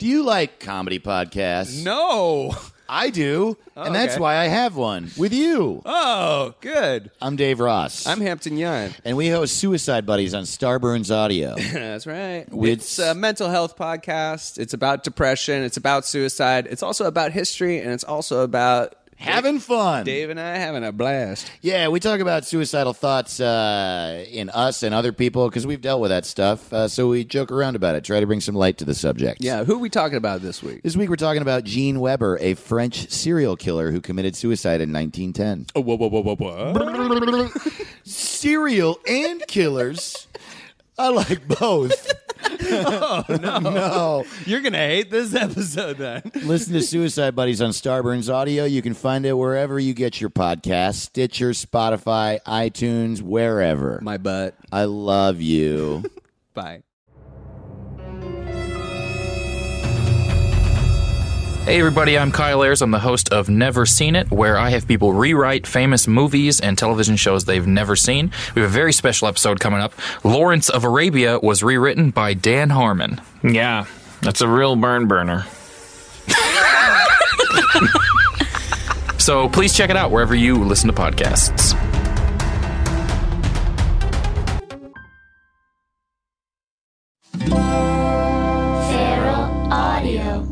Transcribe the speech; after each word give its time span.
Do 0.00 0.06
you 0.06 0.22
like 0.22 0.60
comedy 0.60 0.98
podcasts? 0.98 1.84
No. 1.84 2.54
I 2.88 3.10
do, 3.10 3.58
oh, 3.76 3.82
and 3.82 3.94
that's 3.94 4.14
okay. 4.14 4.20
why 4.22 4.36
I 4.36 4.46
have 4.46 4.74
one 4.74 5.10
with 5.18 5.34
you. 5.34 5.82
Oh, 5.84 6.54
good. 6.62 7.10
I'm 7.20 7.36
Dave 7.36 7.60
Ross. 7.60 8.06
I'm 8.06 8.22
Hampton 8.22 8.56
Young. 8.56 8.94
and 9.04 9.18
we 9.18 9.28
host 9.28 9.58
Suicide 9.58 10.06
Buddies 10.06 10.32
on 10.32 10.44
Starburns 10.44 11.14
Audio. 11.14 11.54
That's 11.72 12.06
right. 12.06 12.46
It's 12.50 12.98
a 12.98 13.14
mental 13.14 13.50
health 13.50 13.76
podcast. 13.76 14.56
It's 14.56 14.72
about 14.72 15.04
depression. 15.04 15.62
It's 15.64 15.76
about 15.76 16.06
suicide. 16.06 16.66
It's 16.70 16.82
also 16.82 17.04
about 17.04 17.32
history, 17.32 17.78
and 17.78 17.92
it's 17.92 18.02
also 18.02 18.40
about 18.40 18.94
Having 19.20 19.58
fun. 19.58 20.04
Dave 20.06 20.30
and 20.30 20.40
I 20.40 20.56
having 20.56 20.82
a 20.82 20.92
blast. 20.92 21.52
Yeah, 21.60 21.88
we 21.88 22.00
talk 22.00 22.20
about 22.20 22.46
suicidal 22.46 22.94
thoughts 22.94 23.38
uh, 23.38 24.24
in 24.30 24.48
us 24.48 24.82
and 24.82 24.94
other 24.94 25.12
people 25.12 25.46
because 25.46 25.66
we've 25.66 25.82
dealt 25.82 26.00
with 26.00 26.10
that 26.10 26.24
stuff. 26.24 26.72
Uh, 26.72 26.88
so 26.88 27.08
we 27.08 27.24
joke 27.24 27.52
around 27.52 27.76
about 27.76 27.94
it, 27.96 28.02
try 28.02 28.18
to 28.18 28.26
bring 28.26 28.40
some 28.40 28.54
light 28.54 28.78
to 28.78 28.86
the 28.86 28.94
subject. 28.94 29.42
Yeah, 29.44 29.64
who 29.64 29.74
are 29.74 29.78
we 29.78 29.90
talking 29.90 30.16
about 30.16 30.40
this 30.40 30.62
week? 30.62 30.82
This 30.82 30.96
week 30.96 31.10
we're 31.10 31.16
talking 31.16 31.42
about 31.42 31.64
Jeanne 31.64 32.00
Weber, 32.00 32.38
a 32.40 32.54
French 32.54 33.10
serial 33.10 33.56
killer 33.56 33.90
who 33.90 34.00
committed 34.00 34.36
suicide 34.36 34.80
in 34.80 34.90
1910. 34.90 35.66
Oh, 35.74 35.82
whoa, 35.82 35.96
whoa, 35.96 36.08
whoa, 36.08 36.34
whoa, 36.34 36.36
whoa. 36.36 37.50
Serial 38.04 38.98
and 39.06 39.46
killers. 39.46 40.28
I 40.98 41.08
like 41.10 41.46
both. 41.46 42.10
oh, 42.44 43.24
no. 43.28 43.58
no. 43.58 44.24
You're 44.46 44.60
going 44.60 44.72
to 44.72 44.78
hate 44.78 45.10
this 45.10 45.34
episode 45.34 45.98
then. 45.98 46.22
Listen 46.42 46.74
to 46.74 46.82
Suicide 46.82 47.34
Buddies 47.34 47.60
on 47.60 47.70
Starburns 47.70 48.32
Audio. 48.32 48.64
You 48.64 48.82
can 48.82 48.94
find 48.94 49.26
it 49.26 49.34
wherever 49.34 49.78
you 49.78 49.94
get 49.94 50.20
your 50.20 50.30
podcasts 50.30 51.10
Stitcher, 51.10 51.50
Spotify, 51.50 52.40
iTunes, 52.42 53.22
wherever. 53.22 53.98
My 54.02 54.18
butt. 54.18 54.54
I 54.70 54.84
love 54.84 55.40
you. 55.40 56.04
Bye. 56.54 56.82
Hey 61.64 61.78
everybody, 61.78 62.18
I'm 62.18 62.32
Kyle 62.32 62.64
Ayers. 62.64 62.82
I'm 62.82 62.90
the 62.90 62.98
host 62.98 63.28
of 63.32 63.48
Never 63.48 63.86
Seen 63.86 64.16
It, 64.16 64.30
where 64.30 64.58
I 64.58 64.70
have 64.70 64.88
people 64.88 65.12
rewrite 65.12 65.66
famous 65.66 66.08
movies 66.08 66.58
and 66.60 66.76
television 66.76 67.14
shows 67.16 67.44
they've 67.44 67.66
never 67.66 67.94
seen. 67.94 68.32
We 68.56 68.62
have 68.62 68.70
a 68.70 68.72
very 68.74 68.92
special 68.92 69.28
episode 69.28 69.60
coming 69.60 69.80
up. 69.80 69.92
Lawrence 70.24 70.68
of 70.68 70.82
Arabia 70.84 71.38
was 71.38 71.62
rewritten 71.62 72.10
by 72.10 72.34
Dan 72.34 72.70
Harmon. 72.70 73.20
Yeah, 73.44 73.86
that's 74.22 74.40
a 74.40 74.48
real 74.48 74.74
burn 74.74 75.06
burner. 75.06 75.44
So 79.18 79.48
please 79.50 79.76
check 79.76 79.90
it 79.90 79.96
out 79.96 80.10
wherever 80.10 80.34
you 80.34 80.64
listen 80.64 80.88
to 80.88 80.94
podcasts. 80.94 81.76
Feral 88.88 89.72
Audio. 89.72 90.49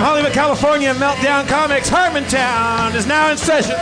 From 0.00 0.06
Hollywood, 0.06 0.32
California, 0.32 0.94
Meltdown 0.94 1.46
Comics, 1.46 1.90
Harmontown 1.90 2.94
is 2.94 3.04
now 3.04 3.30
in 3.30 3.36
session. 3.36 3.76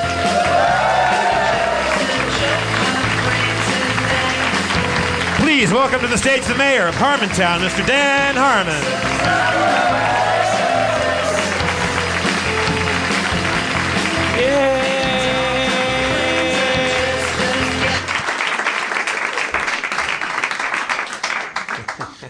Please 5.41 5.73
welcome 5.73 6.01
to 6.01 6.09
the 6.09 6.19
stage 6.19 6.45
the 6.47 6.57
mayor 6.57 6.89
of 6.89 6.97
Harmontown, 6.97 7.61
Mr. 7.61 7.87
Dan 7.87 8.35
Harmon. 8.35 9.19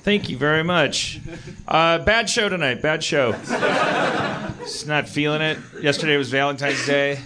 Thank 0.03 0.29
you 0.29 0.37
very 0.39 0.63
much. 0.65 1.21
Uh, 1.67 1.99
bad 1.99 2.31
show 2.31 2.49
tonight. 2.49 2.81
Bad 2.83 3.03
show. 3.05 3.33
Just 4.61 4.87
not 4.87 5.09
feeling 5.09 5.43
it. 5.43 5.59
Yesterday 5.81 6.17
was 6.17 6.31
Valentine's 6.31 6.85
Day. 6.87 7.19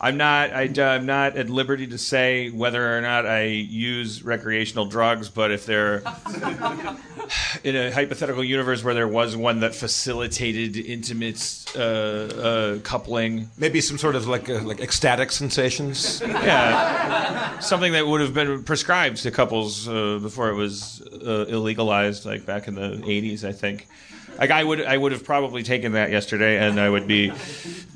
I'm 0.00 0.18
not. 0.18 0.52
I, 0.52 0.64
am 0.64 1.06
not 1.06 1.36
at 1.36 1.48
liberty 1.48 1.86
to 1.86 1.98
say 1.98 2.50
whether 2.50 2.96
or 2.96 3.00
not 3.00 3.24
I 3.26 3.44
use 3.44 4.22
recreational 4.22 4.84
drugs, 4.86 5.30
but 5.30 5.50
if 5.50 5.64
they're 5.64 5.96
in 7.64 7.76
a 7.76 7.90
hypothetical 7.90 8.44
universe 8.44 8.84
where 8.84 8.92
there 8.92 9.08
was 9.08 9.36
one 9.36 9.60
that 9.60 9.74
facilitated 9.74 10.76
intimate 10.76 11.64
uh, 11.74 11.80
uh, 11.80 12.78
coupling, 12.80 13.50
Maybe 13.56 13.80
some 13.80 13.96
sort 13.96 14.16
of 14.16 14.28
like 14.28 14.50
uh, 14.50 14.60
like 14.62 14.80
ecstatic 14.80 15.32
sensations. 15.32 16.20
yeah, 16.20 17.58
something 17.60 17.92
that 17.92 18.06
would 18.06 18.20
have 18.20 18.34
been 18.34 18.64
prescribed 18.64 19.18
to 19.22 19.30
couples 19.30 19.88
uh, 19.88 20.18
before 20.20 20.50
it 20.50 20.54
was 20.54 21.00
uh, 21.10 21.46
illegalized, 21.48 22.26
like 22.26 22.44
back 22.44 22.68
in 22.68 22.74
the 22.74 22.98
'80s, 22.98 23.44
I 23.44 23.52
think. 23.52 23.88
Like 24.38 24.50
I 24.50 24.62
would, 24.62 24.84
I 24.84 24.96
would 24.96 25.12
have 25.12 25.24
probably 25.24 25.62
taken 25.62 25.92
that 25.92 26.10
yesterday, 26.10 26.58
and 26.58 26.80
I 26.80 26.90
would 26.90 27.06
be 27.06 27.32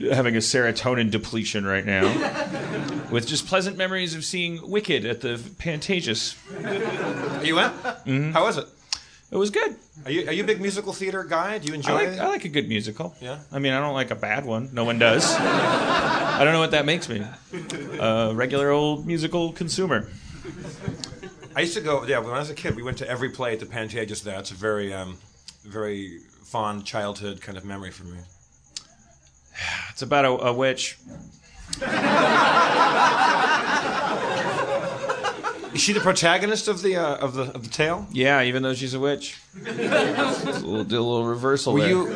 having 0.01 0.37
a 0.37 0.41
serotonin 0.41 1.11
depletion 1.11 1.67
right 1.67 1.85
now, 1.85 2.05
with 3.11 3.27
just 3.27 3.47
pleasant 3.47 3.77
memories 3.77 4.15
of 4.15 4.25
seeing 4.25 4.61
Wicked 4.69 5.05
at 5.05 5.21
the 5.21 5.37
Pantages. 5.37 6.37
You 7.45 7.57
went? 7.57 7.75
How 8.35 8.45
was 8.45 8.57
it? 8.59 8.67
It 9.31 9.37
was 9.37 9.51
good. 9.51 9.77
Are 10.05 10.11
you 10.11 10.27
are 10.27 10.33
you 10.33 10.43
a 10.43 10.47
big 10.47 10.61
musical 10.61 10.93
theater 10.93 11.23
guy? 11.23 11.59
Do 11.59 11.69
you 11.69 11.75
enjoy 11.75 11.91
I 11.91 11.95
like, 11.95 12.09
it? 12.09 12.19
I 12.19 12.29
like 12.29 12.45
a 12.47 12.49
good 12.49 12.69
musical. 12.69 13.15
Yeah? 13.21 13.39
I 13.53 13.61
mean, 13.61 13.73
I 13.73 13.79
don't 13.79 13.95
like 13.95 14.11
a 14.11 14.17
bad 14.17 14.45
one. 14.45 14.71
No 14.73 14.85
one 14.85 14.99
does. 14.99 15.37
I 15.39 16.43
don't 16.43 16.53
know 16.53 16.59
what 16.59 16.73
that 16.73 16.85
makes 16.85 17.09
me. 17.09 17.25
A 18.01 18.33
regular 18.35 18.71
old 18.71 19.07
musical 19.07 19.53
consumer. 19.53 20.09
I 21.55 21.61
used 21.61 21.75
to 21.75 21.81
go. 21.81 22.05
Yeah, 22.07 22.19
when 22.19 22.33
I 22.33 22.39
was 22.39 22.51
a 22.51 22.55
kid, 22.55 22.75
we 22.75 22.83
went 22.83 22.99
to 22.99 23.09
every 23.09 23.29
play 23.29 23.53
at 23.53 23.61
the 23.61 23.67
Pantages. 23.67 24.23
There, 24.25 24.39
it's 24.39 24.51
a 24.51 24.55
very 24.55 24.93
um, 24.93 25.19
very 25.65 26.19
fond 26.45 26.85
childhood 26.85 27.41
kind 27.41 27.57
of 27.59 27.65
memory 27.65 27.91
for 27.91 28.05
me. 28.05 28.19
It's 29.91 30.03
about 30.03 30.25
a, 30.25 30.31
a 30.49 30.53
witch. 30.53 30.99
Is 35.73 35.81
she 35.81 35.93
the 35.93 36.01
protagonist 36.01 36.67
of 36.67 36.83
the 36.83 36.97
uh, 36.97 37.17
of 37.19 37.35
the 37.35 37.43
of 37.55 37.63
the 37.63 37.71
tale? 37.71 38.07
Yeah, 38.11 38.43
even 38.43 38.63
though 38.65 38.75
she's 38.75 38.93
a 38.95 38.99
witch. 39.01 39.39
we'll 39.55 40.85
do 40.85 40.99
a 40.99 41.07
little 41.07 41.25
reversal 41.25 41.75
Were 41.75 41.81
there. 41.81 41.91
you 41.91 42.07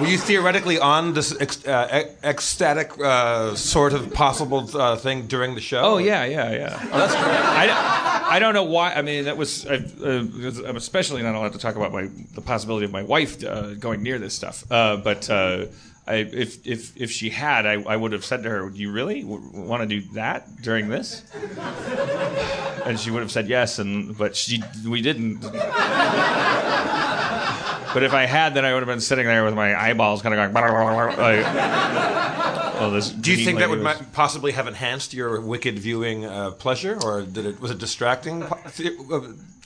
were 0.00 0.06
you 0.06 0.18
theoretically 0.18 0.78
on 0.78 1.14
this 1.14 1.32
ec- 1.40 1.66
uh, 1.68 2.02
e- 2.04 2.10
ecstatic 2.24 2.92
uh, 2.98 3.54
sort 3.54 3.92
of 3.92 4.12
possible 4.12 4.68
uh, 4.74 4.96
thing 4.96 5.26
during 5.26 5.54
the 5.54 5.60
show? 5.60 5.80
Oh 5.82 5.98
yeah, 5.98 6.24
yeah, 6.24 6.50
yeah. 6.52 6.78
Oh, 6.92 6.98
that's. 6.98 7.14
I, 7.14 8.28
I 8.36 8.38
don't 8.38 8.54
know 8.54 8.64
why. 8.64 8.94
I 8.94 9.02
mean, 9.02 9.24
that 9.24 9.36
was. 9.36 9.66
I, 9.66 9.74
uh, 9.76 10.24
I'm 10.66 10.76
especially 10.76 11.22
not 11.22 11.34
allowed 11.34 11.52
to 11.52 11.58
talk 11.58 11.76
about 11.76 11.92
my 11.92 12.08
the 12.34 12.40
possibility 12.40 12.84
of 12.86 12.92
my 12.92 13.02
wife 13.02 13.42
uh, 13.44 13.74
going 13.74 14.02
near 14.02 14.18
this 14.18 14.34
stuff. 14.34 14.64
Uh, 14.70 14.96
but 14.96 15.28
uh, 15.30 15.66
I, 16.06 16.14
if 16.16 16.66
if 16.66 16.96
if 17.00 17.10
she 17.10 17.30
had, 17.30 17.66
I, 17.66 17.74
I 17.82 17.96
would 17.96 18.12
have 18.12 18.24
said 18.24 18.42
to 18.42 18.50
her, 18.50 18.70
"Do 18.70 18.78
you 18.78 18.90
really 18.92 19.22
w- 19.22 19.50
want 19.54 19.82
to 19.82 19.86
do 19.86 20.00
that 20.14 20.62
during 20.62 20.88
this?" 20.88 21.22
And 22.84 22.98
she 22.98 23.10
would 23.12 23.20
have 23.22 23.30
said 23.30 23.48
yes, 23.48 23.78
and 23.78 24.16
but 24.18 24.34
she 24.34 24.62
we 24.86 25.00
didn't. 25.02 25.44
But 27.94 28.02
if 28.02 28.12
I 28.12 28.26
had, 28.26 28.54
then 28.54 28.64
I 28.64 28.72
would 28.72 28.80
have 28.80 28.88
been 28.88 29.00
sitting 29.00 29.26
there 29.26 29.44
with 29.44 29.54
my 29.54 29.74
eyeballs 29.80 30.22
kind 30.22 30.34
of 30.34 30.52
going. 30.52 30.76
Like, 31.16 31.44
oh, 32.80 32.90
this 32.92 33.10
Do 33.10 33.30
you 33.30 33.44
think 33.44 33.58
that 33.58 33.68
would 33.70 33.82
was- 33.82 34.00
possibly 34.12 34.52
have 34.52 34.66
enhanced 34.66 35.14
your 35.14 35.40
wicked 35.40 35.78
viewing 35.78 36.24
uh, 36.24 36.52
pleasure, 36.52 36.98
or 37.02 37.22
did 37.22 37.46
it 37.46 37.60
was 37.60 37.70
it 37.70 37.78
distracting? 37.78 38.42
uh, 38.42 39.20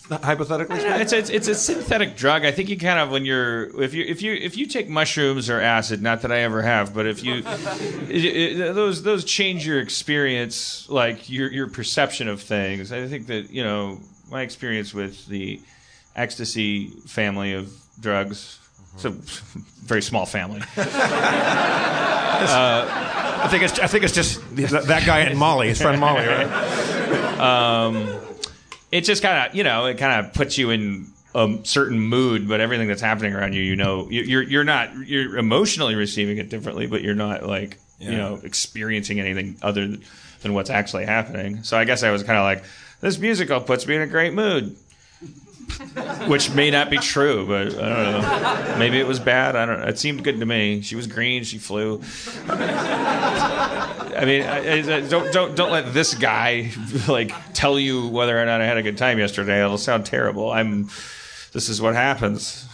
Hypothetically, 0.08 0.78
speaking? 0.78 1.00
It's 1.00 1.12
a, 1.12 1.18
it's, 1.18 1.30
it's 1.30 1.48
a 1.48 1.54
synthetic 1.56 2.16
drug. 2.16 2.44
I 2.44 2.52
think 2.52 2.68
you 2.68 2.78
kind 2.78 3.00
of 3.00 3.10
when 3.10 3.24
you're 3.24 3.82
if 3.82 3.92
you 3.92 4.04
if 4.04 4.22
you 4.22 4.34
if 4.34 4.56
you 4.56 4.66
take 4.66 4.88
mushrooms 4.88 5.50
or 5.50 5.60
acid, 5.60 6.00
not 6.00 6.22
that 6.22 6.30
I 6.30 6.38
ever 6.42 6.62
have, 6.62 6.94
but 6.94 7.06
if 7.06 7.24
you 7.24 7.42
it, 8.08 8.24
it, 8.60 8.74
those 8.76 9.02
those 9.02 9.24
change 9.24 9.66
your 9.66 9.80
experience, 9.80 10.88
like 10.88 11.28
your 11.28 11.50
your 11.50 11.66
perception 11.68 12.28
of 12.28 12.40
things. 12.40 12.92
I 12.92 13.08
think 13.08 13.26
that 13.26 13.50
you 13.50 13.64
know 13.64 13.98
my 14.30 14.42
experience 14.42 14.94
with 14.94 15.26
the 15.26 15.60
ecstasy 16.14 16.86
family 17.06 17.52
of 17.54 17.72
drugs 18.00 18.58
It's 18.94 19.04
a 19.04 19.10
very 19.10 20.02
small 20.02 20.26
family. 20.26 20.62
Uh, 22.36 22.86
I 23.44 23.48
think 23.48 23.62
it's 23.62 23.78
I 23.78 23.86
think 23.86 24.04
it's 24.04 24.12
just 24.14 24.40
that, 24.56 24.84
that 24.88 25.06
guy 25.06 25.20
and 25.20 25.38
Molly, 25.38 25.68
his 25.68 25.80
friend 25.80 25.98
Molly, 25.98 26.26
right? 26.26 26.46
Um, 27.40 28.08
it 28.92 29.02
just 29.04 29.22
kind 29.22 29.48
of 29.48 29.54
you 29.54 29.64
know 29.64 29.86
it 29.86 29.96
kind 29.98 30.24
of 30.26 30.34
puts 30.34 30.58
you 30.58 30.70
in 30.70 31.06
a 31.34 31.58
certain 31.64 31.98
mood 31.98 32.46
but 32.48 32.60
everything 32.60 32.88
that's 32.88 33.00
happening 33.00 33.32
around 33.34 33.54
you 33.54 33.62
you 33.62 33.74
know 33.76 34.08
you- 34.10 34.22
you're 34.22 34.42
you're 34.42 34.64
not 34.64 34.94
you're 35.06 35.36
emotionally 35.38 35.94
receiving 35.94 36.36
it 36.38 36.48
differently 36.50 36.86
but 36.86 37.02
you're 37.02 37.14
not 37.14 37.46
like 37.46 37.78
you 38.00 38.12
know 38.12 38.38
experiencing 38.42 39.18
anything 39.20 39.56
other 39.62 39.96
than 40.42 40.52
what's 40.54 40.70
actually 40.70 41.04
happening 41.06 41.62
so 41.62 41.76
i 41.78 41.84
guess 41.84 42.02
i 42.02 42.10
was 42.10 42.22
kind 42.22 42.38
of 42.38 42.44
like 42.44 42.64
this 43.00 43.18
musical 43.18 43.60
puts 43.60 43.86
me 43.86 43.96
in 43.96 44.02
a 44.02 44.06
great 44.06 44.32
mood 44.34 44.76
which 46.26 46.52
may 46.54 46.70
not 46.70 46.90
be 46.90 46.96
true 46.98 47.46
but 47.46 47.66
i 47.82 47.88
don't 47.88 48.12
know 48.12 48.76
maybe 48.78 48.98
it 48.98 49.06
was 49.06 49.18
bad 49.18 49.56
i 49.56 49.66
don't 49.66 49.80
know 49.80 49.86
it 49.86 49.98
seemed 49.98 50.22
good 50.22 50.38
to 50.40 50.46
me 50.46 50.80
she 50.80 50.94
was 50.94 51.06
green 51.06 51.42
she 51.44 51.58
flew 51.58 52.00
I 54.16 54.24
mean, 54.24 54.42
I, 54.42 54.96
I, 54.96 55.00
don't 55.02 55.30
don't 55.30 55.54
don't 55.54 55.70
let 55.70 55.92
this 55.92 56.14
guy 56.14 56.70
like 57.08 57.32
tell 57.52 57.78
you 57.78 58.08
whether 58.08 58.40
or 58.40 58.46
not 58.46 58.62
I 58.62 58.64
had 58.66 58.78
a 58.78 58.82
good 58.82 58.96
time 58.96 59.18
yesterday. 59.18 59.62
It'll 59.62 59.76
sound 59.76 60.06
terrible. 60.06 60.50
I'm. 60.50 60.88
This 61.52 61.68
is 61.68 61.82
what 61.82 61.94
happens. 61.94 62.66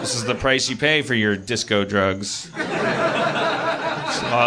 This 0.00 0.14
is 0.14 0.24
the 0.24 0.34
price 0.34 0.68
you 0.68 0.76
pay 0.76 1.02
for 1.02 1.14
your 1.14 1.36
disco 1.36 1.84
drugs. 1.84 2.50
All, 2.54 2.60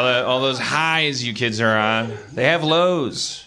the, 0.04 0.24
all 0.26 0.42
those 0.42 0.60
highs 0.60 1.24
you 1.24 1.34
kids 1.34 1.60
are 1.62 1.78
on, 1.78 2.14
they 2.34 2.46
have 2.46 2.64
lows. 2.64 3.44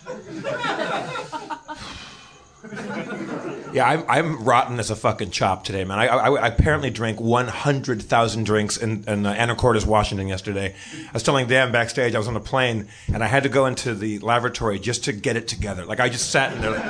Yeah, 3.73 3.89
I'm, 3.89 4.05
I'm 4.09 4.45
rotten 4.45 4.79
as 4.79 4.91
a 4.91 4.97
fucking 4.97 5.31
chop 5.31 5.65
today, 5.65 5.85
man. 5.85 5.99
I, 5.99 6.07
I, 6.07 6.29
I 6.31 6.49
apparently 6.49 6.91
drank 6.91 7.21
100,000 7.21 8.45
drinks 8.45 8.77
in, 8.77 9.05
in 9.07 9.27
uh, 9.27 9.35
Anacortes, 9.35 9.87
Washington 9.87 10.29
yesterday. 10.29 10.75
I 10.95 11.13
was 11.13 11.23
telling 11.23 11.47
Dan 11.47 11.71
backstage, 11.73 12.15
I 12.15 12.19
was 12.19 12.29
on 12.29 12.37
a 12.37 12.41
plane, 12.41 12.89
and 13.13 13.23
I 13.23 13.27
had 13.27 13.45
to 13.45 13.49
go 13.49 13.67
into 13.67 13.95
the 13.95 14.19
lavatory 14.21 14.79
just 14.79 15.05
to 15.05 15.13
get 15.13 15.37
it 15.37 15.49
together. 15.49 15.85
Like, 15.85 16.01
I 16.01 16.09
just 16.09 16.31
sat 16.31 16.53
in 16.53 16.61
there. 16.61 16.71
Like, 16.71 16.85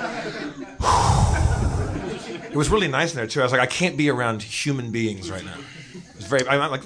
it 2.50 2.56
was 2.56 2.68
really 2.70 2.88
nice 2.88 3.12
in 3.12 3.16
there, 3.16 3.26
too. 3.26 3.40
I 3.40 3.42
was 3.44 3.52
like, 3.52 3.60
I 3.60 3.66
can't 3.66 3.96
be 3.96 4.08
around 4.08 4.42
human 4.42 4.90
beings 4.90 5.30
right 5.30 5.44
now. 5.44 5.58
It's 6.16 6.26
very, 6.26 6.46
I'm 6.48 6.70
like, 6.70 6.82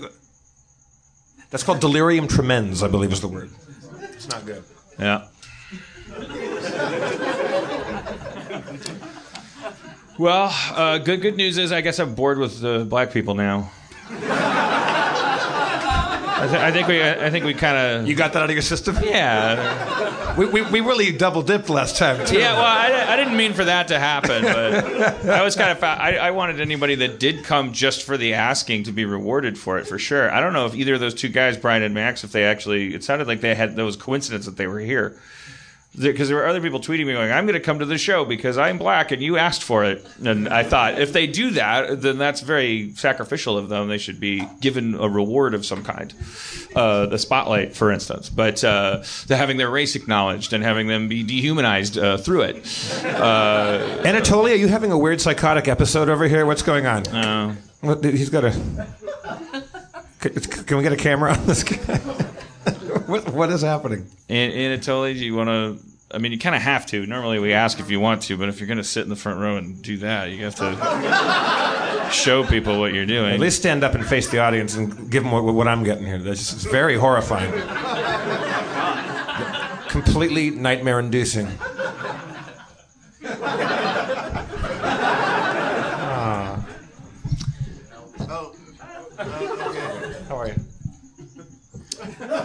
that's 1.51 1.63
called 1.63 1.81
delirium 1.81 2.27
tremens, 2.27 2.83
I 2.83 2.89
believe 2.89 3.13
is 3.13 3.21
the 3.21 3.29
word. 3.29 3.51
It's 4.13 4.29
not 4.29 4.45
good. 4.45 4.65
Yeah. 4.99 5.29
Well, 10.19 10.55
uh, 10.75 10.99
good 10.99 11.21
good 11.23 11.37
news 11.37 11.59
is 11.59 11.73
I 11.73 11.81
guess 11.81 11.99
I'm 11.99 12.15
bored 12.15 12.39
with 12.39 12.61
the 12.61 12.85
black 12.89 13.13
people 13.13 13.35
now. 13.35 13.71
I, 16.37 16.47
th- 16.49 16.61
I 16.61 16.73
think 16.73 16.89
we 16.89 17.03
I 17.03 17.31
think 17.31 17.45
we 17.45 17.55
kind 17.55 17.77
of 17.77 18.07
You 18.09 18.15
got 18.15 18.33
that 18.35 18.43
out 18.43 18.51
of 18.51 18.55
your 18.55 18.63
system? 18.63 18.97
yeah 19.03 20.37
We, 20.37 20.47
we, 20.47 20.63
we 20.63 20.81
really 20.81 21.11
double 21.13 21.43
dipped 21.43 21.71
last 21.71 21.97
time, 21.97 22.27
too. 22.27 22.37
yeah. 22.39 22.55
Well, 22.55 22.65
I, 22.65 23.13
I 23.13 23.17
didn't 23.17 23.37
mean 23.37 23.55
for 23.55 23.65
that 23.65 23.89
to 23.89 23.99
happen, 24.01 24.43
but 24.43 25.27
I 25.29 25.43
was 25.43 25.55
kind 25.57 25.71
of 25.71 25.83
I, 25.83 26.17
I 26.17 26.31
wanted 26.33 26.61
anybody 26.61 26.97
that 26.97 27.19
did 27.19 27.45
come 27.45 27.73
just 27.73 28.03
for 28.03 28.17
the 28.17 28.35
asking 28.35 28.83
to 28.85 28.93
be 28.93 29.05
rewarded 29.05 29.57
for 29.59 29.79
it 29.79 29.87
for 29.89 29.99
sure. 29.99 30.31
I 30.31 30.41
don't 30.41 30.53
know 30.53 30.67
if 30.67 30.75
either 30.75 30.95
of 30.95 31.01
those 31.01 31.15
two 31.15 31.29
guys, 31.29 31.57
Brian 31.57 31.83
and 31.83 31.95
Max, 31.95 32.25
if 32.25 32.33
they 32.33 32.45
actually 32.45 32.95
it 32.95 33.03
sounded 33.05 33.27
like 33.27 33.41
they 33.41 33.55
had 33.55 33.75
those 33.77 33.97
coincidence 33.97 34.45
that 34.47 34.57
they 34.57 34.67
were 34.67 34.81
here. 34.81 35.17
Because 35.99 36.29
there 36.29 36.37
were 36.37 36.47
other 36.47 36.61
people 36.61 36.81
tweeting 36.81 37.07
me 37.07 37.13
going, 37.13 37.31
"I'm 37.31 37.47
going 37.47 37.55
to 37.55 37.61
come 37.65 37.79
to 37.79 37.85
the 37.87 37.99
show 37.99 38.25
because 38.25 38.59
I'm 38.59 38.79
black 38.79 39.13
and 39.13 39.23
you 39.23 39.37
asked 39.37 39.63
for 39.63 39.85
it." 39.85 40.05
And 40.25 40.49
I 40.49 40.63
thought, 40.65 40.99
if 41.01 41.13
they 41.13 41.27
do 41.27 41.51
that, 41.51 42.03
then 42.03 42.19
that's 42.19 42.41
very 42.41 42.93
sacrificial 42.97 43.57
of 43.57 43.69
them. 43.69 43.89
They 43.89 43.99
should 43.99 44.19
be 44.21 44.47
given 44.61 44.95
a 44.95 45.09
reward 45.09 45.55
of 45.55 45.65
some 45.65 45.85
kind, 45.85 46.13
uh, 46.75 47.07
the 47.07 47.19
spotlight, 47.19 47.75
for 47.77 47.93
instance. 47.93 48.29
But 48.29 48.65
uh, 48.65 49.03
having 49.29 49.57
their 49.57 49.71
race 49.71 49.95
acknowledged 49.97 50.53
and 50.53 50.65
having 50.65 50.89
them 50.89 51.09
be 51.09 51.23
dehumanized 51.23 51.99
uh, 51.99 52.17
through 52.17 52.43
it. 52.43 52.57
Anatoly, 52.65 54.53
are 54.53 54.57
you 54.57 54.69
having 54.69 54.91
a 54.93 54.99
weird 54.99 55.21
psychotic 55.21 55.69
episode 55.69 56.09
over 56.09 56.27
here? 56.29 56.47
What's 56.47 56.63
going 56.63 56.87
on? 56.87 57.07
Uh, 57.09 57.57
What, 57.81 58.03
he's 58.03 58.31
got 58.31 58.45
a. 58.45 58.51
Can 60.21 60.77
we 60.79 60.83
get 60.83 60.93
a 60.93 60.97
camera 60.97 61.33
on 61.35 61.47
this 61.47 61.63
guy? 61.63 62.01
what, 63.07 63.29
what 63.33 63.51
is 63.51 63.63
happening? 63.63 64.07
and 64.29 64.53
Anatoly, 64.53 65.15
do 65.15 65.25
you 65.25 65.35
want 65.35 65.49
to? 65.49 65.79
I 66.15 66.19
mean, 66.19 66.33
you 66.33 66.39
kind 66.39 66.55
of 66.55 66.63
have 66.63 66.87
to. 66.87 67.05
Normally, 67.07 67.39
we 67.39 67.53
ask 67.53 67.81
if 67.81 67.91
you 67.91 67.99
want 67.99 68.23
to, 68.23 68.37
but 68.37 68.49
if 68.49 68.61
you're 68.61 68.69
going 68.69 68.79
to 68.79 68.85
sit 68.85 69.03
in 69.03 69.09
the 69.09 69.17
front 69.17 69.41
row 69.41 69.57
and 69.57 69.83
do 69.83 69.97
that, 69.99 70.31
you 70.31 70.45
have 70.45 70.55
to 70.57 72.09
show 72.13 72.45
people 72.45 72.79
what 72.79 72.95
you're 72.95 73.07
doing. 73.07 73.35
At 73.35 73.41
least 73.41 73.59
stand 73.59 73.83
up 73.83 73.95
and 73.95 74.07
face 74.07 74.29
the 74.29 74.39
audience 74.39 74.77
and 74.77 75.11
give 75.11 75.25
them 75.25 75.33
what, 75.33 75.45
what 75.45 75.67
I'm 75.67 75.83
getting 75.83 76.07
here. 76.07 76.19
This 76.19 76.53
is 76.53 76.65
very 76.65 76.97
horrifying. 76.97 77.51
Completely 79.89 80.51
nightmare 80.51 81.01
inducing. 81.01 81.49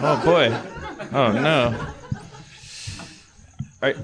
Oh 0.02 0.22
boy. 0.24 0.56
Oh 1.16 1.32
no. 1.32 1.76
All 3.82 3.88
right. 3.88 3.96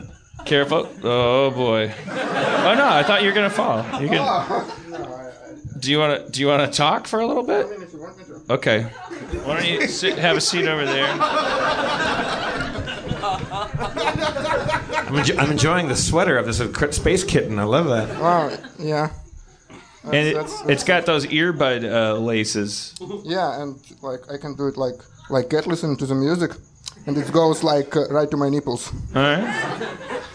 Careful. 0.45 0.89
Oh 1.03 1.51
boy. 1.51 1.93
Oh 2.09 2.75
no, 2.77 2.89
I 2.89 3.03
thought 3.03 3.23
you 3.23 3.29
were 3.29 3.35
gonna 3.35 3.51
fall. 3.51 3.79
You 4.01 4.09
can. 4.09 4.71
Do 5.81 5.91
you 5.91 5.99
want 5.99 6.25
to? 6.27 6.31
Do 6.33 6.41
you 6.41 6.47
want 6.49 6.71
to 6.71 6.77
talk 6.77 7.07
for 7.07 7.21
a 7.21 7.27
little 7.27 7.43
bit? 7.43 7.67
Okay. 8.49 8.83
Why 9.45 9.61
don't 9.61 9.69
you 9.69 9.87
sit, 9.89 10.19
have 10.19 10.37
a 10.37 10.41
seat 10.41 10.67
over 10.67 10.85
there? 10.85 11.07
I'm, 13.87 15.15
enjo- 15.15 15.39
I'm 15.39 15.51
enjoying 15.51 15.89
the 15.89 15.97
sweater 15.97 16.39
of 16.39 16.47
this 16.47 16.59
space 16.97 17.25
kitten. 17.25 17.59
I 17.59 17.65
love 17.65 17.87
that. 17.87 18.09
Oh, 18.21 18.57
yeah. 18.79 19.11
And 20.05 20.15
it, 20.15 20.35
that's- 20.35 20.63
it's 20.69 20.85
got 20.85 21.07
those 21.07 21.27
earbud 21.27 21.85
uh, 21.91 22.15
laces. 22.19 22.95
Yeah, 23.25 23.61
and 23.61 23.79
like 24.03 24.31
I 24.33 24.37
can 24.39 24.55
do 24.55 24.69
it 24.69 24.77
like 24.77 24.95
like 25.31 25.51
get 25.51 25.67
listening 25.67 25.97
to 25.99 26.07
the 26.07 26.15
music, 26.15 26.53
and 27.07 27.17
it 27.17 27.31
goes 27.33 27.63
like 27.63 27.97
uh, 27.97 28.09
right 28.09 28.31
to 28.31 28.37
my 28.37 28.49
nipples. 28.49 28.93
All 29.15 29.23
right. 29.23 29.89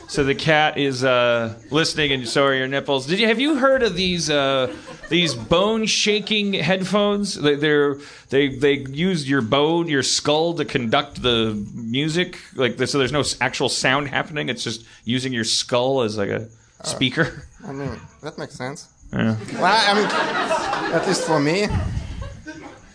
So 0.08 0.26
the 0.26 0.36
cat 0.36 0.78
is 0.78 1.06
uh, 1.06 1.58
listening, 1.70 2.12
and 2.12 2.28
so 2.28 2.44
are 2.44 2.54
your 2.54 2.68
nipples. 2.68 3.08
Did 3.08 3.20
you 3.20 3.28
have 3.28 3.40
you 3.40 3.56
heard 3.56 3.82
of 3.82 3.96
these 3.96 4.30
uh, 4.30 4.76
these 5.08 5.34
bone 5.34 5.86
shaking 5.86 6.52
headphones? 6.52 7.36
They, 7.36 7.56
they're 7.56 7.96
they 8.30 8.50
they 8.50 8.74
use 8.74 9.30
your 9.30 9.42
bone, 9.42 9.88
your 9.88 10.04
skull, 10.04 10.54
to 10.56 10.66
conduct 10.66 11.22
the 11.22 11.66
music. 11.74 12.40
Like 12.56 12.78
so, 12.86 12.98
there's 12.98 13.14
no 13.14 13.24
actual 13.40 13.70
sound 13.70 14.10
happening. 14.10 14.50
It's 14.50 14.66
just 14.66 14.86
using 15.06 15.32
your 15.32 15.46
skull 15.46 16.02
as 16.02 16.18
like 16.18 16.30
a 16.30 16.50
speaker. 16.84 17.48
I 17.66 17.72
mean, 17.72 17.98
that 18.22 18.38
makes 18.38 18.56
sense. 18.56 18.90
Yeah. 19.14 19.38
Well, 19.54 19.64
I 19.64 19.94
mean, 19.94 20.94
at 20.94 21.08
least 21.08 21.26
for 21.26 21.40
me. 21.40 21.68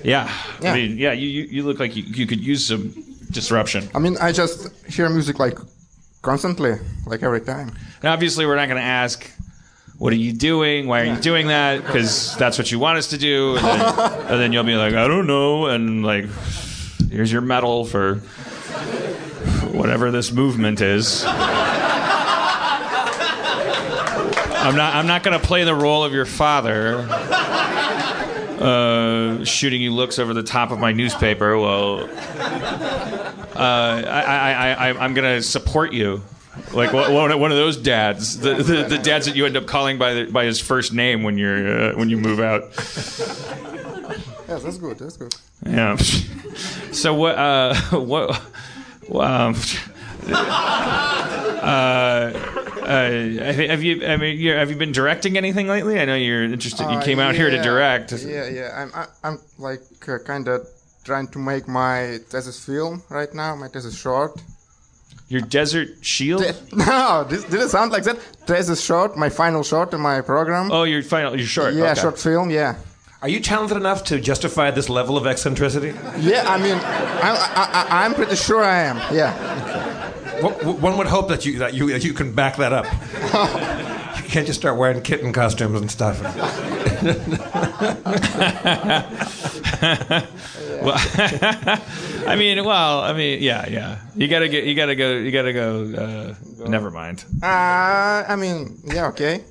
Yeah. 0.02 0.30
Yeah. 0.60 0.72
I 0.72 0.76
mean, 0.76 0.98
yeah. 0.98 1.12
You 1.12 1.28
you, 1.28 1.42
you 1.44 1.62
look 1.64 1.78
like 1.78 1.96
you, 1.96 2.02
you 2.04 2.26
could 2.26 2.40
use 2.40 2.66
some 2.66 2.94
disruption. 3.30 3.88
I 3.94 3.98
mean, 3.98 4.16
I 4.18 4.32
just 4.32 4.68
hear 4.86 5.08
music 5.08 5.38
like 5.38 5.58
constantly, 6.22 6.74
like 7.06 7.22
every 7.22 7.40
time. 7.40 7.68
And 8.02 8.08
obviously, 8.10 8.46
we're 8.46 8.56
not 8.56 8.68
going 8.68 8.80
to 8.80 8.86
ask, 8.86 9.30
"What 9.98 10.12
are 10.12 10.16
you 10.16 10.32
doing? 10.32 10.86
Why 10.86 11.00
are 11.02 11.04
you 11.04 11.16
doing 11.20 11.48
that?" 11.48 11.84
Because 11.84 12.36
that's 12.36 12.58
what 12.58 12.70
you 12.70 12.78
want 12.78 12.98
us 12.98 13.08
to 13.08 13.18
do, 13.18 13.56
and 13.56 13.64
then, 13.64 13.98
and 14.30 14.40
then 14.40 14.52
you'll 14.52 14.64
be 14.64 14.76
like, 14.76 14.94
"I 14.94 15.08
don't 15.08 15.26
know," 15.26 15.66
and 15.66 16.04
like, 16.04 16.26
"Here's 17.10 17.32
your 17.32 17.42
medal 17.42 17.84
for 17.84 18.16
whatever 19.72 20.10
this 20.10 20.30
movement 20.32 20.80
is." 20.80 21.24
I'm 24.66 24.74
not. 24.74 24.94
I'm 24.96 25.06
not 25.06 25.22
going 25.22 25.38
to 25.38 25.46
play 25.46 25.62
the 25.64 25.74
role 25.74 26.02
of 26.04 26.12
your 26.12 26.26
father, 26.26 27.06
uh, 28.60 29.44
shooting 29.44 29.80
you 29.82 29.92
looks 29.92 30.18
over 30.18 30.34
the 30.34 30.42
top 30.42 30.70
of 30.70 30.78
my 30.78 30.92
newspaper. 30.92 31.58
Well, 31.58 32.08
uh, 33.54 34.02
I, 34.06 34.22
I, 34.22 34.52
I, 34.52 34.72
I, 34.72 35.04
I'm 35.04 35.14
going 35.14 35.36
to 35.36 35.42
support 35.42 35.92
you. 35.92 36.22
Like 36.72 36.92
one 36.92 37.30
of 37.30 37.56
those 37.56 37.76
dads, 37.76 38.38
the, 38.38 38.54
the, 38.54 38.84
the 38.84 38.98
dads 38.98 39.26
that 39.26 39.36
you 39.36 39.44
end 39.44 39.56
up 39.56 39.66
calling 39.66 39.98
by 39.98 40.14
the, 40.14 40.24
by 40.24 40.44
his 40.44 40.58
first 40.58 40.92
name 40.92 41.22
when 41.22 41.36
you're 41.36 41.92
uh, 41.92 41.96
when 41.96 42.08
you 42.08 42.16
move 42.16 42.40
out. 42.40 42.62
Yes, 44.48 44.62
that's 44.62 44.78
good. 44.78 44.98
That's 44.98 45.16
good. 45.16 45.34
Yeah. 45.66 45.96
So 46.92 47.12
what? 47.12 47.36
Uh, 47.36 47.74
what? 47.92 48.40
Um, 49.12 49.54
uh, 50.32 52.32
uh, 52.82 53.10
have 53.68 53.82
you? 53.82 54.06
I 54.06 54.16
mean, 54.16 54.38
you're, 54.38 54.56
have 54.56 54.70
you 54.70 54.76
been 54.76 54.92
directing 54.92 55.36
anything 55.36 55.68
lately? 55.68 55.98
I 56.00 56.04
know 56.04 56.14
you're 56.14 56.44
interested. 56.44 56.84
You 56.84 56.98
Uh, 56.98 57.02
came 57.02 57.18
out 57.18 57.34
here 57.34 57.50
to 57.50 57.60
direct. 57.62 58.12
Yeah, 58.12 58.48
yeah. 58.48 58.70
I'm 58.74 58.90
I, 58.94 59.06
I'm 59.24 59.38
like 59.58 59.82
uh, 60.08 60.18
kind 60.18 60.48
of 60.48 60.66
trying 61.04 61.28
to 61.28 61.38
make 61.38 61.66
my 61.68 62.18
thesis 62.28 62.64
film 62.64 63.02
right 63.10 63.32
now. 63.34 63.54
My 63.56 63.68
thesis 63.68 63.96
short. 63.98 64.40
Your 65.28 65.40
Desert 65.40 65.88
Shield. 66.02 66.42
No, 66.72 67.24
this, 67.28 67.42
did 67.44 67.60
it 67.60 67.70
sound 67.70 67.90
like 67.90 68.04
that? 68.04 68.18
Thesis 68.46 68.80
short, 68.80 69.16
my 69.16 69.28
final 69.28 69.64
short 69.64 69.92
in 69.92 70.00
my 70.00 70.20
program. 70.20 70.70
Oh, 70.70 70.84
your 70.84 71.02
final. 71.02 71.36
Your 71.36 71.46
short. 71.48 71.74
yeah, 71.74 71.90
okay. 71.92 72.00
short 72.00 72.18
film. 72.18 72.50
Yeah. 72.50 72.76
Are 73.26 73.28
you 73.28 73.40
talented 73.40 73.76
enough 73.76 74.04
to 74.04 74.20
justify 74.20 74.70
this 74.70 74.88
level 74.88 75.16
of 75.16 75.26
eccentricity? 75.26 75.88
Yeah, 76.16 76.44
I 76.46 76.62
mean, 76.62 76.74
I'm, 76.76 77.34
I, 77.34 77.86
I, 77.90 78.04
I'm 78.04 78.14
pretty 78.14 78.36
sure 78.36 78.62
I 78.62 78.82
am. 78.82 78.98
Yeah. 79.12 79.32
Wh- 80.40 80.54
wh- 80.62 80.80
One 80.80 80.96
would 80.96 81.08
hope 81.08 81.26
that 81.30 81.44
you 81.44 81.58
that 81.58 81.74
you 81.74 81.90
that 81.90 82.04
you 82.04 82.14
can 82.14 82.32
back 82.32 82.54
that 82.58 82.72
up. 82.72 82.84
you 84.22 84.28
can't 84.30 84.46
just 84.46 84.60
start 84.60 84.78
wearing 84.78 85.02
kitten 85.02 85.32
costumes 85.32 85.80
and 85.80 85.90
stuff. 85.90 86.22
Well, 90.82 90.94
I 92.28 92.36
mean, 92.38 92.64
well, 92.64 93.00
I 93.00 93.12
mean, 93.12 93.42
yeah, 93.42 93.68
yeah. 93.68 93.98
You 94.14 94.28
gotta 94.28 94.48
get, 94.48 94.64
you 94.64 94.76
gotta 94.76 94.94
go, 94.94 95.14
you 95.16 95.32
gotta 95.32 95.52
go. 95.52 96.34
Uh, 96.62 96.68
never 96.68 96.92
mind. 96.92 97.24
Uh, 97.42 97.46
I 98.28 98.36
mean, 98.36 98.78
yeah, 98.84 99.08
okay. 99.08 99.42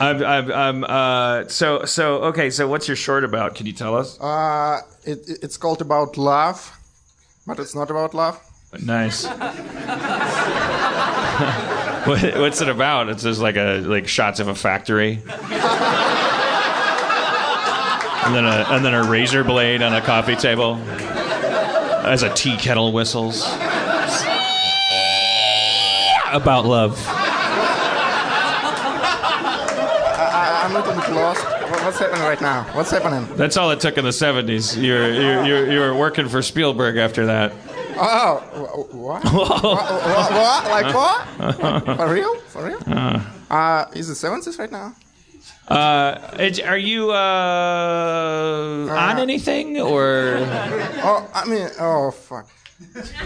I'm, 0.00 0.22
I'm, 0.24 0.52
I'm, 0.52 0.84
uh, 0.84 1.48
so, 1.48 1.84
so, 1.84 2.16
okay. 2.24 2.50
So, 2.50 2.66
what's 2.68 2.86
your 2.88 2.96
short 2.96 3.24
about? 3.24 3.54
Can 3.54 3.66
you 3.66 3.72
tell 3.72 3.94
us? 3.96 4.18
Uh, 4.20 4.80
it- 5.04 5.28
it's 5.42 5.56
called 5.56 5.80
about 5.80 6.16
love, 6.16 6.76
but 7.46 7.58
it's 7.58 7.74
not 7.74 7.90
about 7.90 8.14
love. 8.14 8.40
Nice. 8.82 9.24
what, 12.06 12.22
what's 12.38 12.60
it 12.60 12.68
about? 12.68 13.08
It's 13.08 13.22
just 13.22 13.40
like 13.40 13.56
a 13.56 13.80
like 13.80 14.08
shots 14.08 14.40
of 14.40 14.48
a 14.48 14.54
factory, 14.54 15.22
and 18.24 18.34
then 18.34 18.44
a 18.44 18.66
and 18.70 18.84
then 18.84 18.92
a 18.94 19.04
razor 19.08 19.44
blade 19.44 19.80
on 19.82 19.94
a 19.94 20.00
coffee 20.00 20.36
table 20.36 20.76
as 22.04 22.22
a 22.22 22.32
tea 22.34 22.56
kettle 22.56 22.92
whistles. 22.92 23.44
About 26.32 26.66
love. 26.66 27.02
I, 30.28 30.55
I'm 30.66 30.74
a 30.74 30.80
little 30.80 31.00
bit 31.00 31.12
lost. 31.12 31.44
What's 31.84 31.98
happening 32.00 32.22
right 32.22 32.40
now? 32.40 32.64
What's 32.74 32.90
happening? 32.90 33.24
That's 33.36 33.56
all 33.56 33.70
it 33.70 33.78
took 33.78 33.98
in 33.98 34.04
the 34.04 34.10
'70s. 34.10 34.76
You're 34.82 35.12
you're 35.12 35.44
you're, 35.46 35.72
you 35.72 35.78
were 35.78 35.94
working 35.94 36.28
for 36.28 36.42
Spielberg 36.42 36.96
after 36.96 37.24
that. 37.26 37.52
Oh, 37.96 38.38
what? 38.90 39.22
what? 39.32 39.62
what? 39.62 40.32
What? 40.32 40.64
Like 40.68 40.92
what? 40.92 41.96
For 41.98 42.12
real? 42.12 42.34
For 42.48 42.66
real? 42.66 42.80
Uh, 43.48 43.84
is 43.94 44.10
it 44.10 44.14
70s 44.14 44.58
right 44.58 44.72
now? 44.72 44.96
Uh, 45.68 46.18
it- 46.40 46.66
are 46.66 46.76
you 46.76 47.12
uh, 47.12 48.88
on 48.90 49.18
anything 49.20 49.80
or 49.80 50.38
Oh, 51.04 51.30
I 51.32 51.44
mean, 51.46 51.68
oh, 51.78 52.10
fuck. 52.10 52.48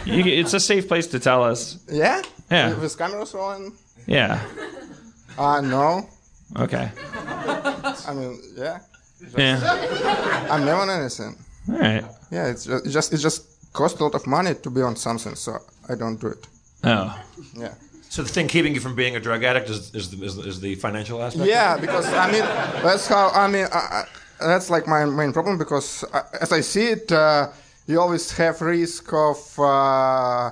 you, 0.04 0.24
it's 0.26 0.52
a 0.52 0.60
safe 0.60 0.86
place 0.88 1.06
to 1.08 1.18
tell 1.18 1.42
us? 1.42 1.78
Yeah? 1.90 2.20
Yeah. 2.50 2.68
With, 2.68 2.82
with 2.82 2.98
cameras 2.98 3.32
rolling? 3.32 3.72
Yeah. 4.06 4.44
Uh, 5.38 5.62
no. 5.62 6.06
Okay. 6.58 6.90
I 8.06 8.12
mean, 8.14 8.40
yeah. 8.56 8.78
Yeah. 9.36 10.46
I'm 10.50 10.64
never 10.64 10.80
on 10.80 10.90
anything. 10.90 11.36
All 11.68 11.78
right. 11.78 12.04
Yeah, 12.30 12.46
it's 12.48 12.64
just, 12.64 12.86
it 12.86 12.90
just, 12.90 13.12
it 13.12 13.18
just 13.18 13.72
costs 13.72 14.00
a 14.00 14.04
lot 14.04 14.14
of 14.14 14.26
money 14.26 14.54
to 14.54 14.70
be 14.70 14.82
on 14.82 14.96
something, 14.96 15.34
so 15.34 15.58
I 15.88 15.94
don't 15.94 16.20
do 16.20 16.28
it. 16.28 16.46
Oh. 16.84 17.22
Yeah. 17.54 17.74
So 18.08 18.22
the 18.22 18.28
thing 18.28 18.48
keeping 18.48 18.74
you 18.74 18.80
from 18.80 18.96
being 18.96 19.14
a 19.16 19.20
drug 19.20 19.44
addict 19.44 19.70
is 19.70 19.94
is 19.94 20.10
the, 20.10 20.24
is, 20.24 20.34
the- 20.36 20.42
is 20.48 20.60
the 20.60 20.74
financial 20.76 21.22
aspect. 21.22 21.46
Yeah, 21.48 21.76
because 21.76 22.06
I 22.06 22.26
mean 22.32 22.42
that's 22.82 23.06
how 23.06 23.28
I 23.28 23.46
mean 23.46 23.66
I, 23.72 23.78
I, 23.78 24.04
that's 24.40 24.68
like 24.70 24.88
my 24.88 25.04
main 25.04 25.32
problem 25.32 25.58
because 25.58 26.02
uh, 26.12 26.22
as 26.40 26.50
I 26.50 26.60
see 26.62 26.86
it, 26.88 27.12
uh, 27.12 27.48
you 27.86 28.00
always 28.00 28.32
have 28.32 28.60
risk 28.62 29.12
of 29.12 29.38
uh, 29.60 30.50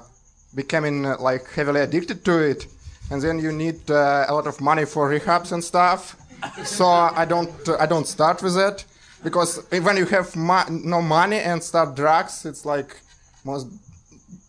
becoming 0.54 1.04
uh, 1.06 1.16
like 1.18 1.50
heavily 1.50 1.80
addicted 1.80 2.24
to 2.26 2.38
it, 2.50 2.66
and 3.10 3.22
then 3.22 3.38
you 3.38 3.52
need 3.52 3.90
uh, 3.90 4.26
a 4.28 4.34
lot 4.34 4.46
of 4.46 4.60
money 4.60 4.84
for 4.84 5.08
rehabs 5.10 5.52
and 5.52 5.62
stuff. 5.62 6.16
So 6.64 6.86
I 6.86 7.24
don't 7.24 7.68
uh, 7.68 7.76
I 7.80 7.86
don't 7.86 8.06
start 8.06 8.42
with 8.42 8.54
that 8.54 8.84
because 9.24 9.60
when 9.70 9.96
you 9.96 10.06
have 10.06 10.36
mo- 10.36 10.68
no 10.68 11.02
money 11.02 11.38
and 11.38 11.62
start 11.62 11.96
drugs, 11.96 12.44
it's 12.46 12.64
like 12.64 12.96
most 13.44 13.66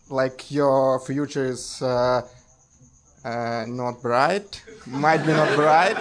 like 0.08 0.50
your 0.50 1.00
future 1.00 1.46
is. 1.46 1.82
Uh, 1.82 2.22
uh, 3.22 3.66
not 3.68 4.00
bright, 4.00 4.62
might 4.86 5.18
be 5.26 5.32
not 5.32 5.54
bright. 5.54 5.98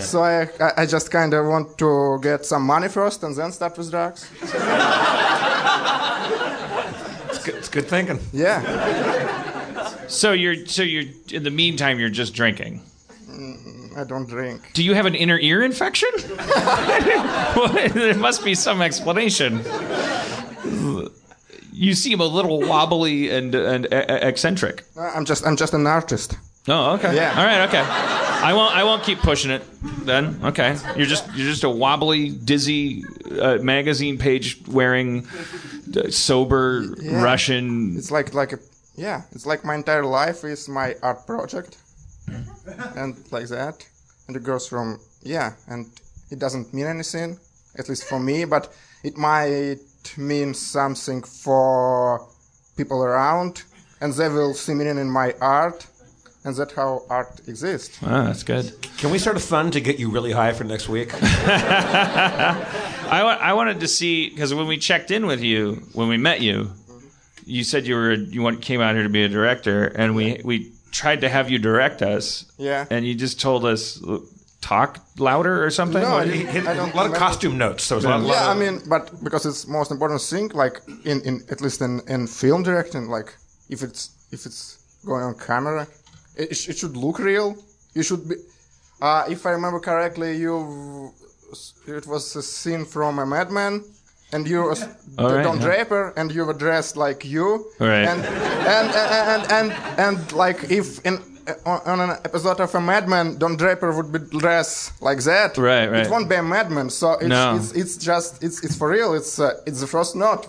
So 0.00 0.22
I, 0.22 0.48
I, 0.58 0.72
I 0.78 0.86
just 0.86 1.10
kind 1.10 1.34
of 1.34 1.44
want 1.46 1.76
to 1.76 2.18
get 2.22 2.46
some 2.46 2.62
money 2.62 2.88
first 2.88 3.22
and 3.22 3.36
then 3.36 3.52
start 3.52 3.76
with 3.76 3.90
drugs. 3.90 4.30
It's 7.28 7.44
good, 7.44 7.54
it's 7.56 7.68
good 7.68 7.86
thinking. 7.88 8.18
Yeah, 8.32 9.42
So 10.08 10.32
you're 10.32 10.66
so 10.66 10.82
you're 10.82 11.04
in 11.32 11.42
the 11.42 11.50
meantime 11.50 11.98
you're 11.98 12.08
just 12.08 12.34
drinking. 12.34 12.82
I 13.96 14.04
don't 14.04 14.28
drink. 14.28 14.72
Do 14.74 14.82
you 14.82 14.94
have 14.94 15.06
an 15.06 15.14
inner 15.14 15.38
ear 15.38 15.62
infection? 15.62 16.08
there 17.94 18.14
must 18.16 18.44
be 18.44 18.54
some 18.54 18.82
explanation. 18.82 19.60
You 21.72 21.94
seem 21.94 22.20
a 22.20 22.26
little 22.26 22.60
wobbly 22.60 23.30
and 23.30 23.54
and 23.54 23.86
eccentric. 23.90 24.84
Uh, 24.96 25.02
I'm 25.14 25.24
just 25.24 25.46
I'm 25.46 25.56
just 25.56 25.74
an 25.74 25.86
artist. 25.86 26.36
Oh, 26.66 26.94
okay. 26.94 27.14
Yeah. 27.14 27.30
All 27.38 27.44
right. 27.44 27.68
Okay. 27.68 27.82
I 27.84 28.52
won't. 28.54 28.74
I 28.74 28.84
won't 28.84 29.02
keep 29.02 29.18
pushing 29.18 29.50
it. 29.50 29.62
Then. 30.06 30.40
Okay. 30.44 30.76
You're 30.96 31.06
just. 31.06 31.26
You're 31.34 31.50
just 31.50 31.64
a 31.64 31.70
wobbly, 31.70 32.30
dizzy, 32.30 33.04
uh, 33.40 33.58
magazine 33.58 34.16
page 34.18 34.60
wearing, 34.66 35.26
uh, 35.96 36.10
sober 36.10 36.94
Yeah. 37.00 37.22
Russian. 37.22 37.96
It's 37.98 38.10
like 38.10 38.32
like 38.34 38.52
a 38.54 38.58
yeah. 38.96 39.22
It's 39.32 39.46
like 39.46 39.64
my 39.64 39.74
entire 39.74 40.04
life 40.04 40.44
is 40.44 40.68
my 40.68 40.94
art 41.02 41.26
project, 41.26 41.76
and 42.96 43.16
like 43.30 43.48
that. 43.48 43.86
And 44.28 44.36
it 44.36 44.42
goes 44.42 44.66
from 44.68 45.00
yeah, 45.22 45.52
and 45.68 45.86
it 46.30 46.38
doesn't 46.38 46.72
mean 46.74 46.86
anything, 46.86 47.38
at 47.78 47.88
least 47.88 48.04
for 48.04 48.18
me, 48.20 48.44
but 48.44 48.72
it 49.02 49.16
might 49.16 49.78
mean 50.16 50.54
something 50.54 51.22
for 51.22 52.26
people 52.76 53.02
around, 53.02 53.62
and 54.00 54.12
they 54.14 54.28
will 54.28 54.54
see 54.54 54.74
meaning 54.74 54.98
in 54.98 55.10
my 55.10 55.34
art, 55.40 55.86
and 56.44 56.54
that's 56.56 56.74
how 56.74 57.02
art 57.10 57.40
exists. 57.48 57.98
Ah, 58.02 58.24
that's 58.24 58.42
good. 58.42 58.72
Can 58.98 59.10
we 59.10 59.18
start 59.18 59.36
a 59.36 59.40
fund 59.40 59.72
to 59.74 59.80
get 59.80 59.98
you 59.98 60.10
really 60.10 60.32
high 60.32 60.52
for 60.52 60.64
next 60.64 60.88
week? 60.88 61.10
I, 61.98 63.22
wa- 63.22 63.38
I 63.40 63.52
wanted 63.52 63.80
to 63.80 63.88
see 63.88 64.30
because 64.30 64.54
when 64.54 64.66
we 64.66 64.76
checked 64.78 65.10
in 65.10 65.26
with 65.26 65.42
you, 65.42 65.82
when 65.92 66.08
we 66.08 66.16
met 66.16 66.40
you, 66.40 66.70
you 67.46 67.64
said 67.64 67.86
you 67.86 67.94
were 67.94 68.12
you 68.14 68.42
want, 68.42 68.62
came 68.62 68.80
out 68.80 68.94
here 68.94 69.02
to 69.02 69.08
be 69.08 69.24
a 69.24 69.28
director, 69.28 69.84
and 69.86 70.14
we 70.14 70.40
we 70.44 70.72
tried 70.90 71.20
to 71.22 71.28
have 71.28 71.50
you 71.50 71.58
direct 71.58 72.02
us. 72.02 72.44
Yeah. 72.58 72.86
And 72.90 73.06
you 73.06 73.14
just 73.14 73.40
told 73.40 73.64
us 73.64 74.00
talk 74.60 74.98
louder 75.18 75.62
or 75.64 75.70
something. 75.70 76.00
No, 76.02 76.10
What- 76.12 76.22
I 76.22 76.30
didn't- 76.30 76.46
hit 76.48 76.66
I 76.66 76.72
a 76.72 76.76
don't 76.76 76.94
lot 76.94 77.06
of 77.06 77.12
remember. 77.12 77.18
costume 77.18 77.58
notes. 77.58 77.84
So 77.84 77.96
it's 77.96 78.06
a 78.06 78.08
lot, 78.08 78.20
lot 78.22 78.34
Yeah, 78.34 78.48
I 78.50 78.54
mean, 78.54 78.80
but 78.88 79.22
because 79.22 79.44
it's 79.44 79.66
most 79.66 79.90
important 79.90 80.20
thing, 80.22 80.48
like 80.54 80.80
in, 81.04 81.20
in 81.22 81.42
at 81.50 81.60
least 81.60 81.80
in, 81.82 82.00
in 82.08 82.26
film 82.26 82.62
directing, 82.62 83.08
like 83.08 83.34
if 83.68 83.82
it's 83.82 84.10
if 84.30 84.46
it's 84.46 84.78
going 85.04 85.22
on 85.22 85.34
camera, 85.34 85.86
it, 86.36 86.50
it 86.68 86.76
should 86.78 86.96
look 86.96 87.18
real. 87.18 87.56
You 87.94 88.02
should 88.02 88.28
be. 88.28 88.36
Uh, 89.02 89.24
if 89.28 89.44
I 89.44 89.50
remember 89.50 89.80
correctly, 89.80 90.36
you 90.36 91.12
it 91.86 92.06
was 92.06 92.34
a 92.36 92.42
scene 92.42 92.84
from 92.84 93.18
a 93.18 93.26
Madman, 93.26 93.84
and 94.34 94.46
you 94.48 94.62
was 94.70 94.82
All 95.18 95.32
right, 95.32 95.44
Don 95.44 95.56
yeah. 95.60 95.66
Draper, 95.66 96.12
and 96.16 96.32
you 96.34 96.44
were 96.44 96.52
dressed 96.66 96.96
like 96.96 97.24
you, 97.24 97.46
Right. 97.78 98.04
and 98.10 98.20
and 98.74 98.88
and 98.90 99.30
and 99.32 99.42
and, 99.58 99.72
and 100.18 100.32
like 100.32 100.58
if 100.70 100.86
in. 101.06 101.18
On 101.66 101.78
on 101.84 102.00
an 102.00 102.10
episode 102.24 102.58
of 102.58 102.74
a 102.74 102.80
Madman, 102.80 103.36
Don 103.36 103.54
Draper 103.58 103.92
would 103.96 104.10
be 104.10 104.38
dressed 104.40 105.02
like 105.02 105.20
that. 105.24 105.58
Right, 105.58 105.86
right. 105.90 106.06
It 106.06 106.10
won't 106.10 106.26
be 106.26 106.36
a 106.36 106.42
Madman, 106.42 106.88
so 106.88 107.12
it's, 107.20 107.26
No. 107.28 107.56
it's, 107.56 107.70
it's 107.72 107.96
just 107.98 108.42
it's 108.42 108.64
it's 108.64 108.76
for 108.80 108.88
real. 108.88 109.12
It's 109.12 109.38
uh, 109.38 109.50
it's 109.66 109.80
the 109.80 109.86
first 109.86 110.16
note. 110.16 110.46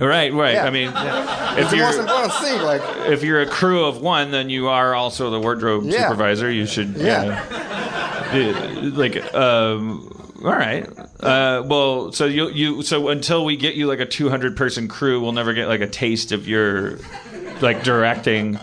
Right, 0.00 0.32
right. 0.34 0.54
Yeah. 0.54 0.66
I 0.66 0.70
mean, 0.70 0.88
It's 0.88 1.66
if 1.66 1.70
the 1.70 1.76
most 1.76 1.94
you're 1.94 2.00
important 2.00 2.32
thing. 2.42 2.60
Like 2.72 2.82
if 3.14 3.22
you're 3.22 3.42
a 3.42 3.46
crew 3.46 3.84
of 3.84 4.00
one, 4.02 4.32
then 4.32 4.50
you 4.50 4.66
are 4.66 4.96
also 4.96 5.30
the 5.30 5.38
wardrobe 5.38 5.84
Yeah. 5.84 6.08
supervisor. 6.08 6.50
You 6.50 6.66
should, 6.66 6.96
Yeah. 6.96 7.38
uh, 8.32 8.90
like, 8.98 9.16
um, 9.34 10.10
all 10.44 10.50
right. 10.52 10.88
Uh, 11.20 11.62
well, 11.66 12.12
so 12.12 12.26
you 12.26 12.48
you 12.50 12.82
so 12.82 13.08
until 13.08 13.44
we 13.44 13.56
get 13.56 13.74
you 13.74 13.86
like 13.86 14.00
a 14.00 14.06
200 14.06 14.56
person 14.56 14.88
crew, 14.88 15.20
we'll 15.20 15.32
never 15.32 15.52
get 15.54 15.68
like 15.68 15.80
a 15.80 15.86
taste 15.86 16.32
of 16.32 16.46
your 16.48 16.98
like 17.60 17.82
directing. 17.84 18.58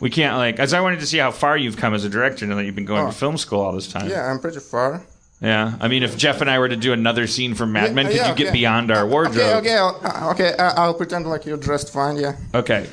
We 0.00 0.10
can't 0.10 0.36
like, 0.36 0.60
as 0.60 0.74
I 0.74 0.80
wanted 0.80 1.00
to 1.00 1.06
see 1.06 1.18
how 1.18 1.32
far 1.32 1.56
you've 1.56 1.76
come 1.76 1.92
as 1.92 2.04
a 2.04 2.08
director 2.08 2.46
now 2.46 2.54
that 2.56 2.64
you've 2.64 2.76
been 2.76 2.84
going 2.84 3.02
Oh. 3.02 3.10
to 3.10 3.12
film 3.12 3.36
school 3.36 3.60
all 3.60 3.72
this 3.72 3.88
time. 3.90 4.08
yeah, 4.08 4.30
I'm 4.30 4.38
pretty 4.38 4.60
far. 4.60 5.02
Yeah. 5.40 5.74
I 5.80 5.88
mean, 5.88 6.02
if 6.04 6.16
Jeff 6.16 6.40
and 6.40 6.48
I 6.50 6.58
were 6.60 6.68
to 6.68 6.76
do 6.76 6.92
another 6.92 7.26
scene 7.26 7.54
for 7.54 7.66
Mad 7.66 7.94
Men, 7.94 8.06
Yeah, 8.06 8.10
could 8.12 8.16
yeah, 8.16 8.28
you 8.30 8.34
get 8.36 8.46
okay. 8.48 8.52
beyond 8.58 8.90
our 8.92 9.06
wardrobe? 9.06 9.36
Okay, 9.38 9.56
okay, 9.56 9.74
I'll, 9.76 10.00
uh, 10.04 10.30
okay. 10.32 10.52
Uh, 10.52 10.72
I'll 10.76 10.94
pretend 10.94 11.26
like 11.26 11.46
you're 11.46 11.56
dressed 11.56 11.92
fine. 11.92 12.16
Yeah. 12.16 12.36
Okay. 12.54 12.86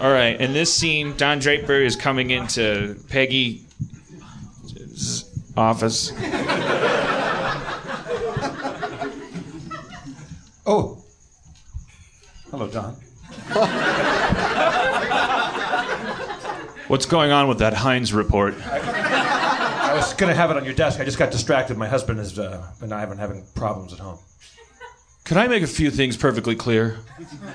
All 0.00 0.12
right. 0.12 0.36
In 0.40 0.52
this 0.52 0.72
scene, 0.72 1.16
Don 1.16 1.40
Draper 1.40 1.72
is 1.74 1.96
coming 1.96 2.30
into 2.30 2.96
Peggy's 3.08 3.62
office. 5.58 6.12
oh, 10.66 11.02
hello, 12.50 12.68
Don. 12.68 12.94
What's 16.88 17.04
going 17.06 17.32
on 17.32 17.48
with 17.48 17.58
that 17.58 17.74
Heinz 17.74 18.14
report? 18.14 18.54
I 18.64 19.92
was 19.94 20.14
gonna 20.14 20.34
have 20.34 20.50
it 20.50 20.56
on 20.56 20.64
your 20.64 20.74
desk. 20.74 21.00
I 21.00 21.04
just 21.04 21.18
got 21.18 21.30
distracted. 21.30 21.76
My 21.76 21.88
husband 21.88 22.20
is, 22.20 22.38
uh, 22.38 22.64
and 22.80 22.94
I 22.94 23.00
have 23.00 23.08
been 23.08 23.18
having 23.18 23.44
problems 23.54 23.92
at 23.92 23.98
home. 23.98 24.18
Can 25.24 25.36
I 25.36 25.48
make 25.48 25.62
a 25.62 25.66
few 25.66 25.90
things 25.90 26.16
perfectly 26.16 26.54
clear? 26.54 26.98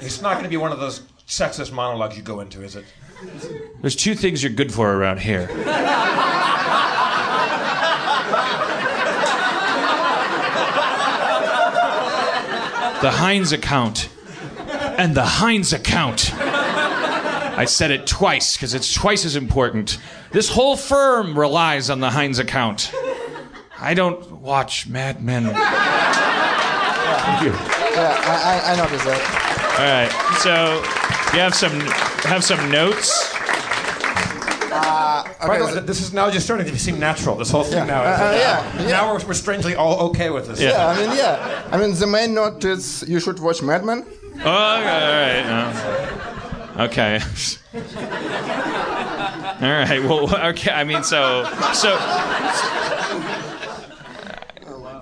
It's 0.02 0.22
not 0.22 0.36
gonna 0.36 0.50
be 0.50 0.58
one 0.58 0.72
of 0.72 0.80
those 0.80 1.02
sexist 1.28 1.72
monologues 1.72 2.18
you 2.18 2.22
go 2.22 2.42
into, 2.42 2.62
is 2.64 2.76
it? 2.76 2.86
There's 3.82 3.96
two 3.96 4.14
things 4.14 4.44
you're 4.44 4.52
good 4.52 4.74
for 4.74 4.94
around 4.94 5.22
here. 5.22 5.48
The 13.04 13.12
Heinz 13.12 13.52
account 13.52 14.08
and 14.98 15.14
the 15.14 15.26
Heinz 15.26 15.74
account. 15.74 16.34
I 16.34 17.66
said 17.66 17.92
it 17.92 18.08
twice 18.08 18.56
because 18.56 18.74
it's 18.74 18.94
twice 18.94 19.26
as 19.26 19.36
important. 19.36 19.98
This 20.32 20.48
whole 20.48 20.78
firm 20.78 21.38
relies 21.38 21.90
on 21.90 22.00
the 22.00 22.10
Heinz 22.10 22.40
account. 22.40 22.94
I 23.78 23.94
don't 23.94 24.32
watch 24.32 24.88
Mad 24.88 25.22
Men. 25.22 25.44
Thank 25.44 25.58
you. 27.44 27.52
Yeah, 27.52 28.16
I, 28.24 28.72
I, 28.72 28.72
I 28.72 28.76
noticed 28.78 29.04
that. 29.04 29.22
All 29.80 29.84
right, 29.84 30.10
so 30.40 30.82
you 31.36 31.42
have 31.42 31.54
some 31.54 31.78
have 32.24 32.42
some 32.42 32.72
notes. 32.72 33.33
By 34.74 35.58
the 35.60 35.66
way, 35.66 35.80
this 35.82 36.02
is 36.02 36.14
now 36.14 36.30
just 36.32 36.46
starting 36.46 36.66
to 36.68 36.80
seem 36.80 37.00
natural. 37.00 37.36
This 37.36 37.52
whole 37.52 37.64
thing 37.64 37.86
Yeah. 37.88 37.94
now. 37.96 38.02
Uh, 38.02 38.06
uh, 38.06 38.32
yeah, 38.32 38.82
yeah. 38.82 38.88
Now 38.90 39.14
we're, 39.14 39.26
we're 39.28 39.34
strangely 39.34 39.76
all 39.76 40.00
okay 40.10 40.30
with 40.30 40.48
this. 40.48 40.60
Yeah, 40.60 40.88
I 40.88 40.96
mean, 40.98 41.18
yeah. 41.18 41.68
I 41.72 41.78
mean, 41.78 41.94
the 41.96 42.08
main 42.08 42.34
note 42.34 42.64
is 42.66 43.04
you 43.08 43.20
should 43.20 43.40
watch 43.40 43.62
Mad 43.62 43.84
Men. 43.86 44.06
Oh, 44.06 44.40
okay, 44.40 44.46
all 44.46 45.16
right. 45.22 45.46
uh, 46.80 46.84
okay. 46.88 47.20
all 49.62 49.72
right. 49.80 50.00
Well, 50.04 50.46
okay. 50.52 50.72
I 50.72 50.84
mean, 50.84 51.04
so 51.04 51.44
so 51.74 51.92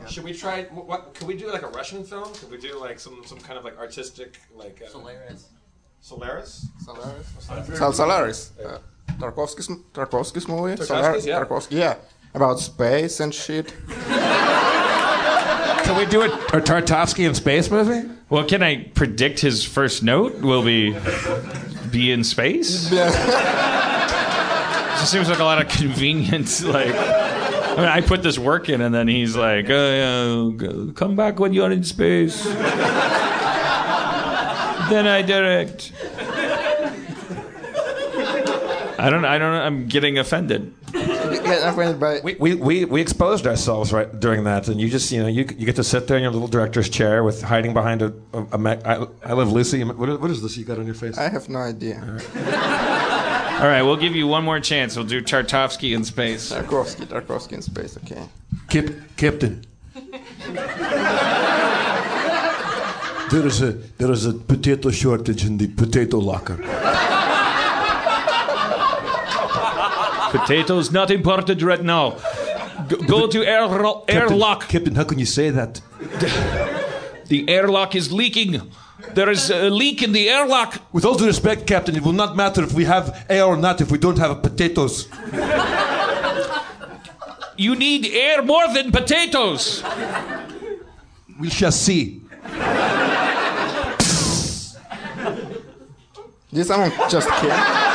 Should 0.10 0.26
we 0.26 0.34
try? 0.34 0.64
What, 0.64 0.88
what? 0.88 1.14
Could 1.16 1.28
we 1.28 1.36
do 1.38 1.50
like 1.52 1.62
a 1.64 1.68
Russian 1.70 2.04
film? 2.04 2.34
Could 2.34 2.52
we 2.52 2.58
do 2.58 2.78
like 2.78 3.00
some 3.00 3.22
some 3.26 3.40
kind 3.40 3.58
of 3.58 3.64
like 3.64 3.78
artistic 3.78 4.38
like 4.54 4.82
uh, 4.86 4.90
Solaris? 4.90 5.48
Solaris. 6.02 6.68
Solaris. 6.84 7.78
Sal- 7.78 7.94
Solaris. 7.94 8.52
Uh, 8.60 8.80
Tarkovsky's, 9.08 9.68
Tarkovsky's 9.94 10.48
movie. 10.48 10.76
Tarkovsky's, 10.82 11.26
yeah. 11.26 11.44
Tarkovsky, 11.44 11.78
yeah. 11.78 11.96
About 12.34 12.60
space 12.60 13.20
and 13.20 13.34
shit. 13.34 13.74
Can 15.84 15.98
we 15.98 16.06
do 16.06 16.22
a, 16.22 16.28
a 16.28 16.62
Tartovsky 16.62 17.28
in 17.28 17.36
space 17.36 17.70
movie? 17.70 18.10
well, 18.30 18.46
can 18.46 18.64
I 18.64 18.86
predict 18.86 19.40
his 19.42 19.66
first 19.66 20.04
note 20.04 20.40
will 20.42 20.64
be 20.64 20.96
be 21.92 22.12
in 22.12 22.24
space? 22.24 22.92
It 25.02 25.08
seems 25.12 25.30
like 25.30 25.40
a 25.40 25.44
lot 25.44 25.60
of 25.60 25.68
convenience, 25.68 26.64
like. 26.64 26.94
I 26.94 27.76
mean, 27.76 27.86
I 27.86 28.02
put 28.02 28.22
this 28.22 28.38
work 28.38 28.70
in, 28.70 28.82
and 28.82 28.94
then 28.94 29.08
he's 29.08 29.36
like, 29.36 29.68
uh, 29.70 29.74
uh, 29.74 30.52
"Come 30.94 31.16
back 31.16 31.40
when 31.40 31.54
you're 31.54 31.72
in 31.72 31.84
space." 31.84 32.44
then 32.44 32.58
I 35.08 35.24
direct. 35.26 35.92
I 39.02 39.10
don't. 39.10 39.26
I 39.26 39.40
don't. 39.40 39.54
I'm 39.54 39.88
getting 39.88 40.20
offended. 40.20 40.76
Get 40.92 41.68
offended 41.68 42.00
by. 42.00 42.20
We, 42.24 42.36
we, 42.36 42.54
we, 42.54 42.86
we 42.86 43.02
exposed 43.02 43.48
ourselves 43.48 43.92
right 43.92 44.20
during 44.20 44.44
that, 44.44 44.68
and 44.68 44.80
you 44.80 44.90
just 44.90 45.12
you 45.12 45.24
know 45.24 45.28
you, 45.28 45.48
you 45.58 45.66
get 45.66 45.78
to 45.78 45.84
sit 45.84 46.06
there 46.08 46.18
in 46.18 46.24
your 46.24 46.32
little 46.32 46.48
director's 46.48 46.88
chair 46.88 47.24
with 47.24 47.42
hiding 47.42 47.74
behind 47.74 48.04
a, 48.04 48.14
a, 48.32 48.46
a 48.52 48.58
Mac- 48.60 48.86
I, 48.86 49.08
I 49.26 49.34
love 49.34 49.52
Lucy. 49.52 49.84
What 49.84 50.08
is, 50.08 50.18
what 50.20 50.30
is 50.30 50.44
this 50.44 50.56
you 50.56 50.66
got 50.66 50.78
on 50.78 50.86
your 50.86 50.94
face? 50.94 51.18
I 51.18 51.30
have 51.30 51.50
no 51.50 51.58
idea. 51.58 51.98
All 53.60 53.68
right, 53.68 53.82
we'll 53.82 53.98
give 53.98 54.16
you 54.16 54.28
one 54.28 54.44
more 54.44 54.60
chance. 54.60 54.96
We'll 54.96 55.06
do 55.06 55.20
Tartovsky 55.20 55.96
in 55.96 56.04
space. 56.04 56.52
Tarkovsky, 56.52 57.08
Tarkovsky 57.08 57.54
in 57.54 57.64
space. 57.64 57.98
Okay. 57.98 58.24
Kip, 58.70 59.18
Captain. 59.18 59.66
There 63.32 63.48
is 63.48 63.62
a 63.64 63.72
there 63.98 64.12
is 64.12 64.28
a 64.28 64.34
potato 64.34 64.92
shortage 64.92 65.44
in 65.44 65.58
the 65.58 65.68
potato 65.70 66.20
locker. 66.20 66.60
Potatoes 70.32 70.92
not 70.92 71.12
imported 71.12 71.62
right 71.62 71.84
now. 71.84 72.18
G- 72.88 72.96
go 73.06 73.28
to 73.28 73.44
air 73.46 73.68
Captain, 73.68 74.16
airlock. 74.16 74.68
Captain, 74.70 74.96
how 74.96 75.04
can 75.04 75.20
you 75.20 75.26
say 75.26 75.50
that? 75.50 75.82
The 77.28 77.48
airlock 77.48 77.96
is 77.96 78.12
leaking. 78.12 78.72
There 79.14 79.30
is 79.30 79.50
a 79.50 79.70
leak 79.70 80.02
in 80.02 80.14
the 80.14 80.30
airlock. 80.30 80.82
With 80.94 81.06
all 81.06 81.16
due 81.16 81.26
respect, 81.26 81.68
Captain, 81.68 81.96
it 81.96 82.04
will 82.04 82.14
not 82.14 82.36
matter 82.36 82.64
if 82.64 82.74
we 82.74 82.86
have 82.86 83.26
air 83.30 83.44
or 83.46 83.58
not 83.58 83.82
if 83.82 83.92
we 83.92 83.98
don't 83.98 84.18
have 84.18 84.42
potatoes. 84.42 85.08
You 87.58 87.76
need 87.76 88.06
air 88.08 88.42
more 88.42 88.68
than 88.74 88.92
potatoes. 88.92 89.84
We 91.40 91.50
shall 91.50 91.72
see. 91.72 92.22
Did 96.54 96.66
someone 96.66 96.92
just 97.10 97.30
kill? 97.30 97.91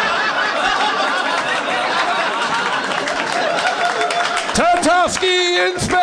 Tartovsky 5.07 5.73
in 5.73 5.79
space. 5.79 5.97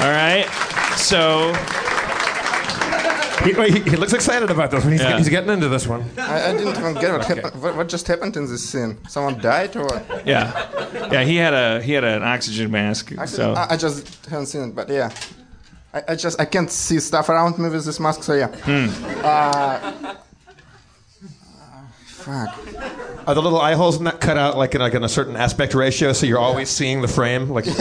All 0.00 0.10
right. 0.10 0.46
So 0.96 1.52
He, 3.44 3.52
he, 3.52 3.90
he 3.90 3.96
looks 3.96 4.14
excited 4.14 4.50
about 4.50 4.70
this 4.70 4.82
one. 4.84 4.92
He's, 4.92 5.02
Yeah. 5.02 5.18
he's 5.18 5.28
getting 5.28 5.50
into 5.50 5.68
this 5.68 5.86
one. 5.86 6.02
I, 6.16 6.50
I 6.50 6.52
didn't 6.56 6.76
even 6.78 6.94
get 6.94 7.12
what 7.12 7.24
happened. 7.26 7.62
What, 7.62 7.76
what 7.76 7.88
just 7.88 8.06
happened 8.08 8.36
in 8.38 8.46
this 8.46 8.66
scene? 8.70 8.96
Someone 9.08 9.38
died 9.38 9.76
or 9.76 9.84
what? 9.84 10.26
yeah, 10.26 11.08
yeah. 11.12 11.24
He 11.24 11.36
had 11.36 11.52
a 11.52 11.82
he 11.82 11.92
had 11.92 12.04
an 12.04 12.22
oxygen 12.22 12.70
mask. 12.70 13.12
So 13.26 13.52
I, 13.52 13.74
I 13.74 13.76
just 13.76 14.24
haven't 14.26 14.46
seen 14.46 14.62
it, 14.70 14.74
but 14.74 14.88
yeah. 14.88 15.10
I, 15.92 16.02
I 16.08 16.14
just 16.16 16.40
I 16.40 16.46
can't 16.46 16.70
see 16.70 16.98
stuff 17.00 17.28
around 17.28 17.58
me 17.58 17.68
with 17.68 17.84
this 17.84 18.00
mask, 18.00 18.22
so 18.22 18.32
yeah. 18.32 18.48
Uh, 19.22 20.14
fuck. 22.06 22.58
Are 23.26 23.34
the 23.34 23.40
little 23.42 23.60
eye 23.60 23.74
holes 23.74 24.00
not 24.00 24.20
cut 24.20 24.36
out 24.36 24.56
like 24.58 24.74
in, 24.74 24.80
like 24.82 24.92
in 24.94 25.02
a 25.04 25.08
certain 25.08 25.36
aspect 25.36 25.74
ratio, 25.74 26.12
so 26.12 26.26
you're 26.26 26.38
always 26.38 26.68
seeing 26.68 27.00
the 27.00 27.08
frame? 27.08 27.48
Like, 27.48 27.64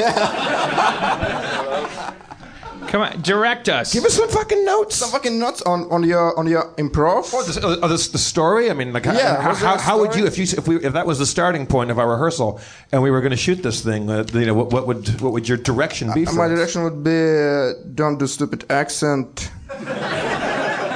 come 2.87 3.01
on, 3.01 3.21
direct 3.21 3.67
us. 3.69 3.91
give 3.93 4.05
us 4.05 4.13
some 4.13 4.29
fucking 4.29 4.63
notes. 4.63 4.95
Some 4.95 5.09
fucking 5.11 5.37
notes 5.39 5.61
on, 5.63 5.89
on 5.91 6.03
your 6.03 6.37
on 6.39 6.47
your 6.47 6.73
improv. 6.75 7.31
Oh, 7.33 7.43
this, 7.43 7.57
oh, 7.61 7.87
this, 7.87 8.07
the 8.09 8.17
story. 8.17 8.69
I 8.69 8.73
mean, 8.73 8.93
like, 8.93 9.05
Yeah, 9.05 9.41
how, 9.41 9.49
was 9.49 9.59
there 9.59 9.69
how, 9.69 9.75
a 9.75 9.79
how 9.79 9.99
would 9.99 10.11
story? 10.11 10.21
you 10.21 10.27
if 10.27 10.37
you 10.37 10.43
if 10.57 10.67
we 10.67 10.75
if 10.77 10.93
that 10.93 11.05
was 11.05 11.19
the 11.19 11.25
starting 11.25 11.67
point 11.67 11.91
of 11.91 11.99
our 11.99 12.09
rehearsal 12.09 12.59
and 12.91 13.01
we 13.03 13.11
were 13.11 13.19
going 13.21 13.31
to 13.31 13.37
shoot 13.37 13.61
this 13.63 13.81
thing? 13.83 14.09
Uh, 14.09 14.23
you 14.33 14.45
know, 14.45 14.53
what, 14.53 14.71
what 14.71 14.87
would 14.87 15.21
what 15.21 15.33
would 15.33 15.47
your 15.49 15.57
direction 15.57 16.11
be? 16.13 16.25
Uh, 16.25 16.29
For 16.31 16.35
my 16.37 16.45
us? 16.45 16.51
direction 16.57 16.83
would 16.83 17.03
be 17.03 17.11
uh, 17.11 17.73
don't 17.95 18.17
do 18.17 18.27
stupid 18.27 18.65
accent 18.69 19.51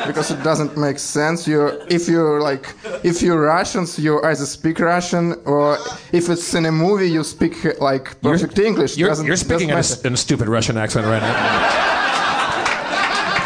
because 0.08 0.32
it 0.32 0.42
doesn't 0.44 0.78
make 0.78 0.98
sense. 1.00 1.48
You 1.48 1.68
if 1.90 2.08
you're 2.08 2.42
like 2.42 2.74
if 3.04 3.22
you're 3.22 3.42
Russians, 3.42 4.00
you 4.00 4.22
either 4.24 4.46
speak 4.46 4.80
Russian 4.80 5.34
or 5.46 5.78
if 6.12 6.30
it's 6.30 6.54
in 6.54 6.66
a 6.66 6.72
movie, 6.72 7.10
you 7.10 7.24
speak 7.24 7.66
uh, 7.66 7.74
like 7.80 8.20
perfect 8.22 8.58
English. 8.60 8.98
You're, 8.98 9.10
Doesn't- 9.10 9.26
you're 9.28 9.36
speaking 9.38 9.70
in 9.70 9.76
a, 9.76 9.78
doesn't 9.78 10.06
in 10.06 10.14
a 10.14 10.18
stupid 10.18 10.48
Russian 10.48 10.78
accent 10.78 11.06
right 11.06 11.22
now. 11.22 11.98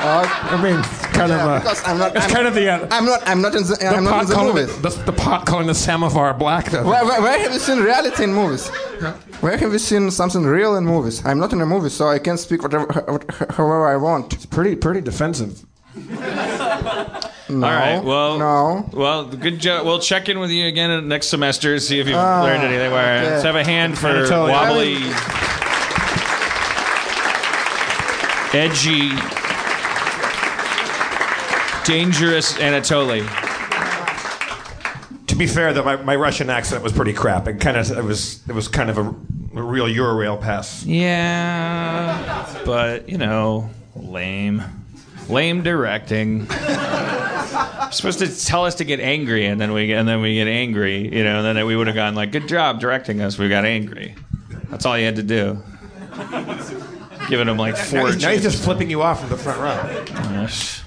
I 0.03 0.61
mean, 0.61 0.81
kind 1.13 1.29
matter. 1.29 1.33
of. 1.33 1.47
Uh, 1.47 1.59
because 1.59 1.83
I'm 1.87 1.97
not. 1.97 2.15
it's 2.15 2.25
I'm, 2.25 2.31
kind 2.31 2.47
of 2.47 2.53
the. 2.55 2.67
Uh, 2.69 2.87
I'm 2.91 3.05
not. 3.05 3.21
I'm 3.27 3.41
not 3.41 3.55
in 3.55 3.63
the. 3.63 3.75
the 3.75 3.87
I'm 3.87 4.03
not 4.03 4.23
in 4.23 4.27
the 4.29 4.33
calling 4.33 4.55
movies. 4.55 4.81
the, 4.81 4.89
the 5.05 5.13
pot 5.13 5.45
calling 5.45 5.67
the 5.67 5.75
samovar 5.75 6.33
black. 6.33 6.71
Where, 6.73 6.83
where, 6.83 7.21
where 7.21 7.39
have 7.39 7.53
you 7.53 7.59
seen 7.59 7.79
reality 7.79 8.23
in 8.23 8.33
movies? 8.33 8.67
Where 9.41 9.57
have 9.57 9.71
you 9.71 9.79
seen 9.79 10.11
something 10.11 10.43
real 10.43 10.75
in 10.75 10.85
movies? 10.85 11.23
I'm 11.25 11.39
not 11.39 11.53
in 11.53 11.61
a 11.61 11.65
movie, 11.65 11.89
so 11.89 12.07
I 12.07 12.19
can 12.19 12.37
speak 12.37 12.61
whatever, 12.63 12.85
however 13.49 13.87
I 13.87 13.95
want. 13.97 14.33
It's 14.33 14.45
pretty 14.45 14.75
pretty 14.75 15.01
defensive. 15.01 15.65
No, 17.49 17.67
All 17.67 17.73
right. 17.73 18.01
Well, 18.03 18.37
no. 18.39 18.89
Well, 18.93 19.25
good 19.25 19.59
job. 19.59 19.85
We'll 19.85 19.99
check 19.99 20.29
in 20.29 20.39
with 20.39 20.51
you 20.51 20.67
again 20.67 21.07
next 21.09 21.27
semester. 21.27 21.75
To 21.75 21.81
see 21.81 21.99
if 21.99 22.07
you've 22.07 22.15
Ah, 22.15 22.43
learned 22.43 22.63
anything. 22.63 22.91
Where 22.91 23.17
okay. 23.19 23.29
let's 23.29 23.43
have 23.43 23.55
a 23.55 23.63
hand 23.63 23.97
for 23.97 24.07
Anatoly. 24.07 24.49
wobbly, 24.51 24.95
edgy, 28.53 29.09
dangerous 31.85 32.53
Anatoly. 32.57 33.27
To 35.27 35.35
be 35.35 35.47
fair, 35.47 35.73
though, 35.73 35.83
my, 35.83 35.95
my 35.97 36.15
Russian 36.15 36.49
accent 36.49 36.83
was 36.83 36.91
pretty 36.93 37.13
crap. 37.13 37.47
It 37.47 37.59
kind 37.59 37.77
of 37.77 37.89
it 37.91 38.03
was 38.03 38.41
it 38.47 38.53
was 38.53 38.67
kind 38.67 38.89
of 38.89 38.97
a, 38.97 39.01
a 39.57 39.61
real 39.63 39.85
Eurail 39.87 40.39
pass. 40.39 40.85
Yeah, 40.85 42.47
but 42.65 43.09
you 43.09 43.17
know, 43.17 43.69
lame, 43.95 44.63
lame 45.29 45.63
directing. 45.63 46.47
Supposed 47.91 48.19
to 48.19 48.45
tell 48.45 48.65
us 48.65 48.75
to 48.75 48.85
get 48.85 48.99
angry, 49.01 49.45
and 49.45 49.59
then 49.59 49.73
we 49.73 49.91
and 49.93 50.07
then 50.07 50.21
we 50.21 50.35
get 50.35 50.47
angry. 50.47 51.13
You 51.13 51.23
know, 51.23 51.43
and 51.43 51.57
then 51.57 51.65
we 51.65 51.75
would 51.75 51.87
have 51.87 51.95
gone 51.95 52.15
like, 52.15 52.31
"Good 52.31 52.47
job 52.47 52.79
directing 52.79 53.21
us." 53.21 53.37
We 53.37 53.49
got 53.49 53.65
angry. 53.65 54.15
That's 54.69 54.85
all 54.85 54.97
you 54.97 55.05
had 55.05 55.17
to 55.17 55.23
do. 55.23 55.61
Giving 57.29 57.47
him 57.49 57.57
like 57.57 57.75
Now 57.75 57.83
four. 57.83 58.07
he's, 58.07 58.21
now 58.21 58.31
he's 58.31 58.43
just 58.43 58.63
flipping 58.63 58.89
you 58.89 59.01
off 59.01 59.21
in 59.23 59.29
the 59.29 59.37
front 59.37 59.59
row. 59.59 60.05
Gosh. 60.05 60.81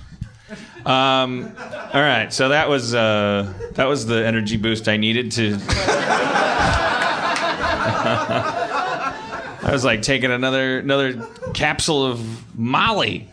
Um, 0.86 1.52
all 1.94 2.00
right, 2.00 2.32
so 2.32 2.50
that 2.50 2.68
was 2.68 2.94
uh, 2.94 3.52
that 3.72 3.84
was 3.86 4.06
the 4.06 4.24
energy 4.26 4.56
boost 4.58 4.88
I 4.88 4.96
needed 4.98 5.32
to 5.32 5.58
I 9.66 9.70
was 9.72 9.84
like 9.84 10.02
taking 10.02 10.30
another 10.30 10.78
another 10.80 11.26
capsule 11.54 12.04
of 12.04 12.58
Molly. 12.58 13.30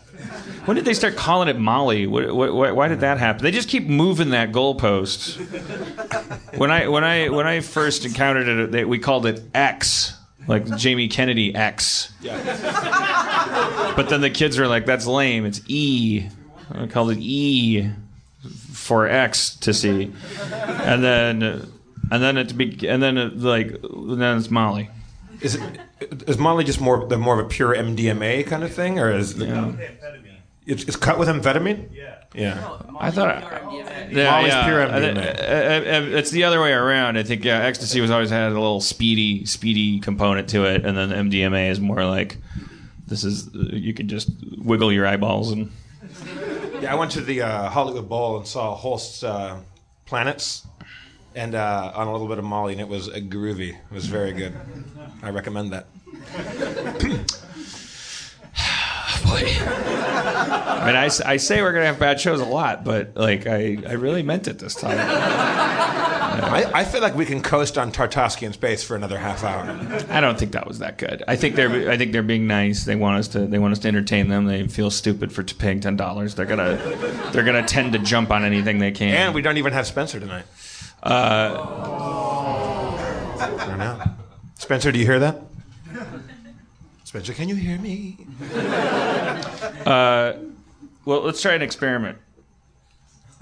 When 0.66 0.76
did 0.76 0.86
they 0.86 0.94
start 0.94 1.16
calling 1.16 1.48
it 1.48 1.58
Molly? 1.58 2.06
What, 2.08 2.34
what, 2.36 2.76
why- 2.76 2.88
did 2.88 3.00
that 3.00 3.18
happen? 3.18 3.44
They 3.44 3.52
just 3.52 3.68
keep 3.70 3.88
moving 3.88 4.30
that 4.30 4.52
goalpost. 4.52 5.38
When 6.58 6.70
I 6.70 6.88
when 6.88 7.04
I 7.04 7.30
when 7.30 7.48
I 7.48 7.62
first 7.62 8.06
encountered 8.06 8.48
it, 8.48 8.72
they, 8.72 8.86
we 8.86 9.00
called 9.00 9.26
it 9.26 9.42
X, 9.56 10.14
like 10.48 10.66
Jamie 10.78 11.08
Kennedy 11.08 11.56
X. 11.56 12.14
But 12.24 14.10
then 14.10 14.22
the 14.22 14.30
kids 14.30 14.58
were 14.60 14.68
like, 14.68 14.86
"That's 14.86 15.06
lame. 15.08 15.46
It's 15.46 15.62
E." 15.68 16.28
I 16.74 16.88
called 16.88 17.12
it 17.12 17.18
E 17.20 17.90
for 18.72 19.08
X 19.08 19.56
to 19.58 19.74
see, 19.74 20.12
and 20.54 21.04
then 21.04 21.42
and 21.44 22.24
then 22.24 22.38
it 22.38 22.58
be 22.58 22.88
and 22.88 23.02
then 23.02 23.18
it, 23.18 23.38
like 23.38 23.72
then 23.82 24.38
it's 24.38 24.50
Molly. 24.52 24.90
Is 25.42 25.56
it 25.56 25.62
is 26.28 26.38
Molly 26.38 26.64
just 26.64 26.80
more 26.82 27.06
the 27.08 27.18
more 27.18 27.40
of 27.40 27.46
a 27.46 27.50
pure 27.50 27.76
MDMA 27.76 28.46
kind 28.48 28.64
of 28.64 28.74
thing, 28.74 29.00
or 29.00 29.12
is 29.12 29.36
it's, 30.66 30.84
it's 30.84 30.96
cut 30.96 31.18
with 31.20 31.28
amphetamine? 31.28 31.90
Yeah. 31.94 32.18
Yeah. 32.34 32.78
I 33.00 33.12
thought. 33.12 33.42
Yeah, 34.12 34.32
Molly's 34.32 34.54
yeah. 34.54 34.66
pure 34.66 34.82
I 34.84 35.00
thi- 35.00 35.08
MDMA. 35.08 35.40
uh, 35.40 36.14
uh, 36.14 36.18
It's 36.18 36.32
the 36.32 36.44
other 36.44 36.62
way 36.62 36.72
around. 36.74 37.18
I 37.18 37.24
think 37.24 37.44
yeah, 37.44 37.60
ecstasy 37.64 38.00
was 38.02 38.12
always 38.12 38.30
had 38.30 38.52
a 38.52 38.54
little 38.54 38.80
speedy, 38.82 39.46
speedy 39.46 40.00
component 40.00 40.50
to 40.50 40.66
it, 40.66 40.86
and 40.86 40.98
then 40.98 41.10
MDMA 41.10 41.70
is 41.70 41.80
more 41.80 42.06
like 42.06 42.38
this 43.08 43.24
is 43.24 43.50
you 43.54 43.94
can 43.94 44.08
just 44.08 44.30
wiggle 44.58 44.92
your 44.94 45.06
eyeballs 45.08 45.52
and 45.52 45.72
Yeah, 46.82 46.92
I 46.94 46.96
went 46.96 47.12
to 47.12 47.22
the 47.22 47.42
uh, 47.44 47.70
Hollywood 47.70 48.08
Bowl 48.10 48.38
and 48.38 48.48
saw 48.48 48.74
Holst's 48.76 49.24
uh, 49.24 49.60
Planets, 50.06 50.66
and 51.36 51.54
uh, 51.54 51.92
on 51.94 52.08
a 52.08 52.12
little 52.12 52.28
bit 52.28 52.38
of 52.40 52.44
Molly, 52.44 52.72
and 52.74 52.82
it 52.82 52.88
was 52.88 53.08
uh, 53.08 53.14
groovy. 53.22 53.70
It 53.76 53.92
was 53.94 54.06
very 54.08 54.32
good. 54.32 54.54
I 55.22 55.30
recommend 55.30 55.74
that. 55.74 55.86
I 59.34 60.86
mean, 60.86 60.96
I, 60.96 61.10
I 61.26 61.38
say 61.38 61.62
we're 61.62 61.74
gonna 61.74 61.86
have 61.86 62.00
bad 62.00 62.20
shows 62.20 62.40
a 62.40 62.46
lot, 62.46 62.84
but 62.84 63.16
like 63.16 63.48
I, 63.48 63.78
I 63.88 63.94
really 63.94 64.24
meant 64.24 64.48
it 64.48 64.60
this 64.60 64.76
time. 64.76 64.98
I, 66.44 66.70
I 66.74 66.84
feel 66.86 67.02
like 67.02 67.16
we 67.16 67.26
can 67.26 67.42
coast 67.42 67.78
on 67.78 67.92
Tartovsky 67.92 68.44
in 68.44 68.54
space 68.54 68.84
for 68.84 68.96
another 68.96 69.18
half 69.18 69.44
hour. 69.44 69.64
I 70.10 70.22
don't 70.22 70.40
think 70.40 70.54
that 70.54 70.68
was 70.68 70.80
that 70.80 70.98
good. 70.98 71.24
I 71.28 71.36
think 71.36 71.56
they're 71.56 71.92
I 71.92 71.98
think 71.98 72.14
they're 72.14 72.24
being 72.24 72.48
nice. 72.48 72.86
They 72.86 72.96
want 72.96 73.20
us 73.20 73.28
to 73.30 73.46
they 73.46 73.60
want 73.60 73.74
us 73.74 73.80
to 73.80 73.88
entertain 73.88 74.28
them. 74.30 74.46
They 74.46 74.68
feel 74.68 74.90
stupid 74.90 75.32
for 75.32 75.44
paying 75.44 75.82
ten 75.82 75.98
dollars. 75.98 76.36
They're 76.36 76.46
gonna 76.46 76.78
they're 77.32 77.44
gonna 77.44 77.66
tend 77.66 77.94
to 77.94 78.00
jump 78.00 78.32
on 78.32 78.44
anything 78.44 78.80
they 78.80 78.92
can. 78.92 79.14
And 79.14 79.36
we 79.36 79.42
don't 79.42 79.58
even 79.58 79.74
have 79.74 79.86
Spencer 79.86 80.20
tonight. 80.20 80.46
Uh, 81.04 81.68
I 83.40 83.66
don't 83.68 83.78
know. 83.78 84.02
Spencer, 84.56 84.92
do 84.92 85.00
you 85.00 85.06
hear 85.06 85.20
that? 85.20 85.42
Spencer, 87.12 87.34
can 87.34 87.50
you 87.50 87.56
hear 87.56 87.78
me? 87.78 88.26
Uh, 89.86 90.32
well, 91.04 91.20
let's 91.24 91.42
try 91.42 91.54
an 91.54 91.62
experiment. 91.62 92.18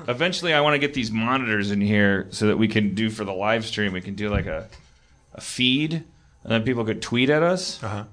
Eventually, 0.07 0.55
I 0.55 0.61
want 0.61 0.73
to 0.73 0.79
get 0.79 0.95
these 0.95 1.11
monitors 1.11 1.69
in 1.69 1.79
here 1.79 2.25
so 2.31 2.47
that 2.47 2.57
we 2.57 2.67
can 2.67 2.95
do 2.95 3.11
for 3.11 3.23
the 3.25 3.31
live 3.31 3.63
stream. 3.67 3.93
We 3.93 4.01
can 4.01 4.15
do 4.15 4.31
like 4.31 4.47
a 4.47 4.67
a 5.35 5.41
feed, 5.41 5.93
and 5.93 6.03
then 6.51 6.63
people 6.63 6.83
could 6.83 6.99
tweet 6.99 7.29
at 7.29 7.43
us. 7.43 7.83
Uh-huh. 7.83 8.05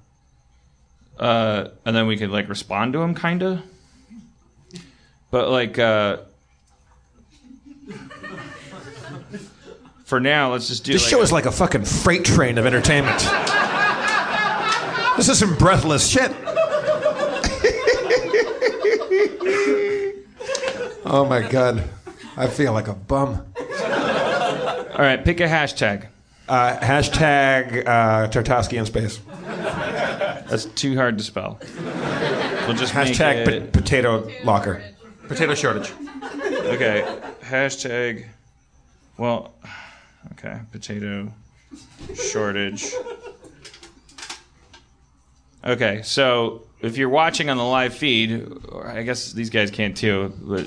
Uh, 1.19 1.69
and 1.87 1.97
then 1.97 2.07
we 2.07 2.19
could 2.19 2.29
like 2.29 2.51
respond 2.51 2.93
to 2.93 2.99
them, 2.99 3.15
kind 3.15 3.43
of. 3.43 3.63
But 5.31 5.49
like, 5.49 5.79
uh, 5.79 6.19
for 10.05 10.21
now, 10.21 10.53
let's 10.53 10.69
just 10.69 10.85
do. 10.85 10.93
This 10.93 11.05
like 11.05 11.11
show 11.13 11.21
a- 11.21 11.23
is 11.23 11.33
like 11.33 11.47
a 11.47 11.53
fucking 11.53 11.87
freight 11.87 12.27
train 12.27 12.59
of 12.59 12.67
entertainment. 12.67 13.27
This 15.17 15.29
is 15.29 15.39
some 15.39 15.55
breathless 15.57 16.07
shit. 16.09 16.31
oh 21.05 21.27
my 21.29 21.47
god, 21.49 21.83
I 22.37 22.47
feel 22.47 22.73
like 22.73 22.89
a 22.89 22.95
bum. 22.95 23.47
All 23.59 25.03
right, 25.03 25.23
pick 25.25 25.41
a 25.41 25.47
hashtag. 25.47 26.07
Uh, 26.49 26.77
hashtag 26.79 27.87
uh, 27.87 28.29
Tartovsky 28.29 28.79
in 28.79 28.87
space. 28.87 29.21
That's 30.49 30.65
too 30.67 30.95
hard 30.97 31.19
to 31.19 31.25
spell. 31.25 31.59
We'll 32.67 32.77
just 32.77 32.95
make 32.95 33.09
Hashtag 33.09 33.45
po- 33.45 33.51
it- 33.51 33.73
potato 33.73 34.31
locker. 34.45 34.83
Potato 35.29 35.55
shortage. 35.55 35.93
Okay. 36.45 37.21
Hashtag. 37.43 38.27
Well, 39.19 39.53
okay. 40.33 40.61
Potato 40.73 41.33
shortage. 42.15 42.93
Okay, 45.67 46.03
so 46.03 46.63
if 46.81 46.97
you're 46.97 47.09
watching 47.09 47.51
on 47.51 47.57
the 47.57 47.65
live 47.65 47.93
feed, 47.93 48.47
I 48.85 49.03
guess 49.03 49.33
these 49.33 49.51
guys 49.51 49.73
can't 49.73 49.97
too, 49.97 50.33
but 50.41 50.65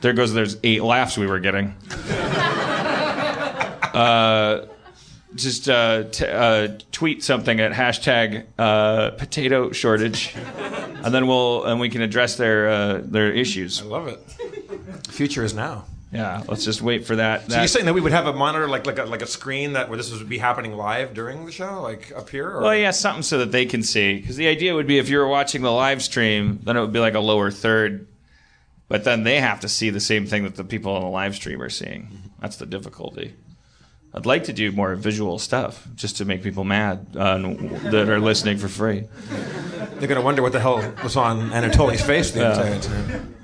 there 0.00 0.14
goes 0.14 0.32
there's 0.32 0.56
eight 0.64 0.82
laughs 0.82 1.18
we 1.18 1.26
were 1.26 1.40
getting. 1.40 1.74
Uh, 3.94 4.66
just 5.36 5.68
uh, 5.68 6.02
t- 6.10 6.26
uh, 6.26 6.66
tweet 6.90 7.22
something 7.22 7.60
at 7.60 7.70
hashtag 7.70 8.44
uh, 8.58 9.10
potato 9.10 9.70
shortage, 9.70 10.34
and 10.34 11.14
then 11.14 11.28
we'll 11.28 11.64
and 11.64 11.78
we 11.78 11.88
can 11.88 12.02
address 12.02 12.34
their 12.36 12.68
uh, 12.68 13.00
their 13.04 13.30
issues. 13.30 13.80
I 13.80 13.84
love 13.84 14.08
it. 14.08 14.18
Future 15.06 15.44
is 15.44 15.54
now. 15.54 15.84
Yeah, 16.14 16.42
let's 16.46 16.64
just 16.64 16.80
wait 16.80 17.04
for 17.06 17.16
that. 17.16 17.50
So 17.50 17.58
you're 17.58 17.66
saying 17.66 17.86
that 17.86 17.92
we 17.92 18.00
would 18.00 18.12
have 18.12 18.26
a 18.26 18.32
monitor 18.32 18.68
like 18.68 18.86
like 18.86 18.98
a, 19.00 19.04
like 19.04 19.20
a 19.22 19.26
screen 19.26 19.72
that 19.72 19.88
where 19.88 19.96
this 19.96 20.12
would 20.16 20.28
be 20.28 20.38
happening 20.38 20.76
live 20.76 21.12
during 21.12 21.44
the 21.44 21.50
show, 21.52 21.82
like 21.82 22.12
up 22.16 22.30
here? 22.30 22.48
Or? 22.50 22.60
Well, 22.62 22.76
yeah, 22.76 22.92
something 22.92 23.22
so 23.24 23.38
that 23.38 23.50
they 23.50 23.66
can 23.66 23.82
see. 23.82 24.20
Because 24.20 24.36
the 24.36 24.46
idea 24.46 24.74
would 24.74 24.86
be 24.86 24.98
if 24.98 25.08
you 25.08 25.18
were 25.18 25.26
watching 25.26 25.62
the 25.62 25.72
live 25.72 26.02
stream, 26.02 26.60
then 26.62 26.76
it 26.76 26.80
would 26.80 26.92
be 26.92 27.00
like 27.00 27.14
a 27.14 27.20
lower 27.20 27.50
third, 27.50 28.06
but 28.88 29.02
then 29.02 29.24
they 29.24 29.40
have 29.40 29.60
to 29.60 29.68
see 29.68 29.90
the 29.90 29.98
same 30.00 30.24
thing 30.24 30.44
that 30.44 30.54
the 30.54 30.62
people 30.64 30.92
on 30.94 31.02
the 31.02 31.08
live 31.08 31.34
stream 31.34 31.60
are 31.60 31.68
seeing. 31.70 32.08
That's 32.40 32.56
the 32.56 32.66
difficulty. 32.66 33.34
I'd 34.16 34.26
like 34.26 34.44
to 34.44 34.52
do 34.52 34.70
more 34.70 34.94
visual 34.94 35.40
stuff 35.40 35.88
just 35.96 36.18
to 36.18 36.24
make 36.24 36.44
people 36.44 36.62
mad 36.62 37.16
uh, 37.18 37.38
that 37.90 38.08
are 38.08 38.20
listening 38.20 38.58
for 38.58 38.68
free. 38.68 39.08
They're 39.94 40.06
gonna 40.06 40.20
wonder 40.22 40.42
what 40.42 40.52
the 40.52 40.60
hell 40.60 40.94
was 41.02 41.16
on 41.16 41.52
Anatoly's 41.52 42.02
face 42.02 42.30
the 42.30 42.40
Yeah. 42.40 42.50
entire 42.52 42.80
time. 42.80 43.34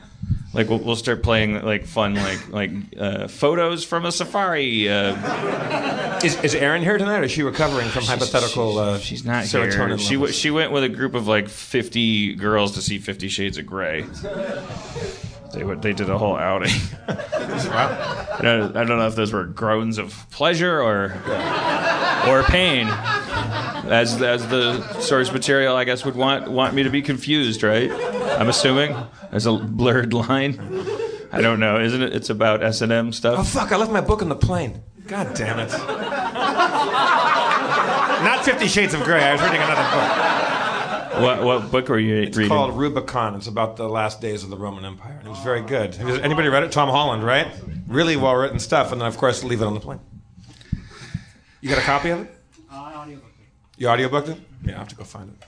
Like 0.53 0.69
we'll, 0.69 0.79
we'll 0.81 0.97
start 0.97 1.23
playing 1.23 1.63
like 1.65 1.87
fun 1.87 2.15
like 2.15 2.49
like 2.51 2.71
uh, 2.99 3.29
photos 3.29 3.85
from 3.85 4.05
a 4.05 4.11
safari. 4.13 4.89
Uh, 4.89 6.19
Is, 6.25 6.39
is 6.43 6.55
Erin 6.55 6.83
here 6.83 6.99
tonight? 6.99 7.21
Or 7.21 7.23
is 7.23 7.31
she 7.31 7.43
recovering 7.43 7.89
from 7.89 8.03
hypothetical? 8.05 8.79
uh, 8.79 8.99
she's 8.99 9.25
not 9.25 9.45
serotonin 9.45 9.89
here. 9.91 9.99
She, 9.99 10.15
w- 10.15 10.33
she 10.33 10.51
went 10.51 10.71
with 10.73 10.83
a 10.85 10.89
group 10.89 11.15
of 11.15 11.27
like 11.29 11.49
50 11.49 12.35
girls 12.35 12.73
to 12.73 12.83
see 12.83 12.99
Fifty 12.99 13.29
Shades 13.29 13.57
of 13.59 13.65
Grey. 13.67 14.03
They, 15.55 15.65
went- 15.65 15.83
they 15.83 15.93
did 15.93 16.11
a 16.11 16.19
whole 16.19 16.37
outing. 16.37 16.73
I, 17.09 18.39
don't, 18.43 18.77
I 18.77 18.85
don't 18.85 18.99
know 18.99 19.07
if 19.07 19.15
those 19.17 19.33
were 19.33 19.45
groans 19.45 19.99
of 19.99 20.27
pleasure 20.31 20.81
or 20.83 21.13
or 22.29 22.43
pain. 22.45 22.87
As, 23.91 24.21
as 24.23 24.47
the 24.49 24.83
source 25.01 25.33
material, 25.33 25.77
I 25.77 25.85
guess, 25.85 26.05
would 26.05 26.17
want 26.17 26.51
want 26.51 26.75
me 26.75 26.83
to 26.83 26.91
be 26.91 27.03
confused, 27.03 27.63
right? 27.63 27.91
I'm 27.91 28.49
assuming 28.49 28.95
there's 29.31 29.47
a 29.47 29.53
blurred 29.53 30.13
line. 30.13 30.61
I 31.33 31.41
don't 31.41 31.61
know, 31.61 31.79
isn't 31.81 32.03
it? 32.03 32.15
It's 32.15 32.31
about 32.31 32.63
S 32.63 32.81
and 32.81 32.93
M 32.93 33.13
stuff. 33.13 33.39
Oh 33.39 33.43
fuck! 33.45 33.73
I 33.73 33.77
left 33.77 33.93
my 33.93 34.01
book 34.01 34.23
on 34.23 34.29
the 34.29 34.37
plane. 34.37 34.83
God 35.07 35.35
damn 35.35 35.59
it! 35.59 35.71
Not 38.25 38.45
Fifty 38.45 38.69
Shades 38.69 38.95
of 38.95 39.03
Grey. 39.03 39.23
I 39.23 39.33
was 39.33 39.43
reading 39.43 39.61
another 39.61 39.83
book. 39.83 41.23
What 41.23 41.43
what 41.45 41.71
book 41.71 41.89
were 41.89 41.99
you 41.99 42.17
It's 42.23 42.37
reading? 42.37 42.53
It's 42.53 42.57
called 42.57 42.77
Rubicon. 42.79 43.35
It's 43.35 43.47
about 43.47 43.77
the 43.77 43.89
last 43.89 44.21
days 44.21 44.45
of 44.45 44.51
the 44.51 44.57
Roman 44.57 44.85
Empire. 44.85 45.17
And 45.19 45.27
it 45.27 45.31
was 45.31 45.41
very 45.41 45.63
good. 45.63 45.95
Has 45.97 46.19
anybody 46.21 46.49
read 46.49 46.63
it? 46.63 46.73
Tom 46.73 46.89
Holland, 46.89 47.25
right? 47.25 47.49
Really 47.89 48.17
well 48.17 48.35
written 48.35 48.59
stuff. 48.59 48.93
And 48.93 49.01
then, 49.01 49.09
of 49.09 49.17
course, 49.17 49.43
leave 49.43 49.61
it 49.63 49.65
on 49.65 49.75
the 49.75 49.81
plane. 49.81 50.01
You 51.61 51.69
got 51.69 51.79
a 51.79 51.83
copy 51.83 52.11
of 52.11 52.21
it? 52.21 52.40
You 53.81 53.87
audiobooked 53.87 54.29
it? 54.29 54.39
Yeah, 54.63 54.75
I 54.75 54.79
have 54.81 54.89
to 54.89 54.95
go 54.95 55.05
find 55.05 55.31
it. 55.31 55.43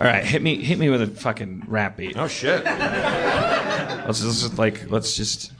All 0.00 0.08
right, 0.08 0.24
hit 0.24 0.42
me 0.42 0.60
hit 0.64 0.80
me 0.80 0.90
with 0.90 1.00
a 1.00 1.06
fucking 1.06 1.62
rap 1.68 1.96
beat. 1.96 2.16
Oh 2.16 2.26
shit! 2.26 2.64
Let's 2.64 4.20
just, 4.20 4.42
let's 4.42 4.58
like 4.58 4.90
let's 4.90 5.14
just 5.14 5.52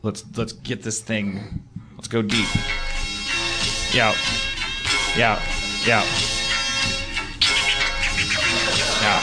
let's 0.00 0.24
let's 0.34 0.54
get 0.54 0.82
this 0.82 1.02
thing. 1.02 1.62
Let's 1.96 2.08
go 2.08 2.22
deep. 2.22 2.48
Yeah. 3.92 4.16
Yeah. 5.14 5.38
Yeah. 5.84 6.06
Yeah. 9.02 9.20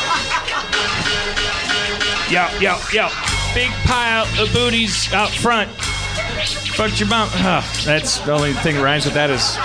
Yo, 2.29 2.47
yo, 2.59 2.77
yo. 2.93 3.09
Big 3.55 3.71
pile 3.87 4.27
of 4.39 4.53
booties 4.53 5.11
out 5.13 5.31
front. 5.31 5.71
Fuck 5.71 6.99
your 6.99 7.09
mom. 7.09 7.27
Oh, 7.33 7.81
that's 7.85 8.19
the 8.19 8.31
only 8.33 8.53
thing 8.53 8.75
that 8.75 8.83
rhymes 8.83 9.05
with 9.05 9.15
that 9.15 9.31
is. 9.31 9.57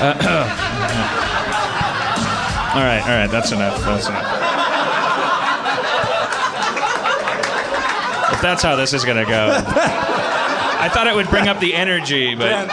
Uh, 0.00 1.26
all 2.74 2.82
right, 2.82 3.02
all 3.02 3.08
right. 3.08 3.30
That's 3.30 3.52
enough. 3.52 3.80
That's 3.80 4.08
enough. 4.08 4.46
If 8.32 8.40
that's 8.40 8.62
how 8.62 8.76
this 8.76 8.92
is 8.92 9.04
gonna 9.04 9.24
go. 9.26 9.52
I 10.82 10.88
thought 10.88 11.06
it 11.06 11.14
would 11.14 11.28
bring 11.28 11.48
up 11.48 11.60
the 11.60 11.74
energy, 11.74 12.34
but 12.34 12.64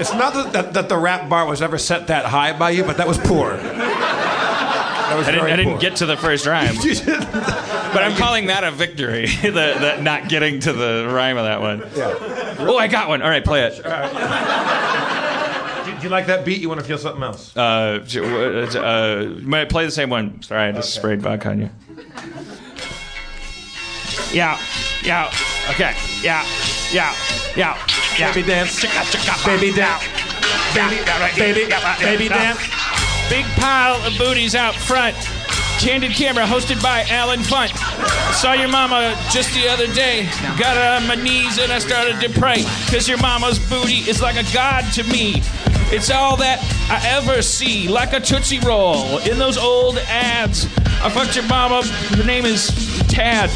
It's 0.00 0.12
not 0.12 0.34
that, 0.34 0.52
that, 0.52 0.74
that 0.74 0.88
the 0.88 0.98
rap 0.98 1.28
bar 1.28 1.46
was 1.46 1.62
ever 1.62 1.78
set 1.78 2.08
that 2.08 2.26
high 2.26 2.56
by 2.56 2.70
you, 2.70 2.84
but 2.84 2.98
that 2.98 3.08
was 3.08 3.16
poor. 3.18 3.56
That 3.56 5.16
was 5.16 5.26
I 5.26 5.30
didn't, 5.32 5.46
I 5.46 5.56
didn't 5.56 5.72
poor. 5.72 5.80
get 5.80 5.96
to 5.96 6.06
the 6.06 6.16
first 6.18 6.44
rhyme. 6.46 6.74
but 6.84 8.02
I'm 8.02 8.14
calling 8.16 8.46
that 8.48 8.62
a 8.64 8.70
victory, 8.70 9.26
the, 9.42 9.50
the 9.50 10.00
not 10.02 10.28
getting 10.28 10.60
to 10.60 10.72
the 10.74 11.08
rhyme 11.10 11.38
of 11.38 11.44
that 11.44 11.60
one. 11.62 11.82
Yeah. 11.96 12.14
Oh, 12.58 12.76
I 12.76 12.88
got 12.88 13.08
one. 13.08 13.22
All 13.22 13.30
right, 13.30 13.44
play 13.44 13.62
it. 13.64 13.80
Do, 15.98 16.02
do 16.02 16.04
you 16.04 16.10
like 16.10 16.26
that 16.26 16.44
beat? 16.44 16.60
You 16.60 16.68
want 16.68 16.80
to 16.80 16.86
feel 16.86 16.98
something 16.98 17.22
else? 17.22 17.56
Uh, 17.56 17.98
j- 18.06 18.20
uh, 18.20 18.80
uh, 18.80 19.24
might 19.42 19.68
play 19.68 19.84
the 19.84 19.90
same 19.90 20.10
one. 20.10 20.42
Sorry, 20.42 20.68
I 20.68 20.72
just 20.72 20.94
sprayed 20.94 21.22
vodka 21.22 21.50
on 21.50 21.60
you. 21.60 21.70
Yeah, 24.32 24.60
yeah, 25.02 25.32
okay, 25.70 25.94
yeah, 26.22 26.44
yeah, 26.92 27.14
yeah, 27.56 27.78
yeah. 28.18 28.32
Baby 28.34 28.46
dance. 28.46 28.80
Chicka, 28.80 29.02
chicka, 29.10 29.46
Baby 29.46 29.72
dance. 29.74 30.04
Baby, 30.74 30.96
baby, 31.36 31.72
baby 32.00 32.28
dance. 32.28 32.60
Big 33.30 33.44
pile 33.56 33.96
of 34.06 34.16
booties 34.18 34.54
out 34.54 34.74
front. 34.74 35.16
Candid 35.78 36.12
camera 36.12 36.44
hosted 36.44 36.82
by 36.82 37.04
Allen 37.08 37.40
Funt. 37.40 37.70
Saw 38.34 38.52
your 38.52 38.68
mama 38.68 39.16
just 39.30 39.54
the 39.54 39.68
other 39.68 39.86
day. 39.94 40.28
Got 40.58 40.76
on 40.76 41.06
my 41.06 41.14
knees 41.14 41.58
and 41.58 41.70
I 41.70 41.78
started 41.78 42.20
to 42.20 42.40
pray. 42.40 42.64
Cause 42.90 43.08
your 43.08 43.18
mama's 43.18 43.58
booty 43.70 43.98
is 44.10 44.20
like 44.20 44.36
a 44.36 44.52
god 44.52 44.82
to 44.94 45.04
me. 45.04 45.40
It's 45.90 46.10
all 46.10 46.36
that 46.36 46.60
I 46.90 47.02
ever 47.16 47.40
see, 47.40 47.88
like 47.88 48.12
a 48.12 48.20
Tootsie 48.20 48.58
Roll 48.60 49.18
in 49.18 49.38
those 49.38 49.56
old 49.56 49.96
ads. 49.98 50.66
I 51.02 51.08
fucked 51.08 51.34
your 51.34 51.46
mama. 51.46 51.82
Her 51.82 52.24
name 52.24 52.44
is 52.44 52.68
Tad. 53.08 53.48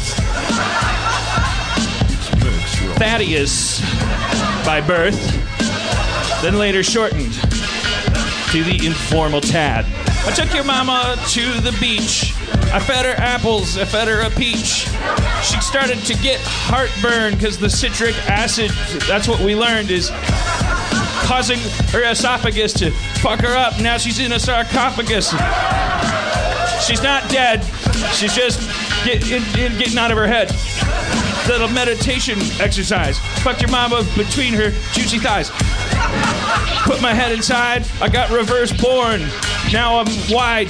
Thaddeus 2.97 3.81
by 4.65 4.81
birth, 4.81 5.19
then 6.41 6.57
later 6.57 6.81
shortened 6.81 7.33
to 7.33 8.63
the 8.63 8.81
informal 8.83 9.41
Tad. 9.41 9.85
I 10.25 10.31
took 10.31 10.53
your 10.55 10.63
mama 10.63 11.15
to 11.29 11.59
the 11.61 11.75
beach. 11.79 12.33
I 12.73 12.79
fed 12.79 13.05
her 13.05 13.13
apples, 13.21 13.77
I 13.77 13.85
fed 13.85 14.07
her 14.07 14.21
a 14.21 14.31
peach. 14.31 14.87
She 15.43 15.61
started 15.61 15.99
to 16.05 16.15
get 16.15 16.39
heartburn 16.41 17.35
because 17.35 17.59
the 17.59 17.69
citric 17.69 18.15
acid, 18.27 18.71
that's 19.07 19.27
what 19.27 19.39
we 19.41 19.55
learned, 19.55 19.91
is 19.91 20.09
causing 21.23 21.59
her 21.91 22.03
esophagus 22.09 22.73
to 22.73 22.91
fuck 23.21 23.39
her 23.41 23.55
up. 23.55 23.79
Now 23.81 23.97
she's 23.97 24.19
in 24.19 24.31
a 24.33 24.39
sarcophagus. 24.39 25.29
She's 26.85 27.01
not 27.01 27.29
dead. 27.29 27.63
She's 28.13 28.35
just 28.35 28.59
get, 29.05 29.23
in, 29.31 29.41
in- 29.59 29.77
getting 29.77 29.97
out 29.97 30.11
of 30.11 30.17
her 30.17 30.27
head. 30.27 30.51
Little 31.47 31.67
meditation 31.69 32.37
exercise. 32.59 33.17
Fucked 33.43 33.61
your 33.61 33.71
mama 33.71 34.05
between 34.15 34.53
her 34.53 34.69
juicy 34.93 35.19
thighs. 35.19 35.49
Put 36.85 37.01
my 37.01 37.13
head 37.13 37.31
inside. 37.31 37.85
I 38.01 38.09
got 38.09 38.29
reverse 38.29 38.71
porn. 38.71 39.21
Now 39.71 39.99
I'm 39.99 40.07
wide. 40.29 40.67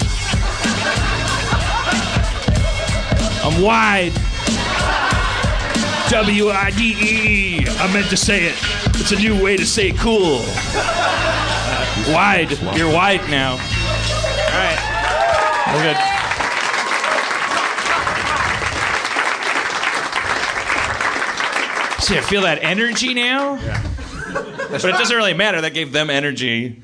I'm 3.44 3.62
wide. 3.62 4.14
W 6.10 6.50
I 6.50 6.72
D 6.76 6.96
E. 7.00 7.66
I 7.68 7.94
meant 7.94 8.10
to 8.10 8.18
say 8.18 8.46
it. 8.46 8.83
It's 8.96 9.12
a 9.12 9.16
new 9.18 9.42
way 9.44 9.58
to 9.58 9.66
say 9.66 9.92
cool. 9.92 10.40
Wide. 12.14 12.58
You're 12.76 12.94
wide 12.94 13.22
now. 13.30 13.52
All 13.54 13.58
right. 14.60 14.80
We're 15.74 15.84
good. 15.84 15.98
See, 22.04 22.18
I 22.18 22.22
feel 22.22 22.42
that 22.42 22.60
energy 22.62 23.14
now. 23.14 23.56
But 24.70 24.86
it 24.86 24.92
doesn't 24.94 25.16
really 25.16 25.34
matter. 25.34 25.62
That 25.62 25.74
gave 25.74 25.92
them 25.92 26.10
energy. 26.10 26.82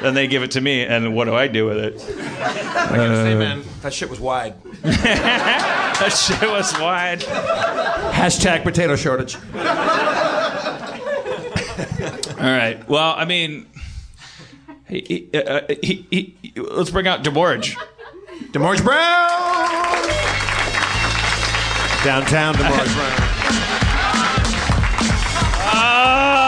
Then 0.00 0.14
they 0.14 0.26
give 0.26 0.42
it 0.42 0.52
to 0.52 0.60
me, 0.60 0.84
and 0.84 1.14
what 1.14 1.24
do 1.24 1.34
I 1.34 1.48
do 1.48 1.66
with 1.66 1.78
it? 1.78 1.94
I 2.00 2.96
gotta 2.96 3.16
say, 3.16 3.32
uh, 3.34 3.38
man, 3.38 3.62
that 3.82 3.92
shit 3.92 4.08
was 4.08 4.20
wide. 4.20 4.54
that 4.82 6.10
shit 6.10 6.48
was 6.48 6.72
wide. 6.78 7.20
Hashtag 7.20 8.62
potato 8.62 8.94
shortage. 8.96 9.36
All 12.46 12.52
right. 12.52 12.88
Well, 12.88 13.12
I 13.16 13.24
mean, 13.24 13.66
he, 14.88 15.28
he, 15.32 15.36
uh, 15.36 15.62
he, 15.82 16.06
he, 16.12 16.52
let's 16.54 16.90
bring 16.90 17.08
out 17.08 17.24
DeMorge. 17.24 17.74
DeMorge 18.52 18.84
Brown! 18.84 19.26
Downtown 22.04 22.54
DeMorge 22.54 22.94
Brown. 22.94 23.16
Oh! 25.74 26.45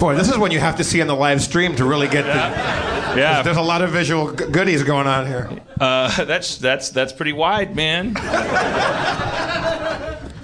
Boy, 0.00 0.14
this 0.14 0.30
is 0.30 0.38
when 0.38 0.50
you 0.50 0.60
have 0.60 0.76
to 0.76 0.84
see 0.84 1.00
in 1.00 1.06
the 1.06 1.14
live 1.14 1.42
stream 1.42 1.76
to 1.76 1.84
really 1.84 2.08
get 2.08 2.24
the. 2.24 2.32
Yeah. 2.32 3.42
There's 3.42 3.58
a 3.58 3.62
lot 3.62 3.82
of 3.82 3.90
visual 3.90 4.32
goodies 4.32 4.82
going 4.82 5.06
on 5.06 5.26
here. 5.26 5.50
Uh, 5.78 6.24
that's 6.24 6.56
that's 6.56 6.88
that's 6.88 7.12
pretty 7.12 7.34
wide, 7.34 7.76
man. 7.76 8.14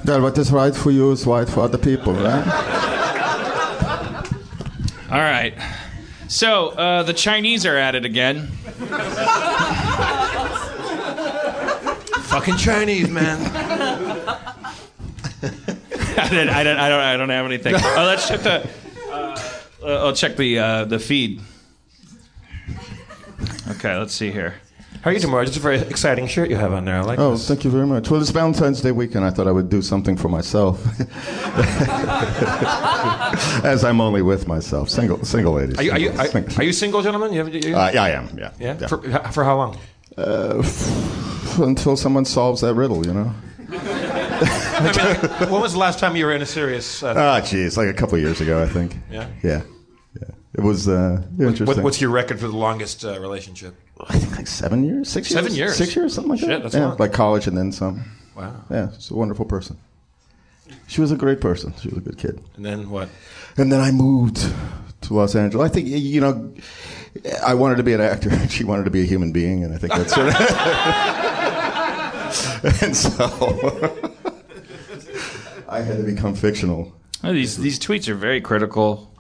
That 0.05 0.21
what 0.21 0.37
is 0.37 0.53
right 0.53 0.77
for 0.77 0.91
you 0.91 1.11
is 1.11 1.27
right 1.27 1.49
for 1.49 1.61
other 1.61 1.79
people, 1.79 2.13
right? 2.13 2.47
All 5.11 5.21
right. 5.21 5.55
So 6.29 6.69
uh, 6.71 7.03
the 7.05 7.15
Chinese 7.15 7.65
are 7.65 7.79
at 7.79 7.95
it 7.95 8.05
again. 8.05 8.49
Fucking 12.29 12.59
Chinese, 12.59 13.09
man. 13.09 13.39
I, 16.19 16.29
didn't, 16.29 16.51
I, 16.51 16.63
don't, 16.63 16.77
I 16.77 16.89
don't. 16.91 17.01
I 17.01 17.17
don't 17.17 17.31
have 17.31 17.47
anything. 17.47 17.75
Oh, 17.75 18.05
let's 18.05 18.29
check 18.29 18.41
the. 18.41 18.69
Uh, 19.83 20.07
I'll 20.07 20.15
check 20.15 20.37
the 20.37 20.59
uh, 20.59 20.85
the 20.85 20.99
feed. 20.99 21.41
Okay, 23.71 23.97
let's 23.97 24.15
see 24.15 24.31
here. 24.31 24.55
How 25.03 25.11
are 25.11 25.15
you, 25.15 25.21
DeMorge? 25.21 25.49
It's 25.49 25.57
a 25.57 25.61
very 25.61 25.79
exciting 25.79 26.27
shirt 26.27 26.51
you 26.51 26.57
have 26.57 26.73
on 26.73 26.85
there. 26.85 26.97
I 26.97 27.01
like 27.03 27.19
it. 27.19 27.23
Oh, 27.23 27.33
this. 27.33 27.47
thank 27.47 27.65
you 27.65 27.71
very 27.71 27.87
much. 27.87 28.11
Well, 28.11 28.21
it's 28.21 28.31
Valentine's 28.31 28.81
Day 28.81 28.91
weekend. 28.93 29.25
I 29.25 29.31
thought 29.31 29.47
I 29.47 29.53
would 29.53 29.69
do 29.69 29.83
something 29.83 30.17
for 30.17 30.29
myself, 30.29 30.85
as 33.65 33.85
I'm 33.85 34.01
only 34.01 34.23
with 34.23 34.49
myself, 34.49 34.89
single, 34.91 35.25
single 35.25 35.53
ladies. 35.53 35.79
Are 35.79 35.83
you, 35.85 35.93
are 35.93 35.99
you, 35.99 36.11
are, 36.13 36.27
Single. 36.27 36.61
are 36.61 36.65
you 36.65 36.73
single, 36.73 37.03
gentlemen? 37.03 37.33
You 37.33 37.45
have, 37.45 37.55
you, 37.55 37.77
Uh, 37.77 37.91
yeah, 37.95 38.03
I 38.03 38.11
am. 38.11 38.37
Yeah. 38.37 38.51
yeah? 38.59 38.87
For, 38.89 38.99
for 39.33 39.45
how 39.45 39.57
long? 39.57 39.79
Uh, 40.19 40.59
f- 40.59 41.59
until 41.59 41.97
someone 41.97 42.25
solves 42.25 42.63
that 42.63 42.75
riddle, 42.75 43.07
you 43.07 43.15
know. 43.15 43.33
I 44.43 44.81
mean, 44.83 45.31
like, 45.41 45.51
when 45.51 45.61
was 45.61 45.73
the 45.73 45.79
last 45.79 45.99
time 45.99 46.17
you 46.17 46.27
were 46.27 46.33
in 46.33 46.43
a 46.43 46.47
serious? 46.47 47.03
Uh, 47.03 47.15
Ah, 47.17 47.41
geez, 47.41 47.77
like 47.77 47.89
a 47.89 47.95
couple 47.95 48.19
years 48.19 48.41
ago, 48.41 48.63
I 48.63 48.67
think. 48.67 48.97
Yeah? 49.11 49.29
Yeah. 49.43 49.63
Yeah. 50.21 50.29
It 50.55 50.61
was 50.63 50.89
uh, 50.89 51.23
interesting. 51.39 51.67
what, 51.67 51.79
what's 51.83 52.01
your 52.01 52.11
record 52.11 52.41
for 52.41 52.49
the 52.49 52.57
longest 52.57 53.05
uh, 53.05 53.19
relationship? 53.21 53.75
I 54.09 54.19
think 54.19 54.37
like 54.37 54.47
seven 54.47 54.85
years, 54.85 55.09
six 55.09 55.31
years, 55.31 55.43
Seven 55.43 55.55
years? 55.57 55.77
six 55.77 55.97
years, 55.97 56.15
something 56.15 56.31
like 56.31 56.41
Shit, 56.41 56.49
that. 56.49 56.63
that's 56.63 56.75
yeah, 56.75 56.89
long. 56.89 56.97
like 56.99 57.13
college 57.13 57.47
and 57.47 57.57
then 57.57 57.73
some. 57.73 58.05
Wow. 58.37 58.55
Yeah, 58.71 58.91
she's 58.93 59.11
a 59.11 59.15
wonderful 59.15 59.47
person. 59.47 59.79
She 60.87 61.01
was 61.01 61.13
a 61.13 61.17
great 61.17 61.41
person. 61.41 61.73
She 61.81 61.89
was 61.89 61.99
a 61.99 62.01
good 62.01 62.19
kid. 62.19 62.41
And 62.57 62.65
then 62.65 62.91
what? 62.91 63.09
And 63.57 63.73
then 63.73 63.81
I 63.81 63.91
moved 63.93 64.37
to 65.03 65.15
Los 65.15 65.35
Angeles. 65.35 65.71
I 65.71 65.73
think 65.73 65.89
you 65.89 66.21
know, 66.21 66.53
I 67.47 67.55
wanted 67.55 67.77
to 67.77 67.83
be 67.83 67.93
an 67.95 68.01
actor. 68.01 68.31
She 68.49 68.65
wanted 68.65 68.85
to 68.85 68.91
be 68.91 69.03
a 69.03 69.07
human 69.07 69.33
being, 69.33 69.65
and 69.65 69.75
I 69.75 69.79
think 69.79 69.93
that's 69.95 70.17
of. 70.17 70.27
and 72.83 72.97
so 72.97 74.13
I 75.69 75.81
had 75.81 75.97
to 75.99 76.03
become 76.03 76.35
fictional. 76.35 76.93
Oh, 77.25 77.33
these 77.33 77.57
these 77.57 77.79
tweets 77.79 78.09
are 78.09 78.15
very 78.15 78.41
critical. 78.41 79.13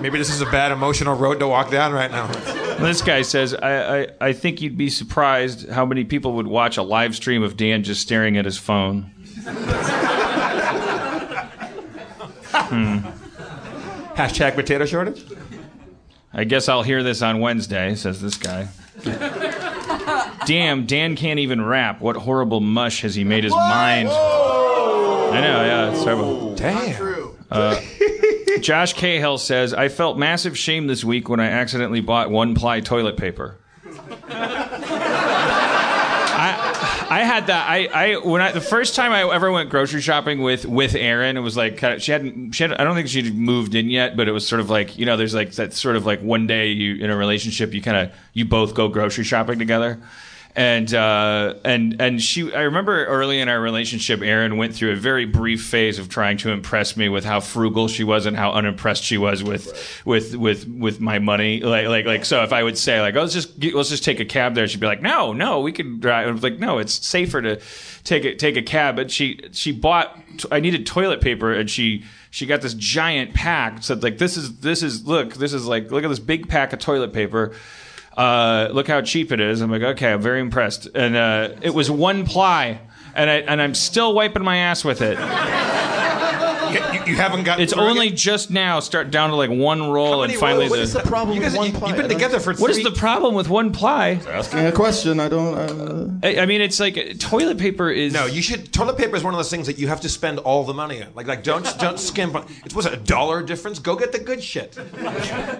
Maybe 0.00 0.18
this 0.18 0.28
is 0.28 0.42
a 0.42 0.46
bad 0.46 0.70
emotional 0.70 1.16
road 1.16 1.40
to 1.40 1.48
walk 1.48 1.70
down 1.70 1.92
right 1.92 2.10
now. 2.10 2.26
This 2.76 3.00
guy 3.00 3.22
says, 3.22 3.54
I, 3.54 4.00
I, 4.00 4.08
I 4.20 4.32
think 4.34 4.60
you'd 4.60 4.76
be 4.76 4.90
surprised 4.90 5.70
how 5.70 5.86
many 5.86 6.04
people 6.04 6.34
would 6.34 6.46
watch 6.46 6.76
a 6.76 6.82
live 6.82 7.16
stream 7.16 7.42
of 7.42 7.56
Dan 7.56 7.84
just 7.84 8.02
staring 8.02 8.36
at 8.36 8.44
his 8.44 8.58
phone. 8.58 9.04
hmm. 12.54 12.98
Hashtag 14.14 14.54
potato 14.56 14.84
shortage? 14.84 15.24
I 16.34 16.44
guess 16.44 16.68
I'll 16.68 16.82
hear 16.82 17.02
this 17.04 17.22
on 17.22 17.38
Wednesday, 17.38 17.94
says 17.94 18.20
this 18.20 18.36
guy. 18.36 18.68
Damn, 20.46 20.84
Dan 20.86 21.14
can't 21.16 21.38
even 21.38 21.64
rap. 21.64 22.00
What 22.00 22.16
horrible 22.16 22.60
mush 22.60 23.02
has 23.02 23.14
he 23.14 23.22
made 23.22 23.44
his 23.44 23.52
mind? 23.52 24.08
I 24.08 25.40
know, 25.40 25.64
yeah, 25.64 25.92
it's 25.92 26.02
terrible. 26.04 26.54
Damn. 26.54 27.30
Uh, 27.50 27.80
Josh 28.60 28.94
Cahill 28.94 29.38
says, 29.38 29.72
I 29.72 29.88
felt 29.88 30.18
massive 30.18 30.58
shame 30.58 30.86
this 30.88 31.04
week 31.04 31.28
when 31.28 31.38
I 31.38 31.46
accidentally 31.46 32.00
bought 32.00 32.30
one 32.30 32.54
ply 32.54 32.80
toilet 32.80 33.16
paper. 33.16 33.58
I, 37.10 37.24
had 37.24 37.46
that. 37.48 37.68
I, 37.68 37.86
I 37.86 38.16
when 38.16 38.40
I 38.40 38.52
the 38.52 38.60
first 38.60 38.94
time 38.94 39.12
I 39.12 39.22
ever 39.32 39.50
went 39.50 39.70
grocery 39.70 40.00
shopping 40.00 40.42
with 40.42 40.64
with 40.64 40.94
Erin, 40.94 41.36
it 41.36 41.40
was 41.40 41.56
like 41.56 41.76
kind 41.78 41.94
of, 41.94 42.02
she 42.02 42.12
hadn't 42.12 42.52
she 42.52 42.64
had 42.64 42.72
I 42.74 42.84
don't 42.84 42.94
think 42.94 43.08
she'd 43.08 43.34
moved 43.34 43.74
in 43.74 43.88
yet, 43.88 44.16
but 44.16 44.28
it 44.28 44.32
was 44.32 44.46
sort 44.46 44.60
of 44.60 44.70
like 44.70 44.98
you 44.98 45.06
know 45.06 45.16
there's 45.16 45.34
like 45.34 45.52
that 45.52 45.72
sort 45.72 45.96
of 45.96 46.06
like 46.06 46.20
one 46.20 46.46
day 46.46 46.68
you 46.68 47.02
in 47.02 47.10
a 47.10 47.16
relationship 47.16 47.72
you 47.74 47.82
kind 47.82 47.96
of 47.96 48.14
you 48.32 48.44
both 48.44 48.74
go 48.74 48.88
grocery 48.88 49.24
shopping 49.24 49.58
together. 49.58 50.00
And 50.56 50.94
uh, 50.94 51.54
and 51.64 52.00
and 52.00 52.22
she, 52.22 52.54
I 52.54 52.62
remember 52.62 53.04
early 53.06 53.40
in 53.40 53.48
our 53.48 53.60
relationship, 53.60 54.22
Erin 54.22 54.56
went 54.56 54.72
through 54.72 54.92
a 54.92 54.96
very 54.96 55.24
brief 55.24 55.64
phase 55.64 55.98
of 55.98 56.08
trying 56.08 56.36
to 56.38 56.50
impress 56.50 56.96
me 56.96 57.08
with 57.08 57.24
how 57.24 57.40
frugal 57.40 57.88
she 57.88 58.04
was 58.04 58.24
and 58.24 58.36
how 58.36 58.52
unimpressed 58.52 59.02
she 59.02 59.18
was 59.18 59.42
with 59.42 60.00
with 60.04 60.36
with 60.36 60.68
with 60.68 61.00
my 61.00 61.18
money. 61.18 61.58
Like 61.58 61.88
like 61.88 62.06
like 62.06 62.24
so, 62.24 62.44
if 62.44 62.52
I 62.52 62.62
would 62.62 62.78
say 62.78 63.00
like, 63.00 63.16
oh, 63.16 63.22
let's 63.22 63.32
just 63.32 63.60
let's 63.74 63.88
just 63.88 64.04
take 64.04 64.20
a 64.20 64.24
cab 64.24 64.54
there, 64.54 64.68
she'd 64.68 64.78
be 64.78 64.86
like, 64.86 65.02
no, 65.02 65.32
no, 65.32 65.58
we 65.58 65.72
could 65.72 66.00
drive. 66.00 66.28
I 66.28 66.30
was 66.30 66.44
like, 66.44 66.60
no, 66.60 66.78
it's 66.78 67.04
safer 67.04 67.42
to 67.42 67.60
take 68.04 68.24
a 68.24 68.36
take 68.36 68.56
a 68.56 68.62
cab. 68.62 68.94
But 68.94 69.10
she 69.10 69.40
she 69.50 69.72
bought. 69.72 70.20
I 70.52 70.60
needed 70.60 70.86
toilet 70.86 71.20
paper, 71.20 71.52
and 71.52 71.68
she 71.68 72.04
she 72.30 72.46
got 72.46 72.60
this 72.60 72.74
giant 72.74 73.34
pack. 73.34 73.82
Said 73.82 74.04
like, 74.04 74.18
this 74.18 74.36
is 74.36 74.58
this 74.58 74.84
is 74.84 75.04
look, 75.04 75.34
this 75.34 75.52
is 75.52 75.66
like 75.66 75.90
look 75.90 76.04
at 76.04 76.08
this 76.08 76.20
big 76.20 76.48
pack 76.48 76.72
of 76.72 76.78
toilet 76.78 77.12
paper 77.12 77.54
uh, 78.16 78.68
look 78.72 78.88
how 78.88 79.00
cheap 79.00 79.32
it 79.32 79.40
is. 79.40 79.60
I'm 79.60 79.70
like, 79.70 79.82
okay, 79.82 80.12
I'm 80.12 80.20
very 80.20 80.40
impressed. 80.40 80.88
And 80.94 81.16
uh, 81.16 81.50
it 81.62 81.74
was 81.74 81.90
one 81.90 82.24
ply, 82.26 82.80
and 83.14 83.28
I 83.30 83.34
and 83.36 83.60
I'm 83.60 83.74
still 83.74 84.14
wiping 84.14 84.44
my 84.44 84.56
ass 84.58 84.84
with 84.84 85.02
it. 85.02 85.18
You, 86.74 86.80
you- 86.92 87.04
you 87.06 87.16
haven't 87.16 87.44
got. 87.44 87.60
It's 87.60 87.72
only 87.72 88.10
just 88.10 88.50
now 88.50 88.80
start 88.80 89.10
down 89.10 89.30
to 89.30 89.36
like 89.36 89.50
one 89.50 89.90
roll, 89.90 90.22
and 90.22 90.32
finally 90.34 90.68
What 90.68 90.78
is 90.78 90.92
the 90.92 91.00
problem 91.00 91.36
You 91.36 91.42
with 91.42 91.50
guys- 91.52 91.58
one 91.58 91.66
you- 91.68 91.72
ply? 91.78 91.88
you've 91.88 91.96
been 91.96 92.06
I 92.06 92.08
together 92.08 92.40
for 92.40 92.54
What 92.54 92.70
is 92.70 92.76
three- 92.78 92.84
the 92.84 92.90
problem 92.92 93.34
with 93.34 93.48
one 93.48 93.72
ply? 93.72 94.20
Asking 94.28 94.60
a 94.60 94.72
question. 94.72 95.20
I 95.20 95.28
don't. 95.28 95.54
Uh, 95.54 96.26
I, 96.26 96.40
I 96.40 96.46
mean, 96.46 96.60
it's 96.60 96.80
like 96.80 97.18
toilet 97.18 97.58
paper 97.58 97.90
is. 97.90 98.12
No, 98.12 98.26
you 98.26 98.42
should. 98.42 98.72
Toilet 98.72 98.96
paper 98.98 99.16
is 99.16 99.22
one 99.22 99.34
of 99.34 99.38
those 99.38 99.50
things 99.50 99.66
that 99.66 99.78
you 99.78 99.88
have 99.88 100.00
to 100.02 100.08
spend 100.08 100.38
all 100.40 100.64
the 100.64 100.74
money 100.74 101.02
on. 101.02 101.08
Like, 101.14 101.26
like 101.26 101.42
don't 101.44 101.64
don't 101.78 101.98
skimp 101.98 102.34
on. 102.34 102.46
It's 102.64 102.74
was 102.74 102.86
it 102.86 102.92
a 102.94 102.96
dollar 102.96 103.42
difference? 103.42 103.78
Go 103.78 103.94
get 103.96 104.12
the 104.12 104.18
good 104.18 104.42
shit. 104.42 104.76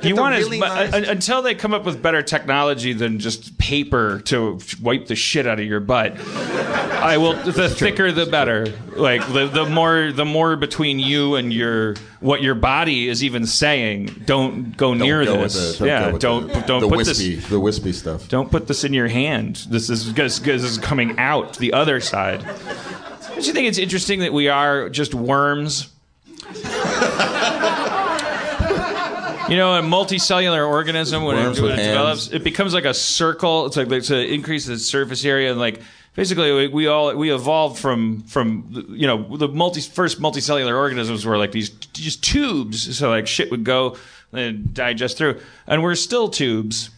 you 0.02 0.16
want 0.16 0.34
really 0.36 0.58
to 0.60 0.66
nice- 0.66 0.92
un- 0.94 1.04
until 1.04 1.42
they 1.42 1.54
come 1.54 1.72
up 1.74 1.84
with 1.84 2.02
better 2.02 2.22
technology 2.22 2.92
than 2.92 3.18
just 3.18 3.56
paper 3.58 4.20
to 4.26 4.58
wipe 4.82 5.06
the 5.06 5.14
shit 5.16 5.46
out 5.46 5.60
of 5.60 5.66
your 5.66 5.80
butt. 5.80 6.16
I 6.18 7.18
will. 7.18 7.34
The 7.34 7.68
thicker, 7.68 8.10
the 8.12 8.26
better. 8.26 8.66
Like 8.96 9.20
the 9.32 9.46
the 9.46 9.66
more 9.66 10.12
the 10.12 10.24
more 10.24 10.56
between 10.56 10.98
you 11.04 11.36
and 11.36 11.52
your 11.52 11.94
what 12.20 12.42
your 12.42 12.54
body 12.54 13.08
is 13.08 13.22
even 13.22 13.46
saying. 13.46 14.22
Don't 14.24 14.76
go 14.76 14.94
near 14.94 15.24
go 15.24 15.42
this. 15.42 15.78
the- 15.78 15.86
yeah, 15.86 16.06
go 16.06 16.12
with 16.12 16.22
don't 16.22 16.48
the, 16.48 16.60
don't 16.60 16.80
the 16.80 16.88
put 16.88 16.96
wispy, 16.98 17.36
this. 17.36 17.48
the 17.48 17.60
wispy 17.60 17.92
stuff. 17.92 18.28
Don't 18.28 18.50
put 18.50 18.66
this 18.66 18.84
in 18.84 18.92
your 18.92 19.08
hand. 19.08 19.66
This 19.68 19.90
is 19.90 20.12
this, 20.14 20.38
this 20.38 20.62
is 20.62 20.78
coming 20.78 21.18
out 21.18 21.58
the 21.58 21.72
other 21.72 22.00
side. 22.00 22.44
Don't 23.28 23.46
you 23.46 23.52
think 23.52 23.68
it's 23.68 23.78
interesting 23.78 24.20
that 24.20 24.32
we 24.32 24.48
are 24.48 24.88
just 24.88 25.14
worms? 25.14 25.90
You 29.48 29.58
know, 29.58 29.74
a 29.74 29.82
multicellular 29.82 30.66
organism 30.66 31.22
when, 31.22 31.36
it, 31.36 31.60
when 31.60 31.72
it 31.72 31.76
develops, 31.76 32.28
it 32.28 32.42
becomes 32.42 32.72
like 32.72 32.86
a 32.86 32.94
circle. 32.94 33.66
It's 33.66 33.76
like 33.76 33.92
it's 33.92 34.08
an 34.08 34.20
increase 34.20 34.64
the 34.64 34.78
surface 34.78 35.22
area, 35.22 35.50
and 35.50 35.60
like 35.60 35.82
basically 36.14 36.52
we, 36.52 36.68
we 36.68 36.86
all 36.86 37.14
we 37.14 37.32
evolved 37.32 37.78
from 37.78 38.22
from 38.22 38.86
you 38.90 39.06
know 39.06 39.36
the 39.36 39.48
multi 39.48 39.80
first 39.80 40.20
multicellular 40.20 40.76
organisms 40.76 41.24
were 41.26 41.38
like 41.38 41.52
these 41.52 41.70
just 41.70 42.22
tubes. 42.24 42.96
So 42.98 43.10
like 43.10 43.26
shit 43.26 43.50
would 43.50 43.64
go 43.64 43.96
and 44.32 44.74
digest 44.74 45.16
through, 45.18 45.40
and 45.66 45.82
we're 45.82 45.94
still 45.94 46.28
tubes. 46.28 46.90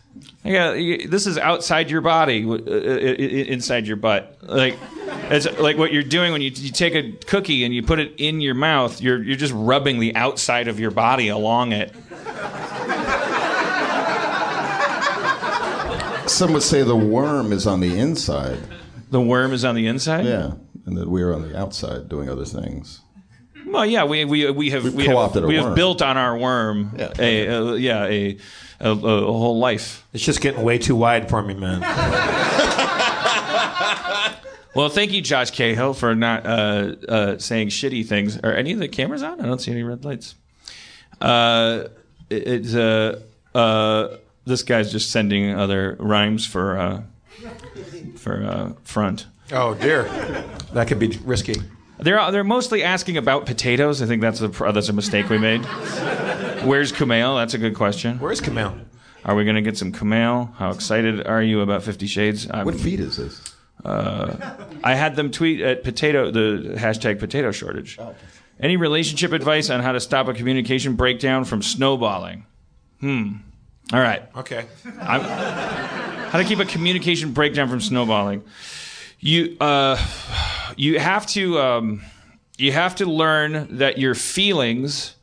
Yeah, 0.42 0.72
this 1.06 1.26
is 1.26 1.36
outside 1.36 1.90
your 1.90 2.00
body, 2.00 2.42
uh, 2.48 2.54
i- 2.54 3.48
inside 3.52 3.86
your 3.86 3.96
butt. 3.96 4.38
Like, 4.42 4.78
it's 5.28 5.46
like 5.58 5.76
what 5.76 5.92
you're 5.92 6.02
doing 6.04 6.32
when 6.32 6.40
you, 6.40 6.50
you 6.54 6.70
take 6.70 6.94
a 6.94 7.12
cookie 7.26 7.64
and 7.64 7.74
you 7.74 7.82
put 7.82 7.98
it 7.98 8.14
in 8.16 8.40
your 8.40 8.54
mouth. 8.54 9.00
You're 9.02 9.22
you're 9.22 9.36
just 9.36 9.52
rubbing 9.54 9.98
the 9.98 10.14
outside 10.16 10.68
of 10.68 10.80
your 10.80 10.90
body 10.92 11.28
along 11.28 11.72
it. 11.72 11.92
Some 16.28 16.52
would 16.54 16.62
say 16.62 16.82
the 16.82 16.96
worm 16.96 17.52
is 17.52 17.66
on 17.66 17.80
the 17.80 17.98
inside. 17.98 18.58
The 19.10 19.20
worm 19.20 19.52
is 19.52 19.64
on 19.64 19.74
the 19.74 19.86
inside. 19.86 20.24
Yeah, 20.26 20.52
and 20.84 20.96
that 20.96 21.08
we're 21.08 21.32
on 21.32 21.42
the 21.48 21.58
outside 21.58 22.08
doing 22.08 22.28
other 22.28 22.44
things. 22.44 23.00
Well, 23.66 23.84
yeah, 23.86 24.04
we 24.04 24.24
we 24.24 24.50
we 24.50 24.70
have 24.70 24.84
We've 24.84 24.94
we 24.94 25.06
co-opted 25.06 25.44
a 25.44 25.46
we 25.46 25.56
have 25.56 25.74
built 25.74 26.00
on 26.02 26.16
our 26.16 26.36
worm 26.38 26.94
Yeah. 26.96 27.12
a, 27.18 27.46
a 27.46 27.76
yeah 27.76 28.04
a, 28.04 28.38
a 28.80 28.90
a 28.90 28.96
whole 29.32 29.58
life. 29.58 30.06
It's 30.12 30.24
just 30.24 30.40
getting 30.40 30.62
way 30.62 30.78
too 30.78 30.94
wide 30.96 31.28
for 31.28 31.42
me, 31.42 31.54
man. 31.54 31.82
Well, 34.74 34.90
thank 34.90 35.10
you, 35.12 35.22
Josh 35.22 35.52
Cahill, 35.52 35.94
for 35.94 36.14
not 36.14 36.44
uh, 36.44 36.96
uh, 37.08 37.38
saying 37.38 37.68
shitty 37.68 38.06
things. 38.06 38.36
Are 38.40 38.52
any 38.52 38.72
of 38.72 38.78
the 38.78 38.88
cameras 38.88 39.22
on? 39.22 39.40
I 39.40 39.46
don't 39.46 39.58
see 39.58 39.70
any 39.72 39.82
red 39.82 40.04
lights. 40.04 40.34
Uh, 41.18 41.84
it- 42.28 42.46
it's 42.46 42.74
uh, 42.74 43.22
uh, 43.54 44.16
this 44.44 44.62
guy's 44.62 44.92
just 44.92 45.10
sending 45.10 45.54
other 45.58 45.96
rhymes 45.98 46.44
for 46.46 46.76
uh, 46.76 47.02
for 48.26 48.42
uh, 48.44 48.72
front. 48.82 49.26
Oh 49.52 49.74
dear, 49.74 50.02
that 50.72 50.88
could 50.88 50.98
be 50.98 51.16
risky. 51.24 51.54
They're 52.00 52.30
they're 52.32 52.42
mostly 52.44 52.82
asking 52.82 53.16
about 53.16 53.46
potatoes. 53.46 54.02
I 54.02 54.06
think 54.06 54.20
that's 54.20 54.40
a 54.40 54.48
that's 54.48 54.88
a 54.88 54.92
mistake 54.92 55.28
we 55.30 55.38
made. 55.38 55.64
Where's 56.64 56.92
Kumail? 56.92 57.38
That's 57.38 57.54
a 57.54 57.58
good 57.58 57.74
question. 57.76 58.18
Where's 58.18 58.40
Kumail? 58.40 58.76
Are 59.24 59.34
we 59.36 59.44
going 59.44 59.54
to 59.56 59.62
get 59.62 59.78
some 59.78 59.92
Kumail? 59.92 60.52
How 60.56 60.70
excited 60.70 61.24
are 61.26 61.40
you 61.42 61.60
about 61.60 61.84
Fifty 61.84 62.06
Shades? 62.08 62.50
I'm- 62.50 62.66
What 62.66 62.74
feed 62.74 62.98
is 63.00 63.16
this? 63.16 63.40
I 63.84 64.94
had 64.96 65.14
them 65.14 65.30
tweet 65.30 65.60
at 65.60 65.84
potato 65.84 66.32
the 66.32 66.74
hashtag 66.76 67.20
potato 67.20 67.52
shortage. 67.52 67.98
Any 68.58 68.76
relationship 68.76 69.30
advice 69.32 69.70
on 69.70 69.80
how 69.80 69.92
to 69.92 70.00
stop 70.00 70.26
a 70.26 70.34
communication 70.34 70.96
breakdown 70.96 71.44
from 71.44 71.62
snowballing? 71.62 72.46
Hmm. 73.00 73.34
All 73.92 74.00
right. 74.00 74.22
Okay. 74.36 74.66
I'm, 75.00 75.20
how 75.20 76.38
to 76.38 76.44
keep 76.44 76.58
a 76.58 76.64
communication 76.64 77.32
breakdown 77.32 77.68
from 77.68 77.80
snowballing? 77.80 78.42
You 79.20 79.56
uh, 79.60 79.96
you 80.76 80.98
have 80.98 81.26
to 81.28 81.60
um, 81.60 82.02
you 82.58 82.72
have 82.72 82.96
to 82.96 83.06
learn 83.06 83.78
that 83.78 83.98
your 83.98 84.14
feelings 84.14 85.14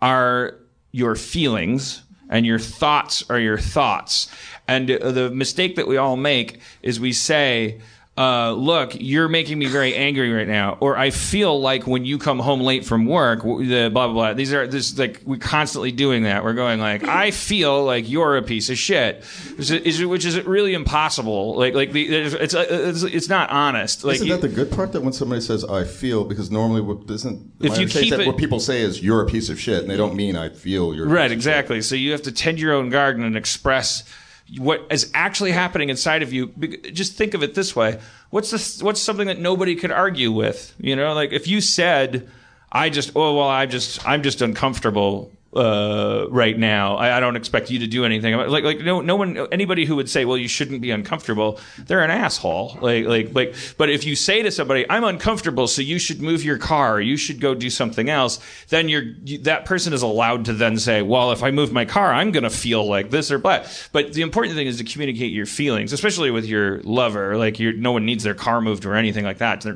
are 0.00 0.56
your 0.90 1.14
feelings 1.14 2.02
and 2.28 2.44
your 2.44 2.58
thoughts 2.58 3.22
are 3.30 3.38
your 3.38 3.58
thoughts. 3.58 4.28
And 4.66 4.88
the 4.88 5.30
mistake 5.30 5.76
that 5.76 5.86
we 5.86 5.96
all 5.96 6.16
make 6.16 6.60
is 6.82 6.98
we 6.98 7.12
say, 7.12 7.80
uh, 8.14 8.52
look, 8.52 8.92
you're 8.94 9.28
making 9.28 9.58
me 9.58 9.64
very 9.66 9.94
angry 9.94 10.30
right 10.30 10.46
now, 10.46 10.76
or 10.80 10.98
I 10.98 11.08
feel 11.08 11.58
like 11.58 11.86
when 11.86 12.04
you 12.04 12.18
come 12.18 12.38
home 12.38 12.60
late 12.60 12.84
from 12.84 13.06
work, 13.06 13.42
the 13.42 13.88
blah 13.90 14.06
blah 14.06 14.12
blah. 14.12 14.32
These 14.34 14.52
are 14.52 14.66
this 14.66 14.98
like 14.98 15.22
we're 15.24 15.38
constantly 15.38 15.92
doing 15.92 16.24
that. 16.24 16.44
We're 16.44 16.52
going 16.52 16.78
like, 16.78 17.04
I 17.04 17.30
feel 17.30 17.82
like 17.84 18.10
you're 18.10 18.36
a 18.36 18.42
piece 18.42 18.68
of 18.68 18.76
shit, 18.76 19.24
which 19.56 19.70
is, 19.70 20.04
which 20.04 20.26
is 20.26 20.38
really 20.42 20.74
impossible. 20.74 21.56
Like 21.56 21.72
like 21.72 21.92
the, 21.92 22.14
it's, 22.14 22.34
it's 22.34 22.54
it's 22.54 23.02
it's 23.02 23.28
not 23.30 23.48
honest. 23.48 24.04
Like 24.04 24.16
Isn't 24.16 24.28
that 24.28 24.42
the 24.42 24.48
good 24.48 24.70
part? 24.70 24.92
That 24.92 25.00
when 25.00 25.14
somebody 25.14 25.40
says 25.40 25.64
"I 25.64 25.84
feel," 25.84 26.24
because 26.24 26.50
normally 26.50 26.82
what 26.82 27.10
isn't 27.10 27.50
If 27.60 27.78
you 27.78 27.86
keep 27.86 28.12
it- 28.12 28.26
what 28.26 28.36
people 28.36 28.60
say 28.60 28.82
is 28.82 29.02
"you're 29.02 29.22
a 29.22 29.26
piece 29.26 29.48
of 29.48 29.58
shit," 29.58 29.80
and 29.80 29.90
they 29.90 29.96
don't 29.96 30.14
mean 30.14 30.36
"I 30.36 30.50
feel 30.50 30.94
you're." 30.94 31.06
a 31.06 31.08
Right, 31.08 31.22
piece 31.22 31.32
of 31.32 31.36
exactly. 31.38 31.80
So 31.80 31.94
you 31.94 32.12
have 32.12 32.22
to 32.22 32.32
tend 32.32 32.60
your 32.60 32.74
own 32.74 32.90
garden 32.90 33.24
and 33.24 33.38
express 33.38 34.04
what 34.58 34.86
is 34.90 35.10
actually 35.14 35.52
happening 35.52 35.88
inside 35.88 36.22
of 36.22 36.32
you. 36.32 36.48
Just 36.92 37.14
think 37.14 37.34
of 37.34 37.42
it 37.42 37.54
this 37.54 37.74
way: 37.74 38.00
what's 38.30 38.50
this? 38.50 38.82
What's 38.82 39.00
something 39.00 39.26
that 39.26 39.38
nobody 39.38 39.76
could 39.76 39.90
argue 39.90 40.32
with? 40.32 40.74
You 40.78 40.96
know, 40.96 41.14
like 41.14 41.32
if 41.32 41.46
you 41.46 41.60
said, 41.60 42.28
"I 42.70 42.90
just, 42.90 43.12
oh 43.16 43.36
well, 43.36 43.48
I'm 43.48 43.70
just, 43.70 44.06
I'm 44.06 44.22
just 44.22 44.42
uncomfortable." 44.42 45.30
Uh, 45.54 46.26
right 46.30 46.58
now, 46.58 46.96
I, 46.96 47.18
I 47.18 47.20
don't 47.20 47.36
expect 47.36 47.70
you 47.70 47.80
to 47.80 47.86
do 47.86 48.06
anything. 48.06 48.34
Like, 48.34 48.64
like 48.64 48.80
no, 48.80 49.02
no 49.02 49.16
one, 49.16 49.36
anybody 49.52 49.84
who 49.84 49.96
would 49.96 50.08
say, 50.08 50.24
"Well, 50.24 50.38
you 50.38 50.48
shouldn't 50.48 50.80
be 50.80 50.90
uncomfortable," 50.90 51.60
they're 51.78 52.02
an 52.02 52.10
asshole. 52.10 52.78
Like, 52.80 53.04
like, 53.04 53.34
like. 53.34 53.54
But 53.76 53.90
if 53.90 54.06
you 54.06 54.16
say 54.16 54.42
to 54.42 54.50
somebody, 54.50 54.86
"I'm 54.88 55.04
uncomfortable, 55.04 55.66
so 55.66 55.82
you 55.82 55.98
should 55.98 56.22
move 56.22 56.42
your 56.42 56.56
car, 56.56 57.02
you 57.02 57.18
should 57.18 57.38
go 57.38 57.54
do 57.54 57.68
something 57.68 58.08
else," 58.08 58.40
then 58.70 58.88
you're 58.88 59.02
you, 59.24 59.38
that 59.38 59.66
person 59.66 59.92
is 59.92 60.00
allowed 60.00 60.46
to 60.46 60.54
then 60.54 60.78
say, 60.78 61.02
"Well, 61.02 61.32
if 61.32 61.42
I 61.42 61.50
move 61.50 61.70
my 61.70 61.84
car, 61.84 62.14
I'm 62.14 62.32
going 62.32 62.44
to 62.44 62.50
feel 62.50 62.88
like 62.88 63.10
this 63.10 63.30
or 63.30 63.36
but." 63.38 63.88
But 63.92 64.14
the 64.14 64.22
important 64.22 64.54
thing 64.54 64.66
is 64.66 64.78
to 64.78 64.84
communicate 64.84 65.32
your 65.32 65.46
feelings, 65.46 65.92
especially 65.92 66.30
with 66.30 66.46
your 66.46 66.80
lover. 66.80 67.36
Like, 67.36 67.60
no 67.60 67.92
one 67.92 68.06
needs 68.06 68.24
their 68.24 68.34
car 68.34 68.62
moved 68.62 68.86
or 68.86 68.94
anything 68.94 69.24
like 69.26 69.38
that. 69.38 69.66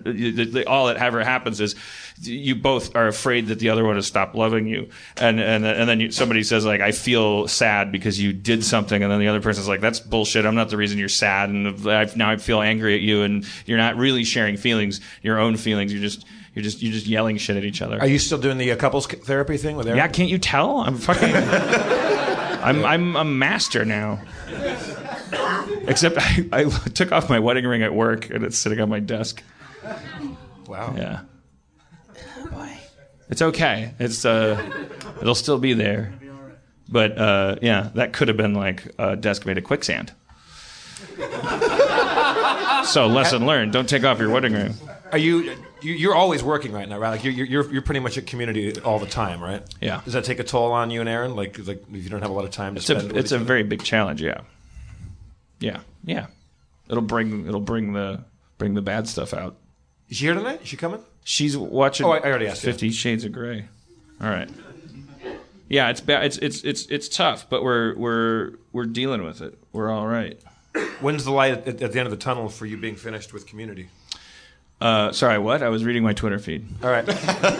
All 0.66 0.86
that 0.86 0.96
ever 0.96 1.22
happens 1.22 1.60
is 1.60 1.74
you 2.22 2.54
both 2.54 2.96
are 2.96 3.08
afraid 3.08 3.48
that 3.48 3.58
the 3.58 3.68
other 3.68 3.84
one 3.84 3.96
has 3.96 4.06
stopped 4.06 4.34
loving 4.34 4.66
you, 4.66 4.88
and 5.18 5.38
and 5.38 5.65
and 5.66 5.88
then 5.88 6.00
you, 6.00 6.10
somebody 6.10 6.42
says 6.42 6.64
like, 6.64 6.80
"I 6.80 6.92
feel 6.92 7.48
sad 7.48 7.92
because 7.92 8.20
you 8.20 8.32
did 8.32 8.64
something," 8.64 9.02
and 9.02 9.10
then 9.10 9.20
the 9.20 9.28
other 9.28 9.40
person's 9.40 9.68
like, 9.68 9.80
"That's 9.80 10.00
bullshit. 10.00 10.46
I'm 10.46 10.54
not 10.54 10.70
the 10.70 10.76
reason 10.76 10.98
you're 10.98 11.08
sad, 11.08 11.48
and 11.48 11.88
I, 11.88 12.08
now 12.16 12.30
I 12.30 12.36
feel 12.36 12.60
angry 12.60 12.94
at 12.94 13.00
you, 13.00 13.22
and 13.22 13.44
you're 13.66 13.78
not 13.78 13.96
really 13.96 14.24
sharing 14.24 14.56
feelings, 14.56 15.00
your 15.22 15.38
own 15.38 15.56
feelings. 15.56 15.92
You're 15.92 16.02
just 16.02 16.24
you're 16.54 16.62
just 16.62 16.82
you're 16.82 16.92
just 16.92 17.06
yelling 17.06 17.36
shit 17.36 17.56
at 17.56 17.64
each 17.64 17.82
other." 17.82 18.00
Are 18.00 18.06
you 18.06 18.18
still 18.18 18.38
doing 18.38 18.58
the 18.58 18.72
uh, 18.72 18.76
couples 18.76 19.06
therapy 19.06 19.56
thing 19.56 19.76
with 19.76 19.86
Erin? 19.86 19.98
yeah, 19.98 20.08
can't 20.08 20.30
you 20.30 20.38
tell? 20.38 20.78
I'm 20.78 20.98
fucking. 20.98 21.34
I'm 21.34 22.84
I'm 22.84 23.16
a 23.16 23.24
master 23.24 23.84
now. 23.84 24.20
Except 25.88 26.16
I, 26.18 26.46
I 26.52 26.64
took 26.64 27.12
off 27.12 27.28
my 27.28 27.38
wedding 27.38 27.64
ring 27.64 27.82
at 27.82 27.94
work 27.94 28.30
and 28.30 28.44
it's 28.44 28.58
sitting 28.58 28.80
on 28.80 28.88
my 28.88 29.00
desk. 29.00 29.42
Wow. 30.66 30.94
Yeah. 30.96 31.20
It's 33.28 33.42
okay. 33.42 33.92
It's 33.98 34.24
uh, 34.24 34.54
it'll 35.20 35.34
still 35.34 35.58
be 35.58 35.72
there. 35.72 36.12
But 36.88 37.18
uh, 37.18 37.56
yeah, 37.62 37.90
that 37.94 38.12
could 38.12 38.28
have 38.28 38.36
been 38.36 38.54
like 38.54 38.94
a 38.98 39.16
desk 39.16 39.44
made 39.46 39.58
of 39.58 39.64
quicksand. 39.64 40.12
so 42.84 43.06
lesson 43.08 43.46
learned: 43.46 43.72
don't 43.72 43.88
take 43.88 44.04
off 44.04 44.18
your 44.18 44.30
wedding 44.30 44.52
ring. 44.52 44.74
Are 45.12 45.18
you, 45.18 45.56
you 45.82 45.92
you're 45.94 46.14
always 46.14 46.42
working 46.42 46.72
right 46.72 46.88
now, 46.88 46.98
right? 46.98 47.10
Like 47.10 47.24
you're 47.24 47.32
you're 47.32 47.72
you're 47.72 47.82
pretty 47.82 48.00
much 48.00 48.18
at 48.18 48.26
community 48.26 48.78
all 48.80 48.98
the 48.98 49.06
time, 49.06 49.42
right? 49.42 49.62
Yeah. 49.80 50.00
Does 50.04 50.14
that 50.14 50.24
take 50.24 50.38
a 50.40 50.44
toll 50.44 50.72
on 50.72 50.90
you 50.90 51.00
and 51.00 51.08
Erin? 51.08 51.34
Like 51.36 51.58
like 51.66 51.82
if 51.92 52.04
you 52.04 52.10
don't 52.10 52.22
have 52.22 52.30
a 52.30 52.34
lot 52.34 52.44
of 52.44 52.50
time 52.50 52.74
to 52.74 52.78
It's 52.78 52.86
spend. 52.86 53.12
a 53.12 53.16
it's 53.18 53.32
a 53.32 53.36
other? 53.36 53.44
very 53.44 53.62
big 53.62 53.82
challenge. 53.82 54.22
Yeah. 54.22 54.40
Yeah. 55.60 55.80
Yeah. 56.04 56.26
It'll 56.88 57.02
bring 57.02 57.46
it'll 57.46 57.60
bring 57.60 57.92
the 57.92 58.24
bring 58.58 58.74
the 58.74 58.82
bad 58.82 59.08
stuff 59.08 59.32
out. 59.34 59.56
Is 60.08 60.18
she 60.18 60.26
here 60.26 60.34
tonight? 60.34 60.62
Is 60.62 60.68
she 60.68 60.76
coming? 60.76 61.00
She's 61.24 61.56
watching. 61.56 62.06
Oh, 62.06 62.10
I- 62.12 62.18
I 62.18 62.26
already 62.26 62.46
asked 62.46 62.62
you. 62.62 62.70
Fifty 62.72 62.90
Shades 62.90 63.24
of 63.24 63.32
Grey. 63.32 63.64
All 64.20 64.28
right. 64.30 64.48
Yeah, 65.68 65.90
it's 65.90 66.00
bad. 66.00 66.24
It's 66.24 66.38
it's 66.38 66.62
it's 66.62 66.86
it's 66.86 67.08
tough, 67.08 67.48
but 67.48 67.62
we're 67.62 67.96
we're 67.96 68.52
we're 68.72 68.86
dealing 68.86 69.24
with 69.24 69.40
it. 69.42 69.58
We're 69.72 69.90
all 69.90 70.06
right. 70.06 70.40
When's 71.00 71.24
the 71.24 71.32
light 71.32 71.66
at, 71.66 71.82
at 71.82 71.92
the 71.92 71.98
end 71.98 72.06
of 72.06 72.10
the 72.10 72.16
tunnel 72.16 72.48
for 72.48 72.66
you 72.66 72.76
being 72.76 72.96
finished 72.96 73.32
with 73.32 73.46
community? 73.46 73.88
Uh, 74.80 75.10
sorry, 75.10 75.38
what? 75.38 75.62
I 75.62 75.70
was 75.70 75.84
reading 75.84 76.02
my 76.02 76.12
Twitter 76.12 76.38
feed. 76.38 76.66
All 76.82 76.90
right. 76.90 77.08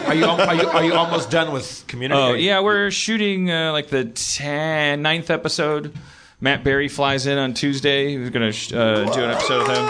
Are 0.07 0.13
you 0.13 0.25
are 0.25 0.55
you 0.55 0.67
are 0.67 0.83
you 0.83 0.93
almost 0.93 1.31
done 1.31 1.51
with 1.51 1.83
community? 1.87 2.21
Oh 2.21 2.33
yeah, 2.33 2.59
we're 2.59 2.91
shooting 2.91 3.51
uh, 3.51 3.71
like 3.71 3.87
the 3.87 4.05
10, 4.05 5.01
ninth 5.01 5.29
episode. 5.29 5.93
Matt 6.39 6.63
Berry 6.63 6.87
flies 6.87 7.25
in 7.25 7.39
on 7.39 7.55
Tuesday. 7.55 8.17
We're 8.17 8.29
gonna 8.29 8.51
sh- 8.51 8.71
uh, 8.71 9.11
do 9.11 9.23
an 9.23 9.31
episode 9.31 9.67
with 9.67 9.77
him. 9.77 9.85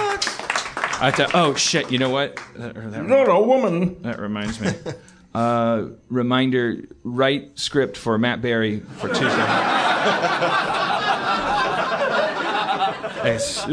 I 1.00 1.12
thought, 1.12 1.32
oh 1.36 1.54
shit, 1.54 1.92
you 1.92 2.00
know 2.00 2.10
what? 2.10 2.40
That, 2.56 2.78
or 2.78 2.90
that 2.90 3.06
Not 3.06 3.30
a 3.30 3.40
woman. 3.40 4.02
That 4.04 4.20
reminds 4.20 4.60
me. 4.60 4.72
Uh, 5.38 5.90
reminder: 6.10 6.78
write 7.04 7.60
script 7.60 7.96
for 7.96 8.18
Matt 8.18 8.42
Berry 8.42 8.80
for 8.80 9.08
Tuesday. 9.10 9.28
It's- 13.28 13.66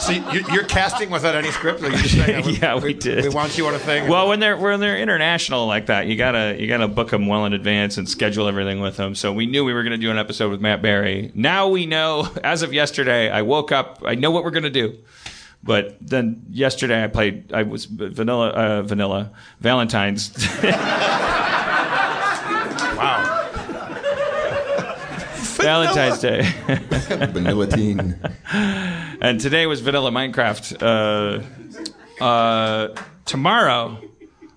So 0.00 0.12
you, 0.12 0.44
you're 0.52 0.64
casting 0.64 1.10
without 1.10 1.34
any 1.34 1.50
script? 1.50 1.82
Or 1.82 1.90
you 1.90 1.96
just 1.98 2.14
saying, 2.14 2.56
yeah, 2.62 2.78
we, 2.78 2.94
did. 2.94 3.22
We 3.22 3.28
want 3.28 3.58
you 3.58 3.66
on 3.66 3.74
a 3.74 3.78
thing. 3.78 4.08
Well, 4.08 4.28
when 4.28 4.40
they're 4.40 4.56
when 4.56 4.80
they're 4.80 4.96
international 4.98 5.66
like 5.66 5.86
that, 5.86 6.06
you 6.06 6.16
gotta 6.16 6.56
you 6.58 6.66
gotta 6.68 6.88
book 6.88 7.10
them 7.10 7.26
well 7.26 7.44
in 7.44 7.52
advance 7.52 7.98
and 7.98 8.08
schedule 8.08 8.48
everything 8.48 8.80
with 8.80 8.96
them. 8.96 9.14
So 9.14 9.30
we 9.32 9.44
knew 9.44 9.62
we 9.64 9.74
were 9.74 9.82
gonna 9.82 9.98
do 9.98 10.10
an 10.10 10.16
episode 10.16 10.50
with 10.50 10.60
Matt 10.62 10.80
Berry. 10.80 11.32
Now 11.34 11.68
we 11.68 11.84
know. 11.84 12.28
As 12.42 12.62
of 12.62 12.72
yesterday, 12.72 13.28
I 13.30 13.42
woke 13.42 13.72
up. 13.72 14.02
I 14.06 14.14
know 14.14 14.30
what 14.30 14.42
we're 14.44 14.52
gonna 14.52 14.70
do. 14.70 14.96
But 15.62 15.96
then 16.00 16.42
yesterday, 16.50 17.04
I 17.04 17.06
played. 17.08 17.52
I 17.52 17.64
was 17.64 17.84
vanilla 17.84 18.48
uh, 18.48 18.82
vanilla 18.82 19.30
Valentine's. 19.60 20.32
wow. 22.96 23.40
Valentine's 25.60 26.20
Day. 26.20 26.42
Vanilla 27.32 27.66
teen. 27.66 28.18
and 28.52 29.38
today 29.40 29.66
was 29.66 29.82
Vanilla 29.82 30.10
Minecraft. 30.10 30.82
Uh, 30.82 32.24
uh, 32.24 32.94
tomorrow, 33.26 33.98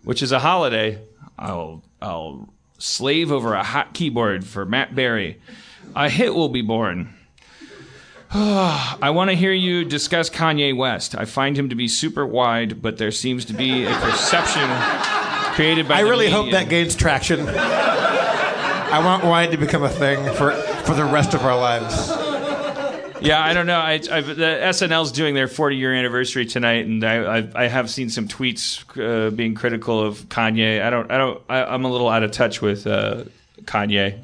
which 0.04 0.22
is 0.22 0.32
a 0.32 0.40
holiday, 0.40 1.02
I'll 1.38 1.84
I'll 2.02 2.50
slave 2.78 3.32
over 3.32 3.54
a 3.54 3.64
hot 3.64 3.94
keyboard 3.94 4.46
for 4.46 4.66
Matt 4.66 4.96
Berry. 4.96 5.42
A 5.96 6.10
hit 6.10 6.34
will 6.34 6.50
be 6.50 6.62
born. 6.62 7.14
I 8.36 9.12
want 9.12 9.30
to 9.30 9.36
hear 9.36 9.52
you 9.52 9.86
discuss 9.86 10.28
Kanye 10.28 10.76
West. 10.76 11.16
I 11.16 11.26
find 11.26 11.56
him 11.56 11.70
to 11.70 11.76
be 11.76 11.88
super 11.88 12.26
wide, 12.26 12.82
but 12.82 12.98
there 12.98 13.12
seems 13.12 13.46
to 13.46 13.54
be 13.54 13.86
a 13.86 13.94
perception 13.94 14.68
created 15.54 15.88
by. 15.88 15.98
I 15.98 16.00
really 16.00 16.32
hope 16.32 16.50
that 16.50 16.68
gains 16.68 16.96
traction. 16.96 17.48
I 17.48 19.02
want 19.06 19.24
wine 19.24 19.52
to 19.52 19.58
become 19.58 19.84
a 19.84 19.90
thing 19.90 20.34
for 20.34 20.52
for 20.84 20.96
the 20.96 21.06
rest 21.06 21.36
of 21.36 21.46
our 21.46 21.56
lives. 21.56 22.10
Yeah, 23.22 23.40
I 23.40 23.54
don't 23.54 23.68
know. 23.68 23.80
I, 23.80 24.02
I've, 24.12 24.26
the 24.26 24.60
SNL's 24.64 25.12
doing 25.12 25.36
their 25.36 25.48
40 25.48 25.78
year 25.78 25.94
anniversary 25.94 26.46
tonight, 26.46 26.86
and 26.86 27.04
I, 27.04 27.38
I, 27.38 27.50
I 27.56 27.68
have 27.68 27.90
seen 27.90 28.10
some 28.10 28.28
tweets 28.28 28.84
uh, 28.98 29.30
being 29.30 29.54
critical 29.56 30.02
of 30.02 30.28
Kanye. 30.28 30.82
I 30.82 30.90
don't, 30.90 31.10
I 31.10 31.18
don't, 31.18 31.42
I, 31.48 31.64
I'm 31.64 31.86
a 31.86 31.92
little 31.92 32.10
out 32.10 32.24
of 32.24 32.32
touch 32.32 32.62
with 32.62 32.86
uh, 32.86 33.24
Kanye. 33.62 34.20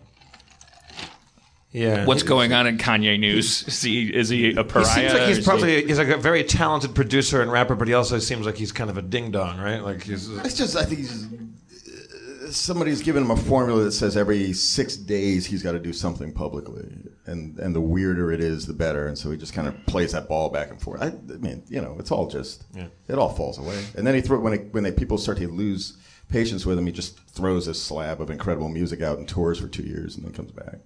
Yeah. 1.72 2.06
What's 2.06 2.24
going 2.24 2.52
on 2.52 2.66
in 2.66 2.78
Kanye 2.78 3.20
news? 3.20 3.64
Is 3.68 3.82
he, 3.82 4.08
is 4.14 4.30
he 4.30 4.56
a 4.56 4.64
pariah? 4.64 4.86
He 4.86 4.90
pariah? 4.92 5.10
seems 5.10 5.14
like 5.14 5.28
he's 5.28 5.38
is 5.38 5.46
probably 5.46 5.86
he's 5.86 5.98
like 6.00 6.08
a 6.08 6.18
very 6.18 6.44
talented 6.44 6.96
producer 6.96 7.42
and 7.42 7.52
rapper, 7.52 7.76
but 7.76 7.88
he 7.88 7.94
also 7.94 8.18
seems 8.20 8.46
like 8.46 8.58
he's 8.58 8.72
kind 8.72 8.90
of 8.90 8.98
a 8.98 9.02
ding 9.04 9.30
dong, 9.32 9.60
right? 9.60 9.80
Like 9.84 10.04
he's. 10.04 10.30
It's 10.40 10.56
just 10.58 10.76
I 10.76 10.84
think 10.86 11.02
he's, 11.02 11.26
uh, 11.26 12.52
somebody's 12.52 13.04
given 13.04 13.22
him 13.24 13.30
a 13.32 13.36
formula 13.38 13.84
that 13.84 13.92
says 13.92 14.18
every 14.18 14.52
six 14.54 14.98
days 14.98 15.46
he's 15.46 15.62
got 15.62 15.74
to 15.74 15.80
do 15.80 15.94
something 15.94 16.34
publicly, 16.34 16.88
and 17.28 17.60
and 17.60 17.76
the 17.76 17.82
weirder 17.82 18.32
it 18.32 18.42
is, 18.42 18.66
the 18.66 18.74
better. 18.74 19.06
And 19.08 19.16
so 19.16 19.30
he 19.30 19.38
just 19.38 19.54
kind 19.54 19.68
of 19.68 19.86
plays 19.86 20.14
that 20.14 20.28
ball 20.28 20.50
back 20.50 20.72
and 20.72 20.82
forth. 20.82 21.04
I, 21.04 21.08
I 21.08 21.38
mean, 21.38 21.64
you 21.70 21.82
know, 21.82 21.98
it's 22.00 22.12
all 22.12 22.28
just 22.28 22.64
Yeah. 22.76 22.88
it 23.08 23.20
all 23.20 23.30
falls 23.30 23.60
away. 23.60 23.80
And 23.96 24.08
then 24.08 24.16
he 24.16 24.22
throw 24.22 24.40
when 24.40 24.54
it, 24.54 24.74
when 24.74 24.84
they, 24.84 24.92
people 24.92 25.20
start 25.20 25.38
to 25.38 25.48
lose 25.48 25.98
patience 26.30 26.66
with 26.66 26.80
him, 26.80 26.88
he 26.88 26.92
just 26.92 27.20
throws 27.30 27.68
this 27.68 27.82
slab 27.82 28.22
of 28.22 28.32
incredible 28.32 28.70
music 28.70 29.02
out 29.04 29.20
and 29.20 29.28
tours 29.28 29.60
for 29.60 29.68
two 29.68 29.84
years, 29.84 30.16
and 30.16 30.26
then 30.26 30.34
comes 30.34 30.52
back. 30.52 30.80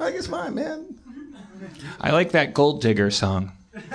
I 0.00 0.04
think 0.06 0.16
it's 0.16 0.26
fine, 0.26 0.54
man. 0.54 0.98
I 2.00 2.10
like 2.12 2.32
that 2.32 2.52
Gold 2.54 2.80
Digger 2.82 3.10
song. 3.10 3.52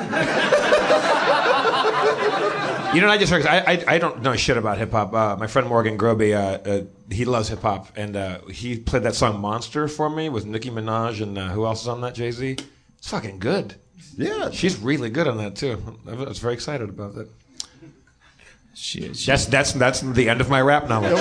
You 2.91 3.02
know, 3.02 3.08
what 3.08 3.14
I 3.14 3.18
just 3.20 3.32
heard. 3.32 3.43
'cause 3.43 3.52
I, 3.52 3.74
I 3.74 3.84
I 3.95 3.97
don't 4.00 4.24
know 4.24 4.36
shit 4.36 4.58
about 4.58 4.80
hip 4.80 4.89
hop. 4.91 5.14
Uh, 5.14 5.36
my 5.38 5.45
friend 5.45 5.68
Morgan 5.68 5.95
Groby, 5.95 6.34
uh, 6.34 6.41
uh, 6.41 6.82
he 7.12 7.24
loves 7.24 7.47
hip 7.50 7.62
hop, 7.62 7.89
and 7.95 8.16
uh, 8.16 8.39
he 8.50 8.80
played 8.80 9.04
that 9.04 9.14
song 9.14 9.39
"Monster" 9.39 9.88
for 9.88 10.10
me 10.10 10.28
with 10.28 10.47
Nicki 10.47 10.72
Minaj 10.72 11.22
and 11.22 11.38
uh, 11.38 11.50
who 11.50 11.68
else 11.68 11.84
is 11.84 11.88
on 11.88 12.02
that? 12.02 12.16
Jay 12.16 12.32
Z. 12.32 12.58
It's 12.97 13.08
fucking 13.08 13.38
good. 13.38 13.76
Yeah, 14.18 14.50
she's 14.50 14.80
really 14.80 15.12
good 15.12 15.28
on 15.28 15.38
that 15.38 15.56
too. 15.56 16.00
I 16.10 16.16
was 16.16 16.39
very 16.39 16.56
excited 16.56 16.89
about 16.89 17.14
that. 17.14 17.30
She. 18.82 19.02
That's 19.10 19.46
that's 19.46 19.74
that's 19.74 20.00
the 20.00 20.30
end 20.30 20.40
of 20.40 20.50
my 20.50 20.62
rap 20.62 20.88
knowledge. 20.88 21.12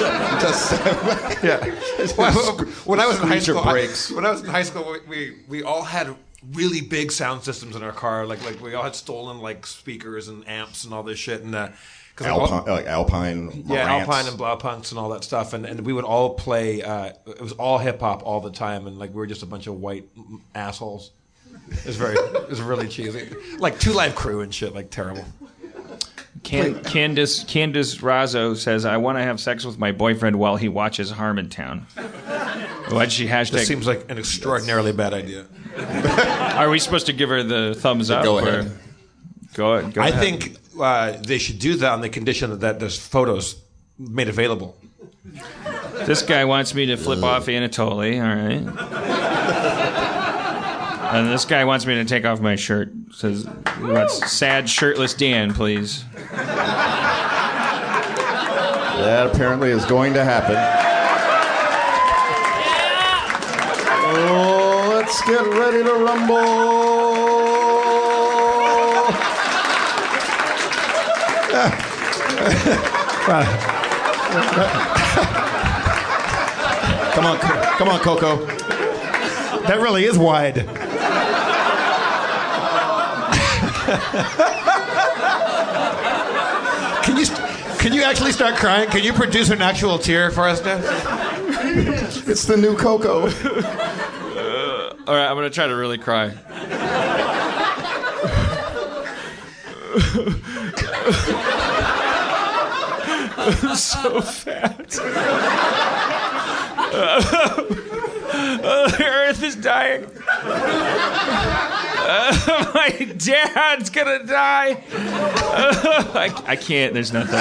yeah. 1.43 1.75
Well, 2.17 2.33
when 2.85 3.01
I 3.01 3.07
was 3.07 3.21
in 3.21 3.27
high 3.27 3.39
school, 3.41 3.59
I- 3.59 3.89
when 4.15 4.25
I 4.25 4.31
was 4.31 4.43
in 4.43 4.47
high 4.49 4.63
school, 4.63 4.97
we, 5.09 5.39
we 5.49 5.63
all 5.65 5.83
had 5.83 6.15
really 6.53 6.81
big 6.81 7.11
sound 7.11 7.43
systems 7.43 7.75
in 7.75 7.83
our 7.83 7.91
car. 7.93 8.27
Like 8.27 8.45
like 8.45 8.61
we 8.61 8.75
all 8.75 8.85
had 8.85 8.95
stolen 8.95 9.41
like 9.41 9.67
speakers 9.67 10.29
and 10.29 10.49
amps 10.49 10.85
and 10.85 10.95
all 10.95 11.03
this 11.03 11.19
shit. 11.19 11.43
And 11.43 11.53
uh, 11.55 11.71
we 12.21 12.27
all- 12.27 12.43
Alpine, 12.47 12.73
like 12.73 12.87
Alpine, 12.87 13.65
yeah, 13.67 13.89
Marantz. 13.89 14.01
Alpine 14.03 14.27
and 14.29 14.39
Blaupunkts 14.39 14.91
and 14.93 14.99
all 15.01 15.09
that 15.11 15.25
stuff, 15.25 15.53
and, 15.53 15.67
and 15.67 15.81
we 15.85 15.93
would 15.93 16.05
all 16.05 16.35
play. 16.35 16.83
Uh, 16.83 17.07
it 17.27 17.41
was 17.41 17.53
all 17.55 17.79
hip 17.79 17.99
hop 18.01 18.23
all 18.25 18.41
the 18.41 18.53
time, 18.53 18.87
and 18.87 19.01
like 19.01 19.11
we 19.11 19.17
were 19.17 19.27
just 19.27 19.43
a 19.43 19.47
bunch 19.47 19.67
of 19.67 19.75
white 19.81 20.09
assholes. 20.55 21.11
It 21.71 21.87
was 21.87 21.97
very, 21.97 22.15
it 22.15 22.49
was 22.49 22.63
really 22.63 22.87
cheesy, 22.89 23.29
like 23.59 23.79
Two 23.81 23.93
Live 23.93 24.15
Crew 24.15 24.41
and 24.43 24.55
shit, 24.55 24.75
like 24.75 24.91
terrible. 24.91 25.25
Can, 26.43 26.82
Candace 26.84 27.45
Candace 27.45 27.97
Razzo 27.99 28.57
says, 28.57 28.84
"I 28.84 28.97
want 28.97 29.18
to 29.18 29.22
have 29.22 29.41
sex 29.41 29.64
with 29.64 29.78
my 29.78 29.93
boyfriend 29.93 30.36
while 30.36 30.57
he 30.57 30.68
watches 30.68 31.12
Harmontown." 31.12 31.82
Why'd 32.93 33.12
she 33.12 33.26
hashtag? 33.26 33.53
This 33.53 33.68
seems 33.68 33.86
like 33.86 34.11
an 34.11 34.18
extraordinarily 34.18 34.93
bad 34.93 35.12
idea. 35.14 35.47
Are 36.57 36.70
we 36.70 36.78
supposed 36.78 37.07
to 37.07 37.12
give 37.12 37.28
her 37.28 37.43
the 37.43 37.74
thumbs 37.78 38.11
up? 38.11 38.24
Go 38.24 38.39
or- 38.39 38.49
ahead. 38.49 38.78
Go, 39.55 39.89
go 39.91 40.01
I 40.03 40.09
ahead. 40.09 40.20
think 40.20 40.57
uh, 40.80 41.12
they 41.22 41.39
should 41.39 41.59
do 41.59 41.74
that 41.76 41.93
on 41.93 42.01
the 42.01 42.09
condition 42.09 42.51
that, 42.51 42.61
that 42.61 42.80
there's 42.80 42.99
photos 42.99 43.61
made 43.99 44.28
available. 44.28 44.76
This 46.07 46.22
guy 46.22 46.45
wants 46.45 46.74
me 46.74 46.86
to 46.86 46.97
flip 46.97 47.22
off 47.22 47.47
Anatoly, 47.47 48.16
all 48.22 48.36
right. 48.36 49.18
And 51.11 51.27
this 51.29 51.45
guy 51.47 51.65
wants 51.65 51.87
me 51.87 51.95
to 51.95 52.05
take 52.05 52.27
off 52.27 52.41
my 52.41 52.55
shirt. 52.55 52.93
Says 53.13 53.49
he 53.79 53.85
wants 53.85 54.31
sad 54.31 54.69
shirtless 54.69 55.15
Dan, 55.15 55.55
please. 55.55 56.05
That 58.99 59.31
apparently 59.33 59.71
is 59.71 59.87
going 59.87 60.13
to 60.15 60.25
happen. 60.25 60.57
Oh, 64.11 64.91
let's 64.93 65.23
get 65.23 65.47
ready 65.47 65.83
to 65.83 65.93
rumble. 65.95 66.79
come 77.15 77.25
on, 77.25 77.39
come 77.79 77.89
on, 77.89 78.01
Coco. 78.01 78.45
That 79.67 79.81
really 79.81 80.05
is 80.05 80.19
wide. 80.19 80.78
can 87.03 87.16
you 87.16 87.24
can 87.78 87.93
you 87.93 88.03
actually 88.03 88.32
start 88.32 88.57
crying? 88.57 88.91
Can 88.91 89.03
you 89.03 89.14
produce 89.14 89.51
an 89.51 89.62
actual 89.62 89.99
tear 89.99 90.30
for 90.30 90.47
us, 90.47 90.61
Dan? 90.61 90.82
it's 92.28 92.45
the 92.45 92.57
new 92.57 92.76
Coco. 92.76 93.30
Uh, 94.39 94.95
All 95.09 95.14
right, 95.14 95.26
I'm 95.26 95.34
gonna 95.36 95.51
try 95.51 95.66
to 95.66 95.74
really 95.74 95.99
cry. 95.99 96.32
I'm 103.36 103.53
so 103.76 104.20
fat. 104.20 104.97
the 108.99 109.07
earth 109.07 109.43
is 109.43 109.57
dying. 109.57 110.07
Uh, 112.01 112.71
my 112.75 112.91
dad's 113.17 113.91
gonna 113.91 114.25
die. 114.25 114.83
I, 114.93 116.43
I 116.47 116.57
can't. 116.57 116.95
There's 116.95 117.13
nothing. 117.13 117.41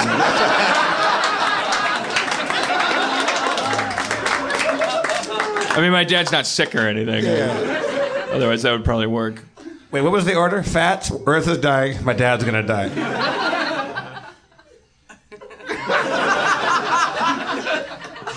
I 5.70 5.80
mean, 5.80 5.92
my 5.92 6.04
dad's 6.04 6.32
not 6.32 6.46
sick 6.46 6.74
or 6.74 6.80
anything. 6.80 7.24
Otherwise, 8.32 8.62
that 8.62 8.72
would 8.72 8.84
probably 8.84 9.06
work. 9.06 9.44
Wait, 9.90 10.02
what 10.02 10.12
was 10.12 10.24
the 10.24 10.34
order? 10.34 10.62
Fat, 10.62 11.10
Earth 11.26 11.48
is 11.48 11.58
dying, 11.58 12.04
my 12.04 12.12
dad's 12.12 12.44
gonna 12.44 12.62
die. 12.62 12.88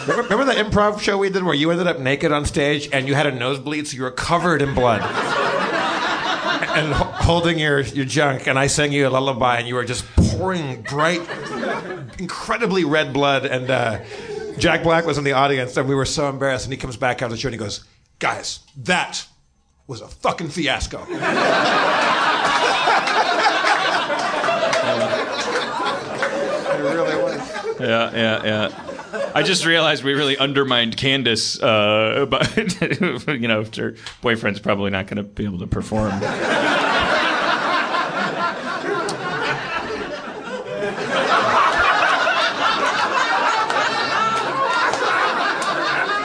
Remember 0.07 0.23
remember 0.23 0.45
the 0.45 0.59
improv 0.59 0.99
show 0.99 1.17
we 1.17 1.29
did 1.29 1.43
where 1.43 1.53
you 1.53 1.69
ended 1.71 1.87
up 1.87 1.99
naked 1.99 2.31
on 2.31 2.45
stage 2.45 2.89
and 2.91 3.07
you 3.07 3.13
had 3.15 3.27
a 3.27 3.31
nosebleed, 3.31 3.87
so 3.87 3.95
you 3.95 4.03
were 4.03 4.11
covered 4.11 4.61
in 4.61 4.73
blood? 4.73 5.01
And 6.75 6.93
holding 6.93 7.59
your, 7.59 7.81
your 7.81 8.05
junk, 8.05 8.47
and 8.47 8.57
I 8.57 8.67
sang 8.67 8.91
you 8.91 9.07
a 9.07 9.09
lullaby, 9.09 9.57
and 9.57 9.67
you 9.67 9.75
were 9.75 9.85
just 9.85 10.05
pouring 10.15 10.81
bright, 10.83 11.21
incredibly 12.19 12.83
red 12.83 13.13
blood. 13.13 13.45
And 13.45 13.69
uh, 13.69 13.99
Jack 14.57 14.83
Black 14.83 15.05
was 15.05 15.17
in 15.17 15.23
the 15.23 15.33
audience, 15.33 15.75
and 15.77 15.87
we 15.87 15.95
were 15.95 16.05
so 16.05 16.29
embarrassed. 16.29 16.65
And 16.65 16.73
he 16.73 16.77
comes 16.77 16.97
back 16.97 17.21
after 17.21 17.35
the 17.35 17.39
show 17.39 17.47
and 17.47 17.53
he 17.53 17.59
goes, 17.59 17.83
Guys, 18.19 18.59
that 18.77 19.25
was 19.87 20.01
a 20.01 20.07
fucking 20.07 20.49
fiasco. 20.49 21.05
It 26.71 26.83
really 26.83 27.21
was. 27.21 27.79
Yeah, 27.79 28.11
yeah, 28.15 28.43
yeah. 28.43 29.00
I 29.35 29.43
just 29.43 29.65
realized 29.65 30.03
we 30.03 30.13
really 30.13 30.37
undermined 30.37 30.95
Candace, 30.95 31.61
uh, 31.61 32.25
but 32.29 32.55
you 33.27 33.47
know, 33.47 33.65
her 33.77 33.95
boyfriend's 34.21 34.59
probably 34.59 34.89
not 34.89 35.07
going 35.07 35.17
to 35.17 35.23
be 35.23 35.43
able 35.43 35.59
to 35.59 35.67
perform. 35.67 36.11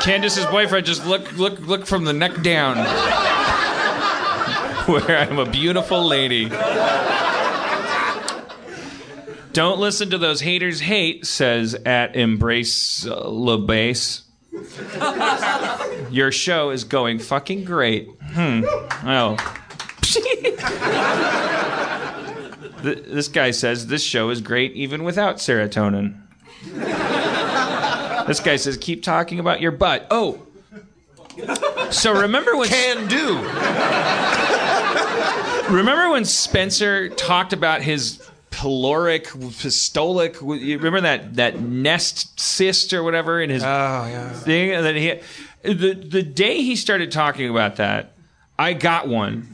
Candace's 0.02 0.46
boyfriend 0.46 0.86
just 0.86 1.04
look, 1.04 1.36
look, 1.36 1.58
look 1.60 1.84
from 1.84 2.04
the 2.04 2.12
neck 2.12 2.40
down, 2.42 2.76
where 4.86 5.18
I'm 5.18 5.40
a 5.40 5.50
beautiful 5.50 6.06
lady. 6.06 6.48
Don't 9.56 9.80
listen 9.80 10.10
to 10.10 10.18
those 10.18 10.42
haters 10.42 10.80
hate, 10.80 11.26
says 11.26 11.74
at 11.86 12.14
Embrace 12.14 13.06
uh, 13.06 13.22
LeBase. 13.22 14.20
Your 16.12 16.30
show 16.30 16.68
is 16.68 16.84
going 16.84 17.20
fucking 17.20 17.64
great. 17.64 18.06
Hmm. 18.20 18.64
Oh. 19.02 19.38
Th- 22.82 23.02
this 23.06 23.28
guy 23.28 23.50
says 23.50 23.86
this 23.86 24.04
show 24.04 24.28
is 24.28 24.42
great 24.42 24.72
even 24.72 25.04
without 25.04 25.36
serotonin. 25.36 26.20
This 28.26 28.40
guy 28.40 28.56
says 28.56 28.76
keep 28.76 29.02
talking 29.02 29.38
about 29.38 29.62
your 29.62 29.72
butt. 29.72 30.06
Oh. 30.10 30.42
So 31.90 32.12
remember 32.12 32.58
when 32.58 32.68
Can 32.68 33.08
do. 33.08 33.36
Remember 35.74 36.10
when 36.10 36.26
Spencer 36.26 37.08
talked 37.08 37.54
about 37.54 37.80
his 37.80 38.20
pyloric, 38.56 39.26
pistolic? 39.26 40.40
You 40.40 40.78
remember 40.78 41.02
that 41.02 41.34
that 41.34 41.60
nest 41.60 42.40
cyst 42.40 42.92
or 42.94 43.02
whatever 43.02 43.40
in 43.40 43.50
his 43.50 43.62
oh, 43.62 44.32
thing 44.44 44.70
that 44.70 44.96
he. 44.96 45.20
The 45.62 45.94
the 45.94 46.22
day 46.22 46.62
he 46.62 46.74
started 46.74 47.12
talking 47.12 47.50
about 47.50 47.76
that, 47.76 48.12
I 48.58 48.72
got 48.72 49.08
one. 49.08 49.48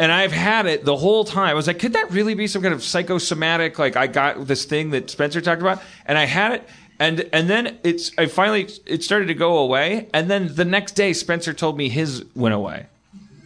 And 0.00 0.12
I've 0.12 0.32
had 0.32 0.66
it 0.66 0.84
the 0.84 0.96
whole 0.96 1.24
time. 1.24 1.50
I 1.50 1.54
was 1.54 1.66
like, 1.66 1.78
could 1.78 1.92
that 1.92 2.10
really 2.10 2.34
be 2.34 2.46
some 2.46 2.62
kind 2.62 2.74
of 2.74 2.82
psychosomatic? 2.82 3.78
Like, 3.78 3.96
I 3.96 4.06
got 4.06 4.46
this 4.46 4.64
thing 4.64 4.90
that 4.90 5.10
Spencer 5.10 5.40
talked 5.40 5.60
about, 5.60 5.82
and 6.06 6.18
I 6.18 6.24
had 6.24 6.52
it, 6.52 6.68
and 6.98 7.28
and 7.32 7.48
then 7.48 7.78
it's 7.84 8.10
I 8.18 8.26
finally 8.26 8.68
it 8.86 9.04
started 9.04 9.26
to 9.26 9.34
go 9.34 9.58
away, 9.58 10.08
and 10.12 10.28
then 10.28 10.54
the 10.54 10.64
next 10.64 10.92
day 10.92 11.12
Spencer 11.12 11.52
told 11.52 11.76
me 11.76 11.88
his 11.88 12.24
went 12.34 12.54
away. 12.54 12.86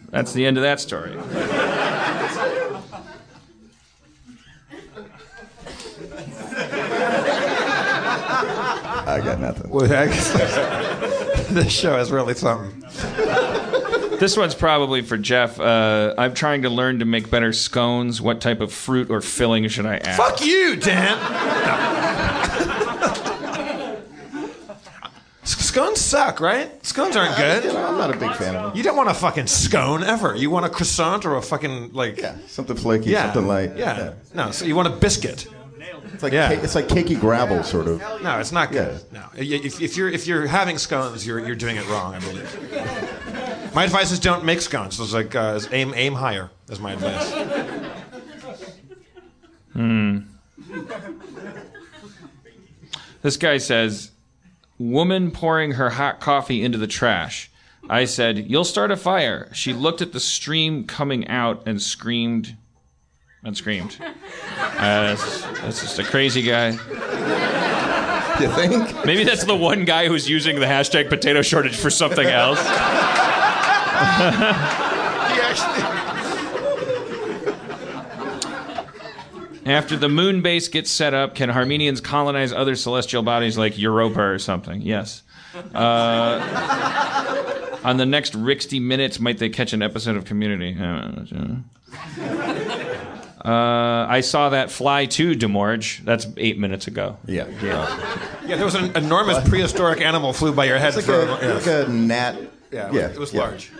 That's 0.09 0.33
the 0.33 0.45
end 0.45 0.57
of 0.57 0.63
that 0.63 0.79
story. 0.79 1.13
I 9.05 9.19
got 9.21 9.39
nothing. 9.39 9.69
Well, 9.69 9.85
I 9.91 10.05
this 11.51 11.71
show 11.71 11.97
is 11.99 12.11
really 12.11 12.33
something. 12.33 12.81
This 14.19 14.37
one's 14.37 14.55
probably 14.55 15.01
for 15.01 15.17
Jeff. 15.17 15.59
Uh, 15.59 16.13
I'm 16.17 16.33
trying 16.33 16.61
to 16.61 16.69
learn 16.69 16.99
to 16.99 17.05
make 17.05 17.29
better 17.29 17.51
scones. 17.51 18.21
What 18.21 18.39
type 18.41 18.61
of 18.61 18.71
fruit 18.71 19.09
or 19.09 19.19
filling 19.21 19.67
should 19.67 19.85
I 19.85 19.97
add? 19.97 20.15
Fuck 20.15 20.45
you, 20.45 20.75
Dan. 20.77 21.17
S- 25.43 25.55
Scones 25.71 25.97
suck, 25.99 26.39
right? 26.39 26.71
Scones 26.85 27.15
aren't 27.17 27.35
good. 27.35 27.65
You 27.65 27.73
know, 27.73 27.85
I'm 27.85 27.97
not 27.97 28.15
a 28.15 28.17
big 28.17 28.33
fan 28.35 28.55
of 28.55 28.63
them. 28.69 28.77
You 28.77 28.83
don't 28.83 28.95
want 28.95 29.09
a 29.09 29.13
fucking 29.13 29.47
scone 29.47 30.03
ever. 30.03 30.35
You 30.35 30.49
want 30.49 30.65
a 30.65 30.69
croissant 30.69 31.25
or 31.25 31.35
a 31.35 31.41
fucking 31.41 31.91
like 31.91 32.17
Yeah, 32.17 32.37
something 32.47 32.77
flaky, 32.77 33.09
yeah, 33.09 33.25
something 33.33 33.47
light. 33.47 33.75
Yeah. 33.75 34.13
No, 34.33 34.51
so 34.51 34.63
you 34.65 34.75
want 34.75 34.87
a 34.87 34.91
biscuit. 34.91 35.47
It's 36.13 36.23
like 36.23 36.33
Yeah. 36.33 36.55
ca- 36.55 36.61
it's 36.61 36.75
like 36.75 36.87
cakey 36.87 37.19
gravel, 37.19 37.63
sort 37.63 37.87
of. 37.87 37.99
No, 38.21 38.39
it's 38.39 38.51
not 38.51 38.71
good. 38.71 39.01
No, 39.11 39.23
if, 39.35 39.81
if 39.81 39.97
you're 39.97 40.09
if 40.09 40.27
you're 40.27 40.45
having 40.47 40.77
scones, 40.77 41.25
you're 41.25 41.39
you're 41.45 41.55
doing 41.55 41.75
it 41.77 41.87
wrong. 41.89 42.15
I 42.15 42.19
believe. 42.19 43.73
My 43.73 43.83
advice 43.85 44.11
is 44.11 44.19
don't 44.19 44.45
make 44.45 44.61
scones. 44.61 44.99
It's 44.99 45.13
like 45.13 45.35
uh, 45.35 45.59
aim 45.71 45.93
aim 45.95 46.13
higher. 46.13 46.51
Is 46.69 46.79
my 46.79 46.93
advice. 46.93 47.33
Hmm. 49.73 50.17
This 53.21 53.37
guy 53.37 53.57
says, 53.57 54.11
"Woman 54.77 55.31
pouring 55.31 55.71
her 55.73 55.91
hot 55.91 56.19
coffee 56.19 56.63
into 56.63 56.77
the 56.77 56.87
trash." 56.87 57.49
I 57.89 58.05
said, 58.05 58.49
"You'll 58.49 58.63
start 58.65 58.91
a 58.91 58.97
fire." 58.97 59.49
She 59.53 59.73
looked 59.73 60.01
at 60.01 60.13
the 60.13 60.19
stream 60.19 60.85
coming 60.85 61.27
out 61.27 61.63
and 61.65 61.81
screamed, 61.81 62.55
and 63.43 63.55
screamed. 63.55 63.97
Uh, 64.01 64.11
that's, 64.79 65.41
that's 65.61 65.81
just 65.81 65.99
a 65.99 66.03
crazy 66.03 66.41
guy. 66.41 66.71
You 68.39 68.49
think? 68.49 69.05
Maybe 69.05 69.23
that's 69.23 69.43
the 69.43 69.55
one 69.55 69.85
guy 69.85 70.07
who's 70.07 70.29
using 70.29 70.59
the 70.59 70.65
hashtag 70.65 71.09
potato 71.09 71.41
shortage 71.41 71.75
for 71.75 71.89
something 71.89 72.27
else. 72.27 72.59
After 79.65 79.95
the 79.95 80.09
moon 80.09 80.41
base 80.41 80.67
gets 80.67 80.91
set 80.91 81.13
up, 81.13 81.35
can 81.35 81.49
Harmenians 81.49 82.03
colonize 82.03 82.51
other 82.51 82.75
celestial 82.75 83.23
bodies 83.23 83.57
like 83.57 83.77
Europa 83.77 84.21
or 84.21 84.39
something? 84.39 84.81
Yes. 84.81 85.23
Uh, 85.73 87.79
on 87.83 87.97
the 87.97 88.05
next 88.05 88.35
Rixty 88.35 88.81
minutes, 88.81 89.19
might 89.19 89.37
they 89.37 89.49
catch 89.49 89.73
an 89.73 89.81
episode 89.81 90.17
of 90.17 90.25
Community? 90.25 90.73
Uh, 93.45 94.05
I 94.09 94.21
saw 94.21 94.49
that 94.49 94.71
fly 94.71 95.05
too, 95.05 95.35
Demorge. 95.35 96.03
That's 96.05 96.25
eight 96.37 96.57
minutes 96.57 96.87
ago. 96.87 97.17
Yeah. 97.25 97.47
Yeah. 97.61 97.87
Yeah, 98.47 98.55
there 98.55 98.65
was 98.65 98.75
an 98.75 98.95
enormous 98.95 99.47
prehistoric 99.49 99.99
animal 100.01 100.31
flew 100.33 100.53
by 100.53 100.65
your 100.65 100.77
head 100.77 100.95
It's 100.95 101.05
for 101.05 101.25
like 101.25 101.41
a, 101.41 101.45
yeah. 101.47 101.53
like 101.53 101.67
a 101.67 101.91
gnat. 101.91 102.35
Yeah, 102.71 102.87
it 102.87 102.91
was- 102.91 102.95
yeah, 103.01 103.07
it 103.09 103.19
was 103.19 103.33
yeah. 103.33 103.39
large. 103.41 103.71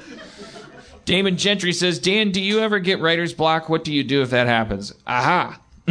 Damon 1.05 1.35
Gentry 1.37 1.73
says, 1.73 1.99
Dan, 1.99 2.31
do 2.31 2.41
you 2.41 2.59
ever 2.59 2.79
get 2.79 2.99
writer's 3.01 3.33
block? 3.33 3.67
What 3.69 3.83
do 3.83 3.91
you 3.93 4.03
do 4.05 4.21
if 4.21 4.29
that 4.29 4.47
happens? 4.47 4.93
Aha. 5.05 5.59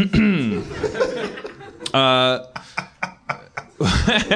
uh, 1.95 2.47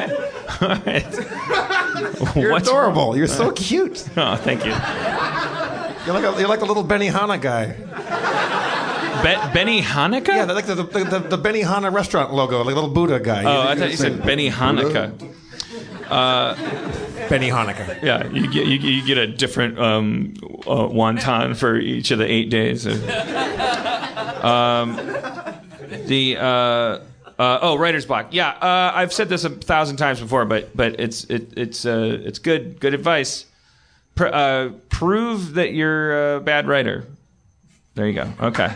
You're 2.37 2.53
What's 2.53 2.68
adorable. 2.68 3.16
You're 3.16 3.26
so 3.26 3.51
cute. 3.57 4.07
Oh, 4.16 4.37
thank 4.37 4.64
you. 4.64 4.70
You're 6.05 6.14
like 6.20 6.37
a, 6.37 6.39
you're 6.41 6.49
like 6.49 6.61
a 6.61 6.64
little 6.64 6.84
Benihana 6.84 7.41
guy. 7.41 7.74
Be- 9.27 9.53
Benny 9.53 9.83
Hanukkah? 9.83 10.29
Yeah, 10.29 10.45
like 10.45 10.66
the, 10.66 10.77
the, 10.77 10.85
the, 10.85 11.37
the 11.37 11.39
Benihana 11.39 11.93
restaurant 11.93 12.33
logo, 12.33 12.62
like 12.62 12.72
a 12.72 12.74
little 12.74 12.91
Buddha 12.91 13.18
guy. 13.18 13.43
Oh, 13.45 13.68
I 13.68 13.74
thought 13.74 13.91
you 13.91 13.97
said 13.97 14.22
Benny 14.22 14.49
Hanukkah. 14.51 15.35
Uh, 16.09 16.55
Benny 17.29 17.51
Hanukkah. 17.51 18.01
Yeah, 18.03 18.27
you 18.29 18.49
get 18.51 18.66
you, 18.66 18.79
you 18.79 19.05
get 19.05 19.18
a 19.18 19.27
different 19.27 19.79
um, 19.81 20.35
uh, 20.43 20.87
wonton 20.87 21.57
for 21.57 21.77
each 21.77 22.12
of 22.12 22.18
the 22.18 22.31
eight 22.31 22.51
days. 22.51 22.87
Um, 22.87 22.95
the 26.07 26.37
uh, 26.39 26.45
uh, 26.45 27.01
oh, 27.62 27.77
writer's 27.77 28.07
block. 28.07 28.29
Yeah, 28.31 28.51
uh, 28.51 28.93
I've 28.95 29.12
said 29.12 29.29
this 29.29 29.43
a 29.45 29.51
thousand 29.51 29.97
times 29.97 30.20
before, 30.20 30.45
but 30.45 30.77
but 30.77 31.01
it's 31.01 31.24
it, 31.24 31.53
it's 31.57 31.85
uh, 31.85 32.20
it's 32.24 32.39
good 32.39 32.79
good 32.79 32.95
advice. 32.95 33.47
Pr- 34.14 34.27
uh, 34.27 34.68
prove 34.89 35.55
that 35.55 35.74
you're 35.74 36.37
a 36.37 36.41
bad 36.41 36.68
writer. 36.68 37.05
There 37.95 38.07
you 38.07 38.14
go. 38.14 38.33
Okay. 38.41 38.72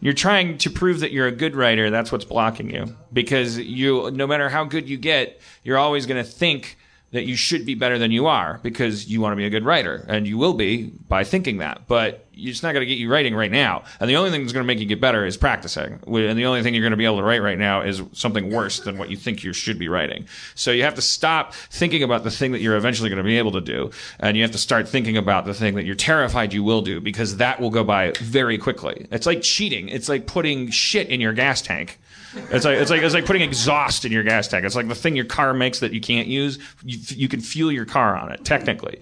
You're 0.00 0.14
trying 0.14 0.58
to 0.58 0.70
prove 0.70 1.00
that 1.00 1.12
you're 1.12 1.26
a 1.26 1.32
good 1.32 1.56
writer. 1.56 1.90
That's 1.90 2.12
what's 2.12 2.24
blocking 2.24 2.70
you. 2.70 2.96
Because 3.12 3.58
you, 3.58 4.10
no 4.10 4.26
matter 4.26 4.48
how 4.48 4.64
good 4.64 4.88
you 4.88 4.96
get, 4.96 5.40
you're 5.64 5.78
always 5.78 6.06
going 6.06 6.22
to 6.22 6.30
think 6.30 6.78
that 7.10 7.24
you 7.24 7.36
should 7.36 7.64
be 7.64 7.74
better 7.74 7.98
than 7.98 8.10
you 8.10 8.26
are 8.26 8.60
because 8.62 9.08
you 9.08 9.20
want 9.20 9.32
to 9.32 9.36
be 9.36 9.46
a 9.46 9.50
good 9.50 9.64
writer. 9.64 10.04
And 10.08 10.26
you 10.26 10.36
will 10.36 10.52
be 10.52 10.92
by 11.08 11.24
thinking 11.24 11.58
that. 11.58 11.86
But 11.88 12.26
it's 12.34 12.62
not 12.62 12.72
going 12.72 12.82
to 12.82 12.86
get 12.86 12.98
you 12.98 13.10
writing 13.10 13.34
right 13.34 13.50
now. 13.50 13.84
And 13.98 14.10
the 14.10 14.16
only 14.16 14.30
thing 14.30 14.42
that's 14.42 14.52
going 14.52 14.62
to 14.62 14.66
make 14.66 14.78
you 14.78 14.84
get 14.84 15.00
better 15.00 15.24
is 15.24 15.36
practicing. 15.36 16.00
And 16.06 16.38
the 16.38 16.44
only 16.44 16.62
thing 16.62 16.74
you're 16.74 16.82
going 16.82 16.90
to 16.92 16.98
be 16.98 17.06
able 17.06 17.16
to 17.16 17.22
write 17.22 17.42
right 17.42 17.58
now 17.58 17.80
is 17.80 18.02
something 18.12 18.52
worse 18.52 18.80
than 18.80 18.98
what 18.98 19.10
you 19.10 19.16
think 19.16 19.42
you 19.42 19.54
should 19.54 19.78
be 19.78 19.88
writing. 19.88 20.26
So 20.54 20.70
you 20.70 20.82
have 20.82 20.94
to 20.96 21.02
stop 21.02 21.54
thinking 21.54 22.02
about 22.02 22.24
the 22.24 22.30
thing 22.30 22.52
that 22.52 22.60
you're 22.60 22.76
eventually 22.76 23.08
going 23.08 23.18
to 23.18 23.24
be 23.24 23.38
able 23.38 23.52
to 23.52 23.60
do. 23.62 23.90
And 24.20 24.36
you 24.36 24.42
have 24.42 24.52
to 24.52 24.58
start 24.58 24.86
thinking 24.86 25.16
about 25.16 25.46
the 25.46 25.54
thing 25.54 25.76
that 25.76 25.86
you're 25.86 25.94
terrified 25.94 26.52
you 26.52 26.62
will 26.62 26.82
do 26.82 27.00
because 27.00 27.38
that 27.38 27.58
will 27.58 27.70
go 27.70 27.84
by 27.84 28.12
very 28.20 28.58
quickly. 28.58 29.06
It's 29.10 29.26
like 29.26 29.40
cheating. 29.40 29.88
It's 29.88 30.10
like 30.10 30.26
putting 30.26 30.70
shit 30.70 31.08
in 31.08 31.22
your 31.22 31.32
gas 31.32 31.62
tank. 31.62 31.98
It's 32.34 32.64
like 32.64 32.78
it's 32.78 32.90
like 32.90 33.02
it's 33.02 33.14
like 33.14 33.26
putting 33.26 33.42
exhaust 33.42 34.04
in 34.04 34.12
your 34.12 34.22
gas 34.22 34.48
tank. 34.48 34.64
It's 34.64 34.76
like 34.76 34.88
the 34.88 34.94
thing 34.94 35.16
your 35.16 35.24
car 35.24 35.54
makes 35.54 35.80
that 35.80 35.92
you 35.92 36.00
can't 36.00 36.28
use. 36.28 36.58
You, 36.84 36.98
you 37.16 37.28
can 37.28 37.40
fuel 37.40 37.72
your 37.72 37.86
car 37.86 38.16
on 38.16 38.32
it 38.32 38.44
technically. 38.44 39.00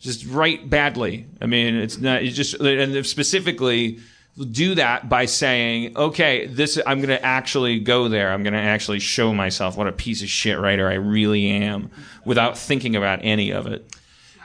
Just 0.00 0.26
write 0.26 0.70
badly. 0.70 1.26
I 1.40 1.46
mean, 1.46 1.74
it's 1.74 1.98
not. 1.98 2.22
It's 2.22 2.36
just 2.36 2.54
and 2.54 3.04
specifically 3.06 3.98
do 4.44 4.76
that 4.76 5.08
by 5.08 5.24
saying, 5.24 5.96
okay, 5.96 6.46
this 6.46 6.78
I'm 6.86 6.98
going 6.98 7.08
to 7.08 7.24
actually 7.24 7.80
go 7.80 8.08
there. 8.08 8.30
I'm 8.30 8.42
going 8.42 8.52
to 8.52 8.60
actually 8.60 9.00
show 9.00 9.34
myself 9.34 9.76
what 9.76 9.88
a 9.88 9.92
piece 9.92 10.22
of 10.22 10.28
shit 10.28 10.58
writer 10.58 10.88
I 10.88 10.94
really 10.94 11.48
am, 11.48 11.90
without 12.24 12.56
thinking 12.56 12.94
about 12.94 13.20
any 13.22 13.50
of 13.50 13.66
it. 13.66 13.96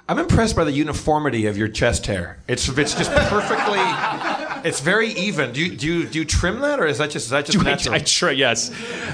I'm 0.10 0.20
impressed 0.20 0.56
by 0.56 0.64
the 0.64 0.72
uniformity 0.72 1.46
of 1.46 1.58
your 1.58 1.68
chest 1.68 2.08
hair. 2.08 2.40
It's 2.48 2.68
it's 2.70 2.96
just 2.96 3.12
perfectly. 3.12 4.43
It's 4.64 4.80
very 4.80 5.10
even. 5.10 5.52
Do 5.52 5.62
you 5.62 5.76
do 5.76 5.88
you, 5.88 6.08
do 6.08 6.20
you 6.20 6.26
trim 6.26 6.62
that, 6.62 6.80
or 6.80 6.86
is 6.86 6.98
that 7.00 7.12
just 7.12 7.26
is 7.26 7.32
that 7.32 7.46
just 7.46 7.58
Do 7.58 7.64
natural? 7.64 7.96
I, 7.96 8.00
try, 8.00 8.32
yes, 8.32 8.72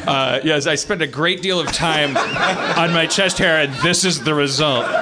uh, 0.07 0.39
yes. 0.43 0.67
I 0.67 0.75
spend 0.75 1.01
a 1.01 1.07
great 1.07 1.41
deal 1.41 1.59
of 1.59 1.71
time 1.71 2.15
on 2.77 2.93
my 2.93 3.07
chest 3.07 3.39
hair, 3.39 3.57
and 3.61 3.73
this 3.75 4.05
is 4.05 4.23
the 4.23 4.35
result. 4.35 4.85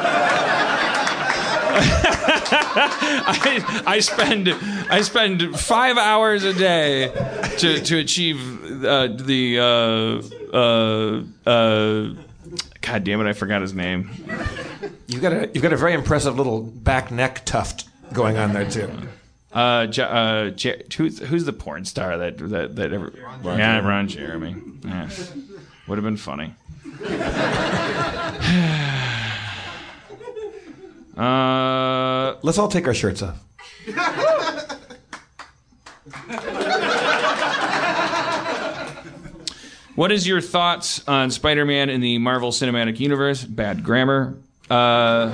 I, 3.30 3.84
I 3.86 4.00
spend 4.00 4.50
I 4.89 5.02
spend 5.02 5.60
five 5.60 5.98
hours 5.98 6.43
a 6.43 6.54
day 6.54 7.10
to 7.58 7.82
to 7.82 7.98
achieve 7.98 8.86
uh, 8.86 9.08
the 9.08 9.60
uh, 9.60 10.22
uh, 10.56 11.24
uh, 11.50 12.14
God 12.82 13.04
damn 13.04 13.20
it! 13.20 13.28
I 13.28 13.34
forgot 13.34 13.62
his 13.62 13.74
name. 13.74 14.12
You've 15.08 15.22
got 15.22 15.34
a 15.34 15.50
you've 15.54 15.64
got 15.64 15.74
a 15.74 15.78
very 15.78 15.93
impressive 15.93 16.38
little 16.38 16.62
back 16.62 17.12
neck 17.12 17.43
tuft 17.45 17.89
going 18.14 18.38
on 18.38 18.54
there 18.54 18.70
too. 18.70 18.89
Uh, 19.58 19.88
J- 19.88 20.03
uh, 20.03 20.49
J- 20.51 20.84
who's 20.97 21.18
who's 21.18 21.45
the 21.45 21.53
porn 21.53 21.84
star 21.84 22.16
that 22.20 22.38
that 22.38 22.76
that 22.76 22.93
ever? 22.93 23.12
Ron 23.41 23.58
yeah, 23.58 23.82
Jeremy. 23.82 23.89
Ron 23.89 24.08
Jeremy. 24.08 24.55
Yeah. 24.86 25.10
Would 25.88 25.97
have 25.97 26.05
been 26.05 26.16
funny. 26.16 26.53
uh, 31.18 32.36
Let's 32.43 32.60
all 32.60 32.68
take 32.68 32.86
our 32.86 32.93
shirts 32.93 33.24
off. 33.24 33.39
What 39.95 40.12
is 40.12 40.28
your 40.28 40.41
thoughts 40.41 41.08
on 41.08 41.32
Spider-Man 41.32 41.89
in 41.89 42.01
the 42.01 42.20
Marvel 42.20 42.51
Cinematic 42.51 42.99
Universe? 42.99 43.43
Bad 43.43 43.84
grammar. 43.84 44.38
Uh, 44.70 45.32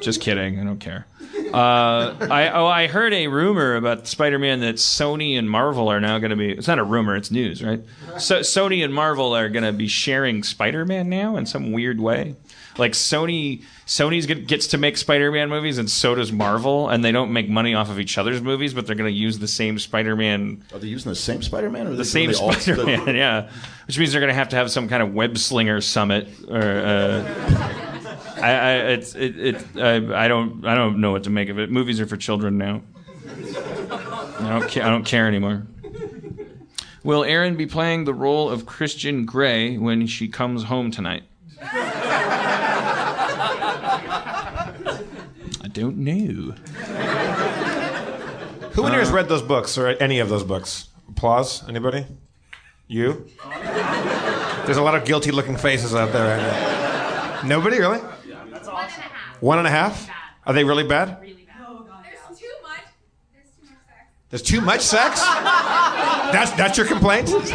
just 0.00 0.20
kidding. 0.20 0.60
I 0.60 0.64
don't 0.64 0.78
care. 0.80 1.06
Uh, 1.54 2.16
I 2.30 2.50
oh 2.50 2.66
I 2.66 2.88
heard 2.88 3.14
a 3.14 3.28
rumor 3.28 3.76
about 3.76 4.08
Spider-Man 4.08 4.60
that 4.60 4.76
Sony 4.76 5.38
and 5.38 5.48
Marvel 5.48 5.88
are 5.88 6.00
now 6.00 6.18
going 6.18 6.30
to 6.30 6.36
be. 6.36 6.50
It's 6.50 6.66
not 6.66 6.80
a 6.80 6.84
rumor. 6.84 7.16
It's 7.16 7.30
news, 7.30 7.62
right? 7.62 7.80
So 8.18 8.40
Sony 8.40 8.84
and 8.84 8.92
Marvel 8.92 9.36
are 9.36 9.48
going 9.48 9.64
to 9.64 9.72
be 9.72 9.86
sharing 9.86 10.42
Spider-Man 10.42 11.08
now 11.08 11.36
in 11.36 11.46
some 11.46 11.70
weird 11.72 12.00
way. 12.00 12.34
Like 12.76 12.90
Sony, 12.92 13.62
Sony's 13.86 14.26
get, 14.26 14.48
gets 14.48 14.66
to 14.68 14.78
make 14.78 14.96
Spider-Man 14.96 15.48
movies, 15.48 15.78
and 15.78 15.88
so 15.88 16.16
does 16.16 16.32
Marvel, 16.32 16.88
and 16.88 17.04
they 17.04 17.12
don't 17.12 17.32
make 17.32 17.48
money 17.48 17.72
off 17.72 17.88
of 17.88 18.00
each 18.00 18.18
other's 18.18 18.42
movies, 18.42 18.74
but 18.74 18.88
they're 18.88 18.96
going 18.96 19.12
to 19.12 19.16
use 19.16 19.38
the 19.38 19.46
same 19.46 19.78
Spider-Man 19.78 20.64
Are 20.72 20.80
they 20.80 20.88
using 20.88 21.10
the 21.10 21.16
same 21.16 21.40
Spider-Man? 21.40 21.86
Or 21.86 21.94
the 21.94 22.04
same 22.04 22.32
Spider-Man, 22.32 23.14
yeah. 23.14 23.48
Which 23.86 23.96
means 23.96 24.10
they're 24.10 24.20
going 24.20 24.32
to 24.32 24.34
have 24.34 24.48
to 24.48 24.56
have 24.56 24.72
some 24.72 24.88
kind 24.88 25.04
of 25.04 25.14
web 25.14 25.38
slinger 25.38 25.80
summit, 25.80 26.28
or 26.48 26.60
uh, 26.60 27.83
I, 28.44 28.50
I, 28.52 28.72
it's, 28.92 29.14
it, 29.14 29.38
it, 29.38 29.56
I, 29.76 30.24
I 30.24 30.28
don't, 30.28 30.66
I 30.66 30.74
don't 30.74 31.00
know 31.00 31.12
what 31.12 31.24
to 31.24 31.30
make 31.30 31.48
of 31.48 31.58
it. 31.58 31.70
Movies 31.70 32.00
are 32.00 32.06
for 32.06 32.16
children 32.16 32.58
now. 32.58 32.82
I 33.26 34.48
don't, 34.48 34.68
ca- 34.70 34.82
I 34.82 34.90
don't 34.90 35.04
care 35.04 35.26
anymore. 35.26 35.66
Will 37.02 37.24
Erin 37.24 37.56
be 37.56 37.66
playing 37.66 38.04
the 38.04 38.14
role 38.14 38.50
of 38.50 38.66
Christian 38.66 39.24
Grey 39.26 39.76
when 39.78 40.06
she 40.06 40.28
comes 40.28 40.64
home 40.64 40.90
tonight? 40.90 41.22
I 45.62 45.68
don't 45.72 45.96
know. 45.98 46.54
Who 48.72 48.86
in 48.86 48.90
here 48.92 49.00
has 49.00 49.10
Uh, 49.10 49.14
read 49.14 49.28
those 49.28 49.42
books 49.42 49.78
or 49.78 49.88
any 49.88 50.18
of 50.18 50.28
those 50.28 50.44
books? 50.44 50.88
Applause? 51.08 51.66
Anybody? 51.68 52.06
You? 52.88 53.26
There's 54.66 54.76
a 54.78 54.82
lot 54.82 54.94
of 54.94 55.04
guilty 55.04 55.30
looking 55.30 55.56
faces 55.56 55.94
out 55.94 56.12
there 56.12 56.36
right 56.36 56.42
now. 56.42 57.42
Nobody, 57.46 57.78
really? 57.78 58.00
One 59.40 59.58
and 59.58 59.66
a 59.66 59.70
half? 59.70 60.08
Are 60.46 60.52
they 60.54 60.62
really 60.64 60.84
bad? 60.84 61.18
There's 61.20 61.34
too 62.38 62.46
much 62.62 62.84
There's 63.32 63.62
too 63.62 63.70
much 63.70 63.90
sex? 63.90 64.06
There's 64.30 64.42
too 64.42 64.60
much 64.60 64.80
sex? 64.80 65.20
that's 66.32 66.50
that's 66.52 66.78
your 66.78 66.86
complaint? 66.86 67.28
ordering 67.30 67.50
a 67.50 67.52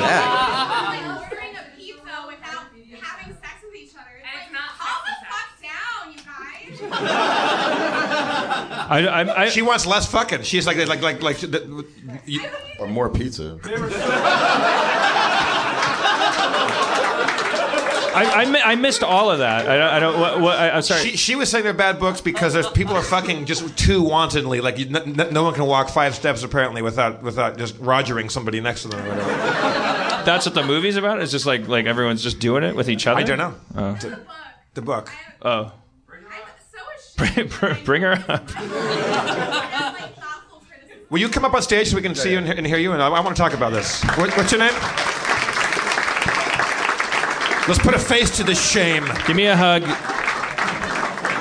pizza 1.77 2.01
without 2.27 2.65
having 3.01 3.33
sex 3.35 3.63
with 3.63 3.75
each 3.75 3.93
other. 3.95 4.17
It's 4.17 4.53
like, 4.53 4.77
calm 4.77 5.01
the 5.05 5.13
fuck 5.29 5.49
down, 5.61 6.11
you 6.13 6.19
guys. 6.23 6.81
I, 8.91 8.93
I, 9.07 9.19
I, 9.43 9.49
she 9.49 9.61
wants 9.61 9.85
less 9.85 10.05
fucking. 10.11 10.41
She's 10.43 10.65
like 10.67 10.77
like 10.87 11.01
like 11.01 11.21
like. 11.21 11.37
the- 11.39 11.85
you- 12.25 12.43
or 12.79 12.87
more 12.87 13.09
pizza. 13.09 13.59
I, 18.25 18.41
I, 18.41 18.45
mi- 18.45 18.61
I 18.61 18.75
missed 18.75 19.03
all 19.03 19.31
of 19.31 19.39
that. 19.39 19.67
I 19.67 19.77
don't. 19.77 19.89
I 19.89 19.99
don't 19.99 20.19
what, 20.19 20.41
what, 20.41 20.57
I, 20.59 20.69
I'm 20.71 20.81
sorry. 20.81 21.01
She, 21.01 21.17
she 21.17 21.35
was 21.35 21.49
saying 21.49 21.63
they're 21.63 21.73
bad 21.73 21.99
books 21.99 22.21
because 22.21 22.53
there's 22.53 22.69
people 22.69 22.95
are 22.95 23.01
fucking 23.01 23.45
just 23.45 23.77
too 23.77 24.01
wantonly. 24.03 24.61
Like 24.61 24.77
you, 24.77 24.87
n- 24.87 25.19
n- 25.19 25.33
no 25.33 25.43
one 25.43 25.53
can 25.53 25.65
walk 25.65 25.89
five 25.89 26.15
steps 26.15 26.43
apparently 26.43 26.81
without 26.81 27.23
without 27.23 27.57
just 27.57 27.75
rogering 27.77 28.29
somebody 28.29 28.59
next 28.61 28.81
to 28.83 28.89
them. 28.89 29.05
Or 29.05 29.09
whatever. 29.09 29.31
That's 30.25 30.45
what 30.45 30.55
the 30.55 30.63
movie's 30.63 30.97
about. 30.97 31.21
It's 31.21 31.31
just 31.31 31.45
like 31.45 31.67
like 31.67 31.85
everyone's 31.85 32.21
just 32.21 32.39
doing 32.39 32.63
it 32.63 32.75
with 32.75 32.89
each 32.89 33.07
other. 33.07 33.19
I 33.19 33.23
don't 33.23 33.37
know. 33.37 33.55
Oh. 33.75 33.97
The 34.73 34.81
book. 34.81 35.11
Oh. 35.41 35.71
Bring, 37.17 37.49
bring 37.83 38.01
her 38.03 38.23
up. 38.29 38.49
Will 41.09 41.19
you 41.19 41.27
come 41.27 41.43
up 41.43 41.53
on 41.53 41.61
stage 41.61 41.89
so 41.89 41.95
we 41.95 42.01
can 42.01 42.13
see 42.15 42.31
you 42.31 42.37
and, 42.37 42.47
and 42.47 42.67
hear 42.67 42.77
you? 42.77 42.93
And 42.93 43.01
I, 43.01 43.07
I 43.07 43.19
want 43.19 43.35
to 43.35 43.41
talk 43.41 43.53
about 43.53 43.71
this. 43.71 44.03
What, 44.15 44.35
what's 44.37 44.51
your 44.51 44.59
name? 44.59 44.73
Let's 47.69 47.83
put 47.83 47.93
a 47.93 47.99
face 47.99 48.35
to 48.37 48.43
the 48.43 48.55
shame. 48.55 49.05
Give 49.27 49.35
me 49.35 49.45
a 49.45 49.55
hug. 49.55 49.83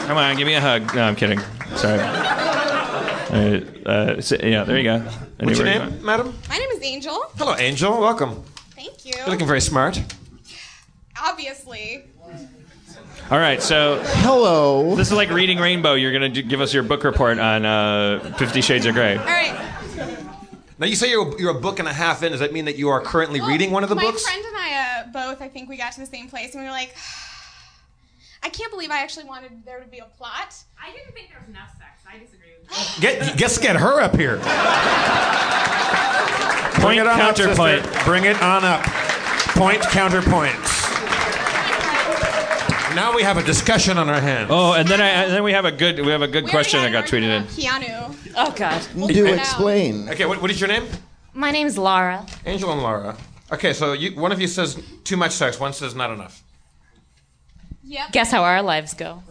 Come 0.06 0.18
on, 0.18 0.36
give 0.36 0.46
me 0.46 0.52
a 0.52 0.60
hug. 0.60 0.94
No, 0.94 1.04
I'm 1.04 1.16
kidding. 1.16 1.40
Sorry. 1.74 1.98
Uh, 1.98 3.88
uh, 3.88 4.20
sit- 4.20 4.44
yeah, 4.44 4.62
there 4.64 4.76
you 4.76 4.84
go. 4.84 4.98
What's 4.98 5.58
your 5.58 5.66
Anywhere 5.66 5.86
you 5.86 5.90
name, 5.92 6.04
madam? 6.04 6.38
My 6.50 6.58
name 6.58 6.68
is 6.68 6.82
Angel. 6.82 7.18
Hello, 7.38 7.56
Angel. 7.56 7.98
Welcome. 7.98 8.42
Thank 8.76 9.06
you. 9.06 9.14
You're 9.16 9.28
looking 9.28 9.46
very 9.46 9.62
smart. 9.62 10.02
Obviously. 11.18 12.04
All 13.30 13.38
right, 13.38 13.62
so 13.62 14.02
hello. 14.04 14.96
This 14.96 15.06
is 15.06 15.14
like 15.14 15.30
reading 15.30 15.56
Rainbow. 15.56 15.94
You're 15.94 16.12
gonna 16.12 16.28
do, 16.28 16.42
give 16.42 16.60
us 16.60 16.74
your 16.74 16.82
book 16.82 17.04
report 17.04 17.38
on 17.38 17.64
uh, 17.64 18.34
Fifty 18.36 18.60
Shades 18.60 18.84
of 18.84 18.92
Grey. 18.92 19.16
All 19.16 19.24
right. 19.24 19.58
Now 20.78 20.86
you 20.86 20.94
say 20.94 21.08
you're, 21.08 21.40
you're 21.40 21.56
a 21.56 21.60
book 21.60 21.78
and 21.78 21.88
a 21.88 21.92
half 21.92 22.22
in. 22.22 22.32
Does 22.32 22.40
that 22.40 22.52
mean 22.52 22.66
that 22.66 22.76
you 22.76 22.90
are 22.90 23.00
currently 23.00 23.40
reading 23.40 23.70
one 23.70 23.82
of 23.82 23.88
the 23.88 23.96
my 23.96 24.02
books? 24.02 24.22
friend 24.22 24.44
and 24.44 24.56
I 24.56 24.68
uh, 24.99 25.05
both, 25.12 25.40
I 25.40 25.49
think 25.49 25.68
we 25.68 25.76
got 25.76 25.92
to 25.92 26.01
the 26.01 26.07
same 26.07 26.28
place, 26.28 26.55
and 26.55 26.62
we 26.62 26.66
were 26.66 26.72
like, 26.72 26.94
I 28.42 28.49
can't 28.49 28.70
believe 28.70 28.90
I 28.90 29.01
actually 29.03 29.24
wanted 29.24 29.64
there 29.64 29.80
to 29.80 29.86
be 29.88 29.99
a 29.99 30.05
plot. 30.05 30.55
I 30.80 30.92
didn't 30.92 31.12
think 31.12 31.28
there 31.28 31.40
was 31.40 31.49
enough 31.49 31.70
sex. 31.76 32.03
I 32.09 32.18
disagree 32.18 32.53
with 32.61 33.01
Get, 33.01 33.36
guess 33.36 33.59
get 33.59 33.76
her 33.76 34.01
up 34.01 34.14
here. 34.14 34.36
Bring 36.76 36.84
Point 36.84 37.01
it 37.01 37.07
on 37.09 37.18
counterpoint. 37.18 37.80
Up, 37.80 37.86
sister. 37.86 38.05
Bring 38.05 38.24
it 38.24 38.40
on 38.40 38.64
up. 38.64 38.84
Point 39.57 39.82
counterpoint. 39.82 40.55
Now 42.94 43.14
we 43.14 43.22
have 43.22 43.36
a 43.36 43.42
discussion 43.42 43.99
on 43.99 44.09
our 44.09 44.20
hands. 44.20 44.49
Oh, 44.51 44.74
and 44.74 44.88
then 44.88 45.01
I, 45.01 45.09
and 45.09 45.32
then 45.32 45.42
we 45.42 45.53
have 45.53 45.64
a 45.64 45.72
good 45.72 45.99
we 45.99 46.09
have 46.12 46.22
a 46.22 46.28
good 46.28 46.46
question 46.49 46.80
that 46.82 46.92
got 46.92 47.07
tweeted 47.07 47.36
in. 47.36 47.44
Keanu. 47.44 48.14
Oh 48.36 48.55
God. 48.57 48.86
Do 49.09 49.26
explain. 49.26 50.09
Okay, 50.11 50.26
what, 50.26 50.40
what 50.40 50.51
is 50.51 50.61
your 50.61 50.68
name? 50.68 50.84
My 51.34 51.51
name's 51.51 51.76
Laura. 51.76 52.24
Angel 52.46 52.72
and 52.72 52.82
Laura. 52.82 53.16
Okay, 53.51 53.72
so 53.72 53.92
you, 53.94 54.14
one 54.20 54.30
of 54.32 54.40
you 54.40 54.46
says 54.46 54.82
too 55.05 55.16
much 55.16 55.32
sex, 55.32 55.59
one 55.59 55.72
says 55.72 55.94
not 55.94 56.11
enough. 56.11 56.42
Yep. 57.84 58.12
Guess 58.12 58.30
how 58.30 58.42
our 58.44 58.62
lives 58.62 58.92
go. 58.92 59.22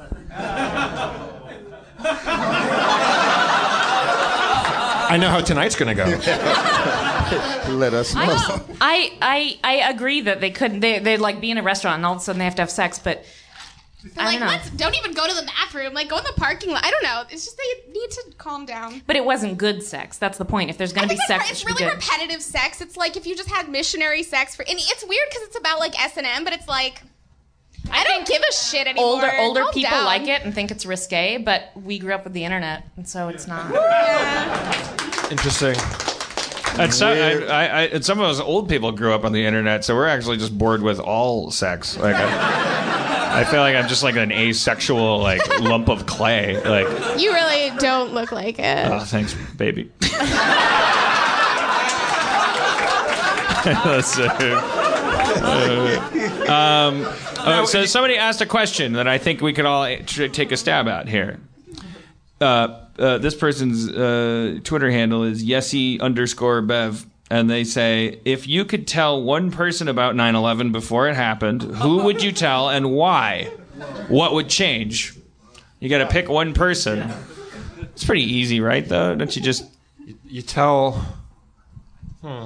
I 5.10 5.18
know 5.18 5.30
how 5.30 5.42
tonight's 5.42 5.76
going 5.76 5.96
to 5.96 6.04
go. 6.04 6.06
Let 7.74 7.94
us 7.94 8.14
know. 8.16 8.22
I, 8.82 9.18
I 9.22 9.22
I 9.22 9.60
I 9.64 9.90
agree 9.90 10.22
that 10.22 10.42
they 10.42 10.50
couldn't. 10.50 10.80
They 10.80 11.00
they 11.00 11.18
like 11.18 11.40
be 11.40 11.52
in 11.52 11.58
a 11.58 11.64
restaurant 11.64 11.98
and 11.98 12.06
all 12.06 12.14
of 12.14 12.20
a 12.20 12.22
sudden 12.24 12.40
they 12.40 12.46
have 12.46 12.56
to 12.56 12.62
have 12.64 12.72
sex, 12.72 13.00
but 13.00 13.24
But, 14.16 14.26
like, 14.26 14.40
let's 14.40 14.70
don't 14.72 14.96
even 14.96 15.14
go 15.14 15.28
to 15.28 15.34
the 15.34 15.42
bathroom. 15.42 15.94
Like, 15.94 16.08
go 16.10 16.18
in 16.18 16.24
the 16.24 16.34
parking 16.38 16.70
lot. 16.72 16.86
I 16.86 16.92
don't 16.92 17.04
know. 17.04 17.24
It's 17.32 17.46
just 17.46 17.58
they 17.58 17.92
need 17.92 18.12
to 18.12 18.24
calm 18.38 18.66
down. 18.66 19.02
but 19.08 19.16
it 19.16 19.26
wasn't 19.26 19.58
good 19.58 19.82
sex. 19.84 20.18
That's 20.18 20.38
the 20.38 20.46
point. 20.46 20.70
If 20.70 20.78
there's 20.78 20.94
gonna 20.94 21.08
be 21.08 21.18
sex, 21.28 21.46
it 21.46 21.52
it's 21.52 21.60
should 21.60 21.68
be 21.68 21.74
really 21.74 21.86
good. 21.96 21.96
repetitive 22.04 22.42
sex. 22.42 22.80
It's 22.80 22.96
like 22.96 23.18
if 23.18 23.26
you 23.26 23.36
just 23.36 23.50
had 23.50 23.70
missionary 23.70 24.22
sex 24.24 24.56
for, 24.56 24.64
and 24.70 24.78
it's 24.78 25.04
weird 25.08 25.28
because 25.30 25.48
it's 25.48 25.58
about 25.58 25.80
like 25.80 26.00
S 26.00 26.16
and 26.16 26.28
M, 26.28 26.44
but 26.44 26.54
it's 26.54 26.68
like 26.68 27.02
I, 27.92 28.04
don't 28.04 28.28
give 28.28 28.42
a 28.48 28.54
shit 28.54 28.86
anymore. 28.88 29.06
older 29.06 29.32
older 29.40 29.62
Calm 29.64 29.74
people 29.74 29.92
down. 29.92 30.06
like 30.06 30.28
it 30.28 30.44
and 30.44 30.54
think 30.54 30.72
it's 30.72 30.86
risque, 30.86 31.38
but 31.38 31.72
we 31.76 31.98
grew 32.00 32.14
up 32.14 32.24
with 32.24 32.34
the 32.34 32.44
internet, 32.44 32.84
and 32.98 33.08
so 33.08 33.30
it's 33.30 33.48
not. 33.48 33.72
Interesting. 35.32 35.76
And 36.80 36.94
so, 36.94 37.08
I, 37.08 37.32
I, 37.46 37.66
I, 37.66 37.82
and 37.86 38.06
some 38.06 38.20
of 38.20 38.26
us 38.26 38.40
old 38.40 38.70
people 38.70 38.92
grew 38.92 39.12
up 39.14 39.24
on 39.26 39.32
the 39.32 39.44
internet, 39.44 39.84
so 39.84 39.96
we're 39.96 40.08
actually 40.08 40.38
just 40.38 40.56
bored 40.56 40.84
with 40.84 41.00
all 41.00 41.50
sex. 41.50 41.98
Like, 41.98 42.16
I, 42.16 43.07
I 43.38 43.44
feel 43.44 43.60
like 43.60 43.76
I'm 43.76 43.88
just 43.88 44.02
like 44.04 44.16
an 44.16 44.32
asexual 44.32 45.20
like 45.20 45.60
lump 45.60 45.90
of 45.90 46.06
clay. 46.08 46.56
Like, 46.64 46.88
You 47.20 47.32
really 47.32 47.78
don't 47.78 48.14
look 48.14 48.32
like 48.32 48.58
it. 48.58 48.88
oh, 48.88 49.00
thanks, 49.02 49.36
baby. 49.56 49.92
That's, 53.68 54.18
uh, 54.18 54.24
um, 56.48 57.06
uh, 57.40 57.66
so 57.66 57.86
somebody 57.86 58.18
asked 58.18 58.42
a 58.42 58.46
question 58.46 58.94
that 58.94 59.08
I 59.08 59.18
think 59.18 59.42
we 59.42 59.54
could 59.54 59.66
all 59.66 59.86
tr- 60.06 60.28
take 60.28 60.52
a 60.52 60.58
stab 60.58 60.88
at 60.88 61.08
here. 61.08 61.40
Uh, 62.40 62.80
uh, 62.98 63.18
this 63.18 63.36
person's 63.36 63.90
uh, 63.90 64.60
Twitter 64.64 64.90
handle 64.90 65.24
is 65.24 65.44
Yesy 65.44 66.00
underscore 66.00 66.62
Bev, 66.62 67.06
and 67.30 67.50
they 67.50 67.64
say, 67.64 68.20
if 68.24 68.48
you 68.48 68.64
could 68.66 68.88
tell 68.88 69.22
one 69.22 69.52
person 69.52 69.88
about 69.88 70.16
9/11 70.16 70.72
before 70.72 71.08
it 71.10 71.16
happened, 71.16 71.62
who 71.62 72.04
would 72.04 72.24
you 72.24 72.32
tell 72.32 72.70
and 72.70 72.92
why? 72.92 73.52
What 74.08 74.34
would 74.34 74.50
change? 74.50 75.16
You 75.80 75.90
got 75.90 76.00
to 76.00 76.08
pick 76.08 76.30
one 76.30 76.54
person. 76.54 77.12
It's 77.82 78.04
pretty 78.04 78.24
easy, 78.24 78.62
right? 78.62 78.88
Though, 78.88 79.16
don't 79.16 79.36
you 79.36 79.42
just 79.42 79.66
you 80.26 80.42
tell? 80.42 80.94
Hmm. 82.22 82.46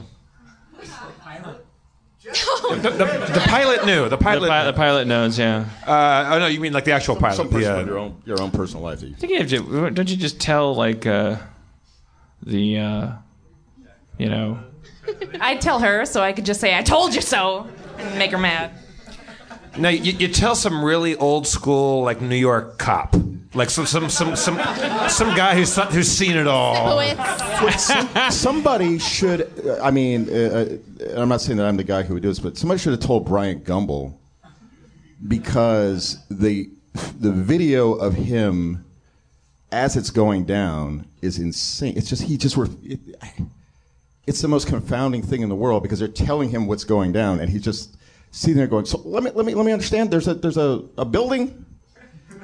the, 2.24 2.90
the, 2.90 3.32
the 3.34 3.44
pilot 3.48 3.86
knew. 3.86 4.10
The 4.10 4.18
pilot. 4.18 4.42
The, 4.42 4.48
pi- 4.48 4.66
the 4.66 4.74
pilot 4.74 5.08
knows. 5.08 5.38
Yeah. 5.38 5.66
Uh, 5.86 6.32
oh 6.34 6.40
no, 6.40 6.48
you 6.48 6.60
mean 6.60 6.74
like 6.74 6.86
the 6.86 6.92
actual 6.92 7.16
pilot? 7.16 7.36
Some 7.36 7.50
person 7.50 7.74
the, 7.74 7.82
uh, 7.82 7.86
your 7.86 7.98
own 7.98 8.22
your 8.26 8.42
own 8.42 8.52
personal 8.52 8.84
life. 8.84 9.02
You 9.02 9.14
I 9.16 9.20
think 9.20 9.32
you 9.32 9.40
have 9.40 9.50
to. 9.50 9.90
Don't 9.92 10.10
you 10.10 10.18
just 10.18 10.40
tell 10.40 10.76
like 10.76 11.06
uh, 11.06 11.38
the 12.44 12.80
uh, 12.80 13.12
you 14.18 14.30
know 14.30 14.60
I'd 15.42 15.62
tell 15.62 15.80
her 15.80 16.06
so 16.06 16.22
I 16.22 16.34
could 16.34 16.46
just 16.46 16.60
say 16.60 16.78
I 16.78 16.82
told 16.82 17.16
you 17.16 17.22
so 17.22 17.68
and 17.98 18.20
make 18.20 18.32
her 18.32 18.38
mad. 18.38 18.72
No, 19.78 19.88
you, 19.88 20.12
you 20.12 20.28
tell 20.28 20.56
some 20.56 20.84
really 20.84 21.16
old 21.16 21.48
school 21.48 22.04
like 22.04 22.20
New 22.20 22.36
York 22.36 22.78
cop, 22.78 23.16
like 23.54 23.70
some 23.70 23.86
some 23.86 24.10
some 24.10 24.36
some 24.36 24.60
some 25.08 25.36
guy 25.36 25.56
who's 25.56 25.76
who's 25.94 26.12
seen 26.12 26.36
it 26.36 26.46
all. 26.46 27.02
somebody 28.32 29.00
should. 29.00 29.50
uh, 29.66 29.82
I 29.82 29.92
mean, 29.92 30.30
uh, 30.30 30.34
uh, 30.34 31.22
I'm 31.22 31.30
not 31.30 31.40
saying 31.40 31.58
that 31.58 31.68
I'm 31.68 31.78
the 31.78 31.86
guy 31.86 32.04
who 32.04 32.16
would 32.16 32.24
do 32.24 32.30
this, 32.30 32.40
but 32.40 32.58
somebody 32.58 32.80
should 32.80 32.92
have 32.92 33.00
told 33.00 33.26
Bryant 33.26 33.64
Gumbel 33.64 34.14
because 35.26 36.18
the 36.30 36.70
the 37.18 37.32
video 37.32 37.94
of 37.94 38.14
him 38.14 38.84
as 39.72 39.96
it's 39.96 40.10
going 40.10 40.44
down 40.44 41.08
is 41.22 41.40
insane. 41.40 41.94
It's 41.96 42.10
just 42.10 42.24
he 42.24 42.36
just 42.36 42.58
were. 42.58 42.68
It, 42.84 43.00
it's 44.28 44.42
the 44.42 44.48
most 44.48 44.68
confounding 44.68 45.22
thing 45.22 45.42
in 45.42 45.50
the 45.50 45.56
world 45.56 45.84
because 45.84 46.00
they're 46.00 46.08
telling 46.08 46.50
him 46.50 46.68
what's 46.68 46.84
going 46.84 47.12
down, 47.12 47.40
and 47.40 47.50
he's 47.50 47.64
just 47.64 47.98
sitting 48.32 48.58
there 48.58 48.68
going, 48.68 48.86
"So 48.86 49.02
let 49.04 49.24
me 49.24 49.32
let 49.34 49.46
me 49.46 49.54
let 49.56 49.66
me 49.66 49.72
understand. 49.72 50.12
There's 50.12 50.28
a 50.28 50.34
there's 50.36 50.58
a, 50.58 50.84
a 50.98 51.06
building." 51.06 51.66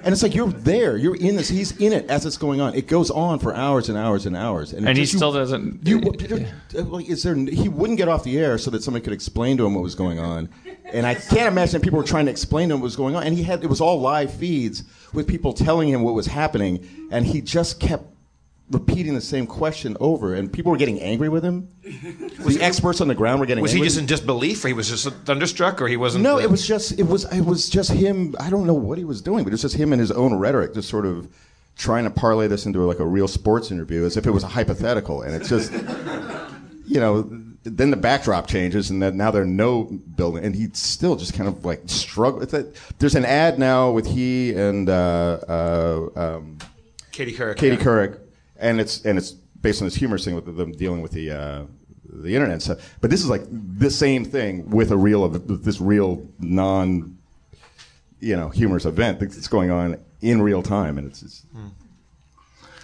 And 0.03 0.13
it's 0.13 0.21
like 0.21 0.35
you're 0.35 0.47
there, 0.51 0.95
you're 0.95 1.15
in 1.15 1.35
this. 1.35 1.49
He's 1.49 1.75
in 1.77 1.91
it 1.91 2.07
as 2.09 2.25
it's 2.25 2.37
going 2.37 2.61
on. 2.61 2.75
It 2.75 2.87
goes 2.87 3.09
on 3.09 3.39
for 3.39 3.53
hours 3.53 3.89
and 3.89 3.97
hours 3.97 4.27
and 4.27 4.37
hours, 4.37 4.71
it 4.71 4.77
And 4.77 4.89
he 4.89 4.93
just- 5.03 5.13
you- 5.13 5.17
still 5.19 5.33
doesn't- 5.33 5.85
You, 5.85 5.99
like, 6.83 7.09
is 7.09 7.23
there? 7.23 7.35
He 7.35 7.67
wouldn't 7.67 7.97
get 7.97 8.07
off 8.07 8.23
the 8.23 8.37
air 8.37 8.57
so 8.59 8.69
that 8.71 8.83
somebody 8.83 9.03
could 9.03 9.11
explain 9.11 9.57
to 9.57 9.65
him 9.65 9.73
what 9.73 9.81
was 9.83 9.95
going 9.95 10.19
on. 10.19 10.49
And 10.93 11.05
I 11.05 11.15
can't 11.15 11.47
imagine 11.47 11.81
people 11.81 11.97
were 11.97 12.05
trying 12.05 12.25
to 12.25 12.31
explain 12.31 12.69
to 12.69 12.75
him 12.75 12.81
what 12.81 12.85
was 12.85 12.95
going 12.95 13.15
on. 13.15 13.23
And 13.23 13.35
he 13.35 13.41
had 13.43 13.63
it 13.63 13.67
was 13.69 13.81
all 13.81 13.99
live 13.99 14.31
feeds 14.31 14.83
with 15.13 15.27
people 15.27 15.51
telling 15.51 15.89
him 15.89 16.03
what 16.03 16.13
was 16.13 16.27
happening, 16.27 16.87
and 17.11 17.25
he 17.25 17.41
just 17.41 17.79
kept 17.79 18.05
repeating 18.69 19.13
the 19.13 19.21
same 19.21 19.47
question 19.47 19.95
over, 19.99 20.35
and 20.35 20.51
people 20.51 20.71
were 20.71 20.77
getting 20.77 20.99
angry 20.99 21.29
with 21.29 21.43
him. 21.43 21.69
the 21.83 22.59
experts 22.61 23.01
on 23.01 23.07
the 23.07 23.15
ground 23.15 23.39
were 23.39 23.45
getting. 23.45 23.61
Was 23.61 23.71
he 23.71 23.81
just 23.81 23.97
in 23.97 24.05
disbelief, 24.05 24.63
or 24.65 24.67
he 24.67 24.73
was 24.73 24.89
just 24.89 25.07
thunderstruck, 25.25 25.81
or 25.81 25.87
he 25.87 25.97
wasn't? 25.97 26.23
No, 26.23 26.35
uh, 26.35 26.41
it 26.41 26.49
was 26.49 26.67
just 26.67 26.99
it 26.99 27.07
was 27.07 27.31
it 27.31 27.41
was 27.41 27.69
just 27.69 27.91
him. 27.91 28.35
I 28.39 28.49
don't 28.49 28.67
know 28.67 28.73
what 28.73 28.97
he 28.97 29.05
was 29.05 29.21
doing, 29.21 29.43
but 29.43 29.49
it 29.49 29.53
was 29.53 29.61
just 29.61 29.75
him 29.75 29.93
and 29.93 29.99
his 29.99 30.11
own 30.11 30.35
rhetoric, 30.35 30.73
just 30.73 30.89
sort 30.89 31.05
of 31.05 31.27
trying 31.77 32.03
to 32.03 32.09
parlay 32.09 32.47
this 32.47 32.65
into 32.65 32.81
like 32.81 32.99
a 32.99 33.05
real 33.05 33.27
sports 33.27 33.71
interview, 33.71 34.03
as 34.05 34.17
if 34.17 34.25
it 34.25 34.31
was 34.31 34.43
a 34.43 34.47
hypothetical. 34.47 35.21
And 35.21 35.35
it's 35.35 35.49
just, 35.49 35.71
you 36.87 36.99
know, 36.99 37.29
then 37.63 37.91
the 37.91 37.97
backdrop 37.97 38.47
changes, 38.47 38.89
and 38.89 39.01
then 39.01 39.17
now 39.17 39.31
there 39.31 39.43
are 39.43 39.45
no 39.45 39.83
building, 39.83 40.43
and 40.43 40.55
he 40.55 40.69
still 40.73 41.15
just 41.15 41.33
kind 41.33 41.47
of 41.47 41.65
like 41.65 41.81
struggle. 41.85 42.45
There's 42.99 43.15
an 43.15 43.25
ad 43.25 43.59
now 43.59 43.91
with 43.91 44.07
he 44.07 44.53
and 44.53 44.89
uh, 44.89 45.39
uh, 45.47 46.09
um, 46.15 46.57
Katie 47.11 47.33
Couric. 47.33 47.57
Katie. 47.57 47.77
Couric, 47.77 48.19
and 48.59 48.79
it's 48.79 49.03
and 49.05 49.17
it's 49.17 49.31
based 49.31 49.81
on 49.81 49.87
this 49.87 49.95
humorous 49.95 50.23
thing 50.25 50.35
with 50.35 50.45
them 50.57 50.71
dealing 50.73 51.01
with 51.01 51.11
the 51.11 51.31
uh, 51.31 51.63
the 52.09 52.33
internet 52.33 52.53
and 52.53 52.61
stuff. 52.63 52.95
But 53.01 53.09
this 53.09 53.21
is 53.21 53.29
like 53.29 53.43
the 53.49 53.89
same 53.89 54.23
thing 54.25 54.69
with 54.69 54.91
a 54.91 54.97
real 54.97 55.23
of 55.23 55.63
this 55.63 55.79
real 55.81 56.27
non, 56.39 57.17
you 58.19 58.35
know, 58.35 58.49
humorous 58.49 58.85
event 58.85 59.19
that's 59.19 59.47
going 59.47 59.71
on 59.71 59.99
in 60.21 60.41
real 60.41 60.61
time, 60.63 60.97
and 60.97 61.07
it's. 61.07 61.21
it's 61.23 61.43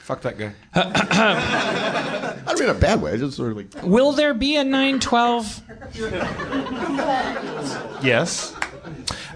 Fuck 0.03 0.21
that 0.23 0.37
guy. 0.37 0.51
I 0.75 2.43
don't 2.47 2.59
mean 2.59 2.69
in 2.69 2.75
a 2.75 2.79
bad 2.79 3.01
way. 3.01 3.13
I 3.13 3.17
just 3.17 3.37
sort 3.37 3.51
of 3.51 3.57
like. 3.57 3.67
Will 3.83 4.11
there 4.11 4.33
be 4.33 4.57
a 4.57 4.63
912? 4.65 5.61
Yes. 8.03 8.53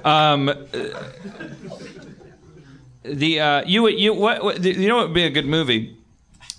Um, 0.03 0.49
uh, 0.49 0.55
the 3.03 3.39
uh, 3.39 3.63
you 3.65 3.81
would- 3.83 3.97
you 3.97 4.13
what, 4.13 4.43
what 4.43 4.61
the- 4.61 4.73
you 4.73 4.89
know 4.89 4.97
what 4.97 5.07
would 5.07 5.13
be 5.13 5.23
a 5.23 5.29
good 5.29 5.45
movie 5.45 5.96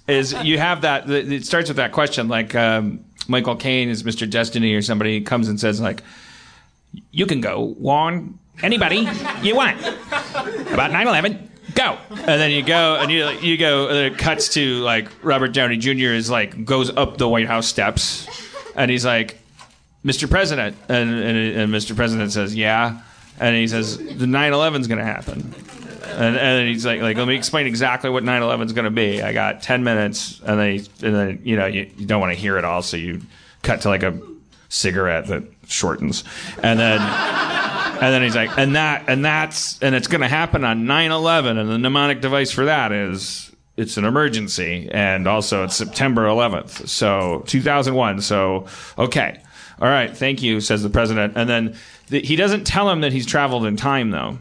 is 0.09 0.33
you 0.43 0.59
have 0.59 0.81
that 0.81 1.09
it 1.09 1.45
starts 1.45 1.69
with 1.69 1.77
that 1.77 1.93
question 1.93 2.29
like 2.29 2.55
um, 2.55 3.05
Michael 3.29 3.57
Caine 3.57 3.89
is 3.89 4.03
Mr. 4.03 4.29
Destiny 4.29 4.75
or 4.75 4.83
somebody 4.83 5.21
comes 5.21 5.49
and 5.49 5.61
says 5.61 5.81
like 5.81 6.03
you 7.11 7.27
can 7.27 7.41
go 7.41 7.77
on 7.85 8.39
anybody 8.63 9.07
you 9.43 9.55
want 9.55 9.79
about 9.81 10.91
9/11 10.91 11.49
go 11.75 11.99
and 12.11 12.41
then 12.41 12.51
you 12.51 12.63
go 12.63 12.97
and 12.97 13.11
you 13.13 13.29
you 13.41 13.57
go 13.57 13.89
and 13.89 14.13
it 14.13 14.19
cuts 14.19 14.49
to 14.55 14.81
like 14.81 15.09
Robert 15.23 15.53
Downey 15.53 15.77
Jr. 15.77 16.15
is 16.15 16.31
like 16.31 16.65
goes 16.65 16.91
up 16.97 17.19
the 17.19 17.29
White 17.29 17.47
House 17.47 17.69
steps 17.69 18.27
and 18.75 18.91
he's 18.91 19.05
like 19.05 19.39
Mr. 20.05 20.29
President 20.29 20.77
and 20.89 21.11
and, 21.11 21.37
and 21.37 21.73
Mr. 21.73 21.95
President 21.95 22.33
says 22.33 22.55
yeah 22.55 23.03
and 23.39 23.55
he 23.55 23.69
says 23.69 23.99
the 23.99 24.27
9/11 24.27 24.81
is 24.81 24.87
going 24.87 24.99
to 24.99 25.05
happen 25.05 25.55
and, 26.05 26.37
and 26.37 26.69
he's 26.69 26.87
like, 26.87 27.01
like, 27.01 27.17
let 27.17 27.29
me 27.29 27.35
explain 27.35 27.67
exactly 27.67 28.11
what 28.11 28.25
9/11 28.25 28.67
is 28.67 28.73
going 28.73 28.85
to 28.85 28.91
be. 28.91 29.23
I 29.23 29.33
got 29.33 29.63
10 29.63 29.85
minutes, 29.85 30.41
and 30.45 30.59
then, 30.59 30.71
he, 30.71 31.07
and 31.07 31.15
then 31.15 31.41
you 31.43 31.57
know, 31.57 31.67
you, 31.67 31.91
you 31.97 32.07
don't 32.07 32.21
want 32.21 32.33
to 32.33 32.39
hear 32.39 32.59
it 32.59 32.65
all, 32.65 32.83
so 32.83 32.97
you 32.97 33.23
cut 33.63 33.83
to 33.83 33.89
like 33.89 34.03
a 34.03 34.19
cigarette 34.69 35.27
that 35.27 35.45
shortens, 35.67 36.25
and 36.63 36.79
then, 36.79 37.01
and 37.01 38.15
then 38.15 38.23
he's 38.23 38.37
like, 38.37 38.57
and 38.59 38.77
that, 38.77 39.05
and 39.09 39.25
that's, 39.25 39.83
and 39.83 39.95
it's 39.95 40.09
going 40.09 40.21
to 40.21 40.29
happen 40.29 40.65
on 40.65 40.85
9/11, 40.85 41.59
and 41.59 41.69
the 41.71 41.79
mnemonic 41.79 42.21
device 42.21 42.51
for 42.51 42.65
that 42.67 42.93
is 42.93 43.51
it's 43.77 43.97
an 43.97 44.05
emergency, 44.05 44.89
and 44.91 45.27
also 45.27 45.65
it's 45.65 45.77
September 45.77 46.27
11th, 46.27 46.89
so 46.89 47.45
2001. 47.47 48.21
So 48.23 48.67
okay, 48.99 49.41
all 49.81 49.89
right, 49.89 50.15
thank 50.17 50.43
you, 50.43 50.61
says 50.61 50.83
the 50.83 50.91
president, 50.91 51.35
and 51.37 51.49
then 51.49 51.77
the, 52.09 52.21
he 52.21 52.37
doesn't 52.37 52.65
tell 52.67 52.91
him 52.91 53.03
that 53.03 53.13
he's 53.13 53.27
traveled 53.27 53.65
in 53.67 53.77
time 53.77 54.11
though. 54.11 54.39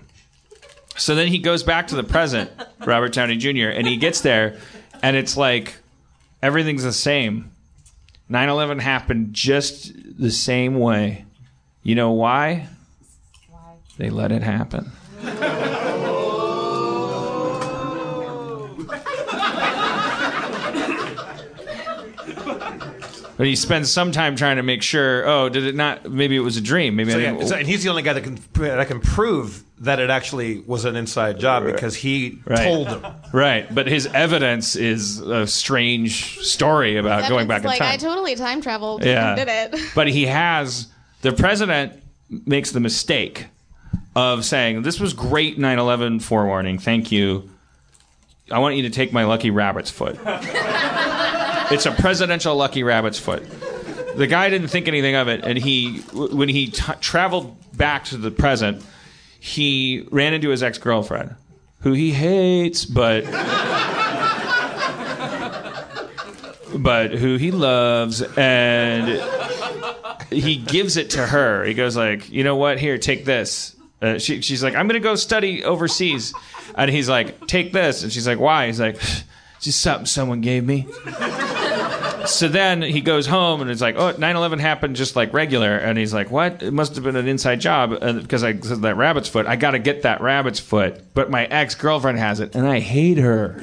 So 0.97 1.15
then 1.15 1.27
he 1.27 1.37
goes 1.37 1.63
back 1.63 1.87
to 1.87 1.95
the 1.95 2.03
present, 2.03 2.49
Robert 2.85 3.13
Downey 3.13 3.37
Jr., 3.37 3.69
and 3.69 3.85
he 3.87 3.97
gets 3.97 4.21
there, 4.21 4.57
and 5.03 5.15
it's 5.15 5.37
like 5.37 5.75
everything's 6.41 6.83
the 6.83 6.91
same. 6.93 7.51
9 8.29 8.49
11 8.49 8.79
happened 8.79 9.33
just 9.33 9.93
the 10.19 10.31
same 10.31 10.79
way. 10.79 11.25
You 11.83 11.95
know 11.95 12.11
why? 12.11 12.67
Why? 13.49 13.75
They 13.97 14.09
let 14.09 14.31
it 14.31 14.41
happen. 14.43 14.91
But 23.37 23.45
he 23.45 23.55
spends 23.55 23.91
some 23.91 24.11
time 24.11 24.35
trying 24.35 24.57
to 24.57 24.63
make 24.63 24.81
sure. 24.81 25.27
Oh, 25.27 25.47
did 25.47 25.63
it 25.63 25.75
not? 25.75 26.09
Maybe 26.09 26.35
it 26.35 26.39
was 26.39 26.57
a 26.57 26.61
dream. 26.61 26.95
Maybe 26.95 27.11
So, 27.11 27.19
I 27.19 27.21
yeah, 27.21 27.45
so- 27.45 27.55
and 27.55 27.67
he's 27.67 27.83
the 27.83 27.89
only 27.89 28.01
guy 28.01 28.13
that 28.13 28.23
can 28.23 28.39
that 28.53 28.87
can 28.87 28.99
prove 28.99 29.63
that 29.79 29.99
it 29.99 30.09
actually 30.09 30.59
was 30.61 30.85
an 30.85 30.95
inside 30.95 31.39
job 31.39 31.63
because 31.63 31.95
he 31.95 32.39
Right. 32.45 32.63
told 32.63 32.87
them. 32.87 33.05
Right, 33.31 33.73
but 33.73 33.87
his 33.87 34.07
evidence 34.07 34.75
is 34.75 35.19
a 35.19 35.45
strange 35.45 36.39
story 36.39 36.97
about 36.97 37.29
going 37.29 37.47
back 37.47 37.59
It's 37.59 37.67
like 37.67 37.81
in 37.81 37.85
I 37.85 37.97
totally 37.97 38.35
time 38.35 38.61
traveled 38.61 39.05
yeah, 39.05 39.35
and 39.35 39.37
did 39.37 39.47
it. 39.75 39.81
but 39.95 40.07
he 40.07 40.25
has 40.25 40.87
the 41.21 41.31
president 41.31 41.93
makes 42.45 42.71
the 42.71 42.79
mistake 42.79 43.47
of 44.15 44.43
saying 44.45 44.81
this 44.81 44.99
was 44.99 45.13
great 45.13 45.59
9/11 45.59 46.21
forewarning. 46.21 46.79
Thank 46.79 47.11
you. 47.11 47.49
I 48.51 48.59
want 48.59 48.75
you 48.77 48.83
to 48.83 48.89
take 48.89 49.13
my 49.13 49.25
lucky 49.25 49.51
rabbit's 49.51 49.91
foot. 49.91 50.17
it's 51.71 51.85
a 51.85 51.91
presidential 51.91 52.55
lucky 52.55 52.81
rabbit's 52.83 53.19
foot. 53.19 53.43
The 54.15 54.25
guy 54.25 54.49
didn't 54.49 54.69
think 54.69 54.87
anything 54.87 55.15
of 55.15 55.27
it, 55.27 55.43
and 55.43 55.57
he, 55.57 55.97
when 56.13 56.49
he 56.49 56.67
t- 56.71 56.93
traveled 57.01 57.55
back 57.77 58.05
to 58.05 58.17
the 58.17 58.31
present, 58.31 58.83
he 59.39 60.07
ran 60.11 60.33
into 60.33 60.49
his 60.49 60.63
ex 60.63 60.77
girlfriend, 60.77 61.35
who 61.81 61.93
he 61.93 62.11
hates, 62.11 62.85
but 62.85 63.23
but 66.77 67.11
who 67.11 67.37
he 67.37 67.51
loves, 67.51 68.21
and 68.37 69.21
he 70.29 70.57
gives 70.57 70.97
it 70.97 71.11
to 71.11 71.25
her. 71.25 71.63
He 71.63 71.73
goes 71.73 71.95
like, 71.95 72.29
you 72.29 72.43
know 72.43 72.55
what? 72.55 72.79
Here, 72.79 72.97
take 72.97 73.25
this. 73.25 73.75
Uh, 74.01 74.19
she, 74.19 74.41
she's 74.41 74.63
like, 74.63 74.75
I'm 74.75 74.87
gonna 74.87 74.99
go 74.99 75.15
study 75.15 75.63
overseas, 75.63 76.33
and 76.75 76.91
he's 76.91 77.09
like, 77.09 77.47
take 77.47 77.73
this, 77.73 78.03
and 78.03 78.11
she's 78.11 78.27
like, 78.27 78.39
why? 78.39 78.67
He's 78.67 78.79
like, 78.79 78.99
just 79.59 79.81
something 79.81 80.05
someone 80.05 80.41
gave 80.41 80.63
me. 80.63 80.87
So 82.27 82.47
then 82.47 82.81
he 82.81 83.01
goes 83.01 83.25
home 83.25 83.61
and 83.61 83.69
it's 83.69 83.81
like, 83.81 83.95
oh, 83.97 84.11
9 84.17 84.35
11 84.35 84.59
happened 84.59 84.95
just 84.95 85.15
like 85.15 85.33
regular. 85.33 85.77
And 85.77 85.97
he's 85.97 86.13
like, 86.13 86.29
what? 86.29 86.61
It 86.61 86.71
must 86.71 86.95
have 86.95 87.03
been 87.03 87.15
an 87.15 87.27
inside 87.27 87.59
job 87.59 87.91
because 88.21 88.43
I 88.43 88.59
said 88.59 88.81
that 88.81 88.97
rabbit's 88.97 89.29
foot. 89.29 89.45
I 89.45 89.55
got 89.55 89.71
to 89.71 89.79
get 89.79 90.03
that 90.03 90.21
rabbit's 90.21 90.59
foot. 90.59 91.01
But 91.13 91.29
my 91.29 91.45
ex 91.45 91.75
girlfriend 91.75 92.19
has 92.19 92.39
it 92.39 92.55
and 92.55 92.67
I 92.67 92.79
hate 92.79 93.17
her. 93.17 93.57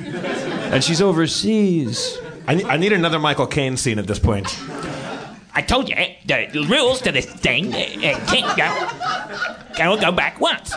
and 0.73 0.83
she's 0.83 1.01
overseas. 1.01 2.19
I 2.47 2.55
need, 2.55 2.67
I 2.67 2.77
need 2.77 2.93
another 2.93 3.19
Michael 3.19 3.47
Caine 3.47 3.77
scene 3.77 3.99
at 3.99 4.07
this 4.07 4.19
point. 4.19 4.59
I 5.57 5.63
told 5.63 5.89
you 5.89 5.95
eh, 5.97 6.17
the 6.27 6.67
rules 6.69 7.01
to 7.03 7.13
this 7.13 7.27
thing 7.27 7.73
eh, 7.75 7.97
eh, 8.03 8.27
can't 8.27 8.57
go. 8.57 9.75
Can 9.75 9.89
only 9.89 10.01
go 10.01 10.13
back 10.13 10.41
once. 10.41 10.75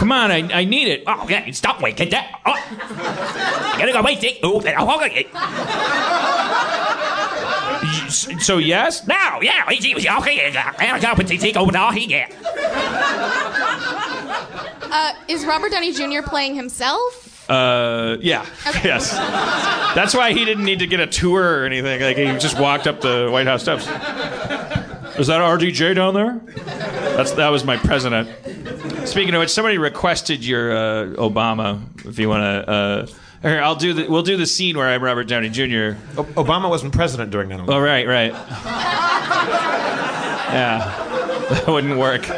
Come 0.00 0.12
on, 0.12 0.32
I, 0.32 0.38
I 0.60 0.64
need 0.64 0.88
it. 0.88 1.04
Oh, 1.06 1.26
yeah, 1.28 1.50
stop 1.50 1.82
waiting. 1.82 2.08
That. 2.08 2.40
Oh. 2.46 2.54
I 2.54 3.76
gotta 3.78 3.92
go 3.92 4.00
wait. 4.00 4.38
Oh, 4.42 4.62
oh, 4.64 4.96
okay. 4.96 5.26
So, 8.40 8.56
yes? 8.56 9.06
Now, 9.06 9.42
yeah, 9.42 9.64
okay. 9.68 10.54
I 10.56 10.98
gotta 11.00 11.16
put 11.16 11.26
the 11.26 11.36
thing 11.36 11.54
over 11.58 11.70
there. 11.70 11.98
Yeah. 11.98 12.28
Uh, 14.90 15.12
is 15.28 15.44
Robert 15.44 15.70
Downey 15.70 15.92
Jr. 15.92 16.26
playing 16.26 16.54
himself? 16.54 17.50
Uh, 17.50 18.16
yeah. 18.22 18.46
Yes. 18.82 19.12
That's 19.94 20.14
why 20.14 20.32
he 20.32 20.46
didn't 20.46 20.64
need 20.64 20.78
to 20.78 20.86
get 20.86 21.00
a 21.00 21.06
tour 21.06 21.60
or 21.60 21.66
anything. 21.66 22.00
Like, 22.00 22.16
he 22.16 22.24
just 22.38 22.58
walked 22.58 22.86
up 22.86 23.02
the 23.02 23.28
White 23.30 23.46
House 23.46 23.60
steps. 23.60 23.86
Is 25.18 25.26
that 25.26 25.42
RDJ 25.42 25.94
down 25.96 26.14
there? 26.14 26.40
That's 27.16 27.32
that 27.32 27.50
was 27.50 27.64
my 27.64 27.76
president. 27.76 28.30
Speaking 29.06 29.34
of 29.34 29.40
which, 29.40 29.50
somebody 29.50 29.78
requested 29.78 30.44
your 30.44 30.72
uh, 30.72 31.04
Obama. 31.16 31.80
If 32.06 32.18
you 32.18 32.28
want 32.28 32.42
to, 32.42 32.70
uh, 32.70 33.06
here 33.42 33.60
I'll 33.62 33.74
do 33.76 33.92
the. 33.94 34.08
We'll 34.08 34.22
do 34.22 34.36
the 34.36 34.46
scene 34.46 34.76
where 34.76 34.86
I'm 34.88 35.02
Robert 35.02 35.24
Downey 35.24 35.48
Jr. 35.48 35.96
Obama 36.36 36.68
wasn't 36.68 36.92
president 36.92 37.30
during 37.30 37.48
9 37.48 37.64
Oh 37.68 37.80
right, 37.80 38.06
right. 38.06 38.32
Yeah, 40.50 40.78
that 41.48 41.68
wouldn't 41.68 41.96
work. 41.96 42.28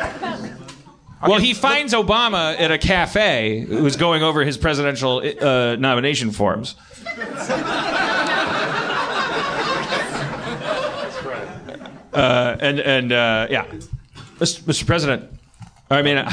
Well, 1.23 1.39
he 1.39 1.55
finds 1.55 1.95
Obama 1.95 2.55
at 2.61 2.71
a 2.71 2.77
cafe 2.77 3.61
who's 3.61 3.97
going 3.97 4.23
over 4.23 4.45
his 4.45 4.59
presidential 4.59 5.23
uh, 5.41 5.77
nomination 5.77 6.31
forms. 6.31 6.75
Uh, 12.13 12.57
and 12.61 12.79
and 12.81 13.13
uh, 13.13 13.47
yeah, 13.49 13.65
Mr. 14.39 14.61
Mr. 14.65 14.87
President. 14.87 15.31
I 15.93 16.01
mean, 16.01 16.17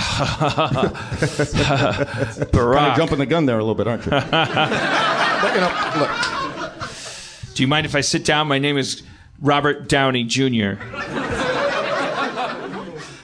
Barack. 2.54 2.76
Kind 2.76 2.92
of 2.92 2.98
jumping 2.98 3.20
the 3.20 3.26
gun 3.26 3.46
there 3.46 3.60
a 3.60 3.64
little 3.64 3.76
bit, 3.76 3.88
aren't 3.88 4.06
you? 4.06 4.12
Do 7.56 7.64
you 7.64 7.68
mind 7.68 7.86
if 7.86 7.94
I 7.94 8.00
sit 8.00 8.24
down? 8.24 8.48
My 8.48 8.58
name 8.58 8.78
is 8.78 9.04
Robert 9.42 9.90
Downey 9.90 10.24
Jr. 10.24 10.82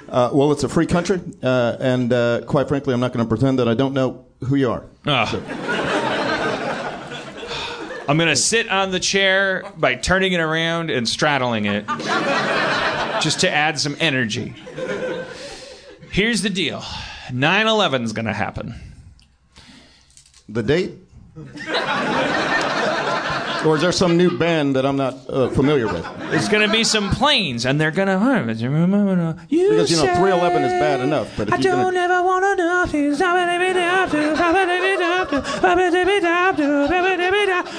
Uh, 0.10 0.30
well, 0.34 0.52
it's 0.52 0.66
a 0.66 0.70
free 0.70 0.86
country, 0.86 1.22
uh, 1.42 1.78
and 1.80 2.12
uh, 2.12 2.42
quite 2.46 2.68
frankly, 2.68 2.94
I'm 2.94 3.00
not 3.00 3.14
going 3.14 3.26
to 3.26 3.30
pretend 3.30 3.60
that 3.60 3.70
I 3.70 3.74
don't 3.74 3.94
know 3.94 4.26
who 4.42 4.56
you 4.56 4.72
are. 4.72 4.84
Ah. 5.08 5.34
I'm 8.10 8.18
going 8.18 8.30
to 8.30 8.36
sit 8.36 8.70
on 8.70 8.92
the 8.92 9.00
chair 9.00 9.64
by 9.78 9.96
turning 9.96 10.34
it 10.34 10.42
around 10.42 10.92
and 10.92 11.08
straddling 11.08 11.66
it 11.66 11.88
just 13.22 13.40
to 13.40 13.50
add 13.50 13.80
some 13.80 13.96
energy. 14.02 14.54
Here's 16.16 16.42
the 16.42 16.50
deal 16.50 16.82
9 17.34 17.68
11 17.68 18.04
is 18.04 18.14
going 18.14 18.26
to 18.26 18.32
happen. 18.32 18.74
The 20.48 20.64
date? 20.64 20.94
or 23.66 23.76
is 23.76 23.82
there 23.82 23.92
some 23.92 24.16
new 24.16 24.38
band 24.38 24.78
that 24.78 24.86
I'm 24.86 24.96
not 24.96 25.16
uh, 25.30 25.50
familiar 25.50 25.88
with? 25.88 26.06
There's 26.32 26.48
going 26.48 26.66
to 26.66 26.72
be 26.72 26.86
some 26.86 27.10
planes, 27.10 27.66
and 27.66 27.82
they're 27.82 27.92
going 27.92 28.08
to. 28.08 28.14
You 29.50 29.70
Because, 29.72 29.92
you 29.92 29.98
know, 29.98 30.16
311 30.16 30.64
is 30.64 30.72
bad 30.80 31.02
enough, 31.02 31.36
but 31.36 31.52
I 31.52 31.58
don't 31.58 31.84
gonna- 31.84 32.00
ever 32.00 32.24
want 32.24 32.46
to 32.46 32.56
know 32.64 32.86
things. 32.88 33.20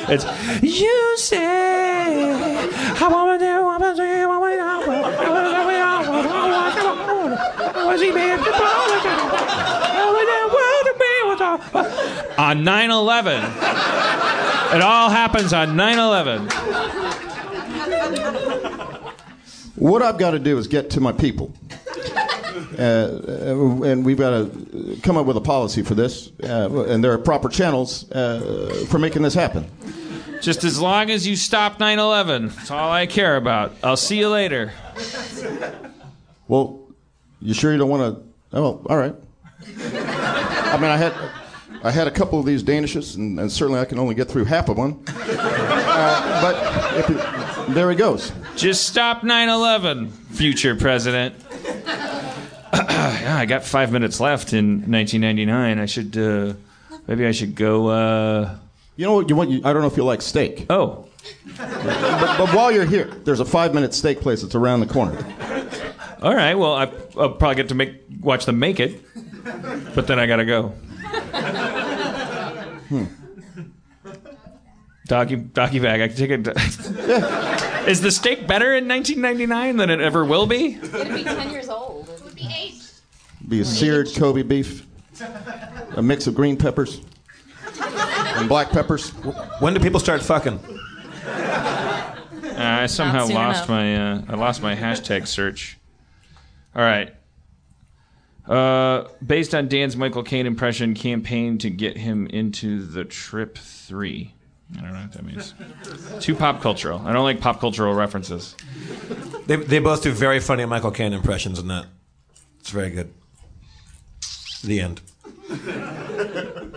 It's 0.09 0.25
you 0.63 1.17
say 1.17 2.29
I 3.01 3.09
want 3.09 3.41
to 3.41 3.47
do 3.47 3.51
I 3.51 3.61
want 3.63 3.83
to 3.83 3.95
do 3.97 4.03
I 4.05 4.37
want 4.37 4.53
to 4.53 5.46
on 12.39 12.65
9/11. 12.65 13.43
It 14.75 14.83
all 14.83 15.11
happens 15.11 15.53
on 15.53 15.77
9/11. 15.77 16.51
What 19.77 20.03
I've 20.03 20.19
got 20.19 20.31
to 20.33 20.39
do 20.39 20.59
is 20.59 20.67
get 20.67 20.91
to 20.91 21.01
my 21.01 21.13
people. 21.13 21.53
Uh, 22.79 22.83
uh, 22.83 23.83
and 23.85 24.05
we've 24.05 24.19
got 24.19 24.31
to 24.31 24.99
come 25.03 25.17
up 25.17 25.25
with 25.25 25.37
a 25.37 25.41
policy 25.41 25.83
for 25.83 25.95
this, 25.95 26.31
uh, 26.43 26.85
and 26.89 27.03
there 27.03 27.13
are 27.13 27.19
proper 27.19 27.49
channels 27.49 28.11
uh, 28.13 28.85
for 28.91 28.99
making 28.99 29.23
this 29.23 29.35
happen. 29.35 29.65
Just 30.43 30.65
as 30.65 30.79
long 30.79 31.11
as 31.11 31.27
you 31.27 31.37
stop 31.37 31.79
9/11, 31.79 32.55
that's 32.55 32.71
all 32.71 32.91
I 32.91 33.07
care 33.07 33.37
about. 33.37 33.75
I'll 33.83 33.97
see 33.97 34.19
you 34.19 34.29
later. 34.29 34.73
Well, 36.49 36.86
you 37.41 37.55
sure 37.55 37.73
you 37.73 37.79
don't 37.79 37.91
want 37.91 38.17
to? 38.17 38.59
Oh, 38.59 38.85
all 38.89 38.97
right. 38.97 39.15
I 39.63 40.79
mean, 40.81 40.91
I 40.91 40.97
had 40.97 41.15
I 41.83 41.91
had 41.91 42.07
a 42.07 42.11
couple 42.11 42.41
of 42.41 42.47
these 42.47 42.63
danishes, 42.63 43.17
and, 43.17 43.39
and 43.39 43.51
certainly 43.51 43.81
I 43.81 43.85
can 43.85 43.99
only 43.99 44.15
get 44.15 44.29
through 44.29 44.45
half 44.45 44.69
of 44.69 44.79
one. 44.79 45.03
Uh, 45.09 46.41
but 46.43 46.99
if 46.99 47.11
it, 47.11 47.75
there 47.75 47.91
he 47.91 47.97
goes. 47.97 48.33
Just 48.57 48.87
stop 48.87 49.23
9 49.23 49.49
11, 49.49 50.11
future 50.11 50.75
president. 50.75 51.35
yeah, 52.75 53.37
I 53.39 53.47
got 53.47 53.65
five 53.65 53.93
minutes 53.93 54.21
left 54.21 54.53
in 54.53 54.91
1999. 54.91 55.79
I 55.79 55.87
should, 55.87 56.17
uh, 56.17 56.55
maybe 57.07 57.27
I 57.27 57.33
should 57.33 57.55
go, 57.55 57.89
uh. 57.89 58.57
You 58.97 59.05
know 59.05 59.13
what? 59.13 59.29
You 59.29 59.37
want? 59.37 59.51
You, 59.51 59.61
I 59.63 59.73
don't 59.75 59.83
know 59.83 59.89
if 59.89 59.97
you 59.99 60.05
like 60.05 60.23
steak. 60.23 60.67
Oh. 60.71 61.07
But, 61.59 62.39
but 62.39 62.49
while 62.55 62.73
you're 62.73 62.87
here, 62.87 63.05
there's 63.25 63.41
a 63.41 63.45
five-minute 63.45 63.93
steak 63.93 64.21
place 64.21 64.41
that's 64.41 64.55
around 64.55 64.81
the 64.81 64.87
corner. 64.87 65.17
All 66.23 66.35
right, 66.35 66.55
well, 66.55 66.75
I, 66.75 66.91
I'll 67.19 67.31
probably 67.31 67.57
get 67.57 67.69
to 67.69 67.75
make 67.75 68.03
watch 68.21 68.47
them 68.47 68.59
make 68.59 68.81
it, 68.81 69.01
but 69.95 70.07
then 70.07 70.19
I 70.19 70.27
gotta 70.27 70.45
go. 70.45 70.69
Hmm. 72.89 73.05
Doggy, 75.07 75.37
doggy 75.37 75.79
bag. 75.79 76.01
I 76.01 76.09
can 76.09 76.17
take 76.17 76.31
it. 76.31 76.49
Is 77.89 78.01
the 78.01 78.11
steak 78.11 78.49
better 78.49 78.75
in 78.75 78.89
1999 78.89 79.77
than 79.77 79.89
it 79.89 80.01
ever 80.01 80.25
will 80.25 80.47
be? 80.47 80.75
It'd 80.75 81.15
be 81.15 81.23
10 81.23 81.53
years 81.53 81.69
old. 81.69 82.09
It 82.09 82.25
would 82.25 82.35
be 82.35 82.49
8. 82.53 82.93
Be 83.47 83.61
a 83.61 83.65
seared 83.65 84.09
Kobe 84.17 84.43
beef, 84.43 84.85
a 85.95 86.03
mix 86.03 86.27
of 86.27 86.35
green 86.35 86.57
peppers 86.57 87.03
and 87.81 88.49
black 88.49 88.71
peppers. 88.71 89.11
When 89.61 89.75
do 89.75 89.81
people 89.81 90.01
start 90.01 90.23
fucking? 90.23 90.59
Uh, 91.25 92.15
I 92.59 92.87
somehow 92.87 93.27
lost 93.29 93.69
enough. 93.69 93.69
my 93.69 93.97
uh, 93.97 94.23
I 94.29 94.35
lost 94.35 94.63
my 94.63 94.75
hashtag 94.75 95.27
search. 95.27 95.79
All 96.77 96.83
right. 96.83 97.15
Uh, 98.47 99.09
based 99.27 99.55
on 99.55 99.67
Dan's 99.67 99.97
Michael 99.97 100.23
Caine 100.23 100.47
impression, 100.47 100.95
campaign 100.95 101.57
to 101.59 101.71
get 101.71 101.97
him 101.97 102.27
into 102.27 102.85
the 102.85 103.05
trip 103.05 103.57
three. 103.57 104.35
I 104.77 104.83
don't 104.83 104.93
know 104.93 105.01
what 105.01 105.13
that 105.13 105.25
means. 105.25 105.55
Too 106.21 106.35
pop 106.35 106.61
cultural. 106.61 107.01
I 107.05 107.13
don't 107.13 107.25
like 107.25 107.41
pop 107.41 107.61
cultural 107.61 107.95
references. 107.95 108.55
They, 109.47 109.57
they 109.57 109.79
both 109.79 110.03
do 110.03 110.13
very 110.13 110.39
funny 110.39 110.67
Michael 110.67 110.91
Caine 110.91 111.15
impressions 111.15 111.59
in 111.59 111.69
that. 111.69 111.87
It's 112.61 112.71
very 112.71 112.91
good. 112.91 113.13
The 114.63 114.81
end. 114.81 115.01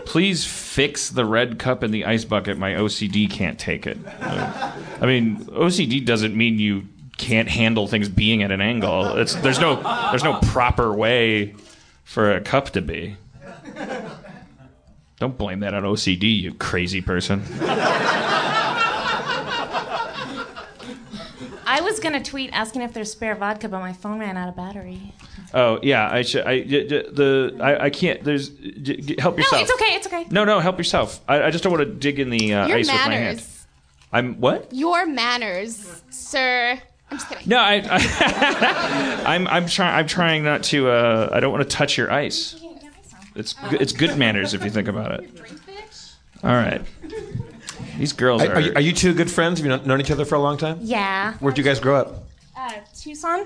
Please 0.05 0.45
fix 0.45 1.09
the 1.09 1.25
red 1.25 1.59
cup 1.59 1.83
in 1.83 1.91
the 1.91 2.05
ice 2.05 2.23
bucket. 2.25 2.57
My 2.57 2.71
OCD 2.71 3.29
can't 3.29 3.59
take 3.59 3.85
it. 3.85 3.97
I 4.21 5.05
mean, 5.05 5.37
OCD 5.47 6.05
doesn't 6.05 6.35
mean 6.35 6.57
you 6.57 6.85
can't 7.19 7.47
handle 7.49 7.85
things 7.87 8.09
being 8.09 8.41
at 8.41 8.49
an 8.51 8.61
angle. 8.61 9.17
It's 9.17 9.35
there's 9.35 9.59
no 9.59 9.75
there's 10.09 10.23
no 10.23 10.39
proper 10.39 10.91
way 10.91 11.53
for 12.03 12.33
a 12.35 12.41
cup 12.41 12.71
to 12.71 12.81
be. 12.81 13.17
Don't 15.19 15.37
blame 15.37 15.59
that 15.59 15.73
on 15.75 15.83
OCD, 15.83 16.41
you 16.41 16.53
crazy 16.55 17.01
person. 17.01 17.43
I 21.71 21.81
was 21.81 21.99
gonna 21.99 22.23
tweet 22.23 22.49
asking 22.51 22.81
if 22.81 22.93
there's 22.93 23.11
spare 23.11 23.35
vodka, 23.35 23.69
but 23.69 23.79
my 23.79 23.93
phone 23.93 24.19
ran 24.19 24.37
out 24.37 24.49
of 24.49 24.55
battery. 24.55 25.13
Oh 25.53 25.79
yeah, 25.83 26.09
I 26.11 26.23
should. 26.23 26.45
I 26.45 26.53
y- 26.67 26.87
y- 26.89 27.03
the 27.11 27.57
I, 27.61 27.85
I 27.85 27.89
can't. 27.91 28.23
There's 28.23 28.49
help 29.19 29.35
No, 29.37 29.43
yourself. 29.43 29.61
it's 29.61 29.71
okay. 29.73 29.95
It's 29.95 30.07
okay. 30.07 30.25
No, 30.31 30.45
no, 30.45 30.59
help 30.59 30.77
yourself. 30.77 31.19
I, 31.27 31.43
I 31.43 31.51
just 31.51 31.63
don't 31.63 31.71
want 31.73 31.85
to 31.85 31.93
dig 31.93 32.19
in 32.19 32.29
the 32.31 32.53
uh, 32.53 32.67
Your 32.67 32.77
ice 32.77 32.87
with 32.87 32.95
my 32.95 33.01
hand. 33.01 33.11
manners. 33.37 33.65
I'm 34.11 34.35
what? 34.41 34.73
Your 34.73 35.05
manners, 35.05 36.01
sir. 36.09 36.79
I'm 37.11 37.17
just 37.17 37.29
kidding. 37.29 37.47
No, 37.49 37.57
I, 37.57 37.81
I 37.89 39.23
I'm 39.35 39.47
I'm 39.47 39.65
trying 39.67 39.95
I'm 39.95 40.07
trying 40.07 40.43
not 40.43 40.63
to. 40.65 40.89
Uh, 40.89 41.29
I 41.31 41.39
don't 41.39 41.51
want 41.51 41.67
to 41.67 41.75
touch 41.75 41.97
your 41.97 42.11
ice. 42.11 42.55
It's 43.35 43.53
g- 43.53 43.77
it's 43.79 43.93
good 43.93 44.17
manners 44.17 44.53
if 44.53 44.63
you 44.63 44.69
think 44.69 44.87
about 44.87 45.11
it. 45.19 45.29
All 46.43 46.51
right. 46.51 46.81
These 47.97 48.13
girls 48.13 48.41
Are, 48.43 48.47
are. 48.51 48.55
are, 48.55 48.59
you, 48.61 48.71
are 48.75 48.81
you 48.81 48.93
two 48.93 49.13
good 49.13 49.29
friends? 49.29 49.59
Have 49.59 49.65
you 49.65 49.69
known- 49.75 49.85
known 49.87 49.99
each 50.01 50.11
other 50.11 50.23
for 50.25 50.35
a 50.35 50.39
long 50.39 50.57
time? 50.57 50.77
Yeah. 50.81 51.33
Where'd 51.39 51.57
you 51.57 51.63
guys 51.63 51.79
grow 51.79 51.95
up? 51.97 52.23
Uh, 52.55 52.73
Tucson. 52.97 53.45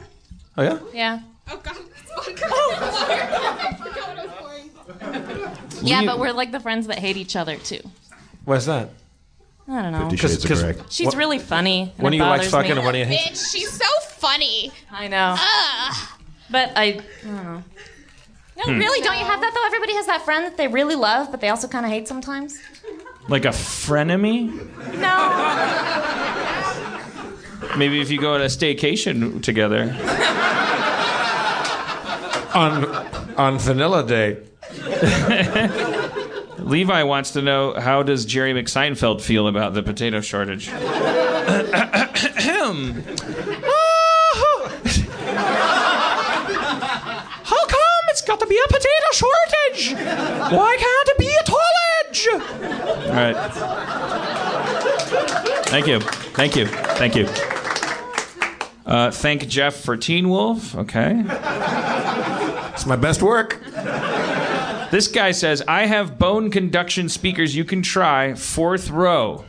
Oh 0.57 0.63
yeah. 0.63 0.79
Yeah. 0.93 1.19
Oh 1.49 1.57
God. 1.57 1.75
I 1.75 2.21
forgot 2.21 4.17
what 4.17 4.29
I. 4.29 5.55
Yeah, 5.81 6.05
but 6.05 6.19
we're 6.19 6.31
like 6.33 6.51
the 6.51 6.59
friends 6.59 6.87
that 6.87 6.99
hate 6.99 7.17
each 7.17 7.35
other 7.35 7.57
too. 7.57 7.79
Why's 8.45 8.65
that? 8.67 8.89
I 9.67 9.81
don't 9.81 9.91
know. 9.93 10.09
Fifty 10.09 10.17
Shades 10.27 10.43
of 10.45 10.59
Grey. 10.59 10.75
She's 10.89 11.05
What- 11.07 11.15
really 11.15 11.39
funny. 11.39 11.81
and 11.95 12.03
When 12.03 12.13
it 12.13 12.17
do 12.17 12.23
you 12.23 12.29
like 12.29 12.39
bothers 12.41 12.51
fucking 12.51 12.71
me. 12.71 12.77
and 12.77 12.85
when 12.85 12.93
do 12.93 12.99
you 12.99 13.05
hate? 13.05 13.31
Bitch, 13.33 13.51
she's 13.51 13.71
so 13.71 13.85
funny. 14.17 14.71
I 14.91 15.07
know. 15.07 15.35
Ugh. 15.39 15.95
But 16.49 16.71
I, 16.75 16.83
I 16.83 16.91
don't 17.23 17.43
know. 17.43 17.63
No, 18.55 18.63
Hmm. 18.65 18.77
really, 18.77 19.01
don't 19.01 19.17
you 19.17 19.25
have 19.25 19.39
that 19.41 19.51
though? 19.55 19.65
Everybody 19.65 19.93
has 19.95 20.05
that 20.07 20.23
friend 20.25 20.45
that 20.45 20.57
they 20.57 20.67
really 20.67 20.95
love, 20.95 21.31
but 21.31 21.39
they 21.41 21.49
also 21.49 21.67
kind 21.67 21.85
of 21.85 21.91
hate 21.91 22.07
sometimes. 22.07 22.59
like 23.29 23.45
a 23.45 23.49
frenemy? 23.49 24.51
No. 24.99 25.17
Maybe 27.77 28.01
if 28.01 28.11
you 28.11 28.19
go 28.19 28.33
on 28.35 28.41
a 28.41 28.45
staycation 28.45 29.41
together. 29.41 29.95
on 32.53 32.85
on 33.37 33.57
Vanilla 33.57 34.05
Day. 34.05 34.37
Levi 36.63 37.03
wants 37.03 37.31
to 37.31 37.41
know 37.41 37.73
how 37.73 38.03
does 38.03 38.25
Jerry 38.25 38.53
McSeinfeld 38.53 39.21
feel 39.21 39.47
about 39.47 39.73
the 39.73 39.83
potato 39.83 40.21
shortage? 40.21 40.69
How 47.45 47.65
come 47.67 48.03
it's 48.09 48.21
got 48.21 48.39
to 48.39 48.47
be 48.47 48.57
a 48.57 48.67
potato 48.67 49.11
shortage? 49.13 49.93
Why 50.53 50.77
can't 50.79 51.09
it 51.09 51.17
be 51.17 51.35
a 51.35 51.43
toilet? 51.43 51.69
All 53.07 53.13
right. 53.13 53.35
Thank 55.65 55.87
you. 55.87 55.99
Thank 55.99 56.55
you. 56.55 56.67
Thank 56.67 57.15
you. 57.15 57.27
Uh, 58.85 59.11
thank 59.11 59.47
Jeff 59.47 59.75
for 59.75 59.97
Teen 59.97 60.29
Wolf. 60.29 60.75
Okay. 60.75 61.23
It's 62.73 62.85
my 62.85 62.95
best 62.95 63.21
work. 63.21 63.59
This 64.93 65.07
guy 65.07 65.31
says, 65.31 65.63
I 65.67 65.87
have 65.87 66.19
bone 66.19 66.51
conduction 66.51 67.09
speakers 67.09 67.55
you 67.55 67.65
can 67.65 67.81
try, 67.81 68.35
fourth 68.35 68.91
row. 68.91 69.43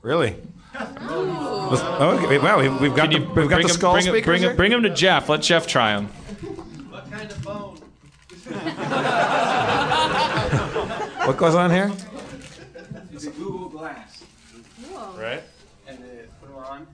Really? 0.00 0.36
Oh, 0.74 2.18
Okay, 2.24 2.38
wow, 2.38 2.58
we- 2.58 2.70
we've 2.70 2.96
got 2.96 3.10
the, 3.10 3.18
we've 3.18 3.26
got 3.34 3.34
bring 3.34 3.48
the 3.50 3.56
him- 3.64 3.68
skull 3.68 3.92
bring 3.92 4.04
speakers 4.06 4.24
bring 4.24 4.38
him- 4.42 4.48
here? 4.48 4.56
bring 4.56 4.72
him 4.72 4.82
to 4.84 4.88
Jeff. 4.88 5.28
Let 5.28 5.42
Jeff 5.42 5.66
try 5.66 5.94
them. 5.94 6.06
What 6.06 7.10
kind 7.10 7.30
of 7.30 7.42
bone? 7.42 7.76
What 11.26 11.36
goes 11.36 11.54
on 11.54 11.70
here? 11.70 11.92
It's 13.12 13.24
a 13.26 13.30
Google 13.30 13.68
Glass. 13.68 14.24
Right. 15.18 15.42
And 15.86 15.98
the 15.98 16.28
put 16.40 16.48
them 16.48 16.56
on. 16.64 16.86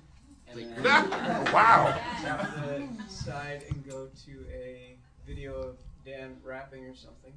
And 0.49 0.59
then 0.59 0.83
Wow. 1.53 1.97
Tap 2.23 2.57
the 2.57 2.89
side 3.09 3.63
and 3.71 3.89
go 3.89 4.09
to 4.27 4.33
a 4.53 4.97
video 5.25 5.55
of 5.55 5.77
Dan 6.05 6.37
rapping 6.43 6.85
or 6.87 6.95
something. 6.95 7.33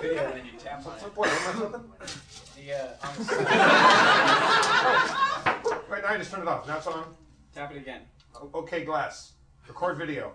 video, 0.00 0.24
and 0.24 0.36
then 0.36 0.44
you 0.46 0.52
tap 0.58 0.84
on 0.86 0.96
it. 0.96 1.00
The, 1.00 1.10
on 3.02 3.16
the 3.16 3.24
side. 3.24 3.38
Right 5.88 6.02
now, 6.02 6.08
I 6.08 6.18
just 6.18 6.30
turned 6.30 6.42
it 6.42 6.48
off. 6.48 6.66
Now 6.66 6.76
it's 6.78 6.86
on. 6.86 7.16
Tap 7.54 7.70
it 7.70 7.76
again. 7.76 8.02
Okay, 8.54 8.84
glass. 8.84 9.32
Record 9.66 9.96
video. 9.96 10.34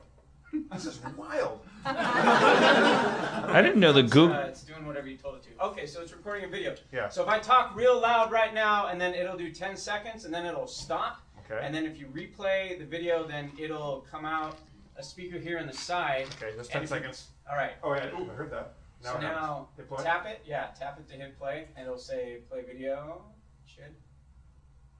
This 0.71 0.85
is 0.85 0.99
wild. 1.17 1.61
I 1.85 3.59
didn't 3.61 3.79
know 3.79 3.91
the 3.93 4.03
Google. 4.03 4.35
uh, 4.35 4.41
it's 4.41 4.63
doing 4.63 4.85
whatever 4.85 5.07
you 5.07 5.17
told 5.17 5.35
it 5.35 5.43
to. 5.43 5.65
Okay, 5.65 5.85
so 5.85 6.01
it's 6.01 6.11
recording 6.13 6.45
a 6.45 6.47
video. 6.47 6.75
Yeah. 6.91 7.09
So 7.09 7.21
if 7.23 7.27
I 7.29 7.39
talk 7.39 7.75
real 7.75 7.99
loud 7.99 8.31
right 8.31 8.53
now, 8.53 8.87
and 8.87 8.99
then 9.01 9.13
it'll 9.13 9.37
do 9.37 9.51
10 9.51 9.75
seconds, 9.75 10.25
and 10.25 10.33
then 10.33 10.45
it'll 10.45 10.67
stop. 10.67 11.21
Okay. 11.45 11.59
And 11.65 11.73
then 11.73 11.85
if 11.85 11.97
you 11.99 12.07
replay 12.07 12.77
the 12.79 12.85
video, 12.85 13.27
then 13.27 13.51
it'll 13.59 14.05
come 14.09 14.25
out 14.25 14.57
a 14.95 15.03
speaker 15.03 15.37
here 15.39 15.57
on 15.59 15.67
the 15.67 15.73
side. 15.73 16.27
Okay, 16.41 16.55
that's 16.55 16.67
10 16.69 16.77
And 16.81 16.85
if 16.85 16.91
you- 16.91 16.97
seconds. 16.97 17.27
All 17.49 17.55
right. 17.57 17.73
Oh, 17.83 17.93
yeah, 17.95 18.05
ooh, 18.17 18.29
I 18.31 18.33
heard 18.33 18.51
that. 18.51 18.73
Now 19.03 19.11
so 19.13 19.17
it 19.17 19.21
now 19.21 19.67
Hit 19.75 19.89
play. 19.89 20.03
tap 20.03 20.25
it. 20.27 20.41
Yeah, 20.45 20.67
tap 20.79 20.97
it 20.99 21.09
to 21.11 21.15
hit 21.19 21.37
play, 21.37 21.67
and 21.75 21.85
it'll 21.85 21.97
say 21.97 22.39
play 22.49 22.61
video. 22.61 23.21
Should. 23.65 23.93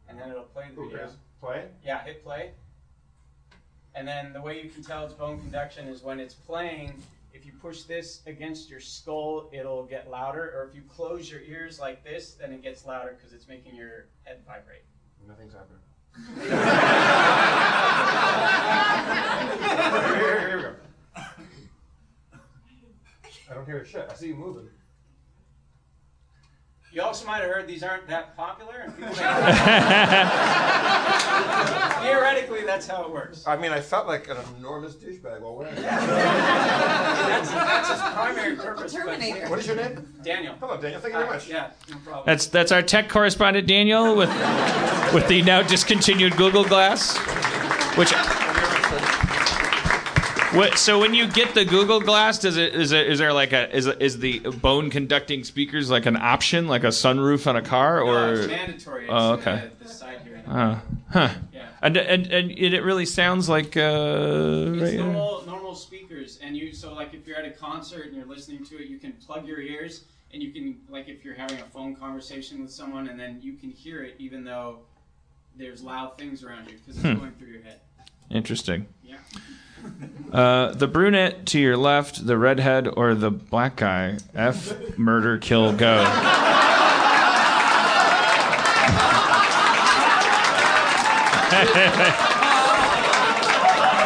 And 0.10 0.20
then 0.20 0.30
it'll 0.30 0.44
play 0.44 0.66
the 0.76 0.82
Ooh, 0.82 0.86
video. 0.90 0.98
there's 1.06 1.16
play. 1.40 1.66
Yeah, 1.86 2.04
hit 2.04 2.24
play. 2.24 2.52
And 3.96 4.08
then 4.08 4.34
the 4.34 4.42
way 4.42 4.62
you 4.62 4.70
can 4.70 4.84
tell 4.84 5.06
it's 5.06 5.14
bone 5.14 5.40
conduction 5.40 5.88
is 5.88 6.02
when 6.02 6.20
it's 6.20 6.34
playing, 6.34 6.94
if 7.32 7.46
you 7.46 7.52
push 7.62 7.84
this 7.84 8.22
against 8.26 8.70
your 8.70 8.80
skull, 8.80 9.50
it'll 9.54 9.86
get 9.86 10.10
louder. 10.10 10.54
Or 10.56 10.68
if 10.68 10.76
you 10.76 10.82
close 10.82 11.30
your 11.30 11.42
ears 11.42 11.80
like 11.80 12.04
this, 12.04 12.34
then 12.34 12.52
it 12.52 12.64
gets 12.64 12.86
louder 12.86 13.16
because 13.18 13.34
it's 13.34 13.48
making 13.48 13.76
your 13.76 14.06
head 14.24 14.40
vibrate. 14.48 14.84
Nothing's 15.28 15.54
happening. 15.54 15.80
here, 20.06 20.18
here, 20.20 20.48
here 20.48 20.58
we 20.58 20.64
go. 20.64 20.76
I 23.50 23.54
don't 23.54 23.66
hear 23.66 23.80
a 23.80 23.86
shit. 23.86 24.08
I 24.10 24.14
see 24.16 24.28
you 24.28 24.36
moving. 24.36 24.70
You 26.94 27.02
also 27.02 27.26
might 27.26 27.42
have 27.42 27.50
heard 27.50 27.66
these 27.68 27.82
aren't 27.82 28.06
that 28.08 28.38
popular. 28.38 28.82
And 28.86 28.96
people 28.96 29.14
Theoretically, 32.04 32.64
that's 32.66 32.86
how 32.86 33.04
it 33.06 33.12
works. 33.12 33.44
I 33.48 33.58
mean, 33.58 33.72
I 33.72 33.82
felt 33.82 34.06
like 34.06 34.30
an 34.30 34.38
enormous 34.60 34.94
douchebag 34.94 35.42
while 35.42 35.56
wearing 35.56 35.74
it. 35.76 35.82
That's, 35.82 37.50
that's 37.52 37.90
his 37.90 38.00
primary 38.00 38.56
purpose. 38.56 38.94
Terminator. 38.94 39.50
What 39.50 39.58
is 39.58 39.66
your 39.66 39.76
name? 39.76 40.08
Daniel. 40.24 40.54
Hello, 40.60 40.80
Daniel. 40.80 41.02
Thank 41.02 41.14
you 41.16 41.20
very 41.20 41.32
Uh, 41.32 41.34
much. 41.34 41.48
Yeah, 41.48 41.72
no 41.90 41.98
problem. 41.98 42.24
That's 42.28 42.46
that's 42.46 42.72
our 42.72 42.84
tech 42.84 43.10
correspondent 43.10 43.66
Daniel 43.68 44.16
with 44.16 44.30
with 45.16 45.28
the 45.28 45.42
now 45.42 45.64
discontinued 45.64 46.38
Google 46.38 46.64
Glass, 46.64 47.18
which. 47.98 48.14
What, 50.54 50.78
so 50.78 51.00
when 51.00 51.16
you 51.16 51.28
get 51.28 51.56
the 51.56 51.66
Google 51.66 52.00
Glass, 52.00 52.38
does 52.38 52.58
it 52.58 52.76
is 52.76 52.92
it 52.92 53.08
is 53.08 53.18
there 53.18 53.34
like 53.34 53.54
a 53.54 53.76
is 53.76 53.88
is 53.88 54.20
the 54.20 54.40
bone 54.40 54.92
conducting 54.92 55.44
speakers 55.44 55.90
like 55.90 56.06
an 56.06 56.16
option, 56.16 56.68
like 56.68 56.84
a 56.84 56.88
sunroof 56.90 57.48
on 57.48 57.56
a 57.56 57.62
car, 57.64 58.02
or 58.02 58.36
No, 58.36 58.42
it's 58.44 58.48
mandatory. 58.52 59.04
It's 59.06 59.12
Oh, 59.12 59.16
uh, 59.16 59.34
okay. 59.38 59.64
side 59.86 60.20
here. 60.24 60.44
Oh, 60.48 60.82
huh. 61.12 61.30
Yeah. 61.52 61.66
And, 61.82 61.98
and 61.98 62.28
and 62.28 62.52
it 62.52 62.84
really 62.84 63.08
sounds 63.08 63.50
like 63.50 63.76
uh, 63.76 63.82
It's 64.76 64.82
right- 64.84 65.00
normal, 65.00 65.44
normal 65.48 65.74
speakers, 65.76 66.38
and 66.44 66.56
you 66.56 66.72
so 66.72 66.94
like 66.94 67.16
if 67.16 67.26
you're 67.26 67.38
at 67.38 67.46
a 67.46 67.52
concert 67.52 68.06
and 68.08 68.16
you're 68.16 68.26
listening 68.28 68.64
to 68.66 68.76
it, 68.80 68.88
you 68.90 69.00
can 69.00 69.14
plug 69.14 69.48
your 69.48 69.60
ears, 69.60 70.04
and 70.34 70.44
you 70.44 70.52
can 70.52 70.78
like 70.88 71.10
if 71.10 71.26
you're 71.26 71.34
having 71.36 71.60
a 71.62 71.66
phone 71.66 71.96
conversation 71.96 72.62
with 72.62 72.72
someone, 72.72 73.08
and 73.08 73.20
then 73.20 73.40
you 73.42 73.54
can 73.54 73.72
hear 73.72 74.04
it 74.04 74.16
even 74.20 74.44
though 74.44 74.80
there's 75.58 75.82
loud 75.82 76.16
things 76.20 76.44
around 76.44 76.68
you 76.70 76.78
because 76.78 76.98
it's 76.98 77.06
Hmm. 77.08 77.16
going 77.20 77.32
through 77.40 77.48
your 77.54 77.64
head. 77.64 77.80
Interesting. 78.30 78.86
Yeah. 79.04 79.16
Uh, 80.32 80.74
the 80.74 80.88
brunette 80.88 81.46
to 81.46 81.60
your 81.60 81.78
left, 81.78 82.26
the 82.26 82.38
redhead, 82.38 82.88
or 82.88 83.14
the 83.14 83.30
black 83.30 83.76
guy? 83.76 84.18
F, 84.34 84.98
murder, 84.98 85.38
kill, 85.38 85.74
go. 85.74 86.04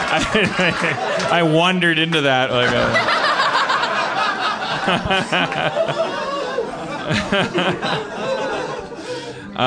I, 0.10 1.28
I 1.32 1.44
wandered 1.44 1.98
into 1.98 2.22
that 2.22 2.52
like 2.52 2.72
a. 2.72 3.18
Uh, 9.58 9.60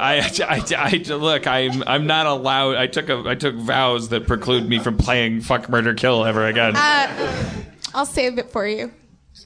I, 0.00 0.30
I, 0.48 0.64
I, 0.78 0.96
look. 1.16 1.46
I'm, 1.46 1.82
I'm 1.86 2.06
not 2.06 2.24
allowed. 2.24 2.76
I 2.76 2.86
took 2.86 3.10
a, 3.10 3.22
I 3.26 3.34
took 3.34 3.54
vows 3.56 4.08
that 4.08 4.26
preclude 4.26 4.66
me 4.66 4.78
from 4.78 4.96
playing 4.96 5.42
fuck, 5.42 5.68
murder, 5.68 5.92
kill 5.92 6.24
ever 6.24 6.46
again. 6.46 6.74
Uh, 6.74 7.62
I'll 7.94 8.06
save 8.06 8.38
it 8.38 8.48
for 8.50 8.66
you. 8.66 8.90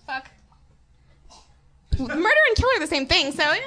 Fuck. 0.06 0.30
Murder 1.98 2.14
and 2.16 2.56
kill 2.56 2.68
are 2.76 2.78
the 2.78 2.86
same 2.86 3.06
thing, 3.06 3.32
so 3.32 3.42
yeah. 3.42 3.58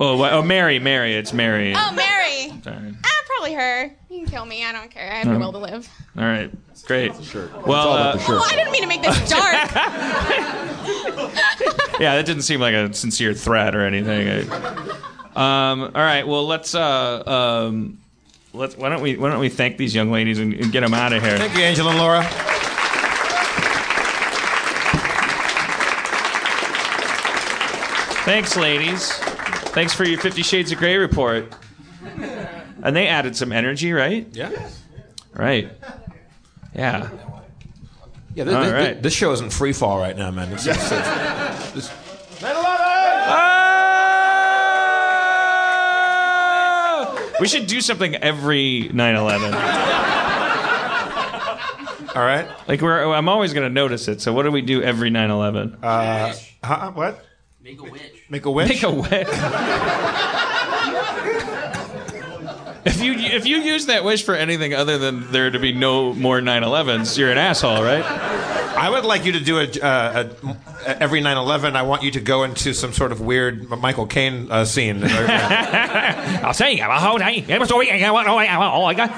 oh, 0.00 0.16
wha- 0.16 0.30
oh, 0.32 0.40
Mary, 0.42 0.78
Mary. 0.78 1.14
It's 1.14 1.34
Mary. 1.34 1.74
Oh, 1.76 1.92
Mary. 1.92 2.58
Sorry. 2.62 2.94
Ah, 3.04 3.22
probably 3.26 3.52
her. 3.52 3.84
You 4.08 4.20
can 4.20 4.26
kill 4.26 4.46
me. 4.46 4.64
I 4.64 4.72
don't 4.72 4.90
care. 4.90 5.12
I 5.12 5.16
have 5.16 5.26
the 5.28 5.34
Um, 5.34 5.40
will 5.40 5.52
to 5.52 5.58
live. 5.58 5.86
All 6.16 6.24
right, 6.24 6.50
great. 6.86 7.12
Sure. 7.22 7.50
Well, 7.66 7.90
uh, 7.92 8.16
the. 8.16 8.24
Oh, 8.28 8.46
I 8.50 8.56
didn't 8.56 8.72
mean 8.72 8.80
to 8.82 8.88
make 8.88 9.02
this 9.02 9.28
dark. 9.28 9.74
yeah, 12.00 12.16
that 12.16 12.24
didn't 12.24 12.42
seem 12.44 12.60
like 12.60 12.74
a 12.74 12.94
sincere 12.94 13.34
threat 13.34 13.74
or 13.76 13.84
anything. 13.84 14.26
I- 14.50 14.96
um, 15.40 15.82
all 15.82 15.90
right, 16.02 16.26
well 16.26 16.46
let's 16.46 16.74
uh, 16.74 17.22
um, 17.66 17.98
let's 18.52 18.76
why 18.76 18.88
don't 18.88 19.00
we 19.00 19.16
why 19.16 19.30
don't 19.30 19.40
we 19.40 19.48
thank 19.48 19.76
these 19.76 19.94
young 19.94 20.10
ladies 20.10 20.38
and, 20.38 20.52
and 20.54 20.70
get 20.70 20.80
them 20.80 20.94
out 20.94 21.12
of 21.12 21.22
here? 21.22 21.38
Thank 21.38 21.56
you, 21.56 21.62
Angela 21.62 21.90
and 21.90 21.98
Laura. 21.98 22.22
Thanks, 28.24 28.56
ladies. 28.56 29.12
Thanks 29.72 29.94
for 29.94 30.04
your 30.04 30.20
Fifty 30.20 30.42
Shades 30.42 30.70
of 30.72 30.78
Grey 30.78 30.98
report. 30.98 31.52
And 32.82 32.94
they 32.94 33.08
added 33.08 33.36
some 33.36 33.52
energy, 33.52 33.92
right? 33.92 34.26
Yeah. 34.32 34.68
Right. 35.34 35.70
Yeah. 36.74 37.10
Yeah, 38.34 38.44
this, 38.44 38.54
All 38.54 38.62
this, 38.62 38.72
right. 38.72 39.02
this 39.02 39.12
show 39.12 39.32
isn't 39.32 39.52
free 39.52 39.72
fall 39.72 39.98
right 39.98 40.16
now, 40.16 40.30
man. 40.30 40.52
It's, 40.52 40.66
it's, 40.66 40.92
it's, 41.76 41.90
We 47.40 47.48
should 47.48 47.66
do 47.66 47.80
something 47.80 48.14
every 48.16 48.90
9/11. 48.92 49.54
All 52.14 52.22
right. 52.22 52.46
Like 52.68 52.80
we're, 52.80 53.12
I'm 53.14 53.28
always 53.28 53.52
going 53.52 53.68
to 53.68 53.72
notice 53.72 54.08
it. 54.08 54.20
So 54.20 54.32
what 54.32 54.42
do 54.42 54.50
we 54.50 54.62
do 54.62 54.82
every 54.82 55.10
9/11? 55.10 55.78
Uh, 55.82 56.34
huh, 56.62 56.90
what? 56.92 57.24
Make 57.62 57.80
a 57.80 57.84
witch. 57.84 58.24
Make 58.28 58.44
a 58.46 58.50
wish. 58.50 58.68
Make 58.68 58.82
a 58.82 58.90
wish. 58.90 59.28
if 62.84 63.02
you 63.02 63.12
if 63.14 63.46
you 63.46 63.58
use 63.58 63.86
that 63.86 64.04
wish 64.04 64.24
for 64.24 64.34
anything 64.34 64.74
other 64.74 64.98
than 64.98 65.30
there 65.32 65.50
to 65.50 65.58
be 65.58 65.72
no 65.72 66.12
more 66.14 66.40
9/11s, 66.40 67.16
you're 67.18 67.30
an 67.30 67.38
asshole, 67.38 67.82
right? 67.82 68.04
I 68.04 68.88
would 68.88 69.04
like 69.04 69.24
you 69.24 69.32
to 69.32 69.40
do 69.40 69.58
a, 69.58 69.64
uh, 69.80 70.28
a 70.86 71.02
every 71.02 71.20
9/11. 71.20 71.74
I 71.76 71.82
want 71.82 72.02
you 72.02 72.10
to 72.12 72.20
go 72.20 72.44
into 72.44 72.72
some 72.72 72.92
sort 72.92 73.12
of 73.12 73.20
weird 73.20 73.68
Michael 73.68 74.06
Caine 74.06 74.50
uh, 74.50 74.64
scene. 74.64 75.02
I'll 75.04 76.54
say, 76.54 76.80
I'm 76.80 76.90
a 76.90 76.98
whole 76.98 77.18
day. 77.18 77.44
I'm 77.48 77.66
sorry, 77.66 77.90
I 77.90 78.10
want- 78.10 78.28
oh, 78.28 78.38
I 78.38 78.56
want- 78.58 78.74
oh, 78.74 78.84
I 78.84 78.94
got- 78.94 79.10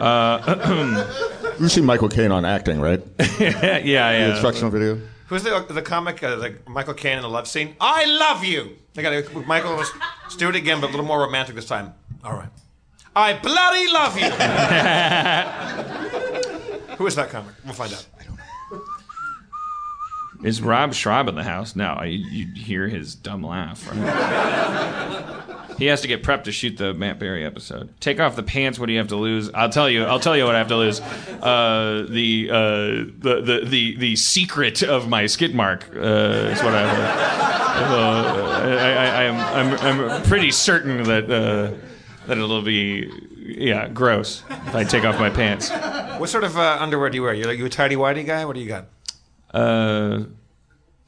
Uh, 0.00 1.06
You've 1.60 1.70
seen 1.70 1.84
Michael 1.84 2.08
Caine 2.08 2.32
on 2.32 2.44
acting, 2.44 2.80
right? 2.80 3.00
yeah, 3.38 3.78
yeah. 3.84 4.26
The 4.26 4.30
instructional 4.32 4.70
video. 4.70 5.00
Who's 5.28 5.42
the 5.42 5.66
the 5.68 5.82
comic? 5.82 6.22
Uh, 6.22 6.36
like 6.36 6.68
Michael 6.68 6.94
Caine 6.94 7.16
in 7.16 7.22
the 7.22 7.28
love 7.28 7.48
scene. 7.48 7.76
I 7.80 8.04
love 8.04 8.44
you. 8.44 8.76
They 8.94 9.02
got 9.02 9.46
Michael. 9.46 9.74
Let's 9.76 10.36
do 10.36 10.48
it 10.48 10.56
again, 10.56 10.80
but 10.80 10.88
a 10.88 10.90
little 10.90 11.06
more 11.06 11.20
romantic 11.20 11.54
this 11.54 11.66
time. 11.66 11.94
All 12.22 12.34
right. 12.34 12.48
I 13.16 13.32
bloody 13.34 13.90
love 13.92 14.18
you. 14.18 14.28
Who 16.96 17.06
is 17.06 17.14
that 17.16 17.30
comic? 17.30 17.54
We'll 17.64 17.74
find 17.74 17.92
out. 17.92 18.06
Is 20.42 20.60
Rob 20.60 20.94
Schrab 20.94 21.28
in 21.28 21.34
the 21.34 21.44
house? 21.44 21.76
No, 21.76 21.92
I, 21.92 22.06
you 22.06 22.46
hear 22.54 22.88
his 22.88 23.14
dumb 23.14 23.42
laugh. 23.42 23.88
Right? 23.90 25.54
he 25.78 25.86
has 25.86 26.00
to 26.02 26.08
get 26.08 26.22
prepped 26.22 26.44
to 26.44 26.52
shoot 26.52 26.76
the 26.76 26.92
Matt 26.92 27.18
Berry 27.18 27.44
episode. 27.44 27.98
Take 28.00 28.20
off 28.20 28.36
the 28.36 28.42
pants. 28.42 28.78
What 28.78 28.86
do 28.86 28.92
you 28.92 28.98
have 28.98 29.08
to 29.08 29.16
lose? 29.16 29.50
I'll 29.54 29.70
tell 29.70 29.88
you. 29.88 30.04
I'll 30.04 30.20
tell 30.20 30.36
you 30.36 30.44
what 30.44 30.54
I 30.54 30.58
have 30.58 30.68
to 30.68 30.76
lose. 30.76 31.00
Uh, 31.00 32.06
the, 32.08 32.50
uh, 32.50 32.54
the 32.56 33.42
the 33.44 33.66
the 33.66 33.96
the 33.96 34.16
secret 34.16 34.82
of 34.82 35.08
my 35.08 35.26
skid 35.26 35.54
mark 35.54 35.88
uh, 35.94 36.52
is 36.52 36.62
what 36.62 36.74
I 36.74 36.80
have. 36.80 37.54
Uh, 37.74 38.60
I, 38.62 38.92
I, 38.92 39.06
I 39.06 39.22
am 39.24 39.78
I'm, 39.78 40.10
I'm 40.10 40.22
pretty 40.24 40.50
certain 40.50 41.02
that 41.04 41.30
uh, 41.30 41.74
that 42.26 42.38
it'll 42.38 42.62
be 42.62 43.10
yeah 43.36 43.88
gross 43.88 44.42
if 44.48 44.74
I 44.74 44.84
take 44.84 45.04
off 45.04 45.18
my 45.18 45.30
pants. 45.30 45.70
What 46.18 46.28
sort 46.28 46.44
of 46.44 46.56
uh, 46.56 46.78
underwear 46.80 47.10
do 47.10 47.16
you 47.16 47.22
wear? 47.22 47.34
You're 47.34 47.46
like 47.46 47.58
you 47.58 47.66
a 47.66 47.70
tidy 47.70 47.96
whitey 47.96 48.24
guy? 48.24 48.44
What 48.44 48.54
do 48.54 48.60
you 48.60 48.68
got? 48.68 48.86
Uh, 49.54 50.24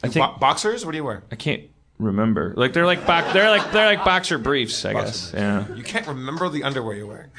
I 0.04 0.08
think 0.08 0.24
Bo- 0.24 0.36
boxers. 0.38 0.84
What 0.86 0.92
do 0.92 0.98
you 0.98 1.04
wear? 1.04 1.22
I 1.32 1.34
can't 1.36 1.62
remember. 1.98 2.54
Like 2.56 2.72
they're 2.72 2.86
like 2.86 3.04
bo- 3.06 3.32
they're 3.32 3.50
like 3.50 3.72
they're 3.72 3.86
like 3.86 4.04
boxer 4.04 4.38
briefs, 4.38 4.84
I 4.84 4.92
guess. 4.92 5.32
Yeah, 5.34 5.66
You 5.74 5.82
can't 5.82 6.06
remember 6.06 6.48
the 6.48 6.62
underwear 6.62 6.96
you 6.96 7.06
wear. 7.08 7.30